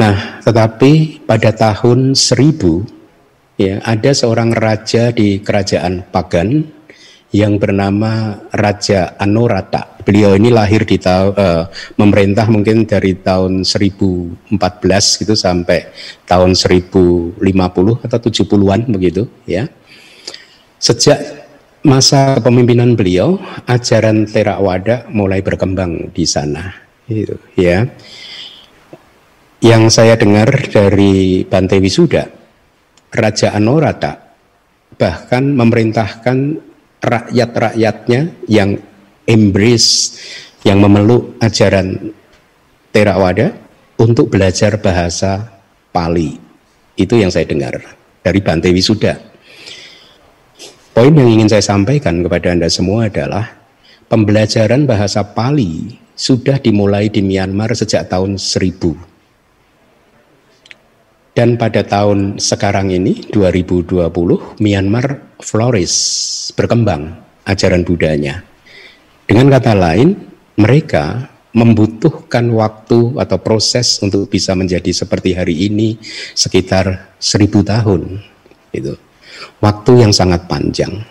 Nah 0.00 0.40
tetapi 0.40 1.24
pada 1.28 1.52
tahun 1.52 2.16
1000 2.16 3.60
ya 3.60 3.84
ada 3.84 4.10
seorang 4.16 4.56
raja 4.56 5.12
di 5.12 5.44
kerajaan 5.44 6.08
Pagan 6.08 6.77
yang 7.28 7.60
bernama 7.60 8.40
Raja 8.48 9.12
Anorata. 9.20 10.00
Beliau 10.00 10.32
ini 10.32 10.48
lahir 10.48 10.88
di 10.88 10.96
tahun 10.96 11.36
uh, 11.36 11.64
memerintah 12.00 12.48
mungkin 12.48 12.88
dari 12.88 13.20
tahun 13.20 13.68
1014 13.68 14.48
gitu 15.20 15.34
sampai 15.36 15.92
tahun 16.24 16.56
1050 16.56 17.36
atau 18.08 18.18
70-an 18.32 18.80
begitu 18.88 19.28
ya. 19.44 19.68
Sejak 20.80 21.20
masa 21.84 22.40
kepemimpinan 22.40 22.96
beliau, 22.96 23.36
ajaran 23.68 24.24
Theravada 24.24 25.04
mulai 25.12 25.44
berkembang 25.44 26.08
di 26.16 26.24
sana 26.24 26.72
gitu 27.04 27.36
ya. 27.60 27.84
Yang 29.58 29.82
saya 29.90 30.14
dengar 30.14 30.48
dari 30.70 31.42
Bante 31.44 31.76
Wisuda, 31.82 32.24
Raja 33.12 33.52
Anorata 33.52 34.28
bahkan 34.98 35.54
memerintahkan 35.54 36.67
rakyat-rakyatnya 37.02 38.46
yang 38.50 38.78
embrace, 39.28 40.18
yang 40.64 40.82
memeluk 40.82 41.36
ajaran 41.38 42.14
Theravada 42.88 43.52
untuk 44.00 44.32
belajar 44.32 44.80
bahasa 44.80 45.60
Pali. 45.92 46.40
Itu 46.96 47.20
yang 47.20 47.28
saya 47.28 47.44
dengar 47.44 47.78
dari 48.24 48.40
Bante 48.40 48.72
Wisuda. 48.72 49.14
Poin 50.96 51.14
yang 51.14 51.30
ingin 51.30 51.46
saya 51.46 51.62
sampaikan 51.62 52.24
kepada 52.26 52.50
Anda 52.50 52.66
semua 52.66 53.06
adalah 53.06 53.54
pembelajaran 54.10 54.88
bahasa 54.88 55.22
Pali 55.22 55.94
sudah 56.18 56.58
dimulai 56.58 57.06
di 57.06 57.22
Myanmar 57.22 57.70
sejak 57.78 58.10
tahun 58.10 58.34
1000 58.34 59.07
dan 61.38 61.54
pada 61.54 61.86
tahun 61.86 62.42
sekarang 62.42 62.90
ini 62.90 63.30
2020 63.30 64.58
Myanmar 64.58 65.38
flourish, 65.38 66.50
berkembang 66.58 67.14
ajaran 67.46 67.86
Budanya. 67.86 68.42
Dengan 69.22 69.46
kata 69.46 69.78
lain, 69.78 70.18
mereka 70.58 71.30
membutuhkan 71.54 72.50
waktu 72.50 73.14
atau 73.22 73.38
proses 73.38 74.02
untuk 74.02 74.26
bisa 74.26 74.58
menjadi 74.58 74.90
seperti 74.90 75.38
hari 75.38 75.70
ini 75.70 75.94
sekitar 76.34 77.14
seribu 77.22 77.62
tahun. 77.62 78.18
Itu 78.74 78.98
waktu 79.62 80.02
yang 80.02 80.10
sangat 80.10 80.50
panjang. 80.50 81.06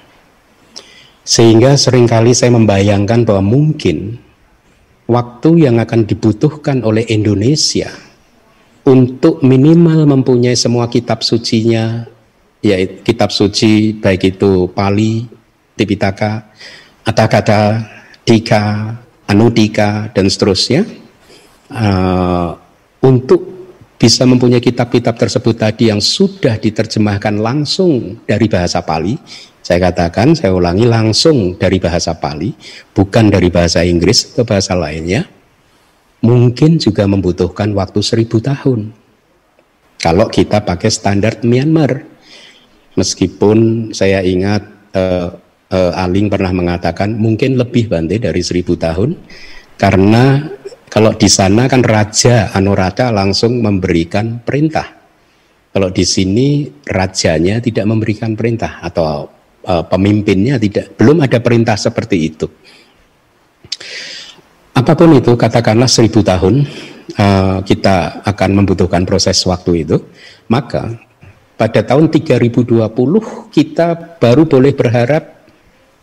Sehingga 1.23 1.79
sering 1.79 2.03
kali 2.03 2.35
saya 2.35 2.51
membayangkan 2.51 3.23
bahwa 3.23 3.47
mungkin 3.47 4.19
waktu 5.07 5.71
yang 5.71 5.79
akan 5.79 6.03
dibutuhkan 6.03 6.83
oleh 6.83 7.07
Indonesia 7.07 8.06
untuk 8.87 9.43
minimal 9.43 10.07
mempunyai 10.07 10.55
semua 10.55 10.87
kitab 10.87 11.19
sucinya, 11.19 12.07
ya 12.63 12.79
kitab 13.03 13.35
suci 13.35 13.91
baik 13.99 14.39
itu 14.39 14.71
Pali, 14.71 15.27
Tipitaka, 15.75 16.47
Atakata, 17.03 17.83
Dika, 18.23 18.95
Anudika 19.27 20.07
dan 20.15 20.31
seterusnya 20.31 20.87
uh, 21.67 22.55
untuk 23.03 23.59
bisa 23.99 24.23
mempunyai 24.23 24.63
kitab-kitab 24.63 25.19
tersebut 25.19 25.55
tadi 25.57 25.91
yang 25.91 25.99
sudah 25.99 26.55
diterjemahkan 26.55 27.35
langsung 27.43 28.23
dari 28.23 28.47
bahasa 28.47 28.79
Pali. 28.87 29.19
Saya 29.59 29.91
katakan, 29.91 30.31
saya 30.31 30.55
ulangi 30.55 30.87
langsung 30.87 31.59
dari 31.59 31.75
bahasa 31.75 32.15
Pali, 32.15 32.55
bukan 32.95 33.27
dari 33.27 33.51
bahasa 33.51 33.83
Inggris 33.83 34.31
atau 34.31 34.47
bahasa 34.47 34.79
lainnya 34.79 35.27
mungkin 36.21 36.81
juga 36.81 37.05
membutuhkan 37.05 37.73
waktu 37.77 37.99
seribu 38.01 38.41
tahun. 38.41 38.93
Kalau 39.97 40.29
kita 40.29 40.61
pakai 40.61 40.89
standar 40.93 41.41
Myanmar, 41.41 42.05
meskipun 42.93 43.89
saya 43.93 44.21
ingat 44.21 44.61
uh, 44.93 45.33
uh, 45.73 46.01
Aling 46.01 46.29
pernah 46.29 46.53
mengatakan 46.53 47.17
mungkin 47.17 47.57
lebih 47.57 47.89
Bante 47.89 48.21
dari 48.21 48.41
seribu 48.45 48.77
tahun, 48.77 49.17
karena 49.81 50.53
Kalau 50.87 51.11
di 51.13 51.27
sana 51.27 51.67
kan 51.67 51.83
raja 51.83 52.49
Anuradha 52.55 53.11
langsung 53.11 53.59
memberikan 53.59 54.39
perintah. 54.39 54.87
Kalau 55.75 55.91
di 55.91 56.07
sini 56.07 56.63
rajanya 56.87 57.59
tidak 57.59 57.85
memberikan 57.85 58.33
perintah 58.33 58.79
atau 58.79 59.27
uh, 59.67 59.83
pemimpinnya 59.85 60.55
tidak 60.57 60.95
belum 60.95 61.27
ada 61.27 61.43
perintah 61.43 61.75
seperti 61.75 62.17
itu. 62.17 62.47
Apa 64.77 64.93
pun 64.93 65.09
itu 65.17 65.33
katakanlah 65.33 65.89
seribu 65.89 66.21
tahun 66.21 66.61
uh, 67.17 67.65
kita 67.65 68.21
akan 68.21 68.61
membutuhkan 68.61 69.09
proses 69.09 69.41
waktu 69.49 69.81
itu, 69.81 69.97
maka 70.53 71.01
pada 71.57 71.81
tahun 71.81 72.13
3020 72.13 72.85
kita 73.49 73.87
baru 74.21 74.45
boleh 74.45 74.77
berharap 74.77 75.49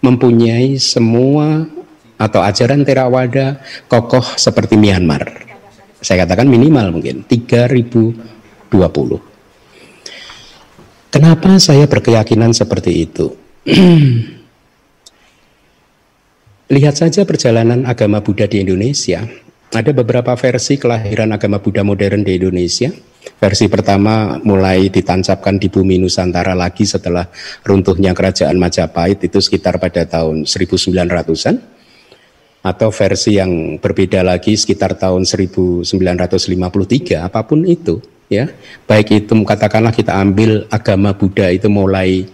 mempunyai 0.03 0.75
semua 0.83 1.71
atau 2.19 2.43
ajaran 2.43 2.83
Theravada 2.83 3.63
kokoh 3.87 4.35
seperti 4.35 4.75
Myanmar. 4.75 5.23
Saya 6.03 6.27
katakan 6.27 6.51
minimal 6.51 6.99
mungkin 6.99 7.23
3020. 7.31 8.75
Kenapa 11.15 11.63
saya 11.63 11.87
berkeyakinan 11.87 12.51
seperti 12.51 13.07
itu? 13.07 13.39
Lihat 16.75 16.99
saja 16.99 17.23
perjalanan 17.23 17.87
agama 17.87 18.19
Buddha 18.19 18.51
di 18.51 18.59
Indonesia. 18.59 19.23
Ada 19.71 19.95
beberapa 19.95 20.35
versi 20.35 20.75
kelahiran 20.75 21.31
agama 21.31 21.63
Buddha 21.63 21.87
modern 21.87 22.27
di 22.27 22.35
Indonesia. 22.35 22.91
Versi 23.39 23.71
pertama 23.71 24.43
mulai 24.43 24.91
ditancapkan 24.91 25.55
di 25.55 25.71
bumi 25.71 26.03
Nusantara 26.03 26.51
lagi 26.51 26.83
setelah 26.83 27.31
runtuhnya 27.63 28.11
kerajaan 28.11 28.59
Majapahit 28.59 29.23
itu 29.23 29.39
sekitar 29.39 29.79
pada 29.79 30.03
tahun 30.03 30.51
1900-an. 30.51 31.63
Atau 32.67 32.91
versi 32.91 33.39
yang 33.39 33.79
berbeda 33.79 34.27
lagi 34.27 34.59
sekitar 34.59 34.99
tahun 34.99 35.31
1953, 35.31 35.87
apa 37.23 37.47
pun 37.47 37.63
itu 37.63 38.03
ya 38.25 38.49
baik 38.89 39.29
itu 39.29 39.37
katakanlah 39.45 39.93
kita 39.93 40.17
ambil 40.17 40.65
agama 40.73 41.13
Buddha 41.13 41.53
itu 41.53 41.69
mulai 41.69 42.25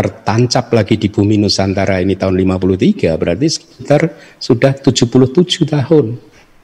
tertancap 0.00 0.72
lagi 0.72 0.96
di 0.96 1.12
bumi 1.12 1.36
Nusantara 1.36 2.00
ini 2.00 2.16
tahun 2.16 2.40
53 2.40 3.20
berarti 3.20 3.46
sekitar 3.52 4.00
sudah 4.40 4.72
77 4.72 5.68
tahun 5.68 6.16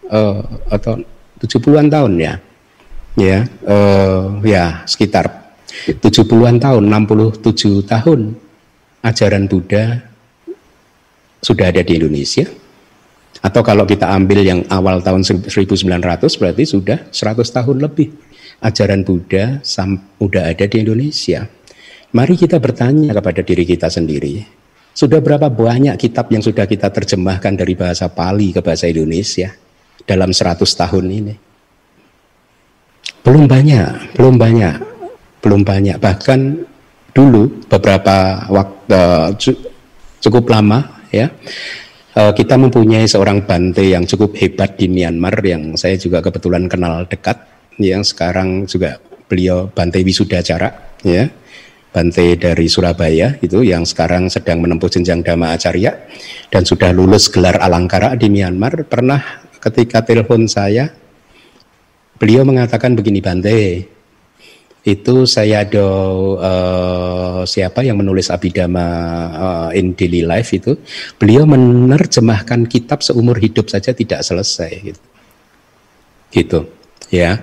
uh, 0.09 0.41
atau 0.73 1.05
70-an 1.45 1.93
tahun 1.93 2.13
ya 2.17 2.35
ya 3.21 3.45
uh, 3.69 4.41
ya 4.41 4.89
sekitar 4.89 5.53
70-an 5.85 6.57
tahun 6.57 6.89
67 6.89 7.85
tahun 7.85 8.21
ajaran 9.05 9.45
Buddha 9.53 10.01
sudah 11.45 11.69
ada 11.69 11.85
di 11.85 11.93
Indonesia 12.01 12.49
atau 13.45 13.61
kalau 13.61 13.85
kita 13.85 14.17
ambil 14.17 14.41
yang 14.41 14.65
awal 14.73 15.05
tahun 15.05 15.29
1900 15.45 15.85
berarti 16.41 16.65
sudah 16.65 17.05
100 17.13 17.45
tahun 17.45 17.85
lebih 17.85 18.17
ajaran 18.65 19.05
Buddha 19.05 19.61
sudah 19.61 20.43
ada 20.49 20.65
di 20.65 20.77
Indonesia. 20.81 21.45
Mari 22.17 22.35
kita 22.41 22.57
bertanya 22.57 23.13
kepada 23.13 23.45
diri 23.45 23.69
kita 23.69 23.93
sendiri. 23.93 24.41
Sudah 24.97 25.21
berapa 25.21 25.53
banyak 25.53 26.01
kitab 26.01 26.33
yang 26.33 26.41
sudah 26.41 26.65
kita 26.65 26.89
terjemahkan 26.89 27.53
dari 27.53 27.77
bahasa 27.77 28.09
Pali 28.09 28.57
ke 28.57 28.65
bahasa 28.65 28.89
Indonesia 28.89 29.53
dalam 30.09 30.33
100 30.33 30.65
tahun 30.65 31.05
ini? 31.13 31.35
Belum 33.21 33.45
banyak, 33.45 34.17
belum 34.17 34.41
banyak, 34.41 34.77
belum 35.45 35.61
banyak. 35.61 36.01
Bahkan 36.01 36.41
dulu 37.13 37.69
beberapa 37.69 38.49
waktu 38.49 39.37
cukup 40.25 40.49
lama 40.49 41.05
ya 41.13 41.29
Eh, 42.17 42.33
kita 42.33 42.57
mempunyai 42.57 43.05
seorang 43.05 43.45
Bante 43.45 43.85
yang 43.93 44.09
cukup 44.09 44.41
hebat 44.41 44.81
di 44.81 44.89
Myanmar 44.89 45.37
yang 45.45 45.77
saya 45.77 46.01
juga 46.01 46.25
kebetulan 46.25 46.65
kenal 46.65 47.05
dekat 47.05 47.45
yang 47.77 48.01
sekarang 48.01 48.65
juga 48.65 48.97
beliau 49.29 49.69
Bante 49.69 50.01
Wisudacara 50.01 50.97
ya 51.05 51.29
Bante 51.97 52.37
dari 52.37 52.69
Surabaya 52.69 53.41
itu 53.41 53.65
yang 53.65 53.89
sekarang 53.89 54.29
sedang 54.29 54.61
menempuh 54.61 54.93
jenjang 54.93 55.25
Dhamma 55.25 55.57
Acarya 55.57 55.97
dan 56.53 56.69
sudah 56.69 56.93
lulus 56.93 57.33
gelar 57.33 57.57
Alangkara 57.57 58.13
di 58.21 58.29
Myanmar. 58.29 58.85
Pernah 58.85 59.49
ketika 59.57 60.05
telepon 60.05 60.45
saya 60.45 60.93
beliau 62.21 62.45
mengatakan 62.45 62.93
begini 62.93 63.25
Bante 63.25 63.89
itu 64.85 65.25
saya 65.25 65.65
ada 65.65 65.89
uh, 66.37 67.43
siapa 67.49 67.81
yang 67.81 67.97
menulis 67.97 68.29
Abhidhamma 68.29 68.89
uh, 69.33 69.71
in 69.73 69.97
Daily 69.97 70.21
Life 70.21 70.53
itu 70.53 70.77
beliau 71.17 71.49
menerjemahkan 71.49 72.69
kitab 72.69 73.01
seumur 73.01 73.41
hidup 73.41 73.73
saja 73.73 73.97
tidak 73.97 74.21
selesai 74.21 74.93
gitu, 74.93 75.03
gitu 76.29 76.59
ya 77.09 77.41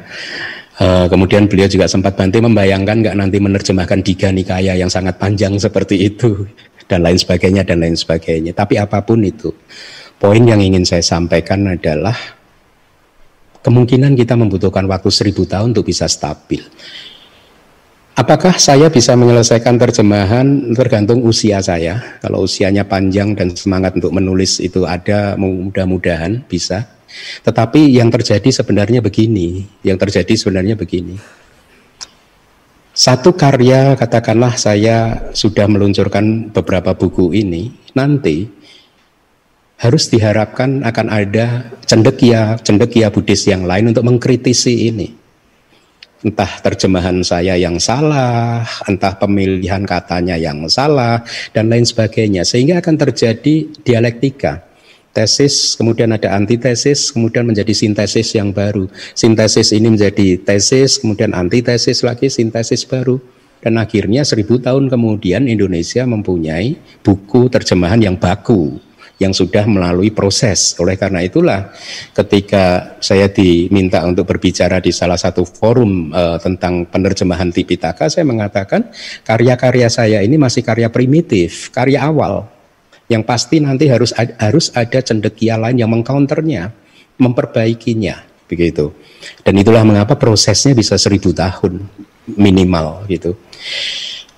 uh, 0.79 1.05
kemudian 1.11 1.45
beliau 1.45 1.69
juga 1.69 1.85
sempat 1.85 2.15
bantu 2.15 2.41
membayangkan 2.41 3.03
nggak 3.03 3.15
nanti 3.17 3.37
menerjemahkan 3.37 3.99
Diga 4.01 4.29
Nikaya 4.31 4.73
yang 4.77 4.89
sangat 4.89 5.19
panjang 5.19 5.57
seperti 5.59 6.09
itu 6.09 6.47
dan 6.87 7.03
lain 7.03 7.19
sebagainya 7.19 7.67
dan 7.67 7.83
lain 7.83 7.97
sebagainya 7.97 8.55
tapi 8.55 8.79
apa 8.79 9.01
pun 9.03 9.21
itu 9.21 9.53
poin 10.17 10.41
yang 10.41 10.61
ingin 10.63 10.85
saya 10.87 11.03
sampaikan 11.03 11.67
adalah 11.67 12.15
kemungkinan 13.63 14.15
kita 14.15 14.33
membutuhkan 14.39 14.87
waktu 14.87 15.09
seribu 15.11 15.45
tahun 15.45 15.75
untuk 15.75 15.89
bisa 15.89 16.07
stabil 16.09 16.63
Apakah 18.13 18.61
saya 18.61 18.93
bisa 18.93 19.17
menyelesaikan 19.17 19.73
terjemahan 19.81 20.69
tergantung 20.77 21.25
usia 21.25 21.57
saya. 21.65 21.97
Kalau 22.21 22.45
usianya 22.45 22.85
panjang 22.85 23.33
dan 23.33 23.49
semangat 23.57 23.97
untuk 23.97 24.13
menulis 24.13 24.61
itu 24.61 24.85
ada, 24.85 25.33
mudah-mudahan 25.33 26.45
bisa. 26.45 26.85
Tetapi 27.43 27.93
yang 27.93 28.09
terjadi 28.09 28.49
sebenarnya 28.49 28.99
begini, 28.99 29.63
yang 29.85 29.97
terjadi 29.97 30.33
sebenarnya 30.33 30.75
begini. 30.77 31.17
Satu 32.93 33.33
karya, 33.33 33.97
katakanlah 33.97 34.53
saya 34.53 35.29
sudah 35.33 35.65
meluncurkan 35.65 36.53
beberapa 36.53 36.93
buku 36.93 37.33
ini, 37.33 37.73
nanti 37.97 38.45
harus 39.81 40.07
diharapkan 40.13 40.85
akan 40.85 41.07
ada 41.09 41.73
cendekia, 41.89 42.61
cendekia 42.61 43.09
Buddhis 43.09 43.49
yang 43.49 43.65
lain 43.65 43.89
untuk 43.89 44.05
mengkritisi 44.05 44.93
ini 44.93 45.23
entah 46.23 46.47
terjemahan 46.63 47.19
saya 47.19 47.59
yang 47.59 47.75
salah, 47.77 48.63
entah 48.87 49.13
pemilihan 49.19 49.83
katanya 49.83 50.39
yang 50.39 50.63
salah, 50.71 51.21
dan 51.51 51.67
lain 51.67 51.83
sebagainya. 51.83 52.47
Sehingga 52.47 52.79
akan 52.79 52.95
terjadi 52.95 53.67
dialektika. 53.83 54.63
Tesis, 55.13 55.77
kemudian 55.77 56.09
ada 56.09 56.33
antitesis, 56.33 57.13
kemudian 57.13 57.45
menjadi 57.45 57.69
sintesis 57.69 58.33
yang 58.33 58.49
baru. 58.49 58.89
Sintesis 59.13 59.69
ini 59.69 59.93
menjadi 59.93 60.41
tesis, 60.41 60.97
kemudian 60.97 61.37
antitesis 61.37 62.01
lagi, 62.01 62.33
sintesis 62.33 62.81
baru. 62.81 63.21
Dan 63.61 63.77
akhirnya 63.77 64.25
seribu 64.25 64.57
tahun 64.57 64.89
kemudian 64.89 65.45
Indonesia 65.45 66.03
mempunyai 66.03 66.75
buku 67.05 67.47
terjemahan 67.47 68.01
yang 68.01 68.17
baku 68.17 68.81
yang 69.21 69.31
sudah 69.31 69.63
melalui 69.69 70.09
proses. 70.11 70.75
Oleh 70.81 70.97
karena 70.97 71.21
itulah 71.21 71.71
ketika 72.11 72.97
saya 72.99 73.29
diminta 73.29 74.01
untuk 74.03 74.27
berbicara 74.27 74.81
di 74.81 74.89
salah 74.91 75.15
satu 75.15 75.45
forum 75.45 76.11
uh, 76.11 76.41
tentang 76.41 76.89
penerjemahan 76.89 77.53
Tipitaka, 77.53 78.09
saya 78.09 78.25
mengatakan 78.25 78.89
karya-karya 79.23 79.87
saya 79.87 80.19
ini 80.25 80.35
masih 80.35 80.65
karya 80.65 80.89
primitif, 80.89 81.69
karya 81.71 82.03
awal 82.03 82.52
yang 83.13 83.23
pasti 83.23 83.61
nanti 83.61 83.87
harus 83.87 84.11
harus 84.17 84.73
ada 84.73 84.99
cendekia 84.99 85.61
lain 85.61 85.77
yang 85.77 85.93
mengcounternya, 85.93 86.73
memperbaikinya, 87.21 88.25
begitu. 88.49 88.91
Dan 89.45 89.61
itulah 89.61 89.85
mengapa 89.85 90.17
prosesnya 90.17 90.73
bisa 90.73 90.97
seribu 90.97 91.29
tahun 91.31 91.85
minimal 92.33 93.05
gitu. 93.07 93.37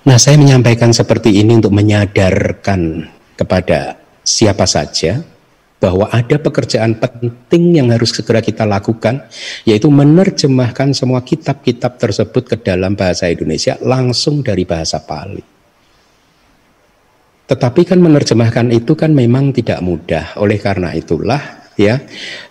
Nah, 0.05 0.21
saya 0.21 0.37
menyampaikan 0.37 0.93
seperti 0.93 1.41
ini 1.41 1.57
untuk 1.57 1.73
menyadarkan 1.73 3.09
kepada 3.33 3.97
siapa 4.21 4.69
saja 4.69 5.25
bahwa 5.81 6.09
ada 6.09 6.41
pekerjaan 6.41 6.97
penting 6.97 7.77
yang 7.81 7.93
harus 7.93 8.15
segera 8.15 8.41
kita 8.41 8.65
lakukan 8.65 9.21
yaitu 9.69 9.91
menerjemahkan 9.91 10.93
semua 10.97 11.21
kitab-kitab 11.21 12.01
tersebut 12.01 12.43
ke 12.47 12.55
dalam 12.57 12.97
bahasa 12.97 13.29
Indonesia 13.29 13.77
langsung 13.81 14.41
dari 14.41 14.65
bahasa 14.65 15.01
Pali. 15.03 15.54
Tetapi 17.45 17.81
kan 17.85 18.01
menerjemahkan 18.01 18.73
itu 18.73 18.97
kan 18.97 19.13
memang 19.13 19.53
tidak 19.53 19.79
mudah. 19.85 20.33
Oleh 20.41 20.57
karena 20.57 20.97
itulah 20.97 21.65
ya 21.77 21.99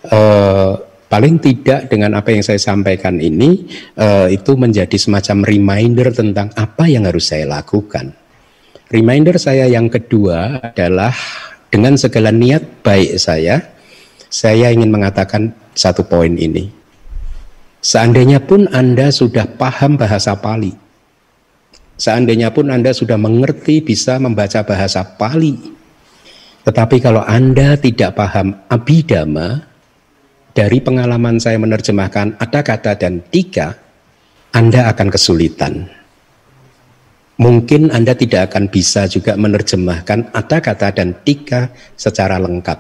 eh, 0.07 0.73
paling 1.11 1.41
tidak 1.41 1.91
dengan 1.91 2.19
apa 2.19 2.31
yang 2.31 2.45
saya 2.47 2.61
sampaikan 2.61 3.19
ini 3.19 3.67
eh, 3.99 4.35
itu 4.35 4.55
menjadi 4.55 4.95
semacam 4.95 5.43
reminder 5.43 6.15
tentang 6.15 6.51
apa 6.55 6.87
yang 6.87 7.07
harus 7.11 7.31
saya 7.31 7.47
lakukan. 7.47 8.15
Reminder 8.93 9.35
saya 9.41 9.67
yang 9.67 9.91
kedua 9.91 10.63
adalah 10.63 11.11
dengan 11.75 11.99
segala 11.99 12.31
niat 12.31 12.87
baik 12.87 13.19
saya, 13.19 13.59
saya 14.31 14.71
ingin 14.71 14.95
mengatakan 14.95 15.51
satu 15.75 16.07
poin 16.07 16.39
ini. 16.39 16.71
Seandainya 17.83 18.39
pun 18.39 18.71
Anda 18.71 19.11
sudah 19.11 19.51
paham 19.59 19.99
bahasa 19.99 20.39
Pali, 20.39 20.71
seandainya 21.97 22.51
pun 22.51 22.71
Anda 22.71 22.95
sudah 22.95 23.19
mengerti 23.19 23.83
bisa 23.83 24.19
membaca 24.19 24.63
bahasa 24.67 25.03
Pali, 25.05 25.75
tetapi 26.65 26.97
kalau 27.05 27.21
Anda 27.21 27.77
tidak 27.77 28.17
paham 28.17 28.57
Abhidhamma, 28.73 29.69
dari 30.55 30.79
pengalaman 30.81 31.37
saya 31.37 31.61
menerjemahkan 31.61 32.41
ada 32.41 32.61
kata 32.65 32.97
dan 32.97 33.21
tiga, 33.29 33.77
Anda 34.55 34.89
akan 34.95 35.13
kesulitan. 35.13 35.91
Mungkin 37.35 37.91
Anda 37.91 38.15
tidak 38.15 38.55
akan 38.55 38.71
bisa 38.71 39.11
juga 39.11 39.35
menerjemahkan 39.35 40.31
ada 40.31 40.59
kata 40.63 40.95
dan 40.95 41.19
tiga 41.27 41.69
secara 41.99 42.39
lengkap. 42.39 42.79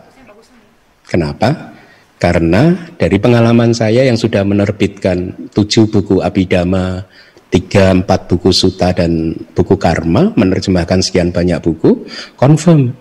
Kenapa? 1.11 1.75
Karena 2.23 2.73
dari 2.97 3.19
pengalaman 3.21 3.75
saya 3.77 4.07
yang 4.07 4.17
sudah 4.17 4.47
menerbitkan 4.47 5.51
tujuh 5.53 5.91
buku 5.91 6.25
Abidama, 6.25 7.05
tiga 7.53 7.95
empat 7.95 8.27
buku 8.31 8.51
Suta 8.51 8.95
dan 8.95 9.35
buku 9.53 9.77
Karma, 9.79 10.33
menerjemahkan 10.35 11.01
sekian 11.05 11.31
banyak 11.31 11.61
buku, 11.63 12.07
confirm 12.35 12.95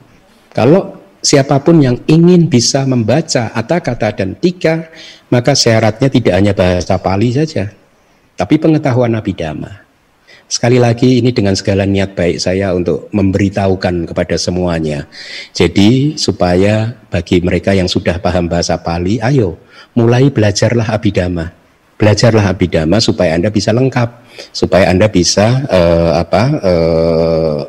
kalau 0.53 1.01
siapa 1.23 1.57
pun 1.65 1.81
yang 1.81 1.97
ingin 2.05 2.45
bisa 2.45 2.85
membaca 2.85 3.49
kata-kata 3.49 4.13
dan 4.13 4.37
tiga, 4.37 4.91
maka 5.33 5.57
syaratnya 5.57 6.11
tidak 6.11 6.33
hanya 6.37 6.53
bahasa 6.53 6.99
Pali 7.01 7.33
saja, 7.33 7.73
tapi 8.37 8.61
pengetahuan 8.61 9.17
Abhidhamma. 9.17 9.81
Sekali 10.45 10.77
lagi 10.77 11.17
ini 11.17 11.33
dengan 11.33 11.57
segala 11.57 11.81
niat 11.87 12.13
baik 12.13 12.37
saya 12.37 12.77
untuk 12.77 13.09
memberitahukan 13.09 14.05
kepada 14.13 14.37
semuanya. 14.37 15.09
Jadi 15.49 16.13
supaya 16.13 16.93
bagi 17.09 17.41
mereka 17.41 17.73
yang 17.73 17.89
sudah 17.89 18.21
paham 18.21 18.45
bahasa 18.45 18.77
Pali, 18.77 19.17
ayo 19.17 19.57
mulai 19.97 20.29
belajarlah 20.29 20.93
Abhidhamma. 20.93 21.62
Belajarlah 21.93 22.49
Abhidhamma 22.49 22.97
supaya 22.97 23.37
Anda 23.37 23.53
bisa 23.53 23.69
lengkap, 23.69 24.09
supaya 24.51 24.89
Anda 24.89 25.07
bisa 25.07 25.63
uh, 25.69 26.11
apa 26.19 26.43
uh, 26.59 27.59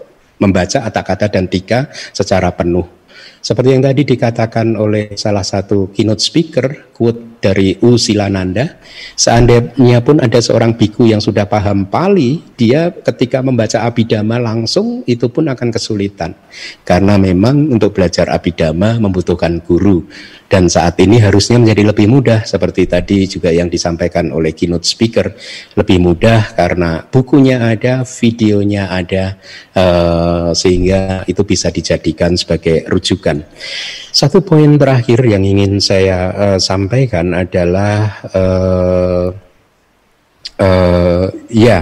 membaca 0.40 0.80
kata-kata 0.88 1.28
dan 1.28 1.46
tiga 1.46 1.86
secara 2.12 2.50
penuh. 2.50 2.84
Seperti 3.44 3.76
yang 3.76 3.84
tadi 3.84 4.08
dikatakan 4.08 4.72
oleh 4.72 5.12
salah 5.20 5.44
satu 5.44 5.92
keynote 5.92 6.24
speaker, 6.24 6.93
quote 6.94 7.42
dari 7.42 7.76
U 7.84 8.00
Silananda, 8.00 8.80
seandainya 9.18 10.00
pun 10.00 10.16
ada 10.22 10.40
seorang 10.40 10.78
biku 10.78 11.04
yang 11.04 11.20
sudah 11.20 11.44
paham 11.44 11.84
Pali, 11.84 12.40
dia 12.56 12.88
ketika 12.88 13.44
membaca 13.44 13.84
Abhidhamma 13.84 14.40
langsung 14.40 15.04
itu 15.04 15.28
pun 15.28 15.52
akan 15.52 15.68
kesulitan. 15.68 16.32
Karena 16.88 17.20
memang 17.20 17.68
untuk 17.68 17.92
belajar 17.92 18.32
Abhidhamma 18.32 18.96
membutuhkan 18.96 19.60
guru. 19.60 20.08
Dan 20.48 20.70
saat 20.70 20.94
ini 21.02 21.18
harusnya 21.18 21.58
menjadi 21.58 21.90
lebih 21.90 22.06
mudah 22.06 22.46
seperti 22.46 22.86
tadi 22.86 23.26
juga 23.26 23.50
yang 23.50 23.66
disampaikan 23.66 24.30
oleh 24.30 24.54
keynote 24.54 24.86
speaker. 24.86 25.34
Lebih 25.74 25.98
mudah 25.98 26.54
karena 26.54 27.02
bukunya 27.02 27.58
ada, 27.58 28.06
videonya 28.06 28.86
ada, 28.86 29.34
uh, 29.74 30.54
sehingga 30.54 31.26
itu 31.26 31.42
bisa 31.42 31.74
dijadikan 31.74 32.38
sebagai 32.38 32.86
rujukan. 32.86 33.42
Satu 34.14 34.46
poin 34.46 34.78
terakhir 34.78 35.26
yang 35.26 35.42
ingin 35.42 35.82
saya 35.82 36.30
sampaikan 36.62 36.83
adalah 36.88 38.20
uh, 38.32 39.28
uh, 40.58 41.26
ya 41.50 41.78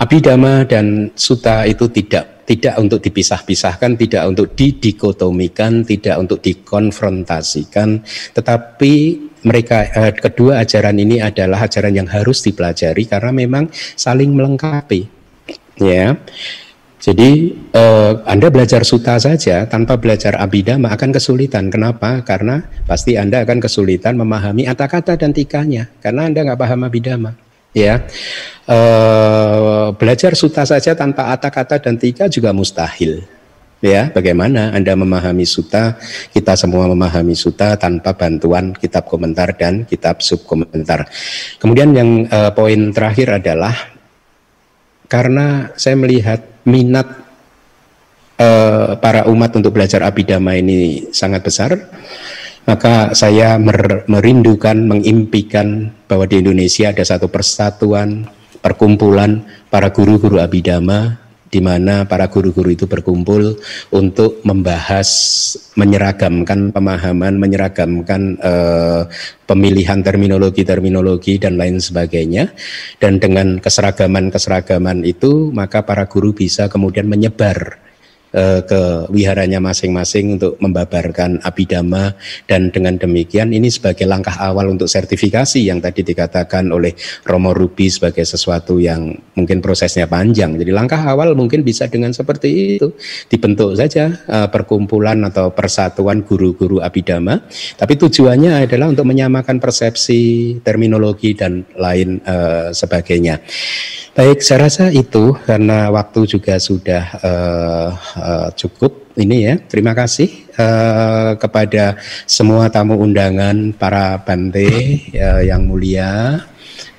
abidama 0.00 0.64
dan 0.66 1.12
suta 1.14 1.64
itu 1.64 1.88
tidak 1.92 2.40
tidak 2.50 2.82
untuk 2.82 2.98
dipisah-pisahkan, 2.98 3.94
tidak 3.94 4.26
untuk 4.26 4.58
didikotomikan, 4.58 5.86
tidak 5.86 6.18
untuk 6.18 6.42
dikonfrontasikan, 6.42 8.02
tetapi 8.34 8.94
mereka 9.46 9.86
uh, 9.94 10.10
kedua 10.10 10.66
ajaran 10.66 10.98
ini 10.98 11.22
adalah 11.22 11.70
ajaran 11.70 11.94
yang 11.94 12.10
harus 12.10 12.42
dipelajari 12.42 13.06
karena 13.06 13.30
memang 13.30 13.70
saling 13.94 14.34
melengkapi. 14.34 15.06
Ya. 15.78 16.18
Jadi 17.00 17.56
eh, 17.72 18.12
Anda 18.28 18.52
belajar 18.52 18.84
suta 18.84 19.16
saja 19.16 19.64
tanpa 19.64 19.96
belajar 19.96 20.36
abidama 20.36 20.92
akan 20.92 21.16
kesulitan. 21.16 21.72
Kenapa? 21.72 22.20
Karena 22.20 22.60
pasti 22.84 23.16
Anda 23.16 23.40
akan 23.40 23.56
kesulitan 23.56 24.20
memahami 24.20 24.68
kata-kata 24.68 25.16
dan 25.16 25.32
tikanya 25.32 25.88
karena 26.04 26.28
Anda 26.28 26.44
nggak 26.44 26.60
paham 26.60 26.84
abidama. 26.84 27.32
Ya, 27.72 28.04
eh, 28.68 29.88
belajar 29.96 30.36
suta 30.36 30.68
saja 30.68 30.92
tanpa 30.92 31.32
kata-kata 31.32 31.80
dan 31.80 31.96
tika 31.96 32.28
juga 32.28 32.52
mustahil. 32.52 33.24
Ya, 33.80 34.12
bagaimana 34.12 34.76
Anda 34.76 34.92
memahami 34.92 35.48
suta? 35.48 35.96
Kita 36.28 36.52
semua 36.52 36.84
memahami 36.84 37.32
suta 37.32 37.80
tanpa 37.80 38.12
bantuan 38.12 38.76
kitab 38.76 39.08
komentar 39.08 39.56
dan 39.56 39.88
kitab 39.88 40.20
subkomentar. 40.20 41.08
Kemudian 41.56 41.96
yang 41.96 42.28
eh, 42.28 42.52
poin 42.52 42.92
terakhir 42.92 43.40
adalah 43.40 43.72
karena 45.10 45.74
saya 45.74 45.98
melihat 45.98 46.40
minat 46.64 47.04
uh, 48.40 48.96
para 48.96 49.28
umat 49.28 49.52
untuk 49.58 49.76
belajar 49.76 50.06
abidama 50.06 50.56
ini 50.56 51.12
sangat 51.12 51.44
besar, 51.44 51.76
maka 52.64 53.12
saya 53.12 53.60
mer 53.60 54.08
merindukan, 54.08 54.78
mengimpikan 54.88 55.92
bahwa 56.08 56.24
di 56.24 56.40
Indonesia 56.40 56.88
ada 56.94 57.04
satu 57.04 57.28
persatuan, 57.28 58.30
perkumpulan 58.64 59.44
para 59.68 59.92
guru-guru 59.92 60.40
abidama 60.40 61.19
di 61.50 61.58
mana 61.58 62.06
para 62.06 62.30
guru-guru 62.30 62.70
itu 62.70 62.86
berkumpul 62.86 63.58
untuk 63.90 64.38
membahas 64.46 65.10
menyeragamkan 65.74 66.70
pemahaman, 66.70 67.34
menyeragamkan 67.42 68.38
uh, 68.38 69.02
pemilihan 69.50 69.98
terminologi-terminologi 69.98 71.42
dan 71.42 71.58
lain 71.58 71.82
sebagainya. 71.82 72.54
Dan 73.02 73.18
dengan 73.18 73.58
keseragaman-keseragaman 73.58 75.02
itu 75.02 75.50
maka 75.50 75.82
para 75.82 76.06
guru 76.06 76.30
bisa 76.30 76.70
kemudian 76.70 77.10
menyebar 77.10 77.89
Eh, 78.30 78.62
ke 78.62 79.10
wiharanya 79.10 79.58
masing-masing 79.58 80.38
untuk 80.38 80.54
membabarkan 80.62 81.42
abidama 81.42 82.14
dan 82.46 82.70
dengan 82.70 82.94
demikian 82.94 83.50
ini 83.50 83.66
sebagai 83.66 84.06
langkah 84.06 84.38
awal 84.38 84.70
untuk 84.70 84.86
sertifikasi 84.86 85.58
yang 85.58 85.82
tadi 85.82 86.06
dikatakan 86.06 86.70
oleh 86.70 86.94
Romo 87.26 87.50
Rubi 87.50 87.90
sebagai 87.90 88.22
sesuatu 88.22 88.78
yang 88.78 89.10
mungkin 89.34 89.58
prosesnya 89.58 90.06
panjang. 90.06 90.54
Jadi 90.54 90.70
langkah 90.70 91.02
awal 91.10 91.34
mungkin 91.34 91.66
bisa 91.66 91.90
dengan 91.90 92.14
seperti 92.14 92.78
itu 92.78 92.94
dibentuk 93.26 93.74
saja 93.74 94.14
uh, 94.30 94.46
perkumpulan 94.46 95.26
atau 95.26 95.50
persatuan 95.50 96.22
guru-guru 96.22 96.78
abidama, 96.78 97.42
tapi 97.74 97.98
tujuannya 97.98 98.62
adalah 98.62 98.94
untuk 98.94 99.10
menyamakan 99.10 99.58
persepsi, 99.58 100.54
terminologi 100.62 101.34
dan 101.34 101.66
lain 101.74 102.22
uh, 102.22 102.70
sebagainya. 102.70 103.42
Baik, 104.10 104.42
saya 104.42 104.66
rasa 104.66 104.90
itu 104.90 105.38
karena 105.46 105.86
waktu 105.88 106.26
juga 106.26 106.58
sudah 106.58 107.04
uh, 107.22 107.88
uh, 108.20 108.48
cukup 108.52 109.16
ini 109.16 109.48
ya. 109.48 109.54
Terima 109.56 109.96
kasih 109.96 110.28
uh, 110.54 111.40
kepada 111.40 111.96
semua 112.28 112.68
tamu 112.68 113.00
undangan 113.00 113.72
para 113.74 114.20
bante 114.20 114.68
uh, 115.16 115.42
yang 115.48 115.64
mulia, 115.64 116.44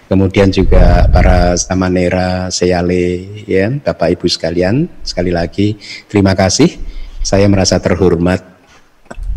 kemudian 0.10 0.50
juga 0.50 1.06
para 1.08 1.56
samanera 1.56 2.50
seyale 2.50 3.46
ya, 3.46 3.70
Bapak 3.70 4.18
Ibu 4.18 4.28
sekalian. 4.28 4.90
Sekali 5.06 5.30
lagi 5.30 5.78
terima 6.10 6.34
kasih. 6.34 6.76
Saya 7.22 7.46
merasa 7.46 7.78
terhormat 7.78 8.42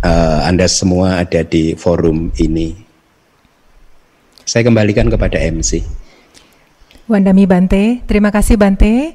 uh, 0.01 0.41
Anda 0.49 0.65
semua 0.67 1.21
ada 1.21 1.45
di 1.45 1.77
forum 1.77 2.33
ini. 2.41 2.75
Saya 4.45 4.65
kembalikan 4.65 5.09
kepada 5.09 5.41
MC. 5.41 5.85
Wandami 7.05 7.45
Bante, 7.45 8.01
terima 8.09 8.33
kasih 8.33 8.57
Bante. 8.57 9.13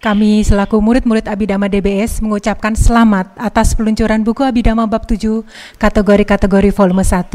Kami 0.00 0.40
selaku 0.40 0.80
murid-murid 0.80 1.28
Abidama 1.28 1.68
DBS 1.68 2.24
mengucapkan 2.24 2.72
selamat 2.72 3.36
atas 3.36 3.76
peluncuran 3.76 4.24
buku 4.24 4.40
Abidama 4.40 4.88
bab 4.88 5.04
7 5.04 5.44
kategori-kategori 5.76 6.72
volume 6.72 7.04
1. 7.04 7.28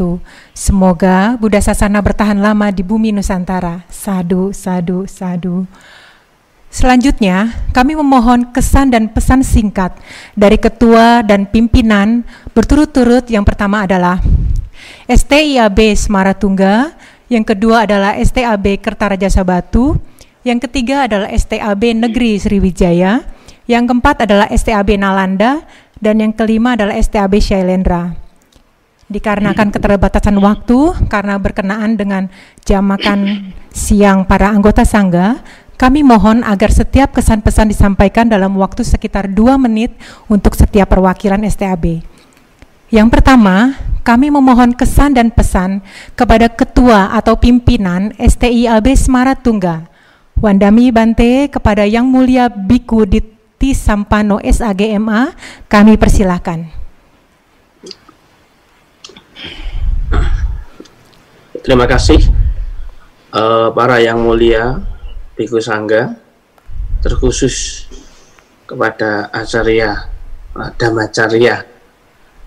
Semoga 0.50 1.38
Buddha 1.38 1.62
Sasana 1.62 2.02
bertahan 2.02 2.34
lama 2.34 2.74
di 2.74 2.82
bumi 2.82 3.14
Nusantara. 3.14 3.86
Sadu, 3.86 4.50
sadu, 4.50 5.06
sadu. 5.06 5.62
Selanjutnya, 6.66 7.54
kami 7.70 7.94
memohon 7.94 8.50
kesan 8.50 8.90
dan 8.90 9.14
pesan 9.14 9.46
singkat 9.46 9.94
dari 10.34 10.58
ketua 10.58 11.22
dan 11.22 11.46
pimpinan 11.46 12.26
berturut-turut 12.50 13.30
yang 13.30 13.46
pertama 13.46 13.86
adalah 13.86 14.18
STIAB 15.06 15.94
Semaratungga, 15.94 16.98
yang 17.30 17.46
kedua 17.46 17.86
adalah 17.86 18.18
STAB 18.18 18.82
Kertaraja 18.82 19.30
Sabatu, 19.30 20.02
yang 20.46 20.62
ketiga 20.62 21.10
adalah 21.10 21.26
STAB 21.34 21.98
Negeri 22.06 22.38
Sriwijaya, 22.38 23.26
yang 23.66 23.90
keempat 23.90 24.30
adalah 24.30 24.46
STAB 24.54 24.94
Nalanda, 24.94 25.66
dan 25.98 26.22
yang 26.22 26.30
kelima 26.30 26.78
adalah 26.78 26.94
STAB 26.94 27.42
Shailendra. 27.42 28.14
Dikarenakan 29.10 29.74
keterbatasan 29.74 30.38
waktu 30.38 31.10
karena 31.10 31.34
berkenaan 31.42 31.98
dengan 31.98 32.30
jam 32.62 32.86
makan 32.86 33.50
siang 33.74 34.22
para 34.22 34.54
anggota 34.54 34.86
sangga, 34.86 35.42
kami 35.74 36.06
mohon 36.06 36.46
agar 36.46 36.70
setiap 36.70 37.10
kesan 37.18 37.42
pesan 37.42 37.66
disampaikan 37.66 38.30
dalam 38.30 38.54
waktu 38.54 38.86
sekitar 38.86 39.26
dua 39.26 39.58
menit 39.58 39.98
untuk 40.30 40.54
setiap 40.54 40.94
perwakilan 40.94 41.42
STAB. 41.50 42.06
Yang 42.94 43.08
pertama, 43.10 43.74
kami 44.06 44.30
memohon 44.30 44.78
kesan 44.78 45.18
dan 45.18 45.34
pesan 45.34 45.82
kepada 46.14 46.46
Ketua 46.46 47.10
atau 47.18 47.34
Pimpinan 47.34 48.14
STIAB 48.14 48.94
Semaratungga, 48.94 49.95
Wandami 50.38 50.92
Bante 50.92 51.48
kepada 51.48 51.88
Yang 51.88 52.06
Mulia 52.06 52.44
Biku 52.52 53.08
Diti 53.08 53.72
Sampano 53.72 54.36
SAGMA, 54.40 55.32
kami 55.66 55.96
persilahkan. 55.96 56.86
terima 61.66 61.82
kasih 61.90 62.22
uh, 63.34 63.74
para 63.74 63.98
yang 63.98 64.22
mulia 64.22 64.86
Biku 65.34 65.58
Sangga 65.58 66.14
terkhusus 67.02 67.90
kepada 68.70 69.26
Acarya 69.34 70.06
Damacarya 70.78 71.66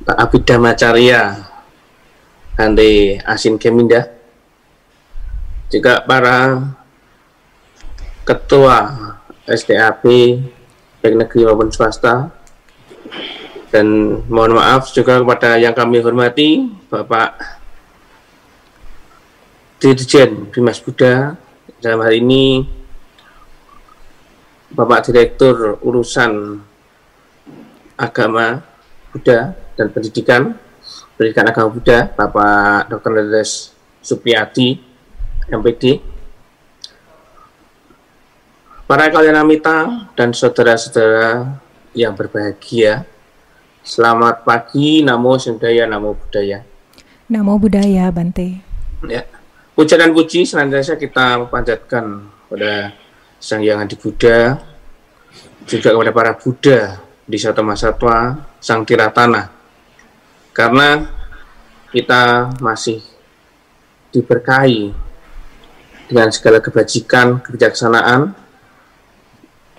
Pak 0.07 0.15
Abid 0.15 0.47
Damacarya 0.47 1.35
Hande 2.55 3.19
Asin 3.27 3.59
Keminda 3.59 4.07
juga 5.67 5.99
para 6.07 6.63
ketua 8.29 8.77
SDAP 9.49 10.05
baik 11.01 11.15
negeri 11.17 11.49
maupun 11.49 11.73
swasta 11.73 12.29
dan 13.73 13.85
mohon 14.29 14.53
maaf 14.53 14.93
juga 14.93 15.17
kepada 15.17 15.57
yang 15.57 15.73
kami 15.73 15.97
hormati 15.97 16.69
Bapak 16.93 17.41
Dirjen 19.81 20.53
Bimas 20.53 20.77
Buddha 20.77 21.33
dalam 21.81 22.05
hal 22.05 22.13
ini 22.21 22.69
Bapak 24.77 25.09
Direktur 25.09 25.81
Urusan 25.81 26.61
Agama 27.97 28.61
Buddha 29.09 29.57
dan 29.73 29.89
Pendidikan 29.89 30.53
Pendidikan 31.17 31.49
Agama 31.49 31.73
Buddha 31.73 32.13
Bapak 32.13 32.93
Dr. 32.93 33.09
Ledes 33.09 33.73
Supriyati 34.05 34.77
MPD 35.49 36.18
Para 38.89 39.05
kalian 39.13 39.37
amita 39.37 40.09
dan 40.17 40.33
saudara-saudara 40.33 41.61
yang 41.93 42.17
berbahagia 42.17 43.05
Selamat 43.85 44.41
pagi, 44.41 45.05
Namo 45.05 45.37
Sundaya, 45.37 45.85
Namo 45.85 46.17
Buddhaya. 46.17 46.65
Namo 47.29 47.61
Buddhaya, 47.61 48.09
Bante. 48.09 48.65
Ya. 49.05 49.29
Puja 49.77 49.93
dan 49.93 50.09
puji 50.09 50.41
senantiasa 50.41 50.97
kita 50.97 51.45
panjatkan 51.53 52.33
pada 52.49 52.97
Sang 53.37 53.61
Yang 53.61 53.77
Adi 53.85 53.95
Buddha, 54.01 54.37
juga 55.69 55.93
kepada 55.93 56.09
para 56.09 56.31
Buddha 56.33 56.97
di 57.29 57.37
Satama 57.37 57.77
Satwa, 57.77 58.41
Sang 58.57 58.81
Tiratana. 58.89 59.53
Karena 60.49 61.05
kita 61.93 62.57
masih 62.57 63.05
diberkahi 64.09 64.97
dengan 66.09 66.33
segala 66.33 66.57
kebajikan, 66.57 67.37
kebijaksanaan, 67.37 68.48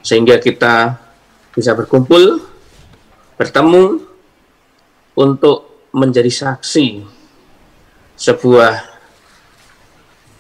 sehingga 0.01 0.41
kita 0.41 0.97
bisa 1.53 1.77
berkumpul, 1.77 2.41
bertemu, 3.37 4.01
untuk 5.19 5.89
menjadi 5.91 6.31
saksi 6.31 7.03
sebuah 8.15 8.73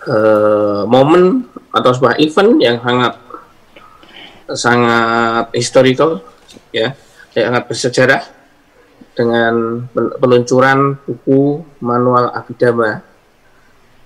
uh, 0.06 0.82
momen 0.86 1.48
atau 1.74 1.90
sebuah 1.90 2.16
event 2.22 2.60
yang 2.62 2.76
sangat 2.80 3.14
sangat 4.50 5.46
historical 5.54 6.22
ya 6.74 6.94
yang 7.34 7.54
sangat 7.54 7.64
bersejarah 7.66 8.22
dengan 9.14 9.84
peluncuran 9.92 10.98
buku 11.02 11.62
manual 11.82 12.30
Abhidhamma 12.34 13.02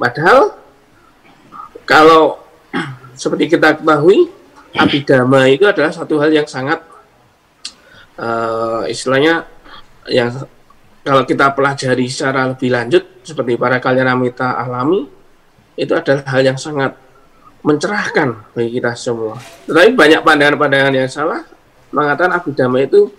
Padahal 0.00 0.56
kalau 1.84 2.40
seperti 3.20 3.52
kita 3.52 3.76
ketahui 3.76 4.32
abidama 4.76 5.48
itu 5.48 5.64
adalah 5.64 5.90
satu 5.90 6.20
hal 6.20 6.30
yang 6.30 6.46
sangat 6.46 6.84
uh, 8.20 8.84
istilahnya 8.86 9.48
yang 10.06 10.30
kalau 11.06 11.22
kita 11.22 11.54
pelajari 11.54 12.06
secara 12.10 12.50
lebih 12.50 12.70
lanjut 12.70 13.04
seperti 13.22 13.54
para 13.54 13.78
kalian 13.78 14.10
amita 14.10 14.58
alami 14.58 15.06
itu 15.76 15.92
adalah 15.92 16.24
hal 16.26 16.42
yang 16.42 16.58
sangat 16.58 16.96
mencerahkan 17.66 18.54
bagi 18.54 18.78
kita 18.78 18.94
semua. 18.94 19.38
Tetapi 19.66 19.98
banyak 19.98 20.20
pandangan-pandangan 20.22 20.94
yang 20.94 21.10
salah 21.10 21.42
mengatakan 21.90 22.38
abidama 22.38 22.78
itu 22.82 23.10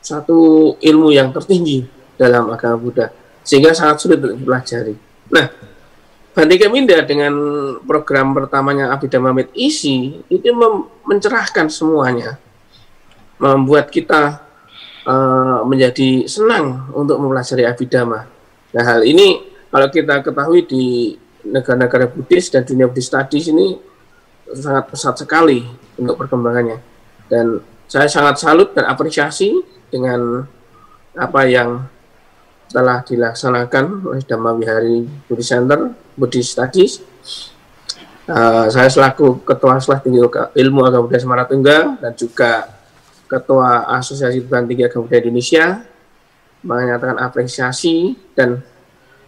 satu 0.00 0.72
ilmu 0.80 1.12
yang 1.12 1.28
tertinggi 1.32 1.84
dalam 2.16 2.48
agama 2.48 2.76
Buddha 2.80 3.12
sehingga 3.44 3.72
sangat 3.76 4.04
sulit 4.04 4.20
untuk 4.20 4.40
dipelajari. 4.40 4.96
Nah, 5.32 5.46
Bante 6.30 6.54
Keminda 6.62 7.02
dengan 7.02 7.34
program 7.82 8.30
pertamanya 8.30 8.94
Abhidhamma 8.94 9.34
Med 9.34 9.50
Isi 9.50 10.22
itu 10.30 10.48
mencerahkan 11.02 11.66
semuanya, 11.66 12.38
membuat 13.42 13.90
kita 13.90 14.38
uh, 15.10 15.66
menjadi 15.66 16.30
senang 16.30 16.86
untuk 16.94 17.18
mempelajari 17.18 17.66
Abhidhamma. 17.66 18.30
Nah, 18.70 18.84
hal 18.86 19.02
ini 19.02 19.42
kalau 19.74 19.90
kita 19.90 20.22
ketahui 20.22 20.62
di 20.66 20.84
negara-negara 21.42 22.06
Buddhis 22.06 22.46
dan 22.52 22.62
dunia 22.62 22.86
Buddhis 22.86 23.10
Studies 23.10 23.50
ini 23.50 23.78
sangat 24.54 24.86
pesat 24.90 25.14
sekali 25.18 25.66
untuk 25.98 26.14
perkembangannya. 26.14 26.78
Dan 27.26 27.58
saya 27.90 28.06
sangat 28.06 28.38
salut 28.38 28.70
dan 28.74 28.86
apresiasi 28.86 29.54
dengan 29.90 30.46
apa 31.14 31.42
yang 31.46 31.90
telah 32.70 33.02
dilaksanakan 33.02 34.06
oleh 34.06 34.22
Dhamma 34.22 34.54
Wihari 34.54 35.02
Buddhist 35.26 35.50
Center, 35.50 35.90
Buddhist 36.14 36.54
Studies. 36.54 37.02
Uh, 38.30 38.70
saya 38.70 38.86
selaku 38.86 39.42
Ketua 39.42 39.82
Selah 39.82 39.98
Tinggi 39.98 40.22
Ilmu 40.54 40.86
Agama 40.86 41.10
Buddha 41.10 41.18
Semaratungga 41.18 41.98
dan 41.98 42.12
juga 42.14 42.70
Ketua 43.26 43.90
Asosiasi 43.98 44.38
Buddha 44.46 44.62
Tinggi 44.62 44.86
Agama 44.86 45.10
Buddha 45.10 45.18
Indonesia 45.18 45.64
menyatakan 46.62 47.18
apresiasi 47.18 48.14
dan 48.38 48.62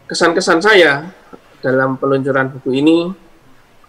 kesan-kesan 0.06 0.62
saya 0.62 1.10
dalam 1.58 1.98
peluncuran 1.98 2.52
buku 2.54 2.78
ini 2.78 3.10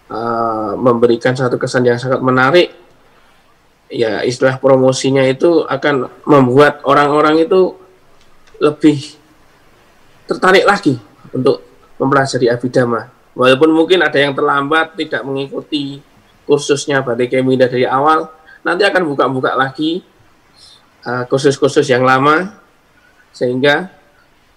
uh, 0.10 0.74
memberikan 0.82 1.38
satu 1.38 1.62
kesan 1.62 1.86
yang 1.86 2.02
sangat 2.02 2.22
menarik. 2.26 2.74
Ya, 3.94 4.26
istilah 4.26 4.58
promosinya 4.58 5.22
itu 5.22 5.70
akan 5.70 6.10
membuat 6.26 6.82
orang-orang 6.82 7.46
itu 7.46 7.78
lebih 8.58 9.22
tertarik 10.34 10.66
lagi 10.66 10.98
untuk 11.32 11.62
mempelajari 12.02 12.50
abidama. 12.50 13.10
Walaupun 13.34 13.70
mungkin 13.74 14.06
ada 14.06 14.18
yang 14.18 14.38
terlambat 14.38 14.94
tidak 14.94 15.26
mengikuti 15.26 16.02
kursusnya 16.46 17.02
Batik 17.02 17.34
Kemida 17.34 17.66
dari 17.66 17.88
awal, 17.88 18.30
nanti 18.62 18.86
akan 18.86 19.10
buka-buka 19.10 19.58
lagi 19.58 20.06
uh, 21.08 21.24
kursus-kursus 21.26 21.88
uh, 21.90 21.92
yang 21.98 22.04
lama 22.06 22.62
sehingga 23.34 23.90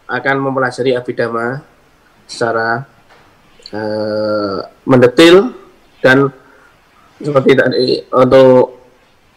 akan 0.07 0.36
mempelajari 0.39 0.93
abidama 0.94 1.65
secara 2.28 2.85
uh, 3.73 4.59
mendetil 4.85 5.57
dan 6.05 6.28
seperti 7.16 7.53
tadi 7.57 7.86
untuk 8.12 8.77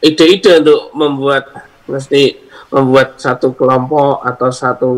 ide-ide 0.03 0.59
untuk 0.59 0.81
membuat 0.91 1.43
mesti 1.87 2.37
membuat 2.69 3.17
satu 3.17 3.55
kelompok 3.55 4.21
atau 4.21 4.49
satu 4.51 4.91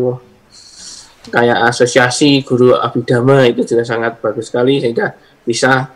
kayak 1.30 1.70
asosiasi 1.70 2.42
guru 2.42 2.74
abidama 2.74 3.46
itu 3.46 3.62
juga 3.62 3.86
sangat 3.86 4.18
bagus 4.18 4.50
sekali 4.50 4.82
sehingga 4.82 5.14
bisa 5.46 5.86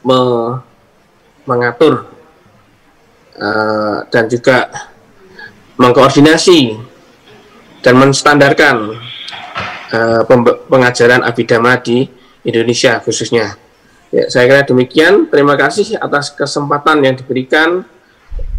me 0.00 0.20
mengatur 1.44 2.08
uh, 3.36 3.98
dan 4.08 4.24
juga 4.30 4.70
mengkoordinasi 5.76 6.76
dan 7.80 7.94
menstandarkan 7.96 8.96
uh, 9.92 10.22
pengajaran 10.68 11.24
abidama 11.24 11.76
di 11.80 12.06
Indonesia 12.44 13.00
khususnya. 13.00 13.56
Ya, 14.10 14.26
saya 14.26 14.50
kira 14.50 14.62
demikian. 14.66 15.30
Terima 15.30 15.54
kasih 15.54 15.96
atas 15.96 16.34
kesempatan 16.34 16.98
yang 17.04 17.14
diberikan 17.14 17.86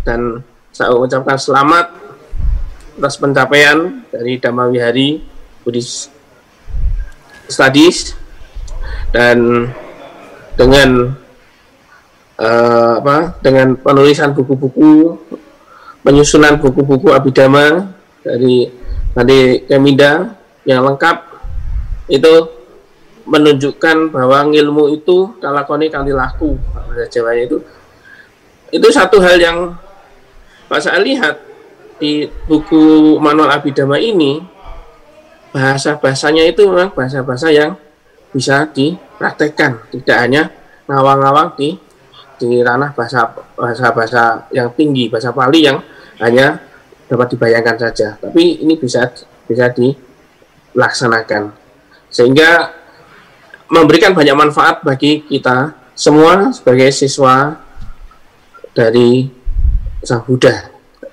dan 0.07 0.41
saya 0.71 0.95
ucapkan 0.95 1.35
selamat 1.35 1.91
atas 2.97 3.15
pencapaian 3.19 4.05
dari 4.09 4.39
Dhamma 4.39 4.71
Wihari 4.71 5.30
Buddhist 5.61 6.09
Studies 7.51 8.15
dan 9.11 9.67
dengan 10.55 11.15
uh, 12.39 12.91
apa 13.03 13.35
dengan 13.43 13.75
penulisan 13.75 14.31
buku-buku 14.31 15.19
penyusunan 16.01 16.57
buku-buku 16.57 17.11
abidama 17.13 17.91
dari 18.23 18.71
tadi 19.13 19.67
Keminda 19.67 20.33
yang 20.65 20.85
lengkap 20.85 21.17
itu 22.11 22.33
menunjukkan 23.25 24.11
bahwa 24.11 24.49
ilmu 24.49 24.91
itu 24.97 25.37
kalakoni 25.39 25.87
kali 25.87 26.11
laku 26.11 26.57
bahasa 26.73 27.05
Jawanya 27.07 27.43
itu. 27.47 27.57
Itu 28.71 28.87
satu 28.89 29.21
hal 29.21 29.37
yang 29.37 29.57
Pak 30.71 30.79
saya 30.79 31.03
lihat 31.03 31.35
di 31.99 32.25
buku 32.47 33.15
manual 33.19 33.51
abidama 33.51 33.99
ini 33.99 34.39
bahasa-bahasanya 35.51 36.47
itu 36.47 36.67
memang 36.67 36.91
bahasa-bahasa 36.95 37.51
yang 37.51 37.75
bisa 38.31 38.67
dipraktekkan 38.71 39.83
tidak 39.91 40.17
hanya 40.23 40.43
ngawang-ngawang 40.87 41.51
di 41.59 41.75
di 42.39 42.63
ranah 42.63 42.95
bahasa 42.95 43.27
bahasa 43.53 43.91
bahasa 43.91 44.23
yang 44.55 44.71
tinggi 44.73 45.11
bahasa 45.11 45.35
Pali 45.35 45.67
yang 45.67 45.83
hanya 46.23 46.57
dapat 47.11 47.35
dibayangkan 47.35 47.77
saja 47.77 48.15
tapi 48.17 48.63
ini 48.63 48.79
bisa 48.79 49.11
bisa 49.45 49.67
dilaksanakan 49.75 51.51
sehingga 52.07 52.71
memberikan 53.71 54.11
banyak 54.15 54.35
manfaat 54.35 54.83
bagi 54.83 55.23
kita 55.27 55.75
semua 55.95 56.51
sebagai 56.51 56.91
siswa 56.91 57.55
dari 58.75 59.41
Sang 60.01 60.25
Buddha. 60.25 60.71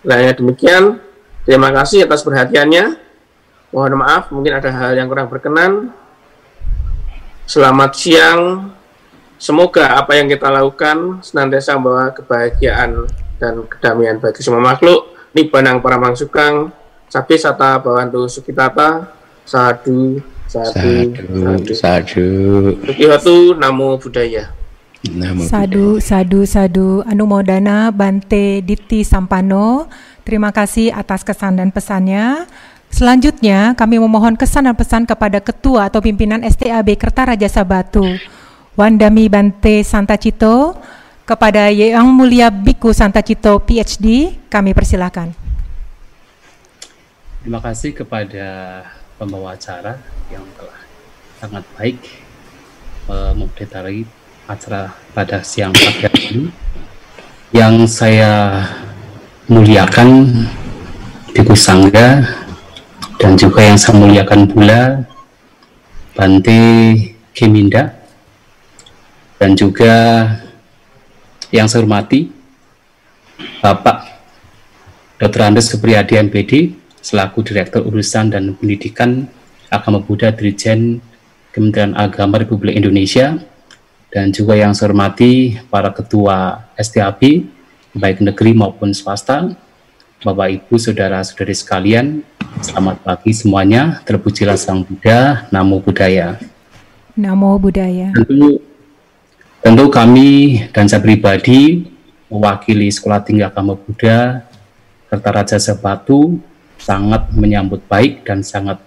Nah, 0.08 0.32
demikian. 0.32 0.98
Terima 1.44 1.72
kasih 1.72 2.04
atas 2.04 2.24
perhatiannya. 2.24 3.07
Mohon 3.68 4.00
maaf, 4.00 4.32
mungkin 4.32 4.56
ada 4.56 4.72
hal 4.72 4.96
yang 4.96 5.12
kurang 5.12 5.28
berkenan. 5.28 5.92
Selamat 7.44 7.92
siang. 7.92 8.72
Semoga 9.36 10.00
apa 10.00 10.16
yang 10.16 10.26
kita 10.26 10.48
lakukan 10.50 11.20
senantiasa 11.20 11.76
membawa 11.76 12.10
kebahagiaan 12.10 13.06
dan 13.38 13.54
kedamaian 13.68 14.16
bagi 14.18 14.40
semua 14.40 14.58
makhluk. 14.58 15.14
Nibanang 15.36 15.84
para 15.84 16.00
mangsukang, 16.00 16.72
sapi 17.12 17.36
sata 17.36 17.78
bawantu 17.78 18.26
sukitata, 18.26 19.14
sadu, 19.44 20.18
sadu, 20.48 21.12
sadu, 21.14 21.72
sadu. 21.76 22.28
Sukihatu, 22.88 23.52
namo 23.54 24.00
budaya. 24.00 24.50
Sadu, 25.46 26.02
sadu, 26.02 26.42
sadu. 26.42 27.06
Anu 27.06 27.28
Modana 27.28 27.94
Bante 27.94 28.64
Diti 28.64 29.06
Sampano. 29.06 29.86
Terima 30.26 30.50
kasih 30.50 30.90
atas 30.90 31.22
kesan 31.22 31.56
dan 31.56 31.70
pesannya. 31.70 32.50
Selanjutnya, 32.88 33.76
kami 33.76 34.00
memohon 34.00 34.34
kesan 34.34 34.64
dan 34.64 34.74
pesan 34.74 35.04
kepada 35.04 35.38
Ketua 35.38 35.92
atau 35.92 36.00
Pimpinan 36.00 36.40
STAB 36.40 36.96
Kertaraja 36.96 37.46
Sabatu, 37.46 38.04
Wandami 38.74 39.28
Bante 39.28 39.84
Santa 39.84 40.16
Cito, 40.16 40.74
kepada 41.28 41.68
Yang 41.68 42.08
Mulia 42.08 42.48
Biku 42.48 42.96
Santa 42.96 43.20
Cito 43.20 43.60
PhD, 43.60 44.36
kami 44.48 44.72
persilakan. 44.72 45.36
Terima 47.44 47.60
kasih 47.60 47.92
kepada 47.92 48.46
pembawa 49.20 49.52
acara 49.52 50.00
yang 50.32 50.44
telah 50.56 50.80
sangat 51.38 51.64
baik 51.76 51.98
uh, 53.06 53.36
acara 54.48 54.96
pada 55.12 55.44
siang 55.44 55.76
pagi 55.76 56.22
ini 56.32 56.44
yang 57.52 57.84
saya 57.84 58.64
muliakan 59.48 60.28
Biku 61.32 61.52
Sangga 61.52 62.24
dan 63.18 63.34
juga 63.34 63.60
yang 63.66 63.78
saya 63.78 63.98
muliakan 63.98 64.46
pula 64.46 65.02
Bante 66.14 66.62
Keminda 67.34 67.94
dan 69.38 69.54
juga 69.58 69.94
yang 71.50 71.66
saya 71.66 71.82
hormati 71.82 72.30
Bapak 73.62 74.06
Dr. 75.18 75.42
Andes 75.50 75.70
Supriyadi 75.70 76.18
MPD 76.18 76.74
selaku 77.02 77.42
Direktur 77.42 77.86
Urusan 77.86 78.30
dan 78.30 78.54
Pendidikan 78.54 79.26
Agama 79.70 79.98
Buddha 80.02 80.30
Dirjen 80.30 81.02
Kementerian 81.50 81.98
Agama 81.98 82.38
Republik 82.38 82.78
Indonesia 82.78 83.34
dan 84.14 84.30
juga 84.30 84.54
yang 84.54 84.72
saya 84.72 84.90
hormati 84.90 85.58
para 85.68 85.90
ketua 85.90 86.70
STAB 86.78 87.44
baik 87.98 88.22
negeri 88.22 88.54
maupun 88.54 88.94
swasta, 88.94 89.52
Bapak 90.18 90.50
Ibu, 90.50 90.82
saudara-saudari 90.82 91.54
sekalian, 91.54 92.26
selamat 92.58 93.06
pagi 93.06 93.30
semuanya. 93.30 94.02
Terpujilah 94.02 94.58
Sang 94.58 94.82
Buddha, 94.82 95.46
Namo 95.54 95.78
Buddhaya. 95.78 96.42
Namo 97.14 97.54
Buddhaya. 97.54 98.10
Tentu, 98.10 98.58
tentu 99.62 99.84
kami 99.86 100.58
dan 100.74 100.90
saya 100.90 101.06
pribadi 101.06 101.86
mewakili 102.26 102.90
Sekolah 102.90 103.22
Tinggi 103.22 103.46
Agama 103.46 103.78
Buddha 103.78 104.42
Kertaraja 105.06 105.54
Sebatu 105.54 106.42
sangat 106.82 107.30
menyambut 107.38 107.86
baik 107.86 108.26
dan 108.26 108.42
sangat 108.42 108.82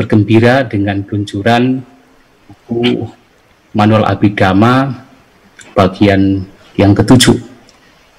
bergembira 0.00 0.64
dengan 0.64 1.04
peluncuran 1.04 1.84
buku 2.48 3.04
Manual 3.76 4.08
Abidama 4.08 5.04
bagian 5.76 6.48
yang 6.72 6.96
ketujuh 6.96 7.36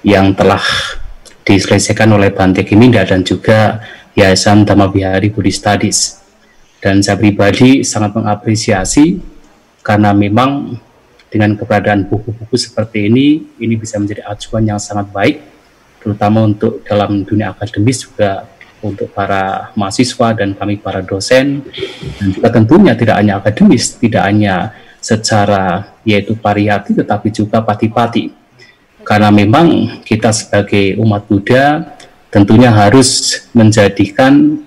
yang 0.06 0.30
telah 0.30 0.62
diselesaikan 1.42 2.10
oleh 2.14 2.30
Bante 2.30 2.62
Kiminda 2.62 3.02
dan 3.02 3.26
juga 3.26 3.82
Yayasan 4.14 4.66
Bihari 4.66 5.32
Buddhist 5.32 5.64
Studies. 5.64 6.00
Dan 6.82 6.98
saya 6.98 7.14
pribadi 7.14 7.86
sangat 7.86 8.18
mengapresiasi 8.18 9.22
karena 9.86 10.10
memang 10.10 10.74
dengan 11.32 11.56
keberadaan 11.56 12.10
buku-buku 12.10 12.58
seperti 12.58 13.08
ini, 13.08 13.56
ini 13.62 13.74
bisa 13.78 13.96
menjadi 13.96 14.26
acuan 14.28 14.68
yang 14.68 14.76
sangat 14.76 15.08
baik, 15.08 15.40
terutama 16.02 16.44
untuk 16.44 16.84
dalam 16.84 17.24
dunia 17.24 17.56
akademis 17.56 18.04
juga 18.04 18.44
untuk 18.82 19.08
para 19.14 19.72
mahasiswa 19.78 20.34
dan 20.34 20.52
kami 20.58 20.76
para 20.82 21.00
dosen, 21.00 21.64
dan 22.18 22.26
juga 22.34 22.48
tentunya 22.50 22.92
tidak 22.98 23.16
hanya 23.16 23.38
akademis, 23.40 23.96
tidak 23.96 24.26
hanya 24.26 24.74
secara 25.00 25.94
yaitu 26.04 26.34
pariyati 26.36 26.98
tetapi 26.98 27.30
juga 27.30 27.64
pati-pati. 27.64 28.41
Karena 29.02 29.34
memang 29.34 29.98
kita 30.06 30.30
sebagai 30.30 30.96
umat 31.02 31.26
Buddha 31.26 31.98
tentunya 32.30 32.70
harus 32.70 33.42
menjadikan 33.52 34.62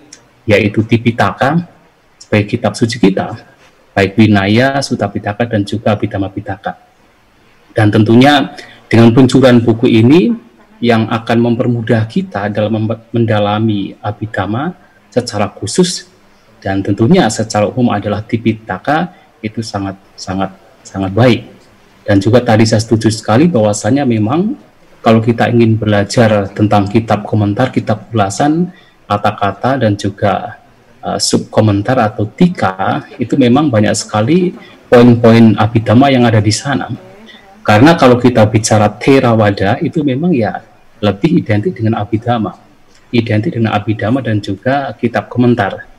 yaitu 0.45 0.85
Tipitaka 0.85 1.65
sebagai 2.21 2.45
kitab 2.51 2.77
suci 2.77 3.01
kita, 3.01 3.33
baik 3.95 4.19
Winaya, 4.19 4.77
Sutta 4.83 5.09
Pitaka 5.09 5.49
dan 5.49 5.65
juga 5.65 5.97
Abhidhamma 5.97 6.29
Pitaka. 6.29 6.77
Dan 7.73 7.89
tentunya 7.89 8.53
dengan 8.85 9.11
peluncuran 9.15 9.63
buku 9.63 9.89
ini 9.89 10.31
yang 10.83 11.07
akan 11.09 11.37
mempermudah 11.41 12.05
kita 12.05 12.51
dalam 12.51 12.85
mendalami 13.09 13.95
Abhidhamma 14.03 14.75
secara 15.09 15.47
khusus 15.47 16.11
dan 16.59 16.83
tentunya 16.83 17.25
secara 17.31 17.71
umum 17.71 17.95
adalah 17.95 18.19
Tipitaka 18.19 19.15
itu 19.39 19.63
sangat 19.63 19.95
sangat 20.17 20.51
sangat 20.81 21.11
baik. 21.13 21.54
Dan 22.05 22.21
juga 22.21 22.45
tadi 22.45 22.69
saya 22.69 22.79
setuju 22.79 23.09
sekali 23.09 23.49
bahwasanya 23.49 24.05
memang 24.05 24.53
kalau 25.01 25.21
kita 25.21 25.49
ingin 25.49 25.77
belajar 25.77 26.53
tentang 26.53 26.85
kitab 26.85 27.25
komentar, 27.25 27.73
kitab 27.73 28.09
ulasan, 28.13 28.69
kata-kata 29.09 29.81
dan 29.81 29.97
juga 29.97 30.61
uh, 31.01 31.17
sub 31.17 31.49
komentar 31.49 31.97
atau 32.01 32.25
tika 32.29 33.05
itu 33.17 33.37
memang 33.37 33.69
banyak 33.69 33.93
sekali 33.97 34.53
poin-poin 34.89 35.57
abidama 35.57 36.09
yang 36.13 36.25
ada 36.25 36.41
di 36.41 36.53
sana. 36.53 36.89
Karena 37.65 37.97
kalau 37.97 38.21
kita 38.21 38.45
bicara 38.45 38.85
Theravada 39.01 39.81
itu 39.81 40.05
memang 40.05 40.29
ya 40.29 40.61
lebih 41.01 41.41
identik 41.41 41.73
dengan 41.73 41.97
abidama, 42.01 42.53
identik 43.09 43.57
dengan 43.57 43.73
abidama 43.73 44.21
dan 44.21 44.37
juga 44.37 44.93
kitab 44.97 45.25
komentar. 45.29 45.89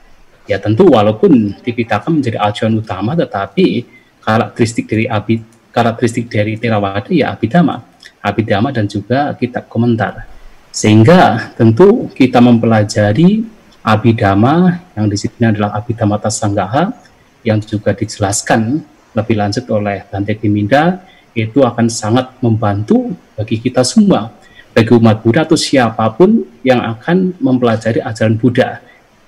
Ya 0.46 0.62
tentu 0.62 0.86
walaupun 0.86 1.58
Tipitaka 1.58 2.06
menjadi 2.06 2.38
acuan 2.38 2.78
utama, 2.78 3.18
tetapi 3.18 3.82
karakteristik 4.22 4.86
dari 4.86 5.10
abi, 5.10 5.42
karakteristik 5.76 6.32
dari 6.32 6.56
Theravada 6.56 7.12
ya 7.12 7.36
Abhidhamma, 7.36 7.84
Abhidhamma 8.24 8.72
dan 8.72 8.88
juga 8.88 9.36
kitab 9.36 9.68
komentar. 9.68 10.24
Sehingga 10.72 11.52
tentu 11.52 12.08
kita 12.16 12.40
mempelajari 12.40 13.44
Abhidhamma 13.84 14.80
yang 14.96 15.12
di 15.12 15.20
sini 15.20 15.52
adalah 15.52 15.76
Abhidhamma 15.76 16.16
Tasanggaha 16.16 16.96
yang 17.44 17.60
juga 17.60 17.92
dijelaskan 17.92 18.80
lebih 19.12 19.36
lanjut 19.36 19.64
oleh 19.68 20.04
Bante 20.08 20.32
Kiminda 20.36 21.04
itu 21.36 21.60
akan 21.60 21.92
sangat 21.92 22.32
membantu 22.40 23.12
bagi 23.36 23.60
kita 23.60 23.84
semua, 23.84 24.32
bagi 24.72 24.92
umat 24.96 25.20
Buddha 25.20 25.44
atau 25.44 25.56
siapa 25.56 26.08
pun 26.16 26.44
yang 26.64 26.80
akan 26.80 27.36
mempelajari 27.36 28.00
ajaran 28.00 28.40
Buddha. 28.40 28.80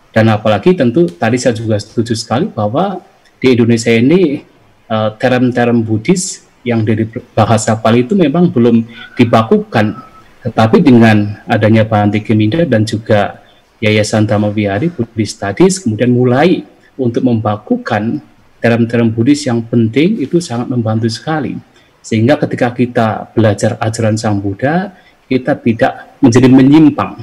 Dan 0.09 0.33
apalagi 0.33 0.73
tentu 0.73 1.05
tadi 1.05 1.37
saya 1.37 1.53
juga 1.53 1.77
setuju 1.77 2.17
sekali 2.17 2.49
bahwa 2.49 3.05
di 3.39 3.55
Indonesia 3.55 3.93
ini 3.93 4.43
term 4.89 5.53
term-term 5.53 5.85
Buddhis 5.85 6.49
yang 6.65 6.83
dari 6.83 7.05
bahasa 7.37 7.77
Pali 7.77 8.03
itu 8.09 8.17
memang 8.17 8.49
belum 8.49 8.83
dibakukan. 9.15 9.95
Tetapi 10.43 10.81
dengan 10.81 11.39
adanya 11.45 11.85
Bante 11.85 12.25
Keminda 12.25 12.65
dan 12.65 12.89
juga 12.89 13.45
Yayasan 13.79 14.27
Dhamma 14.27 14.51
Wihari 14.51 14.91
Buddhist 14.91 15.39
Studies 15.39 15.79
kemudian 15.79 16.11
mulai 16.11 16.67
untuk 16.99 17.23
membakukan 17.23 18.19
term-term 18.59 19.15
Buddhis 19.15 19.47
yang 19.47 19.63
penting 19.63 20.19
itu 20.19 20.43
sangat 20.43 20.67
membantu 20.67 21.07
sekali. 21.07 21.55
Sehingga 22.03 22.41
ketika 22.41 22.73
kita 22.73 23.09
belajar 23.37 23.77
ajaran 23.79 24.17
Sang 24.17 24.41
Buddha, 24.41 24.97
kita 25.29 25.55
tidak 25.61 26.17
menjadi 26.25 26.49
menyimpang. 26.49 27.23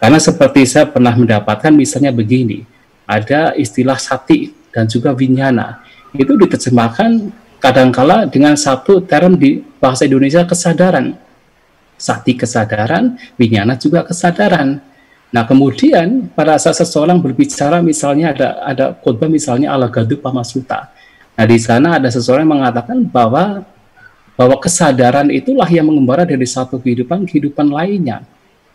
Karena 0.00 0.16
seperti 0.16 0.64
saya 0.64 0.88
pernah 0.88 1.12
mendapatkan 1.12 1.74
misalnya 1.74 2.14
begini, 2.14 2.64
ada 3.04 3.52
istilah 3.58 4.00
sati 4.00 4.54
dan 4.72 4.88
juga 4.88 5.12
vinyana. 5.12 5.84
Itu 6.14 6.34
diterjemahkan 6.34 7.30
kadangkala 7.60 8.26
dengan 8.26 8.56
satu 8.56 9.04
term 9.04 9.36
di 9.36 9.62
bahasa 9.78 10.08
Indonesia 10.08 10.42
kesadaran. 10.42 11.14
Sati 12.00 12.32
kesadaran, 12.32 13.20
vinyana 13.36 13.76
juga 13.76 14.02
kesadaran. 14.02 14.80
Nah 15.30 15.46
kemudian 15.46 16.26
pada 16.34 16.58
saat 16.58 16.82
seseorang 16.82 17.22
berbicara 17.22 17.78
misalnya 17.78 18.34
ada 18.34 18.48
ada 18.66 18.86
khotbah 18.98 19.30
misalnya 19.30 19.70
ala 19.70 19.86
gadu 19.86 20.18
pamasuta. 20.18 20.90
Nah 21.38 21.46
di 21.46 21.58
sana 21.62 22.02
ada 22.02 22.10
seseorang 22.10 22.42
yang 22.48 22.54
mengatakan 22.58 22.98
bahwa 23.06 23.62
bahwa 24.34 24.56
kesadaran 24.58 25.30
itulah 25.30 25.68
yang 25.70 25.86
mengembara 25.86 26.26
dari 26.26 26.48
satu 26.48 26.82
kehidupan 26.82 27.28
kehidupan 27.30 27.70
lainnya. 27.70 28.26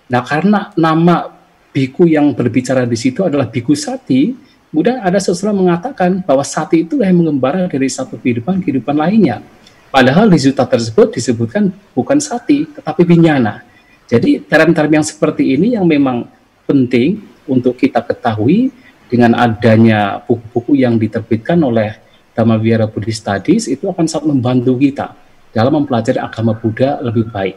Nah 0.08 0.22
karena 0.24 0.72
nama 0.80 1.36
biku 1.76 2.08
yang 2.08 2.32
berbicara 2.32 2.88
di 2.88 2.96
situ 2.96 3.28
adalah 3.28 3.52
biku 3.52 3.76
sati, 3.76 4.32
kemudian 4.76 5.00
ada 5.00 5.16
seseorang 5.24 5.56
mengatakan 5.56 6.20
bahwa 6.28 6.44
sati 6.44 6.84
itu 6.84 7.00
yang 7.00 7.16
mengembara 7.16 7.64
dari 7.72 7.88
satu 7.88 8.20
kehidupan 8.20 8.60
kehidupan 8.60 8.92
lainnya. 8.92 9.40
Padahal 9.88 10.28
di 10.28 10.36
zuta 10.36 10.68
tersebut 10.68 11.16
disebutkan 11.16 11.72
bukan 11.96 12.20
sati 12.20 12.68
tetapi 12.68 13.08
binyana. 13.08 13.64
Jadi 14.12 14.44
term-term 14.44 14.92
yang 15.00 15.06
seperti 15.08 15.56
ini 15.56 15.80
yang 15.80 15.88
memang 15.88 16.28
penting 16.68 17.24
untuk 17.48 17.80
kita 17.80 18.04
ketahui 18.04 18.76
dengan 19.08 19.32
adanya 19.40 20.20
buku-buku 20.28 20.76
yang 20.76 21.00
diterbitkan 21.00 21.56
oleh 21.64 21.96
Dhamma 22.36 22.60
Wihara 22.60 22.92
Buddhist 22.92 23.24
Studies 23.24 23.72
itu 23.72 23.88
akan 23.88 24.12
sangat 24.12 24.28
membantu 24.28 24.76
kita 24.76 25.16
dalam 25.56 25.80
mempelajari 25.80 26.20
agama 26.20 26.52
Buddha 26.52 27.00
lebih 27.00 27.32
baik. 27.32 27.56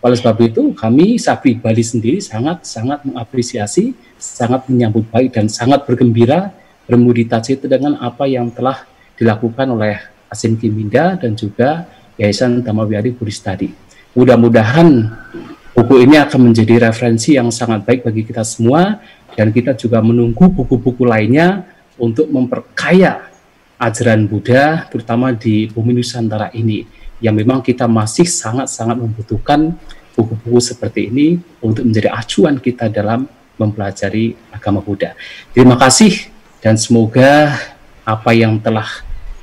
Oleh 0.00 0.16
sebab 0.16 0.38
itu, 0.40 0.72
kami 0.72 1.18
Sapi 1.20 1.58
Bali 1.58 1.84
sendiri 1.84 2.22
sangat-sangat 2.22 3.04
mengapresiasi, 3.04 3.92
sangat 4.16 4.64
menyambut 4.70 5.04
baik 5.10 5.34
dan 5.34 5.50
sangat 5.50 5.84
bergembira, 5.84 6.56
bermudita 6.90 7.38
cita 7.38 7.70
dengan 7.70 7.94
apa 8.02 8.26
yang 8.26 8.50
telah 8.50 8.82
dilakukan 9.14 9.70
oleh 9.70 9.94
Asin 10.26 10.58
Kiminda 10.58 11.14
dan 11.14 11.38
juga 11.38 11.86
Yayasan 12.18 12.66
Dhamma 12.66 12.82
Wihara 12.82 13.06
Buddhist 13.14 13.46
Studies. 13.46 13.70
Mudah-mudahan 14.18 15.06
Buku 15.70 16.02
ini 16.02 16.18
akan 16.18 16.50
menjadi 16.50 16.90
referensi 16.90 17.40
yang 17.40 17.48
sangat 17.54 17.86
baik 17.88 18.02
bagi 18.02 18.26
kita 18.26 18.42
semua 18.42 19.00
dan 19.38 19.54
kita 19.54 19.78
juga 19.78 20.02
menunggu 20.04 20.50
buku-buku 20.50 21.06
lainnya 21.08 21.62
untuk 21.94 22.26
memperkaya 22.28 23.30
ajaran 23.80 24.28
Buddha 24.28 24.90
terutama 24.92 25.30
di 25.32 25.72
bumi 25.72 25.96
Nusantara 25.96 26.52
ini 26.52 26.84
yang 27.24 27.32
memang 27.32 27.64
kita 27.64 27.88
masih 27.88 28.28
sangat-sangat 28.28 28.98
membutuhkan 28.98 29.72
buku-buku 30.18 30.60
seperti 30.60 31.08
ini 31.08 31.40
untuk 31.64 31.86
menjadi 31.88 32.12
acuan 32.12 32.60
kita 32.60 32.92
dalam 32.92 33.24
mempelajari 33.56 34.36
agama 34.52 34.82
Buddha. 34.84 35.16
Terima 35.56 35.78
kasih 35.78 36.28
dan 36.60 36.76
semoga 36.76 37.56
apa 38.04 38.30
yang 38.36 38.60
telah 38.60 38.88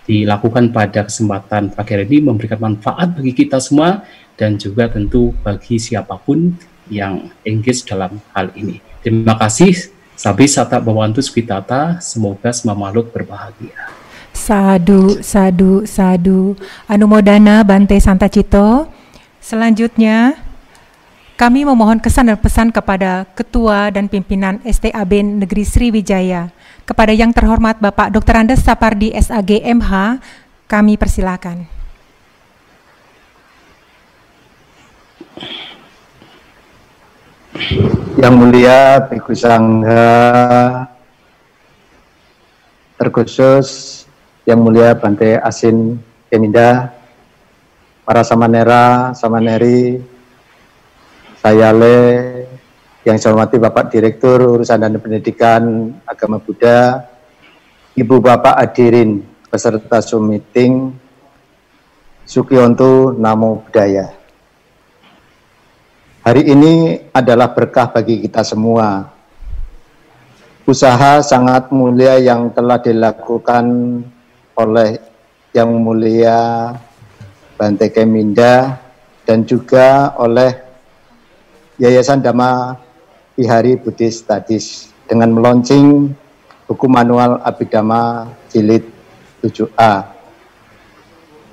dilakukan 0.08 0.72
pada 0.72 1.04
kesempatan 1.04 1.74
pagi 1.74 1.92
hari 1.98 2.08
ini 2.08 2.32
memberikan 2.32 2.62
manfaat 2.62 3.12
bagi 3.12 3.36
kita 3.36 3.60
semua 3.60 4.08
dan 4.40 4.56
juga 4.56 4.88
tentu 4.88 5.36
bagi 5.44 5.82
siapa 5.82 6.16
pun 6.16 6.56
yang 6.88 7.28
engage 7.44 7.84
dalam 7.84 8.22
hal 8.32 8.54
ini. 8.56 8.80
Terima 9.04 9.36
kasih. 9.36 9.92
Sabi 10.18 10.50
Sata 10.50 10.82
Bawantu 10.82 11.22
Switata, 11.22 12.02
semoga 12.02 12.50
semua 12.50 12.74
makhluk 12.74 13.14
berbahagia. 13.14 13.94
Sadu, 14.34 15.22
sadu, 15.22 15.86
sadu. 15.86 16.58
Anumodana 16.90 17.62
Bante 17.62 18.00
Santa 18.02 18.26
Cito. 18.26 18.90
Selanjutnya, 19.38 20.38
kami 21.38 21.70
memohon 21.70 22.02
kesan 22.02 22.34
dan 22.34 22.38
pesan 22.42 22.74
kepada 22.74 23.30
Ketua 23.38 23.94
dan 23.94 24.10
Pimpinan 24.10 24.58
STAB 24.66 25.22
Negeri 25.22 25.62
Sriwijaya. 25.62 26.50
Kepada 26.88 27.12
yang 27.12 27.36
terhormat 27.36 27.84
Bapak 27.84 28.16
Dr. 28.16 28.40
Andes 28.40 28.64
Sapardi 28.64 29.12
SAG 29.12 29.60
MH, 29.60 30.24
kami 30.72 30.96
persilakan. 30.96 31.68
Yang 38.16 38.34
mulia 38.40 39.04
Biku 39.04 39.36
Sangha 39.36 40.08
terkhusus 42.98 44.06
Yang 44.48 44.60
mulia 44.64 44.96
Bante 44.96 45.38
Asin 45.44 46.00
Keminda, 46.32 46.92
para 48.08 48.24
samanera, 48.24 49.12
samaneri, 49.16 50.00
saya 51.40 51.72
Le, 51.72 52.37
yang 53.06 53.18
saya 53.20 53.38
hormati 53.38 53.62
Bapak 53.62 53.94
Direktur 53.94 54.58
Urusan 54.58 54.82
dan 54.82 54.98
Pendidikan 54.98 55.94
Agama 56.08 56.42
Buddha, 56.42 57.06
Ibu 57.94 58.18
Bapak 58.18 58.58
Adirin, 58.58 59.22
peserta 59.50 60.02
Zoom 60.02 60.34
meeting, 60.34 60.94
Sukionto 62.26 63.14
Namo 63.14 63.62
Buddhaya. 63.66 64.14
Hari 66.28 66.44
ini 66.44 66.74
adalah 67.16 67.56
berkah 67.56 67.88
bagi 67.88 68.20
kita 68.20 68.44
semua. 68.44 69.08
Usaha 70.68 71.24
sangat 71.24 71.72
mulia 71.72 72.20
yang 72.20 72.52
telah 72.52 72.76
dilakukan 72.84 73.66
oleh 74.60 75.00
Yang 75.56 75.72
Mulia 75.80 76.40
Bante 77.56 77.88
Keminda 77.88 78.76
dan 79.24 79.48
juga 79.48 80.12
oleh 80.20 80.52
Yayasan 81.80 82.20
Dhamma 82.20 82.76
Vihari 83.38 83.78
Buddhist 83.78 84.26
Studies 84.26 84.90
dengan 85.06 85.30
meluncing 85.30 86.10
buku 86.66 86.90
manual 86.90 87.38
Abhidhamma 87.46 88.34
jilid 88.50 88.82
7A 89.46 90.18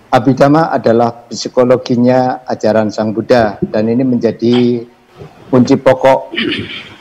Abhidhamma 0.09 0.73
adalah 0.73 1.29
psikologinya 1.29 2.41
ajaran 2.49 2.89
Sang 2.89 3.13
Buddha 3.13 3.61
dan 3.69 3.93
ini 3.93 4.01
menjadi 4.01 4.81
kunci 5.53 5.77
pokok 5.77 6.33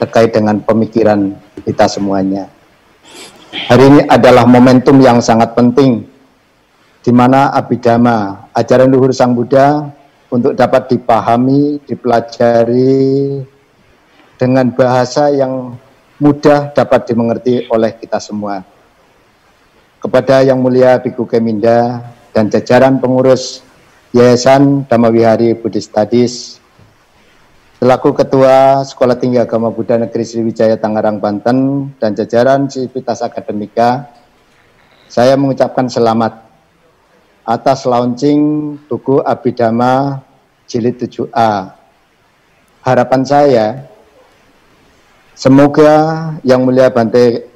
terkait 0.03 0.35
dengan 0.35 0.60
pemikiran 0.60 1.31
kita 1.64 1.88
semuanya. 1.88 2.51
Hari 3.69 3.84
ini 3.88 4.01
adalah 4.10 4.43
momentum 4.43 4.99
yang 4.99 5.23
sangat 5.23 5.55
penting 5.55 6.03
di 6.99 7.11
mana 7.15 7.55
Abhidhamma, 7.55 8.51
ajaran 8.51 8.91
luhur 8.91 9.15
Sang 9.15 9.31
Buddha 9.31 9.93
untuk 10.27 10.57
dapat 10.60 10.91
dipahami, 10.91 11.80
dipelajari 11.85 13.45
dengan 14.43 14.67
bahasa 14.75 15.31
yang 15.31 15.79
mudah 16.19 16.75
dapat 16.75 17.07
dimengerti 17.07 17.63
oleh 17.71 17.95
kita 17.95 18.19
semua. 18.19 18.59
Kepada 20.03 20.43
Yang 20.43 20.59
Mulia 20.59 20.99
Biku 20.99 21.23
Keminda, 21.23 22.03
dan 22.33 22.49
jajaran 22.49 22.97
pengurus 22.97 23.61
Yayasan 24.11 24.89
Dhamawihari 24.89 25.53
Buddhist 25.53 25.93
Studies 25.93 26.57
selaku 27.77 28.11
Ketua 28.17 28.81
Sekolah 28.81 29.15
Tinggi 29.15 29.37
Agama 29.37 29.69
Buddha 29.69 30.01
Negeri 30.01 30.25
Sriwijaya 30.25 30.75
Tangerang 30.81 31.21
Banten 31.21 31.89
dan 32.01 32.17
jajaran 32.17 32.65
Sivitas 32.67 33.21
Akademika 33.21 34.09
saya 35.07 35.37
mengucapkan 35.37 35.85
selamat 35.85 36.41
atas 37.45 37.85
launching 37.85 38.75
buku 38.89 39.21
Abhidhamma 39.21 40.25
Jilid 40.65 40.97
7A. 40.97 41.77
Harapan 42.81 43.21
saya 43.21 43.92
semoga 45.34 46.34
Yang 46.41 46.61
Mulia 46.64 46.89
Bante 46.89 47.49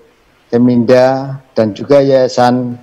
Keminda 0.49 1.37
dan 1.57 1.73
juga 1.73 1.99
Yayasan 1.99 2.77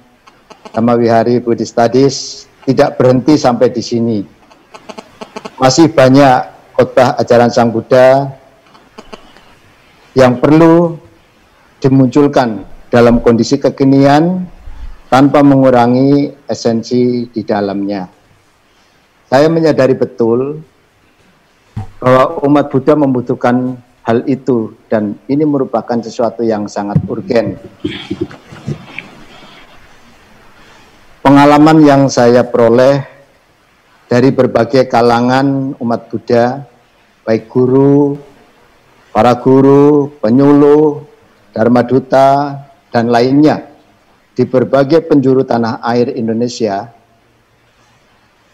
Dhamma 0.75 0.99
Wihari 0.99 1.39
Buddhist 1.39 1.77
Studies 1.77 2.47
tidak 2.65 2.97
berhenti 2.99 3.37
sampai 3.37 3.71
di 3.71 3.83
sini. 3.85 4.19
Masih 5.61 5.93
banyak 5.93 6.39
khotbah 6.75 7.15
ajaran 7.21 7.53
Sang 7.53 7.71
Buddha 7.71 8.33
yang 10.19 10.39
perlu 10.43 10.99
dimunculkan 11.79 12.65
dalam 12.91 13.21
kondisi 13.21 13.59
kekinian 13.59 14.47
tanpa 15.11 15.43
mengurangi 15.47 16.35
esensi 16.51 17.31
di 17.31 17.43
dalamnya. 17.47 18.11
Saya 19.31 19.47
menyadari 19.51 19.95
betul 19.95 20.62
bahwa 22.03 22.43
umat 22.47 22.71
Buddha 22.71 22.95
membutuhkan 22.99 23.79
hal 24.05 24.22
itu 24.28 24.76
dan 24.93 25.16
ini 25.26 25.48
merupakan 25.48 25.97
sesuatu 25.97 26.44
yang 26.44 26.68
sangat 26.68 27.01
urgen. 27.09 27.56
Pengalaman 31.24 31.81
yang 31.81 32.12
saya 32.12 32.44
peroleh 32.44 33.01
dari 34.05 34.28
berbagai 34.28 34.85
kalangan 34.93 35.72
umat 35.81 36.12
Buddha, 36.12 36.68
baik 37.24 37.48
guru, 37.48 38.20
para 39.09 39.40
guru, 39.40 40.12
penyuluh, 40.20 41.01
dharma 41.56 41.81
duta, 41.81 42.60
dan 42.93 43.09
lainnya 43.09 43.72
di 44.36 44.44
berbagai 44.44 45.09
penjuru 45.09 45.48
tanah 45.48 45.81
air 45.81 46.12
Indonesia, 46.12 46.93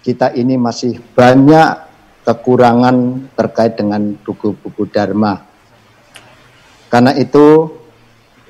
kita 0.06 0.30
ini 0.38 0.54
masih 0.54 1.02
banyak 1.16 1.89
kekurangan 2.24 3.28
terkait 3.34 3.76
dengan 3.80 4.14
buku-buku 4.20 4.86
Dharma. 4.92 5.40
Karena 6.90 7.14
itu, 7.16 7.70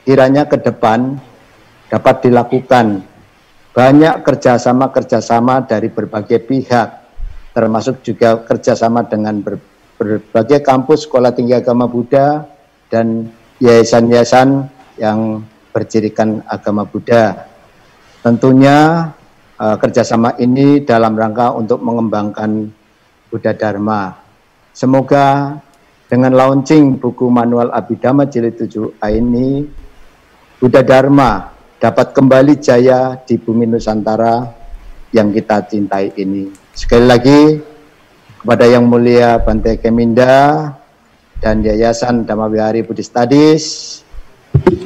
kiranya 0.03 0.49
ke 0.49 0.57
depan 0.59 1.21
dapat 1.91 2.27
dilakukan 2.27 3.05
banyak 3.71 4.27
kerjasama-kerjasama 4.27 5.69
dari 5.71 5.87
berbagai 5.93 6.43
pihak, 6.43 6.89
termasuk 7.55 8.03
juga 8.03 8.43
kerjasama 8.43 9.07
dengan 9.07 9.39
ber, 9.39 9.63
berbagai 9.95 10.65
kampus 10.65 11.07
sekolah 11.07 11.31
tinggi 11.31 11.55
agama 11.55 11.87
Buddha 11.87 12.49
dan 12.91 13.31
yayasan-yayasan 13.63 14.67
yang 14.99 15.47
bercirikan 15.71 16.43
agama 16.51 16.83
Buddha. 16.83 17.47
Tentunya 18.21 19.11
uh, 19.57 19.77
kerjasama 19.79 20.35
ini 20.43 20.83
dalam 20.83 21.15
rangka 21.15 21.55
untuk 21.55 21.79
mengembangkan 21.85 22.80
Buddha 23.31 23.55
Dharma. 23.55 24.19
Semoga 24.75 25.55
dengan 26.11 26.35
launching 26.35 26.99
buku 26.99 27.31
manual 27.31 27.71
Abhidhamma 27.71 28.27
jilid 28.27 28.59
7a 28.59 29.07
ini, 29.15 29.63
Buddha 30.59 30.83
Dharma 30.83 31.55
dapat 31.79 32.11
kembali 32.11 32.59
jaya 32.59 33.15
di 33.23 33.39
bumi 33.39 33.71
Nusantara 33.71 34.51
yang 35.15 35.31
kita 35.31 35.63
cintai 35.71 36.11
ini. 36.19 36.51
Sekali 36.75 37.07
lagi, 37.07 37.41
kepada 38.43 38.67
Yang 38.67 38.85
Mulia 38.91 39.39
Bante 39.39 39.79
Keminda 39.79 40.67
dan 41.39 41.63
Yayasan 41.63 42.27
Dhamma 42.27 42.51
Wihari 42.51 42.83
Buddhist 42.83 43.15
Studies, 43.15 43.65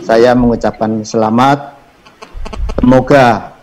saya 0.04 0.36
mengucapkan 0.36 1.00
selamat. 1.00 1.72
Semoga 2.84 3.56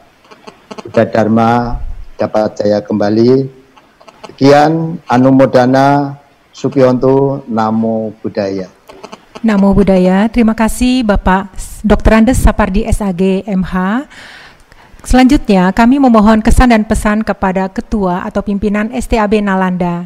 Buddha 0.81 1.05
Dharma 1.05 1.77
dapat 2.17 2.57
jaya 2.57 2.81
kembali 2.81 3.60
Sekian 4.25 5.01
Anumodana 5.09 6.17
Sukionto 6.53 7.41
Namo 7.49 8.13
Buddhaya. 8.21 8.69
Namo 9.41 9.73
Buddhaya. 9.73 10.29
Terima 10.29 10.53
kasih 10.53 11.01
Bapak 11.01 11.49
Dr. 11.81 12.21
Andes 12.21 12.37
Sapardi 12.37 12.85
SAG 12.85 13.41
MH. 13.49 14.05
Selanjutnya 15.01 15.73
kami 15.73 15.97
memohon 15.97 16.45
kesan 16.45 16.69
dan 16.69 16.85
pesan 16.85 17.25
kepada 17.25 17.65
Ketua 17.73 18.21
atau 18.21 18.45
Pimpinan 18.45 18.93
STAB 18.93 19.41
Nalanda. 19.41 20.05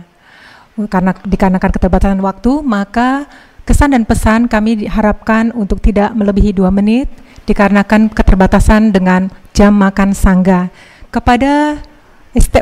Karena 0.87 1.11
dikarenakan 1.11 1.71
keterbatasan 1.71 2.19
waktu, 2.23 2.63
maka 2.63 3.27
kesan 3.67 3.91
dan 3.91 4.07
pesan 4.07 4.47
kami 4.47 4.87
diharapkan 4.87 5.51
untuk 5.51 5.83
tidak 5.83 6.15
melebihi 6.15 6.55
dua 6.55 6.71
menit, 6.71 7.11
dikarenakan 7.43 8.07
keterbatasan 8.07 8.95
dengan 8.95 9.27
jam 9.51 9.75
makan 9.75 10.15
sangga. 10.15 10.71
Kepada 11.11 11.79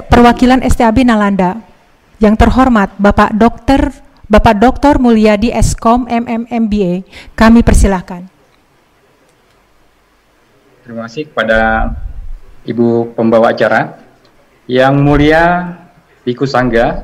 perwakilan 0.10 0.62
STAB 0.66 1.06
Nalanda. 1.06 1.60
Yang 2.22 2.46
terhormat 2.46 2.94
Bapak 2.96 3.36
Dokter 3.36 3.92
Bapak 4.34 4.56
Dr. 4.56 4.98
Mulyadi 5.04 5.52
Eskom 5.52 6.08
MMMBA, 6.08 7.04
kami 7.36 7.60
persilahkan. 7.60 8.26
Terima 10.82 11.06
kasih 11.06 11.28
kepada 11.28 11.92
Ibu 12.64 13.14
pembawa 13.14 13.52
acara. 13.52 14.00
Yang 14.66 14.94
mulia 15.04 15.44
Biku 16.24 16.48
Sangga, 16.48 17.04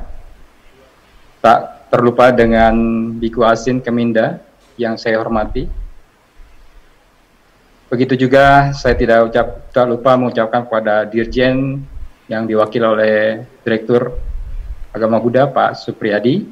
tak 1.44 1.86
terlupa 1.92 2.32
dengan 2.32 2.72
Biku 3.20 3.44
Asin 3.44 3.84
Keminda 3.84 4.40
yang 4.80 4.96
saya 4.96 5.20
hormati. 5.20 5.68
Begitu 7.92 8.26
juga 8.26 8.72
saya 8.72 8.96
tidak 8.96 9.28
ucap, 9.28 9.46
tak 9.76 9.84
lupa 9.86 10.16
mengucapkan 10.16 10.64
kepada 10.64 11.04
Dirjen 11.04 11.84
yang 12.30 12.46
diwakili 12.46 12.86
oleh 12.86 13.42
Direktur 13.66 14.14
Agama 14.94 15.18
Buddha 15.18 15.50
Pak 15.50 15.74
Supriyadi. 15.82 16.46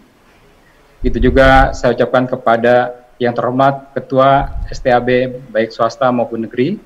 Itu 1.07 1.23
juga 1.23 1.71
saya 1.71 1.95
ucapkan 1.95 2.27
kepada 2.27 3.07
yang 3.23 3.31
terhormat 3.31 3.95
Ketua 3.95 4.59
STAB 4.67 5.39
baik 5.55 5.71
swasta 5.71 6.11
maupun 6.11 6.43
negeri 6.43 6.83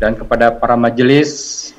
dan 0.00 0.16
kepada 0.16 0.48
para 0.56 0.80
majelis, 0.80 1.70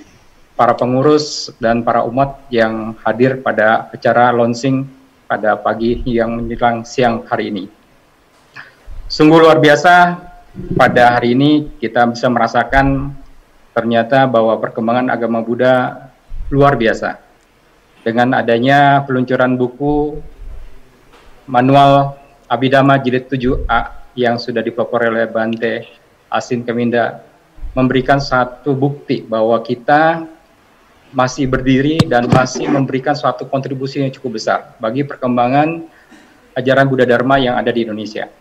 para 0.54 0.78
pengurus 0.78 1.50
dan 1.58 1.82
para 1.82 2.06
umat 2.06 2.38
yang 2.54 2.94
hadir 3.02 3.42
pada 3.42 3.90
acara 3.90 4.30
launching 4.30 4.86
pada 5.26 5.58
pagi 5.58 6.06
yang 6.06 6.38
menjelang 6.38 6.86
siang 6.86 7.26
hari 7.26 7.50
ini. 7.50 7.66
Sungguh 9.10 9.42
luar 9.42 9.58
biasa 9.58 10.22
pada 10.78 11.18
hari 11.18 11.34
ini 11.34 11.74
kita 11.82 12.06
bisa 12.14 12.30
merasakan 12.30 13.14
ternyata 13.76 14.24
bahwa 14.24 14.56
perkembangan 14.56 15.12
agama 15.12 15.44
Buddha 15.44 16.08
luar 16.48 16.80
biasa. 16.80 17.20
Dengan 18.08 18.40
adanya 18.40 19.04
peluncuran 19.04 19.60
buku 19.60 20.24
manual 21.52 22.16
Abhidhamma 22.48 23.02
jilid 23.04 23.28
7A 23.28 24.08
yang 24.16 24.40
sudah 24.40 24.64
dipelopori 24.64 25.12
oleh 25.12 25.28
Bante 25.28 25.84
Asin 26.32 26.64
Keminda 26.64 27.20
memberikan 27.76 28.24
satu 28.24 28.72
bukti 28.72 29.26
bahwa 29.26 29.60
kita 29.60 30.24
masih 31.12 31.50
berdiri 31.50 32.00
dan 32.08 32.32
masih 32.32 32.72
memberikan 32.72 33.18
suatu 33.18 33.44
kontribusi 33.50 34.00
yang 34.00 34.14
cukup 34.14 34.40
besar 34.40 34.78
bagi 34.80 35.04
perkembangan 35.04 35.84
ajaran 36.56 36.88
Buddha 36.88 37.04
Dharma 37.04 37.36
yang 37.42 37.60
ada 37.60 37.74
di 37.74 37.84
Indonesia. 37.84 38.32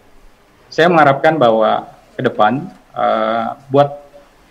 Saya 0.71 0.87
mengharapkan 0.87 1.35
bahwa 1.35 1.91
ke 2.15 2.23
depan 2.23 2.71
uh, 2.95 3.59
buat 3.73 4.04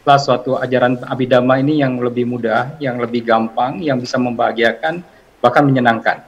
lah 0.03 0.19
suatu 0.19 0.59
ajaran 0.59 0.99
abidama 1.07 1.55
ini 1.63 1.79
yang 1.79 1.95
lebih 1.95 2.27
mudah, 2.27 2.75
yang 2.83 2.99
lebih 2.99 3.23
gampang, 3.23 3.79
yang 3.79 3.95
bisa 3.99 4.19
membahagiakan, 4.19 4.99
bahkan 5.39 5.63
menyenangkan. 5.63 6.19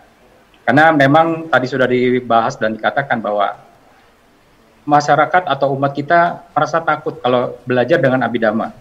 Karena 0.63 0.95
memang 0.95 1.51
tadi 1.51 1.67
sudah 1.67 1.85
dibahas 1.85 2.55
dan 2.55 2.73
dikatakan 2.73 3.19
bahwa 3.19 3.59
masyarakat 4.87 5.43
atau 5.45 5.75
umat 5.75 5.91
kita 5.91 6.49
merasa 6.55 6.79
takut 6.79 7.19
kalau 7.19 7.59
belajar 7.67 7.99
dengan 7.99 8.23
abidama. 8.23 8.71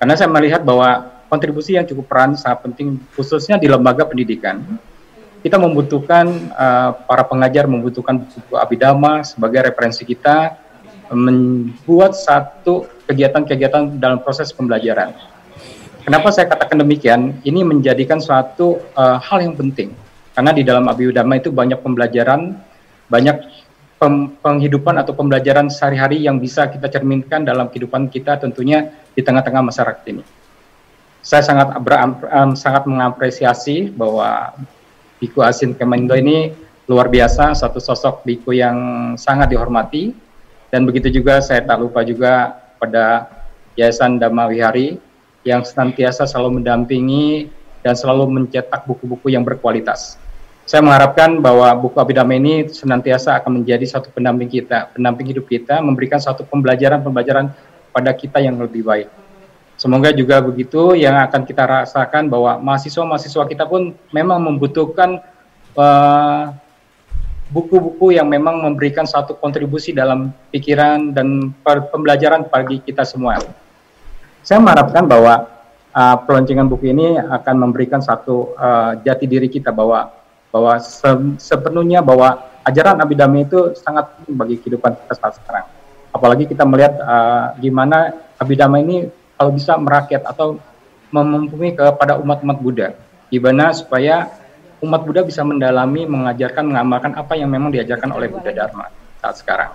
Karena 0.00 0.16
saya 0.16 0.32
melihat 0.32 0.64
bahwa 0.64 1.20
kontribusi 1.28 1.76
yang 1.76 1.84
cukup 1.84 2.08
peran 2.08 2.32
sangat 2.34 2.64
penting, 2.64 2.96
khususnya 3.12 3.60
di 3.60 3.68
lembaga 3.68 4.08
pendidikan. 4.08 4.64
Kita 5.40 5.56
membutuhkan 5.56 6.26
uh, 6.52 6.90
para 7.04 7.24
pengajar 7.24 7.64
membutuhkan 7.64 8.24
buku 8.24 8.56
abidama 8.56 9.24
sebagai 9.24 9.72
referensi 9.72 10.04
kita 10.04 10.56
membuat 11.10 12.12
satu 12.12 12.86
kegiatan-kegiatan 13.10 13.98
dalam 13.98 14.22
proses 14.22 14.54
pembelajaran. 14.54 15.10
Kenapa 16.06 16.30
saya 16.30 16.46
katakan 16.46 16.80
demikian? 16.80 17.42
Ini 17.42 17.66
menjadikan 17.66 18.22
suatu 18.22 18.78
uh, 18.94 19.18
hal 19.18 19.42
yang 19.42 19.58
penting 19.58 19.92
karena 20.34 20.56
di 20.56 20.62
dalam 20.64 20.86
Abhidhamma 20.88 21.42
itu 21.42 21.50
banyak 21.50 21.82
pembelajaran, 21.82 22.56
banyak 23.10 23.36
pem 24.00 24.32
penghidupan 24.40 24.96
atau 24.96 25.12
pembelajaran 25.12 25.68
sehari-hari 25.68 26.24
yang 26.24 26.40
bisa 26.40 26.70
kita 26.72 26.88
cerminkan 26.88 27.44
dalam 27.44 27.68
kehidupan 27.68 28.08
kita 28.08 28.40
tentunya 28.40 28.88
di 29.12 29.20
tengah-tengah 29.20 29.60
masyarakat 29.60 30.00
ini. 30.08 30.24
Saya 31.20 31.44
sangat 31.44 31.76
um, 31.76 32.56
sangat 32.56 32.88
mengapresiasi 32.88 33.92
bahwa 33.92 34.56
Biku 35.20 35.44
Asin 35.44 35.76
Kemendo 35.76 36.16
ini 36.16 36.56
luar 36.88 37.12
biasa, 37.12 37.52
satu 37.52 37.76
sosok 37.76 38.24
biku 38.24 38.56
yang 38.56 39.12
sangat 39.20 39.52
dihormati 39.52 40.16
dan 40.72 40.88
begitu 40.88 41.20
juga 41.20 41.44
saya 41.44 41.60
tak 41.60 41.84
lupa 41.84 42.00
juga 42.00 42.59
pada 42.80 43.28
Yayasan 43.76 44.16
Dhamma 44.16 44.48
Wihari 44.48 44.96
yang 45.44 45.60
senantiasa 45.62 46.24
selalu 46.24 46.60
mendampingi 46.60 47.52
dan 47.84 47.92
selalu 47.96 48.28
mencetak 48.28 48.84
buku-buku 48.88 49.32
yang 49.32 49.44
berkualitas. 49.44 50.16
Saya 50.68 50.86
mengharapkan 50.86 51.40
bahwa 51.42 51.66
buku 51.74 51.98
Abhidhamma 51.98 52.36
ini 52.38 52.68
senantiasa 52.70 53.34
akan 53.42 53.62
menjadi 53.62 53.82
satu 53.88 54.12
pendamping 54.14 54.46
kita, 54.46 54.92
pendamping 54.94 55.26
hidup 55.32 55.50
kita, 55.50 55.82
memberikan 55.82 56.22
satu 56.22 56.46
pembelajaran-pembelajaran 56.46 57.50
pada 57.90 58.10
kita 58.14 58.38
yang 58.38 58.54
lebih 58.60 58.86
baik. 58.86 59.10
Semoga 59.80 60.12
juga 60.12 60.44
begitu 60.44 60.92
yang 60.92 61.16
akan 61.24 61.42
kita 61.48 61.64
rasakan 61.64 62.28
bahwa 62.28 62.60
mahasiswa-mahasiswa 62.60 63.48
kita 63.48 63.64
pun 63.64 63.96
memang 64.12 64.38
membutuhkan 64.44 65.24
uh, 65.72 66.52
buku-buku 67.50 68.14
yang 68.14 68.30
memang 68.30 68.62
memberikan 68.62 69.04
satu 69.04 69.34
kontribusi 69.34 69.90
dalam 69.90 70.30
pikiran 70.54 71.10
dan 71.10 71.50
pembelajaran 71.66 72.46
bagi 72.46 72.78
kita 72.78 73.02
semua. 73.02 73.42
Saya 74.46 74.62
mengharapkan 74.62 75.04
bahwa 75.04 75.50
uh, 75.90 76.16
buku 76.70 76.94
ini 76.94 77.18
akan 77.18 77.54
memberikan 77.58 77.98
satu 77.98 78.54
uh, 78.54 78.96
jati 79.02 79.26
diri 79.26 79.50
kita 79.50 79.74
bahwa 79.74 80.14
bahwa 80.50 80.78
se 80.82 81.10
sepenuhnya 81.38 82.02
bahwa 82.02 82.38
ajaran 82.66 82.98
Abidama 83.02 83.42
itu 83.42 83.74
sangat 83.78 84.10
penting 84.18 84.34
bagi 84.38 84.56
kehidupan 84.58 84.94
kita 84.94 85.14
saat 85.18 85.34
sekarang. 85.42 85.66
Apalagi 86.10 86.46
kita 86.46 86.66
melihat 86.66 86.98
uh, 87.02 87.54
gimana 87.58 88.14
Abidama 88.38 88.78
ini 88.82 89.10
kalau 89.38 89.50
bisa 89.54 89.78
merakyat 89.78 90.26
atau 90.26 90.58
memumpuni 91.10 91.74
kepada 91.74 92.18
umat-umat 92.22 92.58
Buddha, 92.62 92.88
gimana 93.30 93.74
supaya 93.74 94.30
umat 94.80 95.00
Buddha 95.04 95.22
bisa 95.24 95.44
mendalami, 95.44 96.08
mengajarkan, 96.08 96.64
mengamalkan 96.64 97.12
apa 97.16 97.36
yang 97.36 97.52
memang 97.52 97.72
diajarkan 97.72 98.10
oleh 98.12 98.28
Buddha 98.32 98.52
Dharma 98.52 98.88
saat 99.20 99.36
sekarang. 99.40 99.72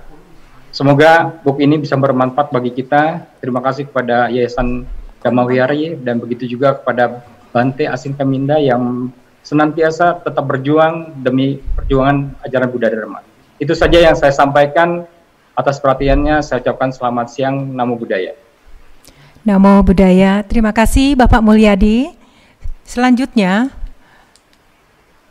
Semoga 0.76 1.32
buku 1.46 1.64
ini 1.64 1.80
bisa 1.80 1.96
bermanfaat 1.96 2.52
bagi 2.52 2.74
kita. 2.76 3.24
Terima 3.40 3.64
kasih 3.64 3.88
kepada 3.88 4.28
Yayasan 4.28 4.84
Dhamma 5.24 5.48
Wihari 5.48 5.96
dan 6.04 6.20
begitu 6.20 6.46
juga 6.52 6.76
kepada 6.76 7.24
Bante 7.56 7.88
Asin 7.88 8.12
Kaminda 8.12 8.60
yang 8.60 9.08
senantiasa 9.46 10.20
tetap 10.20 10.44
berjuang 10.44 11.16
demi 11.24 11.64
perjuangan 11.80 12.36
ajaran 12.44 12.68
Buddha 12.68 12.92
Dharma. 12.92 13.24
Itu 13.56 13.72
saja 13.72 14.04
yang 14.04 14.18
saya 14.18 14.36
sampaikan. 14.36 15.08
Atas 15.56 15.80
perhatiannya 15.80 16.44
saya 16.44 16.60
ucapkan 16.60 16.92
selamat 16.92 17.32
siang, 17.32 17.56
Namo 17.72 17.96
Buddhaya. 17.96 18.36
Namo 19.48 19.80
Buddhaya. 19.88 20.44
Terima 20.44 20.76
kasih 20.76 21.16
Bapak 21.16 21.40
Mulyadi. 21.40 22.12
Selanjutnya, 22.84 23.72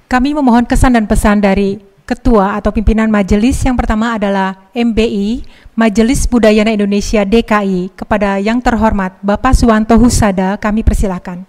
kami 0.07 0.37
memohon 0.37 0.69
kesan 0.69 0.95
dan 0.97 1.05
pesan 1.09 1.41
dari 1.41 1.81
Ketua 2.05 2.61
atau 2.61 2.69
pimpinan 2.69 3.09
majelis 3.09 3.65
yang 3.65 3.81
pertama 3.81 4.21
adalah 4.21 4.69
MBI, 4.77 5.41
Majelis 5.73 6.29
Budayana 6.29 6.77
Indonesia 6.77 7.25
DKI, 7.25 7.97
kepada 7.97 8.37
yang 8.37 8.61
terhormat 8.61 9.17
Bapak 9.25 9.57
Suwanto 9.57 9.97
Husada, 9.97 10.61
kami 10.61 10.85
persilahkan. 10.85 11.49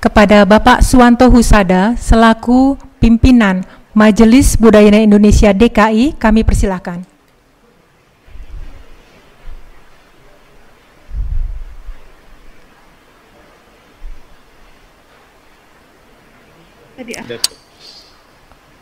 kepada 0.00 0.48
Bapak 0.48 0.80
Suwanto 0.80 1.28
Husada 1.28 1.92
selaku 2.00 2.80
pimpinan 2.98 3.62
Majelis 3.92 4.56
Budaya 4.56 4.96
Indonesia 4.96 5.52
DKI, 5.52 6.16
kami 6.16 6.40
persilahkan. 6.40 7.09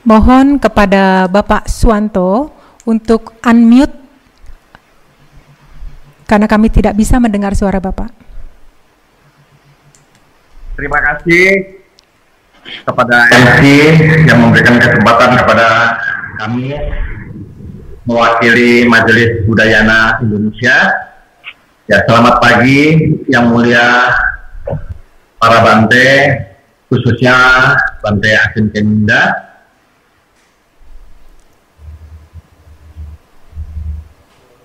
Mohon 0.07 0.59
kepada 0.59 1.28
Bapak 1.28 1.69
Suwanto 1.69 2.51
untuk 2.89 3.36
unmute 3.45 3.95
karena 6.28 6.45
kami 6.45 6.69
tidak 6.69 6.93
bisa 6.97 7.16
mendengar 7.16 7.57
suara 7.57 7.81
Bapak. 7.81 8.12
Terima 10.78 11.01
kasih 11.03 11.74
kepada 12.85 13.16
MC 13.32 13.62
yang 14.28 14.39
memberikan 14.45 14.77
kesempatan 14.77 15.40
kepada 15.40 15.69
kami 16.39 16.77
mewakili 18.05 18.89
Majelis 18.89 19.45
Budayana 19.45 20.20
Indonesia. 20.24 20.77
Ya, 21.89 22.05
selamat 22.05 22.36
pagi 22.45 22.81
yang 23.32 23.49
mulia 23.49 24.12
para 25.40 25.59
Bante, 25.65 26.09
khususnya 26.93 27.36
Bante 28.09 28.32
Asin 28.32 28.72
Keminda. 28.72 29.52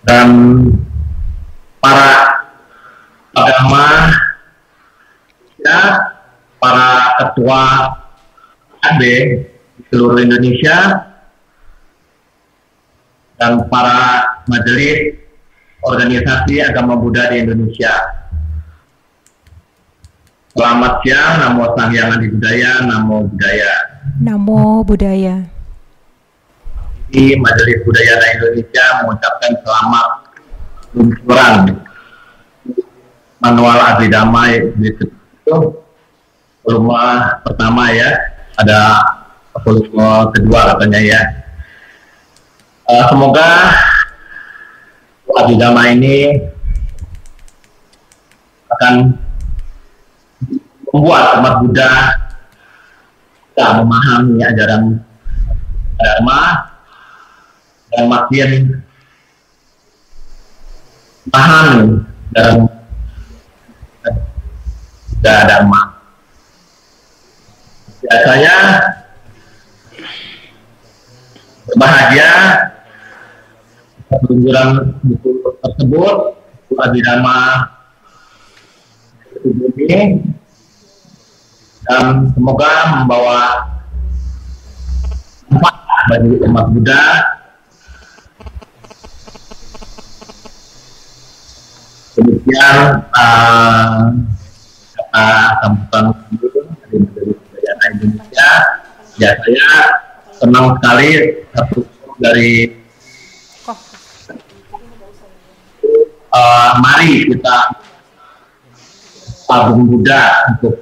Dan 0.08 0.32
para 1.84 2.12
agama 3.36 3.88
ya 5.60 5.80
para 6.56 6.88
ketua 7.20 7.64
AB 8.80 9.02
di 9.76 9.84
seluruh 9.92 10.24
Indonesia 10.24 11.12
dan 13.36 13.68
para 13.68 14.24
majelis 14.48 15.20
organisasi 15.84 16.64
agama 16.64 16.96
Buddha 16.96 17.28
di 17.28 17.44
Indonesia. 17.44 18.23
Selamat 20.54 21.02
siang, 21.02 21.42
Namo 21.42 21.66
Sang 21.74 21.90
Hyang 21.90 22.14
Adi 22.14 22.30
Budaya, 22.30 22.86
Namo 22.86 23.26
Budaya. 23.26 23.74
Namo 24.22 24.86
Budaya. 24.86 25.42
Di 27.10 27.34
Majelis 27.42 27.82
Budaya 27.82 28.22
Indonesia 28.38 28.86
mengucapkan 29.02 29.50
selamat 29.66 30.08
peluncuran 30.94 31.54
manual 33.42 33.78
Abhidhamma 33.82 34.54
itu 34.78 35.10
volume 36.62 37.02
pertama 37.50 37.90
ya 37.90 38.14
ada 38.62 39.02
volume 39.66 40.30
kedua 40.38 40.78
katanya 40.78 41.02
ya 41.02 41.22
uh, 42.94 43.04
semoga 43.10 43.74
Abhidhamma 45.34 45.98
ini 45.98 46.46
akan 48.70 49.18
membuat 50.94 51.42
umat 51.42 51.54
Buddha 51.66 51.92
bisa 53.50 53.82
memahami 53.82 54.38
ajaran 54.46 55.02
Dharma 55.98 56.42
dan 57.90 58.04
makin 58.10 58.50
paham 61.34 62.02
dalam 62.34 62.70
tidak 65.24 65.66
emak. 65.66 65.88
Biasanya 68.04 68.56
berbahagia 71.70 72.32
peluncuran 74.12 74.68
buku 75.02 75.30
tersebut 75.64 76.16
buku 76.38 76.74
Abhidhamma 76.78 77.40
ini 79.80 80.20
dan 81.84 82.32
semoga 82.32 82.72
membawa 82.96 83.40
manfaat 85.52 86.02
bagi 86.08 86.32
umat 86.48 86.66
Buddha 86.72 87.04
demikian 92.14 92.78
uh, 93.10 94.14
sambutan 95.62 96.06
dari 96.40 96.98
Budaya 97.04 97.74
Indonesia. 97.94 98.52
Ya 99.22 99.30
saya 99.38 99.70
senang 100.34 100.74
sekali 100.78 101.10
satu 101.54 101.80
dari 102.18 102.74
uh, 106.34 106.72
mari 106.82 107.30
kita 107.30 107.58
album 109.54 109.86
Buddha 109.86 110.50
untuk 110.58 110.82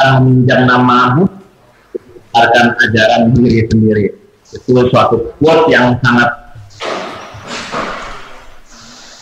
akan 0.00 0.44
jam 0.48 0.60
nama 0.66 1.22
akan 2.30 2.66
ajaran 2.88 3.22
diri 3.36 3.66
sendiri 3.68 4.06
itu 4.50 4.80
suatu 4.90 5.34
quote 5.38 5.70
yang 5.70 5.94
sangat 6.02 6.30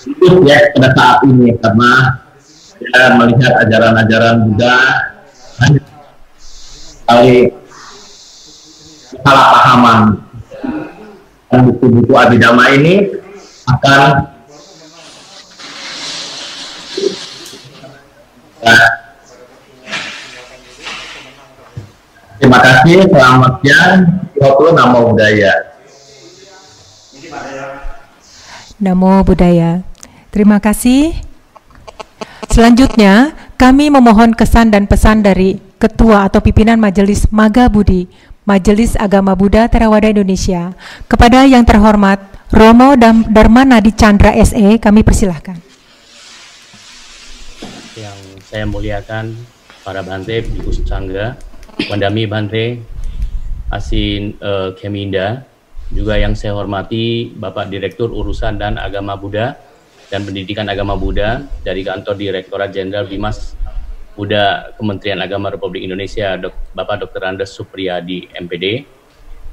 itu 0.09 0.41
ya 0.49 0.73
pada 0.73 0.89
saat 0.97 1.19
ini 1.29 1.53
karena 1.61 1.93
saya 2.79 3.09
melihat 3.20 3.53
ajaran-ajaran 3.66 4.37
hanya 5.61 5.83
kali 7.05 7.53
salah 9.25 9.47
pahaman 9.53 10.01
dan 11.49 11.61
buku-buku 11.69 12.12
Abhidhamma 12.12 12.65
ini 12.77 13.09
akan 13.69 14.01
Terima 22.39 22.59
kasih, 22.62 23.02
selamat 23.10 23.52
siang. 23.60 24.01
Waktu 24.39 24.64
Namo 24.72 24.98
Buddhaya. 25.10 25.52
Namo 28.78 29.12
Buddhaya. 29.26 29.82
Terima 30.30 30.62
kasih. 30.62 31.18
Selanjutnya, 32.47 33.35
kami 33.59 33.90
memohon 33.90 34.39
kesan 34.39 34.70
dan 34.70 34.86
pesan 34.86 35.26
dari 35.26 35.59
Ketua 35.78 36.26
atau 36.26 36.43
Pimpinan 36.43 36.78
Majelis 36.78 37.26
Maga 37.30 37.70
Budi, 37.70 38.10
Majelis 38.47 38.98
Agama 38.98 39.35
Buddha 39.35 39.66
Theravada 39.66 40.10
Indonesia. 40.10 40.74
Kepada 41.06 41.47
yang 41.47 41.62
terhormat 41.62 42.18
Romo 42.51 42.97
Dharma 42.98 43.62
Nadi 43.62 43.94
Chandra 43.94 44.35
SE, 44.43 44.78
kami 44.80 45.05
persilahkan. 45.05 45.68
Saya 48.49 48.65
muliakan 48.65 49.37
para 49.85 50.01
Bante, 50.01 50.41
Biku 50.41 50.73
Sangga, 50.73 51.37
Wandami 51.93 52.25
Bante, 52.25 52.81
Asin 53.69 54.41
uh, 54.41 54.73
Keminda, 54.73 55.45
juga 55.93 56.16
yang 56.16 56.33
saya 56.33 56.57
hormati 56.57 57.29
Bapak 57.29 57.69
Direktur 57.69 58.09
Urusan 58.09 58.57
dan 58.57 58.81
Agama 58.81 59.20
Buddha 59.20 59.53
dan 60.09 60.25
Pendidikan 60.25 60.65
Agama 60.65 60.97
Buddha 60.97 61.45
dari 61.61 61.85
Kantor 61.85 62.16
Direktorat 62.16 62.73
Jenderal 62.73 63.05
Bimas 63.05 63.53
Buddha 64.16 64.73
Kementerian 64.81 65.20
Agama 65.20 65.53
Republik 65.53 65.85
Indonesia 65.85 66.41
Dok, 66.41 66.73
Bapak 66.73 67.05
Dr. 67.05 67.29
Andes 67.29 67.53
Supriyadi 67.53 68.33
MPD 68.33 68.89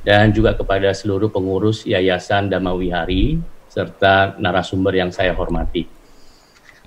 dan 0.08 0.32
juga 0.32 0.56
kepada 0.56 0.96
seluruh 0.96 1.28
pengurus 1.28 1.84
Yayasan 1.84 2.48
Damawihari 2.48 3.44
serta 3.68 4.40
narasumber 4.40 4.96
yang 4.96 5.12
saya 5.12 5.36
hormati. 5.36 5.84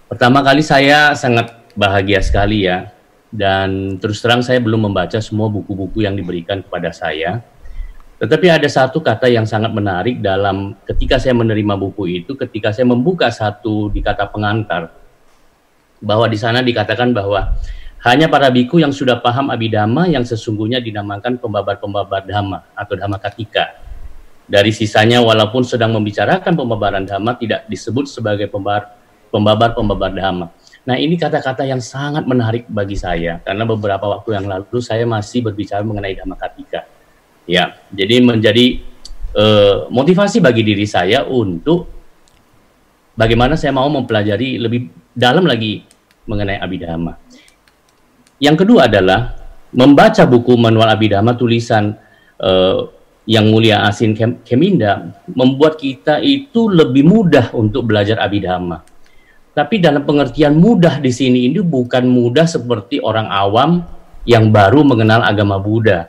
Pertama 0.08 0.40
kali 0.40 0.64
saya 0.64 1.12
sangat 1.12 1.67
bahagia 1.78 2.18
sekali 2.18 2.66
ya 2.66 2.90
dan 3.30 4.00
terus 4.02 4.18
terang 4.18 4.42
saya 4.42 4.58
belum 4.58 4.90
membaca 4.90 5.22
semua 5.22 5.46
buku-buku 5.46 6.02
yang 6.02 6.18
diberikan 6.18 6.58
kepada 6.58 6.90
saya 6.90 7.38
tetapi 8.18 8.50
ada 8.50 8.66
satu 8.66 8.98
kata 8.98 9.30
yang 9.30 9.46
sangat 9.46 9.70
menarik 9.70 10.18
dalam 10.18 10.74
ketika 10.82 11.22
saya 11.22 11.38
menerima 11.38 11.78
buku 11.78 12.18
itu, 12.18 12.34
ketika 12.34 12.74
saya 12.74 12.90
membuka 12.90 13.30
satu 13.30 13.94
di 13.94 14.02
kata 14.02 14.26
pengantar, 14.26 14.90
bahwa 16.02 16.26
di 16.26 16.34
sana 16.34 16.58
dikatakan 16.58 17.14
bahwa 17.14 17.54
hanya 18.02 18.26
para 18.26 18.50
biku 18.50 18.82
yang 18.82 18.90
sudah 18.90 19.22
paham 19.22 19.54
abidama 19.54 20.10
yang 20.10 20.26
sesungguhnya 20.26 20.82
dinamakan 20.82 21.38
pembabar-pembabar 21.38 22.26
dhamma 22.26 22.66
atau 22.74 22.98
dhamma 22.98 23.22
katika. 23.22 23.78
Dari 24.50 24.74
sisanya 24.74 25.22
walaupun 25.22 25.62
sedang 25.62 25.94
membicarakan 25.94 26.58
pembabaran 26.58 27.06
dhamma 27.06 27.38
tidak 27.38 27.70
disebut 27.70 28.10
sebagai 28.10 28.50
pembabar 28.50 28.98
pembabar-pembabar 29.30 30.10
dhamma. 30.10 30.50
Nah 30.88 30.96
ini 30.96 31.20
kata-kata 31.20 31.68
yang 31.68 31.84
sangat 31.84 32.24
menarik 32.24 32.64
bagi 32.64 32.96
saya 32.96 33.44
karena 33.44 33.68
beberapa 33.68 34.08
waktu 34.08 34.40
yang 34.40 34.48
lalu 34.48 34.80
saya 34.80 35.04
masih 35.04 35.44
berbicara 35.44 35.84
mengenai 35.84 36.16
dhamma 36.16 36.40
katika 36.40 36.88
Ya, 37.48 37.80
jadi 37.88 38.20
menjadi 38.20 38.84
uh, 39.32 39.88
motivasi 39.88 40.44
bagi 40.44 40.60
diri 40.60 40.84
saya 40.84 41.24
untuk 41.24 41.88
bagaimana 43.16 43.56
saya 43.56 43.72
mau 43.72 43.88
mempelajari 43.88 44.60
lebih 44.60 44.92
dalam 45.16 45.48
lagi 45.48 45.80
mengenai 46.28 46.60
abidama. 46.60 47.16
Yang 48.36 48.56
kedua 48.62 48.84
adalah 48.84 49.32
membaca 49.72 50.28
buku 50.28 50.60
manual 50.60 50.92
abidama 50.92 51.32
tulisan 51.32 51.96
uh, 52.36 52.84
yang 53.24 53.48
mulia 53.48 53.80
Asin 53.88 54.12
Keminda 54.44 55.24
membuat 55.32 55.80
kita 55.80 56.20
itu 56.20 56.68
lebih 56.68 57.08
mudah 57.08 57.56
untuk 57.56 57.88
belajar 57.88 58.20
abidama. 58.20 58.84
Tapi 59.58 59.82
dalam 59.82 60.06
pengertian 60.06 60.54
mudah 60.54 61.02
di 61.02 61.10
sini 61.10 61.50
ini 61.50 61.58
bukan 61.58 62.06
mudah 62.06 62.46
seperti 62.46 63.02
orang 63.02 63.26
awam 63.26 63.82
yang 64.22 64.54
baru 64.54 64.86
mengenal 64.86 65.26
agama 65.26 65.58
Buddha 65.58 66.06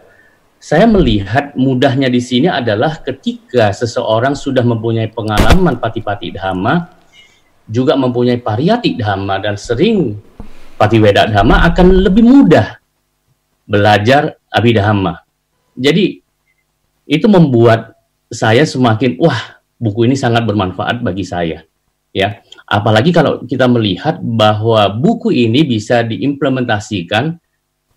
saya 0.60 0.84
melihat 0.84 1.56
mudahnya 1.56 2.12
di 2.12 2.20
sini 2.20 2.52
adalah 2.52 3.00
ketika 3.00 3.72
seseorang 3.72 4.36
sudah 4.36 4.60
mempunyai 4.60 5.08
pengalaman 5.08 5.80
pati-pati 5.80 6.36
dhamma, 6.36 7.00
juga 7.64 7.96
mempunyai 7.96 8.44
pariyati 8.44 9.00
dhamma 9.00 9.40
dan 9.40 9.56
sering 9.56 10.20
patiweda 10.76 11.32
dhamma 11.32 11.64
akan 11.72 12.04
lebih 12.04 12.28
mudah 12.28 12.76
belajar 13.64 14.36
abhidhamma. 14.52 15.24
Jadi 15.80 16.20
itu 17.08 17.26
membuat 17.32 17.96
saya 18.28 18.68
semakin 18.68 19.16
wah 19.16 19.64
buku 19.80 20.12
ini 20.12 20.20
sangat 20.20 20.44
bermanfaat 20.44 21.00
bagi 21.00 21.24
saya 21.24 21.64
ya 22.12 22.44
apalagi 22.70 23.10
kalau 23.10 23.42
kita 23.50 23.66
melihat 23.66 24.22
bahwa 24.22 24.86
buku 24.94 25.34
ini 25.34 25.66
bisa 25.66 26.06
diimplementasikan 26.06 27.34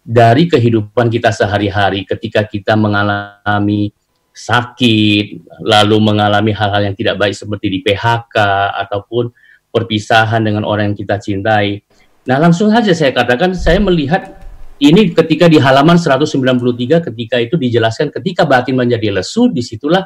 dari 0.02 0.48
kehidupan 0.48 1.12
kita 1.12 1.30
sehari-hari 1.30 2.08
ketika 2.08 2.42
kita 2.42 2.74
mengalami 2.74 3.92
sakit, 4.32 5.44
lalu 5.60 5.96
mengalami 6.00 6.56
hal-hal 6.56 6.88
yang 6.88 6.96
tidak 6.96 7.20
baik 7.20 7.36
seperti 7.36 7.68
di 7.68 7.78
PHK 7.84 8.36
ataupun 8.88 9.28
perpisahan 9.68 10.40
dengan 10.42 10.64
orang 10.64 10.92
yang 10.92 10.98
kita 10.98 11.20
cintai. 11.20 11.84
Nah, 12.26 12.40
langsung 12.40 12.72
saja 12.72 12.96
saya 12.96 13.12
katakan 13.12 13.52
saya 13.52 13.78
melihat 13.78 14.40
ini 14.82 15.14
ketika 15.14 15.46
di 15.46 15.62
halaman 15.62 16.00
193 16.00 17.06
ketika 17.12 17.36
itu 17.38 17.54
dijelaskan 17.54 18.10
ketika 18.10 18.42
batin 18.42 18.74
menjadi 18.74 19.14
lesu 19.14 19.46
di 19.52 19.62
situlah 19.62 20.02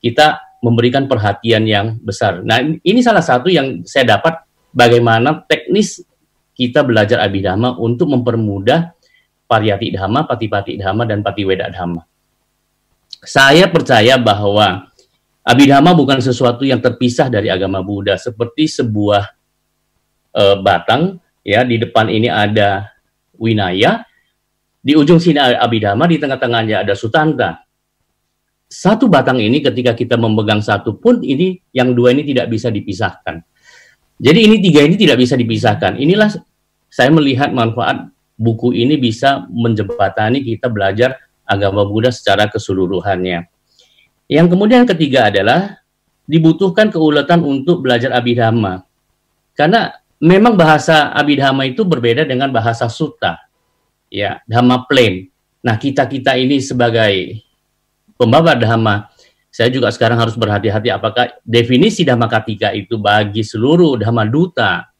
kita 0.00 0.49
memberikan 0.60 1.08
perhatian 1.08 1.64
yang 1.64 1.96
besar. 2.00 2.44
Nah, 2.44 2.60
ini 2.60 3.00
salah 3.00 3.24
satu 3.24 3.48
yang 3.48 3.84
saya 3.88 4.16
dapat 4.16 4.44
bagaimana 4.70 5.44
teknis 5.48 6.04
kita 6.52 6.84
belajar 6.84 7.24
abidama 7.24 7.72
untuk 7.80 8.12
mempermudah 8.12 8.92
pariyati 9.48 9.96
dhamma, 9.96 10.28
patipati 10.28 10.76
dhamma, 10.76 11.08
dan 11.08 11.24
patiweda 11.24 11.72
dhamma. 11.72 12.04
Saya 13.24 13.66
percaya 13.72 14.20
bahwa 14.20 14.86
abidama 15.40 15.96
bukan 15.96 16.20
sesuatu 16.20 16.62
yang 16.68 16.78
terpisah 16.78 17.32
dari 17.32 17.48
agama 17.48 17.80
Buddha, 17.80 18.20
seperti 18.20 18.68
sebuah 18.68 19.24
uh, 20.36 20.56
batang, 20.60 21.18
ya 21.40 21.64
di 21.64 21.80
depan 21.80 22.12
ini 22.12 22.28
ada 22.28 22.92
winaya, 23.40 24.04
di 24.80 24.92
ujung 24.96 25.20
sini 25.20 25.40
ada 25.40 25.64
di 25.64 26.16
tengah-tengahnya 26.20 26.84
ada 26.84 26.92
sutanta. 26.92 27.64
Satu 28.70 29.10
batang 29.10 29.42
ini 29.42 29.58
ketika 29.58 29.98
kita 29.98 30.14
memegang 30.14 30.62
satu 30.62 30.94
pun 30.94 31.18
ini 31.26 31.58
yang 31.74 31.90
dua 31.90 32.14
ini 32.14 32.22
tidak 32.22 32.54
bisa 32.54 32.70
dipisahkan. 32.70 33.42
Jadi 34.22 34.38
ini 34.46 34.56
tiga 34.62 34.86
ini 34.86 34.94
tidak 34.94 35.18
bisa 35.18 35.34
dipisahkan. 35.34 35.98
Inilah 35.98 36.30
saya 36.86 37.10
melihat 37.10 37.50
manfaat 37.50 38.06
buku 38.38 38.70
ini 38.70 38.94
bisa 38.94 39.42
menjembatani 39.50 40.46
kita 40.46 40.70
belajar 40.70 41.18
agama 41.42 41.82
Buddha 41.82 42.14
secara 42.14 42.46
keseluruhannya. 42.46 43.50
Yang 44.30 44.46
kemudian 44.54 44.86
ketiga 44.86 45.34
adalah 45.34 45.82
dibutuhkan 46.30 46.94
keuletan 46.94 47.42
untuk 47.42 47.82
belajar 47.82 48.14
abhidhamma. 48.14 48.86
Karena 49.58 49.90
memang 50.22 50.54
bahasa 50.54 51.10
abhidhamma 51.10 51.66
itu 51.66 51.82
berbeda 51.82 52.22
dengan 52.22 52.54
bahasa 52.54 52.86
sutta. 52.86 53.50
Ya, 54.06 54.38
dhamma 54.46 54.86
plain. 54.86 55.26
Nah, 55.66 55.74
kita-kita 55.74 56.38
ini 56.38 56.62
sebagai 56.62 57.42
pembawa 58.20 58.52
dhamma, 58.52 59.08
saya 59.48 59.72
juga 59.72 59.88
sekarang 59.88 60.20
harus 60.20 60.36
berhati-hati 60.36 60.92
apakah 60.92 61.40
definisi 61.40 62.04
dhamma 62.04 62.28
katika 62.28 62.76
itu 62.76 63.00
bagi 63.00 63.40
seluruh 63.40 63.96
dhamma 63.96 64.28
duta 64.28 64.90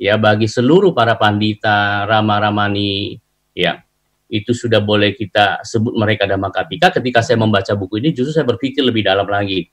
ya 0.00 0.16
bagi 0.16 0.48
seluruh 0.48 0.96
para 0.96 1.20
pandita, 1.20 2.08
rama-ramani, 2.08 3.20
ya 3.52 3.84
itu 4.32 4.56
sudah 4.56 4.80
boleh 4.80 5.12
kita 5.12 5.60
sebut 5.60 5.92
mereka 5.92 6.24
Dhammakapika. 6.24 6.88
Ketika 6.94 7.20
saya 7.20 7.36
membaca 7.36 7.74
buku 7.76 8.00
ini, 8.00 8.16
justru 8.16 8.32
saya 8.32 8.46
berpikir 8.48 8.80
lebih 8.80 9.04
dalam 9.04 9.28
lagi 9.28 9.68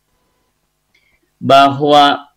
bahwa 1.37 2.27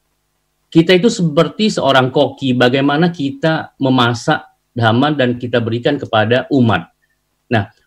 kita 0.70 0.94
itu 0.94 1.10
seperti 1.10 1.72
seorang 1.72 2.14
koki, 2.14 2.54
bagaimana 2.54 3.10
kita 3.10 3.74
memasak 3.80 4.44
dhamma 4.76 5.10
dan 5.16 5.34
kita 5.34 5.58
berikan 5.58 5.98
kepada 5.98 6.46
umat. 6.54 6.92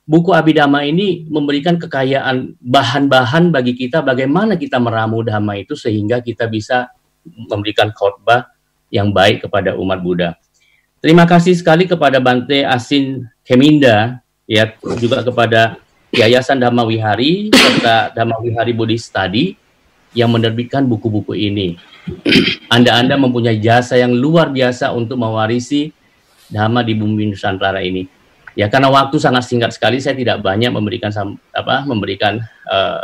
Buku 0.04 0.36
Abhidhamma 0.36 0.84
ini 0.84 1.24
memberikan 1.32 1.80
kekayaan 1.80 2.60
bahan-bahan 2.60 3.56
bagi 3.56 3.72
kita 3.72 4.04
bagaimana 4.04 4.60
kita 4.60 4.76
meramu 4.76 5.24
dhamma 5.24 5.56
itu 5.56 5.80
sehingga 5.80 6.20
kita 6.20 6.52
bisa 6.52 6.92
memberikan 7.24 7.88
khotbah 7.96 8.52
yang 8.92 9.16
baik 9.16 9.48
kepada 9.48 9.80
umat 9.80 10.04
Buddha. 10.04 10.36
Terima 11.00 11.24
kasih 11.24 11.56
sekali 11.56 11.88
kepada 11.88 12.20
Bante 12.20 12.68
Asin 12.68 13.32
Keminda, 13.48 14.20
ya 14.44 14.76
juga 15.00 15.24
kepada 15.24 15.80
Yayasan 16.12 16.60
Dhamma 16.60 16.84
Wihari 16.84 17.52
serta 17.56 18.12
Dhamma 18.12 18.44
Wihari 18.44 18.76
Buddhist 18.76 19.08
Study 19.08 19.56
yang 20.12 20.36
menerbitkan 20.36 20.84
buku-buku 20.84 21.32
ini. 21.32 21.80
Anda-anda 22.68 23.16
mempunyai 23.16 23.56
jasa 23.64 23.96
yang 23.96 24.12
luar 24.12 24.52
biasa 24.52 24.92
untuk 24.92 25.16
mewarisi 25.16 25.96
Dhamma 26.52 26.84
di 26.84 26.92
bumi 26.92 27.32
Nusantara 27.32 27.80
ini. 27.80 28.23
Ya 28.54 28.70
karena 28.70 28.94
waktu 28.94 29.18
sangat 29.18 29.50
singkat 29.50 29.74
sekali, 29.74 29.98
saya 29.98 30.14
tidak 30.14 30.42
banyak 30.46 30.70
memberikan 30.70 31.10
apa 31.54 31.84
memberikan 31.90 32.38
uh, 32.70 33.02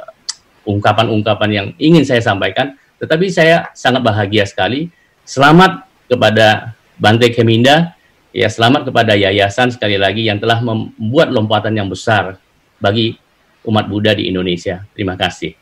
ungkapan-ungkapan 0.66 1.50
yang 1.50 1.68
ingin 1.82 2.06
saya 2.06 2.22
sampaikan. 2.22 2.78
Tetapi 3.02 3.32
saya 3.32 3.72
sangat 3.74 4.04
bahagia 4.04 4.44
sekali 4.44 4.92
Selamat 5.30 5.86
kepada 6.10 6.74
Bante 6.98 7.30
Keminda, 7.30 7.94
ya 8.34 8.50
selamat 8.50 8.90
kepada 8.90 9.14
yayasan 9.14 9.70
sekali 9.70 9.94
lagi 9.94 10.26
yang 10.26 10.42
telah 10.42 10.58
membuat 10.58 11.30
lompatan 11.30 11.78
yang 11.78 11.86
besar 11.86 12.42
bagi 12.82 13.14
umat 13.62 13.86
Buddha 13.86 14.18
di 14.18 14.26
Indonesia. 14.26 14.82
Terima 14.98 15.14
kasih. 15.14 15.54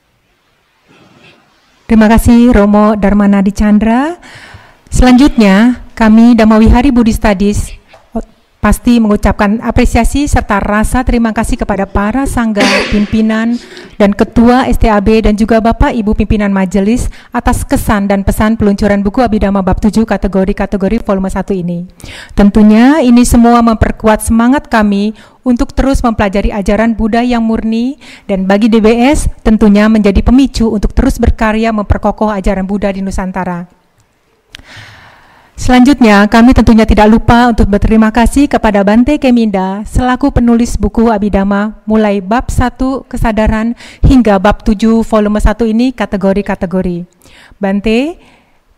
Terima 1.84 2.08
kasih 2.08 2.56
Romo 2.56 2.96
Darmanadi 2.96 3.52
Chandra. 3.52 4.16
Selanjutnya, 4.88 5.84
kami 6.00 6.40
Damawihari 6.40 6.96
Buddhist 6.96 7.20
Studies 7.20 7.77
pasti 8.68 9.00
mengucapkan 9.00 9.64
apresiasi 9.64 10.28
serta 10.28 10.60
rasa 10.60 11.08
terima 11.08 11.32
kasih 11.32 11.56
kepada 11.56 11.88
para 11.88 12.28
sangga, 12.28 12.68
pimpinan, 12.92 13.56
dan 13.96 14.12
ketua 14.12 14.68
STAB 14.68 15.24
dan 15.24 15.40
juga 15.40 15.64
Bapak 15.64 15.96
Ibu 15.96 16.12
pimpinan 16.12 16.52
majelis 16.52 17.08
atas 17.32 17.64
kesan 17.64 18.12
dan 18.12 18.28
pesan 18.28 18.60
peluncuran 18.60 19.08
buku 19.08 19.24
Abidama 19.24 19.64
Bab 19.64 19.80
7 19.80 20.04
kategori-kategori 20.04 21.00
volume 21.00 21.32
1 21.32 21.48
ini. 21.64 21.88
Tentunya 22.36 23.00
ini 23.00 23.24
semua 23.24 23.64
memperkuat 23.64 24.28
semangat 24.28 24.68
kami 24.68 25.16
untuk 25.48 25.72
terus 25.72 26.04
mempelajari 26.04 26.52
ajaran 26.52 26.92
Buddha 26.92 27.24
yang 27.24 27.48
murni 27.48 27.96
dan 28.28 28.52
bagi 28.52 28.68
DBS 28.68 29.32
tentunya 29.48 29.88
menjadi 29.88 30.20
pemicu 30.20 30.68
untuk 30.68 30.92
terus 30.92 31.24
berkarya 31.24 31.72
memperkokoh 31.72 32.36
ajaran 32.36 32.68
Buddha 32.68 32.92
di 32.92 33.00
Nusantara. 33.00 33.77
Selanjutnya, 35.58 36.30
kami 36.30 36.54
tentunya 36.54 36.86
tidak 36.86 37.10
lupa 37.10 37.50
untuk 37.50 37.66
berterima 37.66 38.14
kasih 38.14 38.46
kepada 38.46 38.86
Bante 38.86 39.18
Keminda 39.18 39.82
selaku 39.90 40.30
penulis 40.30 40.78
buku 40.78 41.10
Abidama 41.10 41.82
mulai 41.82 42.22
bab 42.22 42.54
1 42.54 42.78
kesadaran 43.10 43.74
hingga 44.06 44.38
bab 44.38 44.62
7 44.62 45.02
volume 45.02 45.42
1 45.42 45.66
ini 45.66 45.90
kategori-kategori. 45.98 47.10
Bante, 47.58 48.22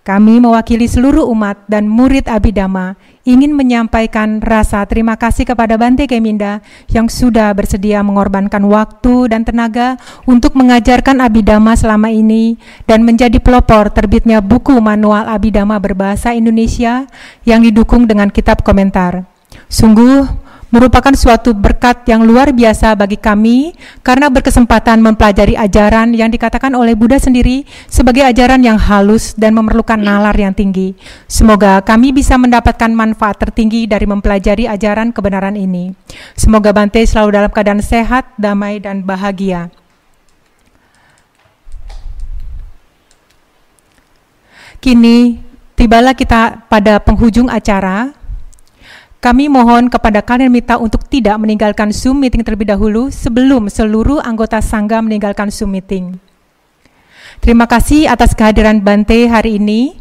kami 0.08 0.42
mewakili 0.42 0.88
seluruh 0.88 1.28
umat 1.30 1.69
dan 1.69 1.86
murid 1.86 2.26
Abidama 2.32 2.95
ingin 3.28 3.53
menyampaikan 3.53 4.42
rasa 4.42 4.82
terima 4.90 5.14
kasih 5.19 5.45
kepada 5.45 5.78
Bante 5.78 6.10
Keminda 6.10 6.66
yang 6.90 7.11
sudah 7.11 7.53
bersedia 7.53 8.02
mengorbankan 8.02 8.64
waktu 8.66 9.30
dan 9.30 9.45
tenaga 9.45 10.00
untuk 10.26 10.58
mengajarkan 10.58 11.22
Abidama 11.22 11.78
selama 11.78 12.10
ini 12.10 12.58
dan 12.90 13.06
menjadi 13.06 13.38
pelopor 13.38 13.94
terbitnya 13.94 14.42
buku 14.42 14.80
manual 14.82 15.30
Abidama 15.30 15.78
berbahasa 15.78 16.34
Indonesia 16.34 17.06
yang 17.45 17.61
didukung 17.61 18.10
dengan 18.10 18.34
kitab 18.34 18.66
komentar. 18.66 19.28
Sungguh 19.69 20.49
merupakan 20.69 21.14
suatu 21.17 21.53
berkat 21.53 22.06
yang 22.06 22.25
luar 22.25 22.53
biasa 22.53 22.93
bagi 22.93 23.17
kami 23.17 23.73
karena 24.06 24.30
berkesempatan 24.30 25.01
mempelajari 25.01 25.57
ajaran 25.57 26.14
yang 26.14 26.30
dikatakan 26.30 26.73
oleh 26.77 26.93
Buddha 26.93 27.17
sendiri 27.17 27.65
sebagai 27.89 28.22
ajaran 28.22 28.61
yang 28.61 28.77
halus 28.77 29.33
dan 29.33 29.57
memerlukan 29.57 29.98
nalar 29.98 30.38
yang 30.38 30.53
tinggi. 30.53 30.93
Semoga 31.25 31.81
kami 31.81 32.14
bisa 32.14 32.38
mendapatkan 32.38 32.89
manfaat 32.93 33.41
tertinggi 33.41 33.89
dari 33.89 34.06
mempelajari 34.06 34.69
ajaran 34.69 35.09
kebenaran 35.09 35.57
ini. 35.57 35.93
Semoga 36.38 36.69
Bante 36.69 37.01
selalu 37.01 37.30
dalam 37.33 37.51
keadaan 37.51 37.81
sehat, 37.81 38.30
damai, 38.38 38.77
dan 38.77 39.01
bahagia. 39.01 39.73
Kini 44.80 45.43
tibalah 45.75 46.15
kita 46.15 46.64
pada 46.72 47.03
penghujung 47.03 47.51
acara. 47.51 48.15
Kami 49.19 49.51
mohon 49.51 49.91
kepada 49.91 50.23
kalian 50.23 50.48
minta 50.48 50.80
untuk 50.80 51.03
tidak 51.03 51.35
meninggalkan 51.43 51.91
Zoom 51.91 52.23
meeting 52.23 52.39
terlebih 52.39 52.72
dahulu 52.72 53.11
sebelum 53.11 53.67
seluruh 53.67 54.23
anggota 54.23 54.64
Sangga 54.64 55.03
meninggalkan 55.03 55.51
Zoom 55.51 55.75
meeting. 55.75 56.15
Terima 57.43 57.67
kasih 57.67 58.07
atas 58.07 58.31
kehadiran 58.31 58.80
Bante 58.80 59.27
hari 59.27 59.59
ini. 59.59 59.99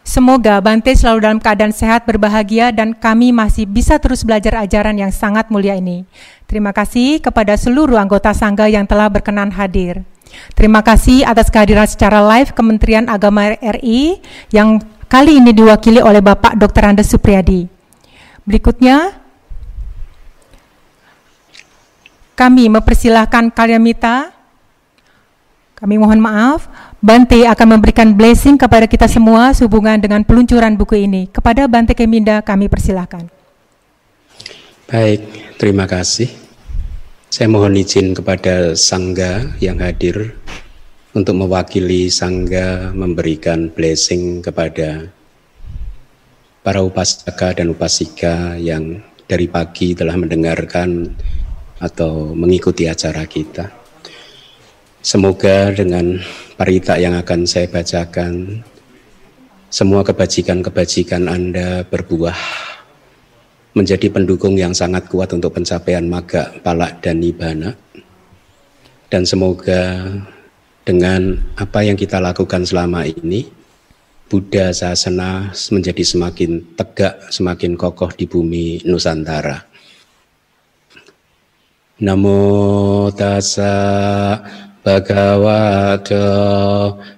Semoga 0.00 0.56
Bante 0.64 0.96
selalu 0.96 1.18
dalam 1.20 1.36
keadaan 1.36 1.76
sehat, 1.76 2.08
berbahagia, 2.08 2.72
dan 2.72 2.96
kami 2.96 3.28
masih 3.28 3.68
bisa 3.68 4.00
terus 4.00 4.24
belajar 4.24 4.56
ajaran 4.56 4.96
yang 4.96 5.12
sangat 5.12 5.52
mulia 5.52 5.76
ini. 5.76 6.08
Terima 6.48 6.72
kasih 6.72 7.20
kepada 7.20 7.60
seluruh 7.60 8.00
anggota 8.00 8.32
Sangga 8.32 8.72
yang 8.72 8.88
telah 8.88 9.12
berkenan 9.12 9.52
hadir. 9.52 10.00
Terima 10.56 10.80
kasih 10.80 11.28
atas 11.28 11.52
kehadiran 11.52 11.84
secara 11.84 12.24
live 12.24 12.56
Kementerian 12.56 13.04
Agama 13.12 13.52
RI 13.60 14.24
yang 14.48 14.80
Kali 15.10 15.42
ini 15.42 15.50
diwakili 15.50 15.98
oleh 15.98 16.22
Bapak 16.22 16.54
Dr. 16.54 16.86
Andes 16.86 17.10
Supriyadi. 17.10 17.66
Berikutnya, 18.46 19.18
kami 22.38 22.70
mempersilahkan 22.70 23.50
kalian 23.50 23.82
Mita, 23.82 24.30
kami 25.74 25.98
mohon 25.98 26.22
maaf, 26.22 26.70
Bante 27.02 27.42
akan 27.42 27.80
memberikan 27.80 28.14
blessing 28.14 28.54
kepada 28.54 28.86
kita 28.86 29.10
semua 29.10 29.50
sehubungan 29.50 29.98
dengan 29.98 30.22
peluncuran 30.22 30.78
buku 30.78 31.10
ini. 31.10 31.26
Kepada 31.26 31.66
Bante 31.66 31.96
Keminda 31.96 32.38
kami 32.44 32.70
persilahkan. 32.70 33.26
Baik, 34.86 35.26
terima 35.58 35.90
kasih. 35.90 36.30
Saya 37.32 37.50
mohon 37.50 37.74
izin 37.74 38.14
kepada 38.14 38.78
Sangga 38.78 39.58
yang 39.58 39.82
hadir 39.82 40.38
untuk 41.10 41.34
mewakili 41.34 42.06
Sangga 42.06 42.94
memberikan 42.94 43.66
blessing 43.70 44.46
kepada 44.46 45.10
para 46.62 46.84
upasaka 46.86 47.58
dan 47.58 47.74
upasika 47.74 48.54
yang 48.54 49.02
dari 49.26 49.50
pagi 49.50 49.94
telah 49.94 50.14
mendengarkan 50.14 51.10
atau 51.82 52.30
mengikuti 52.36 52.86
acara 52.86 53.26
kita. 53.26 53.72
Semoga 55.00 55.72
dengan 55.72 56.20
parita 56.60 57.00
yang 57.00 57.16
akan 57.16 57.48
saya 57.48 57.66
bacakan, 57.72 58.60
semua 59.72 60.04
kebajikan-kebajikan 60.04 61.24
Anda 61.24 61.88
berbuah 61.88 62.36
menjadi 63.72 64.12
pendukung 64.12 64.60
yang 64.60 64.76
sangat 64.76 65.08
kuat 65.08 65.32
untuk 65.32 65.56
pencapaian 65.56 66.04
maga, 66.04 66.52
palak, 66.60 67.00
dan 67.00 67.22
nibana. 67.22 67.72
Dan 69.08 69.24
semoga 69.24 70.04
dengan 70.90 71.38
apa 71.54 71.86
yang 71.86 71.94
kita 71.94 72.18
lakukan 72.18 72.66
selama 72.66 73.06
ini, 73.06 73.46
Buddha 74.26 74.74
Sasana 74.74 75.54
menjadi 75.70 76.02
semakin 76.02 76.74
tegak, 76.74 77.30
semakin 77.30 77.78
kokoh 77.78 78.10
di 78.10 78.26
bumi 78.26 78.82
Nusantara. 78.82 79.70
Namo 82.02 83.06
tassa 83.14 84.42
bhagavato 84.82 86.26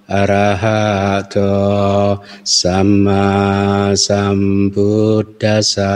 arahato 0.05 1.49
sama 2.45 3.25
sambuddhasa. 3.97 5.95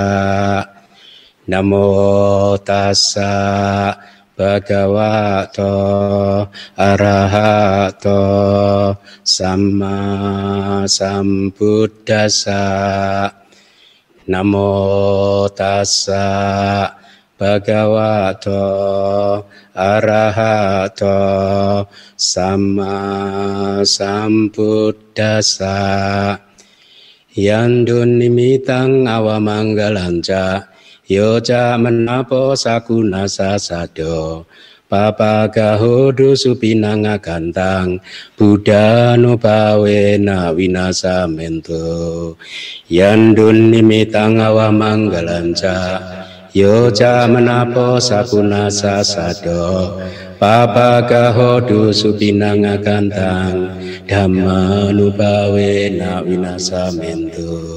Namo 1.45 1.93
tassa 2.65 3.37
Bhagavato 4.37 5.73
arahato 6.77 8.21
sama 9.25 9.97
sambuddhasa 10.85 12.61
namo 14.29 15.49
tassa 15.57 16.29
Bhagavato 17.41 18.61
arahato 19.73 21.17
sama 22.21 22.93
sambuddhasa 23.89 25.77
yandun 27.33 28.21
nimitang 28.21 29.09
awamanggalanca 29.09 30.76
Yoja 31.07 31.79
menapo 31.79 32.59
sakuna 32.59 33.31
sasado 33.31 34.43
Papa 34.91 35.47
gahodo 35.55 36.35
supinanga 36.35 37.15
kantang 37.23 38.03
Buddha 38.35 39.15
no 39.15 39.39
bawe 39.39 40.19
na 40.19 40.51
winasa 40.51 41.31
mento. 41.31 42.35
Yandun 42.91 43.71
nimitang 43.71 44.43
awa 44.43 44.75
manggalanca 44.75 46.03
Yoja 46.51 47.31
menapo 47.31 48.03
sakuna 48.03 48.67
sasado 48.67 50.03
Papa 50.43 51.07
gahodo 51.07 51.95
supinanga 51.95 52.83
kantang 52.83 53.79
Dhamma 54.11 54.91
na 54.91 56.19
winasa 56.27 56.91
mento 56.99 57.76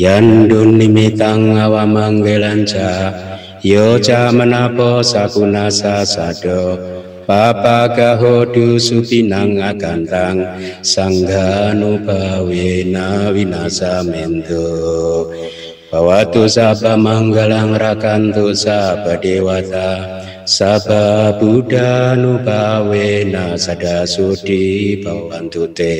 Yandun 0.00 0.80
nimitang 0.80 1.60
awamanggelanca 1.60 3.12
Yoja 3.60 4.32
menapo 4.32 5.04
sakunasa 5.04 6.08
sado 6.08 6.80
Papa 7.28 7.92
gahodu 7.92 8.80
supinang 8.80 9.60
agantang 9.60 10.40
Sangganu 10.80 12.00
bawena 12.00 13.28
winasa 13.28 14.00
mento. 14.00 15.28
Bawatu 15.92 16.48
sapa 16.48 16.96
manggalang 16.96 17.76
rakantu 17.76 18.56
sapa 18.56 19.20
dewata 19.20 20.00
Sapa 20.48 21.36
Buddha 21.36 22.16
nupawena 22.16 23.52
sadasudi 23.60 24.96
bawantu 25.04 25.68
te 25.76 25.92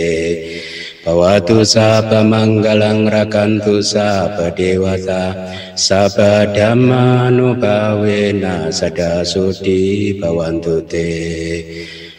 Bawatu 1.01 1.65
sapa 1.65 2.20
manggalang 2.20 3.09
rakantu 3.09 3.81
sapa 3.81 4.53
dewata 4.53 5.33
Sapa 5.73 6.45
dhamma 6.53 7.33
nupawena 7.33 8.69
sadasudi 8.69 10.20
bawantu 10.20 10.85
te 10.85 11.09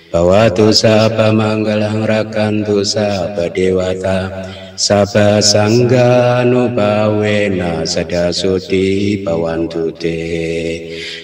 Bawatu 0.10 0.74
sapa 0.74 1.30
manggalang 1.30 2.10
rakantu 2.10 2.82
sapa 2.82 3.54
dewata 3.54 4.28
Sabba 4.82 5.38
sangga 5.46 6.42
nubawena 6.42 7.86
sadasuti 7.86 9.22
bawantu 9.22 9.94
te 9.94 10.18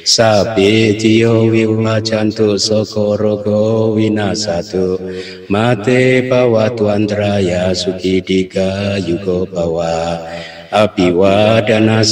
Sabi 0.06 0.94
tiyo 1.02 1.50
viwajantu 1.50 2.53
sokorogo 2.61 3.98
winasatu 3.98 5.02
Mate 5.50 6.30
bawatu 6.30 6.86
andraya 6.94 7.74
suki 7.74 8.22
diga 8.22 9.02
yugo 9.02 9.50
bawa. 9.50 10.22
Abiwadana 10.69 12.06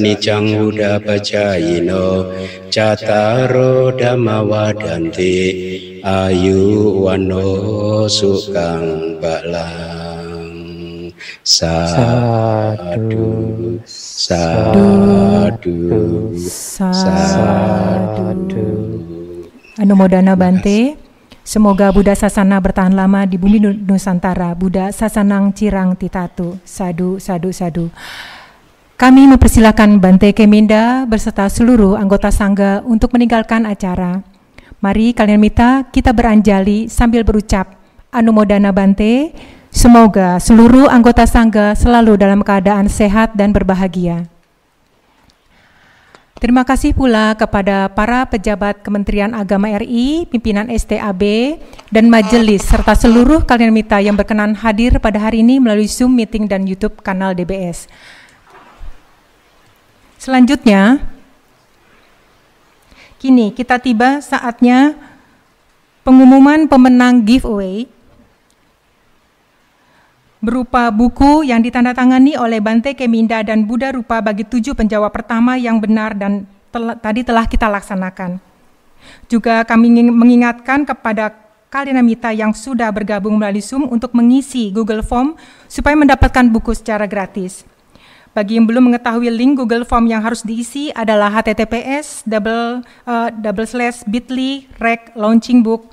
nicang 0.00 0.56
huda 0.56 0.96
bacayino 1.04 2.32
Cataro 2.72 3.92
damawadanti 3.92 5.36
Ayu 6.00 7.04
wano 7.04 8.08
sukang 8.08 9.20
balang 9.20 9.85
Sadu 11.46 13.30
Sadu 13.86 15.78
Sadu 16.42 17.62
Anumodana 19.78 20.34
Bante 20.34 20.98
Semoga 21.46 21.94
Buddha 21.94 22.18
Sasana 22.18 22.58
bertahan 22.58 22.90
lama 22.90 23.22
di 23.22 23.38
bumi 23.38 23.62
Nusantara. 23.62 24.58
Buddha 24.58 24.90
Sasanang 24.90 25.54
Cirang 25.54 25.94
Titatu. 25.94 26.58
Sadu, 26.66 27.22
sadu, 27.22 27.54
sadu. 27.54 27.94
Kami 28.98 29.30
mempersilahkan 29.30 30.02
Bante 30.02 30.34
Keminda 30.34 31.06
berserta 31.06 31.46
seluruh 31.46 31.94
anggota 31.94 32.34
Sangga 32.34 32.82
untuk 32.82 33.14
meninggalkan 33.14 33.70
acara. 33.70 34.18
Mari 34.82 35.14
kalian 35.14 35.38
minta 35.38 35.86
kita 35.94 36.10
beranjali 36.10 36.90
sambil 36.90 37.22
berucap 37.22 37.78
Anumodana 38.10 38.74
Bante. 38.74 39.54
Semoga 39.76 40.40
seluruh 40.40 40.88
anggota 40.88 41.28
Sangga 41.28 41.76
selalu 41.76 42.16
dalam 42.16 42.40
keadaan 42.40 42.88
sehat 42.88 43.36
dan 43.36 43.52
berbahagia. 43.52 44.24
Terima 46.40 46.64
kasih 46.64 46.96
pula 46.96 47.36
kepada 47.36 47.92
para 47.92 48.24
pejabat 48.24 48.80
Kementerian 48.80 49.36
Agama 49.36 49.68
RI, 49.76 50.24
pimpinan 50.32 50.72
STAB, 50.72 51.20
dan 51.92 52.08
majelis, 52.08 52.64
serta 52.64 52.96
seluruh 52.96 53.44
kalian 53.44 53.68
mita 53.68 54.00
yang 54.00 54.16
berkenan 54.16 54.56
hadir 54.56 54.96
pada 54.96 55.20
hari 55.20 55.44
ini 55.44 55.60
melalui 55.60 55.92
Zoom 55.92 56.16
meeting 56.16 56.48
dan 56.48 56.64
YouTube 56.64 57.04
kanal 57.04 57.36
DBS. 57.36 57.84
Selanjutnya, 60.16 61.04
kini 63.20 63.52
kita 63.52 63.76
tiba 63.76 64.24
saatnya 64.24 64.96
pengumuman 66.00 66.64
pemenang 66.64 67.20
giveaway 67.28 67.92
berupa 70.46 70.94
buku 70.94 71.42
yang 71.42 71.58
ditandatangani 71.58 72.38
oleh 72.38 72.62
Bante 72.62 72.94
Keminda 72.94 73.42
dan 73.42 73.66
Buddha 73.66 73.90
Rupa 73.90 74.22
bagi 74.22 74.46
tujuh 74.46 74.78
penjawab 74.78 75.10
pertama 75.10 75.58
yang 75.58 75.82
benar 75.82 76.14
dan 76.14 76.46
tel 76.70 76.94
tadi 77.02 77.26
telah 77.26 77.50
kita 77.50 77.66
laksanakan. 77.66 78.38
Juga 79.26 79.66
kami 79.66 79.90
mengingatkan 80.06 80.86
kepada 80.86 81.34
kalian 81.66 81.98
mita 82.06 82.30
yang 82.30 82.54
sudah 82.54 82.94
bergabung 82.94 83.34
melalui 83.34 83.58
Zoom 83.58 83.90
untuk 83.90 84.14
mengisi 84.14 84.70
Google 84.70 85.02
Form 85.02 85.34
supaya 85.66 85.98
mendapatkan 85.98 86.46
buku 86.46 86.78
secara 86.78 87.10
gratis. 87.10 87.66
Bagi 88.30 88.54
yang 88.54 88.70
belum 88.70 88.92
mengetahui 88.92 89.26
link 89.34 89.58
Google 89.58 89.82
Form 89.82 90.06
yang 90.06 90.22
harus 90.22 90.46
diisi 90.46 90.94
adalah 90.94 91.32
https 91.42 92.22
double, 92.22 92.86
uh, 93.08 93.34
double 93.34 93.66
slash 93.66 94.06
bit.ly 94.06 94.70
rec 94.78 95.10
launching 95.18 95.66
book 95.66 95.90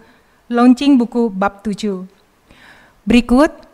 launching 0.51 0.99
buku 1.01 1.33
bab 1.33 1.65
7. 1.65 2.05
Berikut 3.09 3.72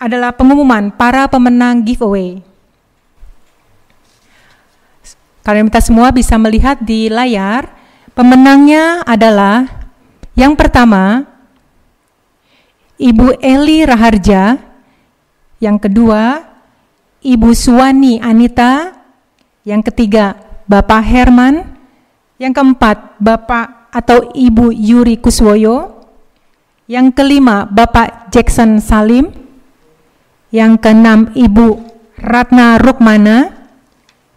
adalah 0.00 0.32
pengumuman 0.32 0.88
para 0.88 1.28
pemenang 1.28 1.84
giveaway. 1.84 2.40
Kalian 5.44 5.68
minta 5.68 5.84
semua 5.84 6.08
bisa 6.08 6.40
melihat 6.40 6.80
di 6.80 7.12
layar. 7.12 7.68
Pemenangnya 8.16 9.04
adalah 9.04 9.68
yang 10.32 10.56
pertama 10.56 11.28
Ibu 13.00 13.40
Eli 13.40 13.84
Raharja, 13.84 14.60
yang 15.60 15.80
kedua 15.80 16.44
Ibu 17.20 17.52
Suwani 17.52 18.20
Anita, 18.20 18.92
yang 19.64 19.80
ketiga 19.84 20.36
Bapak 20.68 21.00
Herman, 21.04 21.64
yang 22.36 22.52
keempat 22.52 23.16
Bapak 23.20 23.92
atau 23.92 24.32
Ibu 24.36 24.72
Yuri 24.72 25.16
Kuswoyo, 25.16 26.04
yang 26.84 27.08
kelima 27.08 27.64
Bapak 27.64 28.28
Jackson 28.28 28.84
Salim, 28.84 29.39
yang 30.50 30.74
keenam 30.76 31.30
Ibu 31.30 31.78
Ratna 32.18 32.76
Rukmana, 32.76 33.54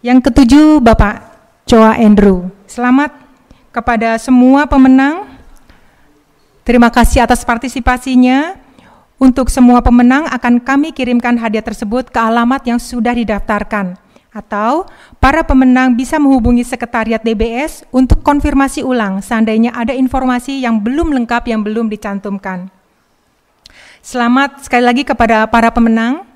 yang 0.00 0.22
ketujuh 0.22 0.78
Bapak 0.78 1.20
Choa 1.66 1.98
Andrew. 1.98 2.48
Selamat 2.70 3.12
kepada 3.74 4.16
semua 4.22 4.64
pemenang. 4.64 5.26
Terima 6.62 6.88
kasih 6.88 7.26
atas 7.26 7.42
partisipasinya. 7.44 8.62
Untuk 9.14 9.46
semua 9.46 9.78
pemenang 9.78 10.26
akan 10.26 10.58
kami 10.58 10.90
kirimkan 10.90 11.38
hadiah 11.38 11.62
tersebut 11.62 12.10
ke 12.10 12.18
alamat 12.18 12.66
yang 12.66 12.82
sudah 12.82 13.14
didaftarkan 13.14 13.94
atau 14.34 14.90
para 15.22 15.46
pemenang 15.46 15.94
bisa 15.94 16.18
menghubungi 16.18 16.66
sekretariat 16.66 17.22
DBS 17.22 17.86
untuk 17.94 18.26
konfirmasi 18.26 18.82
ulang 18.82 19.22
seandainya 19.22 19.70
ada 19.70 19.94
informasi 19.94 20.58
yang 20.58 20.82
belum 20.82 21.14
lengkap 21.14 21.46
yang 21.46 21.62
belum 21.62 21.86
dicantumkan. 21.86 22.74
Selamat 24.04 24.60
sekali 24.60 24.84
lagi 24.84 25.00
kepada 25.00 25.48
para 25.48 25.72
pemenang. 25.72 26.28